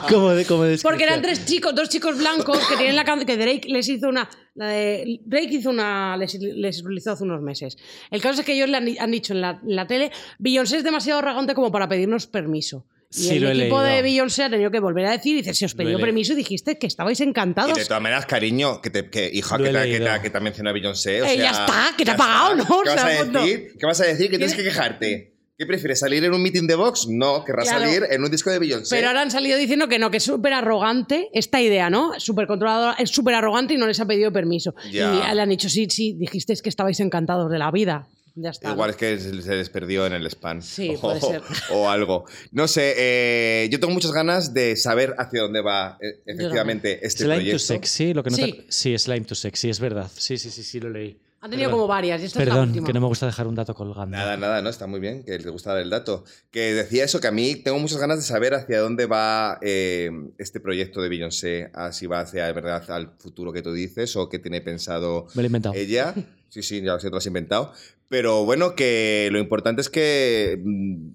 como 0.12 0.30
de, 0.30 0.44
como 0.44 0.64
Porque 0.82 1.04
eran 1.04 1.22
tres 1.22 1.46
chicos, 1.46 1.72
dos 1.74 1.88
chicos 1.88 2.18
blancos 2.18 2.58
que 2.68 2.76
tienen 2.76 2.96
la 2.96 3.04
canción 3.04 3.26
que 3.26 3.36
Drake 3.36 3.68
les 3.68 3.88
hizo 3.88 4.08
una. 4.08 4.28
la 4.56 4.68
de- 4.70 5.20
Drake 5.24 5.50
hizo 5.52 5.70
una. 5.70 6.16
Les, 6.16 6.34
les 6.34 6.82
realizó 6.82 7.12
hace 7.12 7.22
unos 7.22 7.40
meses. 7.42 7.76
El 8.10 8.20
caso 8.20 8.40
es 8.40 8.46
que 8.46 8.54
ellos 8.54 8.68
le 8.68 8.76
han, 8.76 8.88
han 8.98 9.10
dicho 9.12 9.32
en 9.34 9.40
la, 9.40 9.60
en 9.62 9.76
la 9.76 9.86
tele: 9.86 10.10
Beyoncé 10.40 10.78
es 10.78 10.84
demasiado 10.84 11.20
arrogante 11.20 11.54
como 11.54 11.70
para 11.70 11.88
pedirnos 11.88 12.26
permiso. 12.26 12.86
Y 13.12 13.14
Sí, 13.22 13.36
el 13.36 13.44
equipo 13.44 13.80
leído. 13.80 13.82
de 13.82 14.02
Beyoncé 14.02 14.42
ha 14.42 14.50
tenido 14.50 14.72
que 14.72 14.80
volver 14.80 15.06
a 15.06 15.12
decir: 15.12 15.36
dice, 15.36 15.54
se 15.54 15.66
os 15.66 15.74
pidió 15.76 16.00
permiso 16.00 16.32
y 16.32 16.36
dijiste 16.36 16.76
que 16.76 16.88
estabais 16.88 17.20
Y 17.20 17.22
encantados. 17.22 17.78
de 17.78 17.84
todas 17.84 18.02
maneras, 18.02 18.26
cariño, 18.26 18.80
que, 18.80 18.90
te, 18.90 19.08
que 19.10 19.30
hija, 19.32 19.58
que 19.58 19.64
te, 19.70 19.70
que, 19.92 20.00
te, 20.00 20.20
que 20.22 20.30
te 20.30 20.36
ha 20.38 20.40
mencionado 20.40 20.74
Beyoncé. 20.74 21.22
O 21.22 21.24
Eh, 21.26 21.36
ya 21.36 21.54
sea, 21.54 21.64
está, 21.66 21.96
que 21.96 22.04
te 22.04 22.10
ha 22.10 22.14
ya 22.14 22.18
pagado, 22.18 22.56
está. 22.56 22.68
¿no? 22.74 22.82
¿Qué 22.82 22.88
vas 22.90 23.04
a 23.04 23.08
decir? 23.08 23.72
¿Qué 23.78 23.86
vas 23.86 24.00
a 24.00 24.04
decir? 24.06 24.30
¿Que 24.30 24.36
tienes 24.38 24.54
que 24.56 24.62
¿Quieres- 24.62 24.74
quejarte? 24.76 25.33
¿Qué 25.56 25.66
prefieres, 25.66 26.00
salir 26.00 26.24
en 26.24 26.34
un 26.34 26.42
meeting 26.42 26.66
de 26.66 26.74
Vox? 26.74 27.06
No, 27.08 27.44
querrás 27.44 27.68
Claro. 27.68 27.84
salir 27.84 28.02
en 28.10 28.24
un 28.24 28.30
disco 28.30 28.50
de 28.50 28.58
Beyoncé. 28.58 28.96
Pero 28.96 29.06
ahora 29.08 29.22
han 29.22 29.30
salido 29.30 29.56
diciendo 29.56 29.86
que 29.88 30.00
no, 30.00 30.10
que 30.10 30.16
es 30.16 30.24
súper 30.24 30.52
arrogante 30.52 31.28
esta 31.32 31.60
idea, 31.62 31.90
¿no? 31.90 32.18
Súper 32.18 32.48
controladora, 32.48 32.94
es 32.98 33.10
súper 33.10 33.34
arrogante 33.36 33.74
y 33.74 33.76
no 33.76 33.86
les 33.86 34.00
ha 34.00 34.06
pedido 34.06 34.32
permiso. 34.32 34.74
Ya. 34.90 35.30
Y 35.30 35.34
le 35.34 35.40
han 35.42 35.48
dicho, 35.48 35.68
sí, 35.68 35.86
sí, 35.88 36.14
dijisteis 36.14 36.60
que 36.60 36.68
estabais 36.68 36.98
encantados 36.98 37.50
de 37.52 37.58
la 37.58 37.70
vida. 37.70 38.08
Ya 38.36 38.50
está. 38.50 38.72
Igual 38.72 38.90
es 38.90 38.96
que 38.96 39.16
se 39.20 39.54
les 39.54 39.68
perdió 39.70 40.06
en 40.06 40.12
el 40.14 40.26
spam. 40.26 40.60
Sí, 40.60 40.92
o, 40.96 41.00
puede 41.00 41.20
ser. 41.20 41.40
o 41.70 41.88
algo. 41.88 42.24
No 42.50 42.66
sé, 42.66 42.94
eh, 42.96 43.68
yo 43.70 43.78
tengo 43.78 43.94
muchas 43.94 44.10
ganas 44.10 44.54
de 44.54 44.74
saber 44.74 45.14
hacia 45.18 45.42
dónde 45.42 45.60
va 45.60 45.98
eh, 46.00 46.20
efectivamente 46.26 46.98
este 47.06 47.18
Slime 47.22 47.34
to 47.36 47.40
proyecto. 47.42 47.58
Sexy, 47.60 48.12
lo 48.12 48.24
que 48.24 48.30
no 48.30 48.36
Sí. 48.36 48.52
te- 48.54 48.64
sí, 48.70 48.98
Slime 48.98 49.24
to 49.24 49.36
Sexy, 49.36 49.70
es 49.70 49.78
verdad. 49.78 50.10
Sí, 50.16 50.36
sí, 50.36 50.50
sí, 50.50 50.64
sí, 50.64 50.80
lo 50.80 50.90
leí. 50.90 51.16
Han 51.44 51.50
tenido 51.50 51.68
Perdón. 51.68 51.80
como 51.80 51.88
varias 51.88 52.22
y 52.22 52.24
esta 52.24 52.40
es 52.40 52.46
la 52.48 52.52
Perdón, 52.54 52.68
última. 52.70 52.86
que 52.86 52.92
no 52.94 53.00
me 53.02 53.06
gusta 53.06 53.26
dejar 53.26 53.46
un 53.46 53.54
dato 53.54 53.74
colgando. 53.74 54.16
Nada, 54.16 54.38
nada, 54.38 54.62
no, 54.62 54.70
está 54.70 54.86
muy 54.86 54.98
bien, 54.98 55.22
que 55.24 55.38
te 55.38 55.50
gusta 55.50 55.74
dar 55.74 55.82
el 55.82 55.90
dato. 55.90 56.24
Que 56.50 56.72
decía 56.72 57.04
eso, 57.04 57.20
que 57.20 57.26
a 57.26 57.32
mí 57.32 57.56
tengo 57.56 57.78
muchas 57.78 57.98
ganas 57.98 58.16
de 58.16 58.22
saber 58.22 58.54
hacia 58.54 58.80
dónde 58.80 59.04
va 59.04 59.58
eh, 59.60 60.10
este 60.38 60.58
proyecto 60.58 61.02
de 61.02 61.10
Beyoncé, 61.10 61.70
a 61.74 61.92
si 61.92 62.06
va 62.06 62.20
hacia, 62.20 62.50
verdad, 62.52 62.90
al 62.90 63.12
futuro 63.18 63.52
que 63.52 63.60
tú 63.60 63.74
dices 63.74 64.16
o 64.16 64.30
qué 64.30 64.38
tiene 64.38 64.62
pensado 64.62 65.26
Me 65.34 65.42
lo 65.42 65.46
he 65.46 65.46
inventado. 65.48 65.74
ella. 65.74 66.14
Sí, 66.48 66.62
sí, 66.62 66.80
ya 66.80 66.94
lo 66.94 66.98
sé, 67.00 67.08
te 67.08 67.10
lo 67.10 67.18
has 67.18 67.26
inventado. 67.26 67.72
Pero 68.08 68.46
bueno, 68.46 68.74
que 68.74 69.28
lo 69.30 69.38
importante 69.38 69.82
es 69.82 69.90
que 69.90 70.58
mm, 70.64 71.08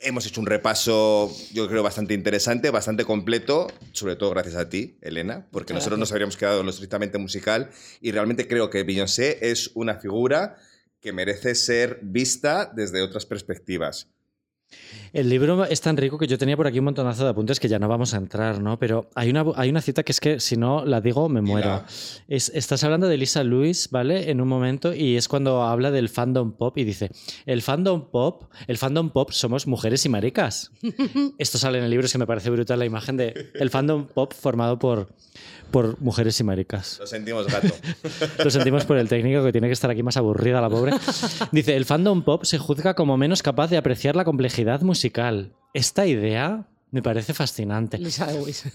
hemos 0.00 0.26
hecho 0.26 0.40
un 0.40 0.46
repaso, 0.46 1.34
yo 1.52 1.68
creo, 1.68 1.82
bastante 1.82 2.14
interesante, 2.14 2.70
bastante 2.70 3.04
completo, 3.04 3.68
sobre 3.92 4.16
todo 4.16 4.30
gracias 4.30 4.56
a 4.56 4.68
ti, 4.68 4.98
Elena, 5.00 5.46
porque 5.50 5.74
nosotros 5.74 5.98
nos 5.98 6.12
habríamos 6.12 6.36
quedado 6.36 6.60
en 6.60 6.66
lo 6.66 6.70
estrictamente 6.70 7.18
musical 7.18 7.70
y 8.00 8.12
realmente 8.12 8.46
creo 8.46 8.70
que 8.70 8.82
Beyoncé 8.82 9.50
es 9.50 9.70
una 9.74 9.96
figura 9.96 10.56
que 11.00 11.12
merece 11.12 11.54
ser 11.54 12.00
vista 12.02 12.70
desde 12.74 13.02
otras 13.02 13.26
perspectivas. 13.26 14.08
El 15.12 15.28
libro 15.30 15.64
es 15.64 15.80
tan 15.80 15.96
rico 15.96 16.18
que 16.18 16.26
yo 16.26 16.36
tenía 16.36 16.56
por 16.56 16.66
aquí 16.66 16.78
un 16.78 16.84
montonazo 16.84 17.24
de 17.24 17.30
apuntes 17.30 17.58
que 17.58 17.68
ya 17.68 17.78
no 17.78 17.88
vamos 17.88 18.12
a 18.12 18.18
entrar, 18.18 18.60
¿no? 18.60 18.78
Pero 18.78 19.08
hay 19.14 19.30
una, 19.30 19.44
hay 19.56 19.70
una 19.70 19.80
cita 19.80 20.02
que 20.02 20.12
es 20.12 20.20
que 20.20 20.40
si 20.40 20.56
no 20.56 20.84
la 20.84 21.00
digo 21.00 21.28
me 21.30 21.40
muero. 21.40 21.82
Es- 22.28 22.50
estás 22.54 22.84
hablando 22.84 23.06
de 23.08 23.16
Lisa 23.16 23.42
Lewis, 23.42 23.88
¿vale? 23.90 24.30
En 24.30 24.40
un 24.42 24.48
momento 24.48 24.92
y 24.94 25.16
es 25.16 25.28
cuando 25.28 25.62
habla 25.62 25.90
del 25.90 26.08
fandom 26.10 26.52
pop 26.52 26.76
y 26.76 26.84
dice, 26.84 27.10
el 27.46 27.62
fandom 27.62 28.10
pop, 28.10 28.44
el 28.66 28.76
fandom 28.76 29.10
pop 29.10 29.30
somos 29.30 29.66
mujeres 29.66 30.04
y 30.04 30.08
maricas. 30.10 30.70
Esto 31.38 31.56
sale 31.56 31.78
en 31.78 31.84
el 31.84 31.90
libro, 31.90 32.06
es 32.06 32.12
que 32.12 32.18
me 32.18 32.26
parece 32.26 32.50
brutal 32.50 32.78
la 32.78 32.84
imagen 32.84 33.16
de 33.16 33.50
el 33.54 33.70
fandom 33.70 34.06
pop 34.06 34.34
formado 34.34 34.78
por, 34.78 35.08
por 35.70 36.00
mujeres 36.00 36.38
y 36.40 36.44
maricas. 36.44 36.98
Lo 37.00 37.06
sentimos, 37.06 37.46
gato. 37.46 37.74
Lo 38.44 38.50
sentimos 38.50 38.84
por 38.84 38.98
el 38.98 39.08
técnico 39.08 39.44
que 39.44 39.52
tiene 39.52 39.66
que 39.66 39.72
estar 39.74 39.90
aquí 39.90 40.02
más 40.02 40.16
aburrida 40.16 40.60
la 40.60 40.70
pobre. 40.70 40.92
Dice, 41.52 41.76
el 41.76 41.84
fandom 41.84 42.22
pop 42.22 42.44
se 42.44 42.58
juzga 42.58 42.94
como 42.94 43.16
menos 43.16 43.42
capaz 43.42 43.68
de 43.68 43.76
apreciar 43.76 44.16
la 44.16 44.24
complejidad 44.24 44.80
musical. 44.82 45.52
Esta 45.74 46.06
idea 46.06 46.66
me 46.92 47.02
parece 47.02 47.34
fascinante. 47.34 47.98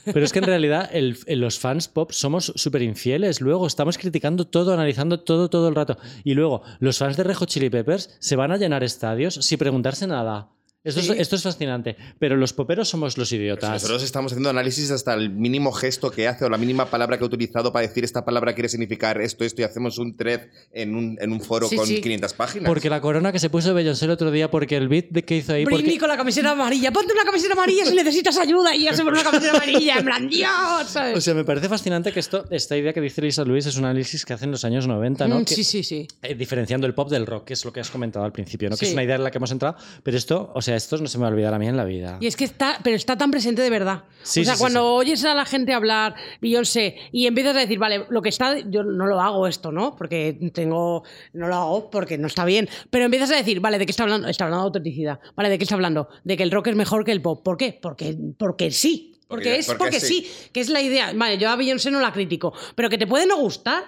Pero 0.05 0.25
es 0.25 0.33
que 0.33 0.39
en 0.39 0.45
realidad 0.45 0.89
el- 0.93 1.17
los 1.27 1.57
fans 1.59 1.87
pop 1.87 2.11
somos 2.11 2.51
súper 2.55 2.81
infieles. 2.83 3.41
Luego 3.41 3.65
estamos 3.65 3.97
criticando 3.97 4.45
todo, 4.45 4.73
analizando 4.73 5.21
todo, 5.21 5.49
todo 5.49 5.69
el 5.69 5.75
rato. 5.75 5.97
Y 6.23 6.33
luego 6.33 6.61
los 6.79 6.97
fans 6.97 7.17
de 7.17 7.23
Rejo 7.23 7.45
Chili 7.45 7.69
Peppers 7.69 8.15
se 8.19 8.35
van 8.35 8.51
a 8.51 8.57
llenar 8.57 8.83
estadios 8.83 9.35
sin 9.35 9.57
preguntarse 9.57 10.05
nada. 10.07 10.49
Esto, 10.83 11.01
Sí. 11.01 11.11
es, 11.11 11.19
esto 11.19 11.35
es 11.35 11.43
fascinante. 11.43 11.95
Pero 12.17 12.35
los 12.37 12.53
poperos 12.53 12.89
somos 12.89 13.17
los 13.17 13.31
idiotas. 13.31 13.69
Nosotros 13.69 14.01
estamos 14.03 14.31
haciendo 14.31 14.49
análisis 14.49 14.89
hasta 14.89 15.13
el 15.13 15.29
mínimo 15.29 15.71
gesto 15.71 16.09
que 16.09 16.27
hace 16.27 16.43
o 16.45 16.49
la 16.49 16.57
mínima 16.57 16.85
palabra 16.87 17.17
que 17.19 17.23
ha 17.23 17.27
utilizado 17.27 17.71
para 17.71 17.85
decir 17.87 18.03
esta 18.03 18.25
palabra 18.25 18.53
quiere 18.53 18.67
significar 18.67 19.21
esto, 19.21 19.43
esto 19.45 19.61
y 19.61 19.65
hacemos 19.65 19.99
un 19.99 20.15
thread 20.17 20.41
en 20.73 20.95
un, 20.95 21.17
en 21.21 21.31
un 21.31 21.39
foro 21.41 21.67
Sí, 21.67 21.75
con 21.75 21.85
sí. 21.85 22.01
500 22.01 22.33
páginas. 22.33 22.67
Porque 22.67 22.89
la 22.89 22.99
corona 22.99 23.31
que 23.31 23.37
se 23.39 23.49
puso 23.51 23.73
Beyoncé 23.75 24.05
el 24.05 24.11
otro 24.11 24.31
día, 24.31 24.49
porque 24.49 24.75
el 24.77 24.87
beat 24.87 25.09
de 25.09 25.23
que 25.23 25.37
hizo 25.37 25.53
ahí. 25.53 25.65
Britney 25.65 25.83
Porque, 25.83 25.99
con 25.99 26.09
la 26.09 26.17
camiseta 26.17 26.51
amarilla. 26.51 26.91
Ponte 26.91 27.13
una 27.13 27.25
camiseta 27.25 27.53
amarilla 27.53 27.85
si 27.85 27.95
necesitas 27.95 28.37
ayuda. 28.39 28.75
Y 28.75 28.85
ya 28.85 28.93
se 28.95 29.03
pone 29.03 29.19
una 29.19 29.29
camiseta 29.29 29.57
amarilla. 29.57 29.97
En 29.99 30.05
plan, 30.05 30.27
Dios, 30.29 30.49
¿sabes? 30.87 31.15
o 31.17 31.21
sea, 31.21 31.33
me 31.35 31.43
parece 31.45 31.69
fascinante 31.69 32.11
que 32.11 32.19
esto, 32.19 32.45
esta 32.49 32.75
idea 32.75 32.91
que 32.91 33.01
dice 33.01 33.21
Lisa 33.21 33.43
Luis 33.45 33.67
es 33.67 33.77
un 33.77 33.85
análisis 33.85 34.25
que 34.25 34.33
hace 34.33 34.45
en 34.45 34.51
los 34.51 34.65
años 34.65 34.87
90, 34.87 35.27
¿no? 35.27 35.41
Mm, 35.41 35.45
Que- 35.45 35.53
sí, 35.55 35.63
sí, 35.63 35.83
sí. 35.83 36.07
eh, 36.23 36.33
diferenciando 36.33 36.87
el 36.87 36.95
pop 36.95 37.09
del 37.11 37.27
rock, 37.27 37.45
que 37.45 37.53
es 37.53 37.63
lo 37.65 37.71
que 37.71 37.81
has 37.81 37.91
comentado 37.91 38.25
al 38.25 38.31
principio, 38.31 38.67
¿no? 38.69 38.77
Que 38.77 38.85
es 38.87 38.93
una 38.93 39.03
idea 39.03 39.17
en 39.17 39.23
la 39.23 39.29
que 39.31 39.37
hemos 39.37 39.51
entrado. 39.51 39.75
Pero 40.01 40.17
esto, 40.17 40.51
o 40.55 40.61
sea, 40.61 40.70
esto 40.75 40.97
no 40.97 41.07
se 41.07 41.17
me 41.17 41.23
va 41.23 41.27
a 41.29 41.31
olvidar 41.31 41.53
a 41.53 41.59
mí 41.59 41.67
en 41.67 41.77
la 41.77 41.85
vida. 41.85 42.17
Y 42.19 42.27
es 42.27 42.35
que 42.35 42.43
está, 42.45 42.79
pero 42.83 42.95
está 42.95 43.17
tan 43.17 43.31
presente 43.31 43.61
de 43.61 43.69
verdad. 43.69 44.03
Sí, 44.23 44.41
o 44.41 44.45
sea, 44.45 44.53
sí, 44.55 44.59
cuando 44.59 44.79
sí. 44.79 44.85
oyes 45.09 45.25
a 45.25 45.33
la 45.33 45.45
gente 45.45 45.73
hablar 45.73 46.15
Beyoncé 46.41 46.95
y 47.11 47.25
empiezas 47.27 47.55
a 47.55 47.59
decir, 47.59 47.79
vale, 47.79 48.05
lo 48.09 48.21
que 48.21 48.29
está, 48.29 48.59
yo 48.59 48.83
no 48.83 49.05
lo 49.07 49.19
hago 49.21 49.47
esto, 49.47 49.71
¿no? 49.71 49.95
Porque 49.95 50.51
tengo, 50.53 51.03
no 51.33 51.47
lo 51.47 51.55
hago 51.55 51.89
porque 51.89 52.17
no 52.17 52.27
está 52.27 52.45
bien. 52.45 52.69
Pero 52.89 53.05
empiezas 53.05 53.31
a 53.31 53.35
decir, 53.35 53.59
vale, 53.59 53.79
¿de 53.79 53.85
qué 53.85 53.91
está 53.91 54.03
hablando? 54.03 54.27
Está 54.27 54.45
hablando 54.45 54.63
de 54.63 54.67
autenticidad. 54.67 55.19
Vale, 55.35 55.49
¿de 55.49 55.57
qué 55.57 55.63
está 55.63 55.75
hablando? 55.75 56.07
De 56.23 56.37
que 56.37 56.43
el 56.43 56.51
rock 56.51 56.67
es 56.67 56.75
mejor 56.75 57.03
que 57.03 57.11
el 57.11 57.21
pop. 57.21 57.43
¿Por 57.43 57.57
qué? 57.57 57.77
Porque, 57.81 58.17
porque 58.37 58.71
sí. 58.71 59.07
Porque, 59.27 59.45
Porque- 59.45 59.59
es 59.59 59.65
porque 59.67 59.77
porque, 59.83 59.99
sí. 60.01 60.27
sí. 60.29 60.49
que 60.51 60.59
es 60.59 60.69
la 60.69 60.81
idea. 60.81 61.13
Vale, 61.15 61.37
yo 61.37 61.49
a 61.49 61.55
Beyoncé 61.55 61.89
no 61.89 62.01
la 62.01 62.11
critico, 62.11 62.53
pero 62.75 62.89
que 62.89 62.97
te 62.97 63.07
puede 63.07 63.25
no 63.25 63.37
gustar. 63.37 63.85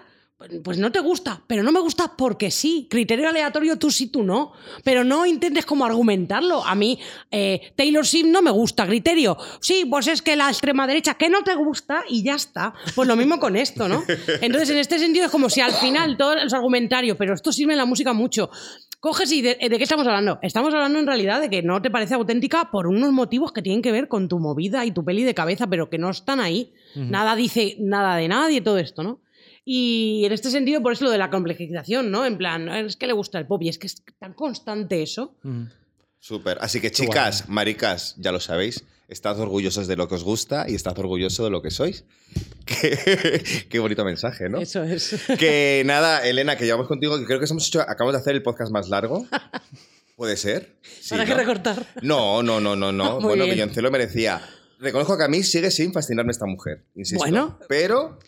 Pues- 0.64 0.78
no 0.78 0.92
te 0.92 1.00
gusta, 1.00 1.42
pero 1.48 1.64
no 1.64 1.72
me 1.72 1.80
gusta 1.80 2.14
porque 2.18 2.52
sí. 2.52 2.88
Criterio 2.90 3.30
aleatorio, 3.30 3.78
tú 3.78 3.92
sí, 3.92 4.08
tú 4.08 4.24
no. 4.24 4.54
Pero 4.84 5.04
no 5.04 5.26
intentes 5.26 5.66
como 5.66 5.86
argumentarlo. 5.86 6.64
A 6.66 6.76
mí, 6.76 7.00
eh, 7.32 7.74
Taylor 7.76 8.06
Swift 8.06 8.26
no 8.28 8.42
me 8.42 8.52
gusta. 8.52 8.86
Criterio, 8.88 9.38
sí, 9.62 9.86
pues 9.90 10.08
es 10.08 10.22
que 10.22 10.36
la 10.36 10.50
extrema 10.50 10.88
derecha, 10.88 11.16
que 11.16 11.30
no 11.30 11.44
te 11.44 11.56
gusta 11.56 12.04
y 12.10 12.24
ya 12.24 12.36
está. 12.36 12.74
Pues 12.96 13.08
lo 13.08 13.16
mismo 13.16 13.40
con 13.40 13.56
esto, 13.56 13.88
¿no? 13.88 14.04
Entonces, 14.42 14.70
en 14.70 14.78
este 14.78 15.00
sentido, 15.00 15.26
es 15.26 15.32
como 15.32 15.50
si 15.50 15.62
al 15.62 15.74
final 15.74 16.18
todos 16.18 16.44
los 16.44 16.54
argumentarios, 16.54 17.18
pero 17.18 17.34
esto 17.34 17.52
sirve 17.52 17.74
en 17.74 17.78
la 17.78 17.86
música 17.86 18.14
mucho. 18.14 18.50
Coges 19.00 19.34
y 19.34 19.42
de, 19.42 19.56
¿de 19.56 19.78
qué 19.78 19.84
estamos 19.84 20.08
hablando? 20.08 20.40
Estamos 20.42 20.74
hablando 20.74 20.98
en 20.98 21.06
realidad 21.06 21.42
de 21.42 21.50
que 21.50 21.62
no 21.62 21.82
te 21.82 21.92
parece 21.92 22.14
auténtica 22.14 22.72
por 22.72 22.88
unos 22.88 23.12
motivos 23.12 23.52
que 23.52 23.62
tienen 23.62 23.82
que 23.82 23.92
ver 23.92 24.08
con 24.08 24.30
tu 24.30 24.40
movida 24.40 24.86
y 24.86 24.92
tu 24.92 25.04
peli 25.04 25.24
de 25.24 25.34
cabeza, 25.34 25.68
pero 25.68 25.90
que 25.90 25.98
no 25.98 26.10
están 26.10 26.40
ahí. 26.40 26.72
Nada 26.96 27.36
dice 27.36 27.76
nada 27.80 28.16
de 28.16 28.30
nadie 28.30 28.62
todo 28.62 28.78
esto, 28.78 29.04
¿no? 29.04 29.20
Y 29.66 30.24
en 30.26 30.34
este 30.34 30.52
sentido, 30.52 30.82
por 30.82 30.94
eso 30.94 31.06
lo 31.06 31.12
de 31.12 31.18
la 31.18 31.30
complejización, 31.30 32.12
¿no? 32.12 32.26
En 32.26 32.38
plan, 32.38 32.68
es 32.70 32.98
que 32.98 33.08
le 33.08 33.14
gusta 33.14 33.40
el 33.40 33.48
pop 33.48 33.62
y 33.62 33.70
es 33.70 33.78
que 33.78 33.88
es 33.88 34.04
tan 34.20 34.34
constante 34.34 35.02
eso. 35.02 35.36
Mm. 35.44 35.66
Súper. 36.20 36.58
Así 36.62 36.82
que, 36.82 36.92
chicas, 36.92 37.50
maricas, 37.50 38.16
ya 38.18 38.32
lo 38.32 38.40
sabéis. 38.40 38.84
Estad 39.10 39.40
orgullosos 39.40 39.88
de 39.88 39.96
lo 39.96 40.08
que 40.08 40.16
os 40.16 40.24
gusta 40.24 40.66
y 40.70 40.76
estad 40.76 40.98
orgullosos 40.98 41.46
de 41.46 41.50
lo 41.50 41.62
que 41.62 41.70
sois. 41.70 42.06
Qué, 42.66 43.68
qué 43.70 43.80
bonito 43.80 44.06
mensaje, 44.06 44.48
¿no? 44.48 44.60
Eso 44.60 44.84
es. 44.84 45.16
Que 45.38 45.84
nada, 45.86 46.26
Elena, 46.26 46.56
que 46.56 46.64
llevamos 46.64 46.88
contigo, 46.88 47.20
que 47.20 47.26
creo 47.26 47.40
que 47.40 47.46
hemos 47.46 47.68
hecho, 47.68 47.82
acabamos 47.82 48.14
de 48.14 48.20
hacer 48.20 48.36
el 48.36 48.42
podcast 48.42 48.72
más 48.72 48.88
largo. 48.88 49.28
¿Puede 50.16 50.38
ser? 50.38 50.78
Sí, 50.82 51.10
Para 51.10 51.26
que 51.26 51.34
recortar. 51.34 51.86
No, 52.02 52.42
no, 52.42 52.62
no, 52.62 52.76
no, 52.76 52.92
no. 52.92 53.20
Muy 53.20 53.38
bueno, 53.38 53.46
lo 53.76 53.92
merecía. 53.92 54.42
Reconozco 54.80 55.18
que 55.18 55.24
a 55.24 55.28
mí 55.28 55.44
sigue 55.44 55.72
sin 55.72 55.92
fascinarme 55.92 56.32
esta 56.32 56.46
mujer, 56.46 56.86
insisto. 56.96 57.24
Bueno. 57.24 57.60
Pero 57.68 58.20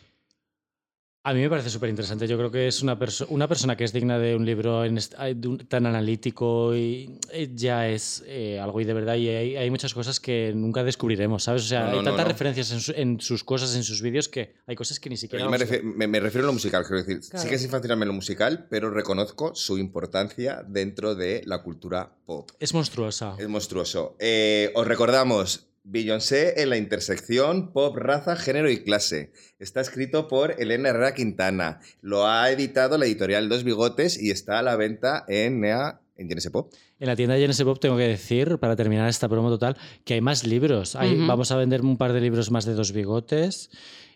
A 1.28 1.34
mí 1.34 1.42
me 1.42 1.50
parece 1.50 1.72
súper 1.72 1.90
interesante. 1.90 2.28
Yo 2.28 2.38
creo 2.38 2.52
que 2.52 2.68
es 2.68 2.84
una, 2.84 3.00
perso- 3.00 3.26
una 3.30 3.48
persona 3.48 3.76
que 3.76 3.84
es 3.84 3.92
digna 3.92 4.20
de 4.20 4.36
un 4.36 4.46
libro 4.46 4.86
en 4.86 5.00
est- 5.00 5.16
de 5.18 5.48
un- 5.48 5.58
tan 5.58 5.88
analítico 5.88 6.76
y 6.76 7.18
eh, 7.32 7.50
ya 7.52 7.90
es 7.90 8.24
eh, 8.28 8.60
algo 8.60 8.80
y 8.80 8.86
de 8.86 8.94
verdad. 8.94 9.16
Y 9.16 9.30
hay, 9.30 9.56
hay 9.58 9.72
muchas 9.72 9.96
cosas 9.96 10.20
que 10.20 10.54
nunca 10.56 10.84
descubriremos, 10.84 11.44
¿sabes? 11.44 11.64
O 11.64 11.66
sea, 11.68 11.80
No, 11.80 11.86
no, 11.86 11.92
hay 11.94 11.98
no, 11.98 12.04
tantas 12.12 12.26
no. 12.26 12.32
referencias 12.32 12.72
en, 12.72 12.80
su- 12.80 12.94
en 12.96 13.20
sus 13.22 13.44
cosas, 13.44 13.76
en 13.76 13.84
sus 13.84 14.04
vídeos, 14.04 14.30
que 14.30 14.54
hay 14.68 14.76
cosas 14.76 15.00
que 15.00 15.10
ni 15.10 15.18
siquiera. 15.18 15.44
yo 15.44 15.50
me, 15.50 15.58
vamos 15.58 15.72
a- 15.72 15.76
refi- 15.76 15.82
me- 15.84 16.08
me 16.08 16.20
refiero 16.20 16.46
a 16.46 16.50
lo 16.50 16.54
musical, 16.54 16.84
quiero 16.84 17.04
decir. 17.04 17.20
Claro. 17.28 17.44
Sí 17.44 17.50
que 17.50 17.58
sin 17.58 17.72
fascinarme 17.72 18.04
en 18.04 18.10
lo 18.10 18.14
musical, 18.14 18.68
pero 18.70 18.92
reconozco 18.92 19.56
su 19.56 19.80
importancia 19.80 20.64
dentro 20.68 21.16
de 21.16 21.42
la 21.48 21.64
cultura 21.64 22.12
pop. 22.28 22.52
Es 22.60 22.72
monstruosa. 22.76 23.36
Es 23.40 23.48
monstruoso. 23.48 24.16
Eh, 24.20 24.72
os 24.76 24.86
recordamos, 24.86 25.66
Beyoncé 25.88 26.62
en 26.64 26.70
la 26.72 26.78
intersección 26.78 27.72
pop, 27.72 27.96
raza, 27.96 28.36
género 28.36 28.72
y 28.72 28.84
clase. 28.84 29.32
Está 29.60 29.82
escrito 29.82 30.28
por 30.28 30.60
Elena 30.60 30.90
Herrera 30.90 31.14
Quintana. 31.14 31.80
Lo 32.02 32.28
ha 32.28 32.50
editado 32.50 32.98
la 32.98 33.06
editorial 33.06 33.50
Dos 33.50 33.64
Bigotes 33.64 34.22
y 34.22 34.32
está 34.32 34.58
a 34.60 34.62
la 34.64 34.76
venta 34.76 35.24
en, 35.28 35.62
Nea- 35.62 36.00
en 36.18 36.28
Genesis 36.28 36.50
Pop. 36.52 36.74
En 37.00 37.08
la 37.08 37.16
tienda 37.16 37.36
Genesis 37.36 37.64
Pop 37.64 37.78
tengo 37.80 37.98
que 37.98 38.08
decir, 38.08 38.58
para 38.58 38.76
terminar 38.76 39.08
esta 39.08 39.30
promo 39.30 39.50
total, 39.50 39.78
que 40.04 40.16
hay 40.16 40.22
más 40.22 40.44
libros. 40.46 40.96
Hay-. 40.96 41.16
Vamos 41.28 41.52
a 41.52 41.56
vender 41.58 41.82
un 41.82 41.98
par 41.98 42.14
de 42.14 42.22
libros 42.22 42.50
más 42.50 42.66
de 42.66 42.74
dos 42.74 42.92
bigotes. 42.92 43.70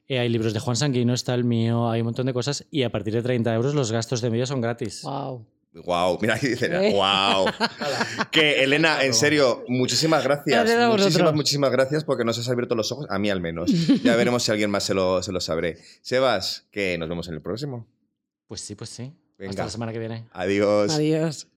Eh, 0.08 0.18
hay 0.18 0.28
libros 0.30 0.54
de 0.56 0.60
Juan 0.60 0.76
Sanguino, 0.76 1.14
está 1.14 1.36
el 1.36 1.44
mío, 1.44 1.88
hay 1.92 2.02
un 2.02 2.06
montón 2.06 2.26
de 2.26 2.34
cosas. 2.34 2.66
Y 2.72 2.82
a 2.82 2.90
partir 2.92 3.14
de 3.14 3.22
30 3.22 3.54
euros 3.54 3.76
los 3.76 3.92
gastos 3.92 4.22
de 4.22 4.28
envío 4.28 4.48
son 4.48 4.60
gratis. 4.60 5.04
Wow. 5.04 5.46
Wow, 5.74 6.18
mira 6.20 6.34
ahí 6.34 6.50
dice, 6.50 6.66
¿Eh? 6.66 6.94
wow. 6.94 7.46
que 8.32 8.64
Elena, 8.64 9.04
en 9.04 9.14
serio, 9.14 9.64
muchísimas 9.68 10.24
gracias. 10.24 10.90
Muchísimas, 10.90 11.34
muchísimas 11.34 11.72
gracias 11.72 12.04
porque 12.04 12.26
nos 12.26 12.40
has 12.40 12.50
abierto 12.50 12.76
los 12.76 12.92
ojos, 12.92 13.06
a 13.10 13.20
mí 13.20 13.30
al 13.30 13.42
menos. 13.42 13.72
Ya 14.04 14.16
veremos 14.16 14.44
si 14.44 14.52
alguien 14.52 14.72
más 14.72 14.84
se 14.84 14.94
lo, 14.94 15.22
se 15.22 15.32
lo 15.32 15.42
sabré. 15.42 15.78
Sebas, 16.02 16.68
que 16.72 16.98
nos 16.98 17.10
vemos 17.10 17.28
en 17.28 17.36
el 17.36 17.42
próximo. 17.42 17.88
Pues 18.48 18.62
sí, 18.62 18.76
pues 18.76 18.90
sí. 18.90 19.14
Venga. 19.38 19.52
Hasta 19.52 19.66
la 19.66 19.70
semana 19.70 19.94
que 19.94 20.00
viene. 20.00 20.26
Adiós. 20.32 20.92
Adiós. 20.94 21.48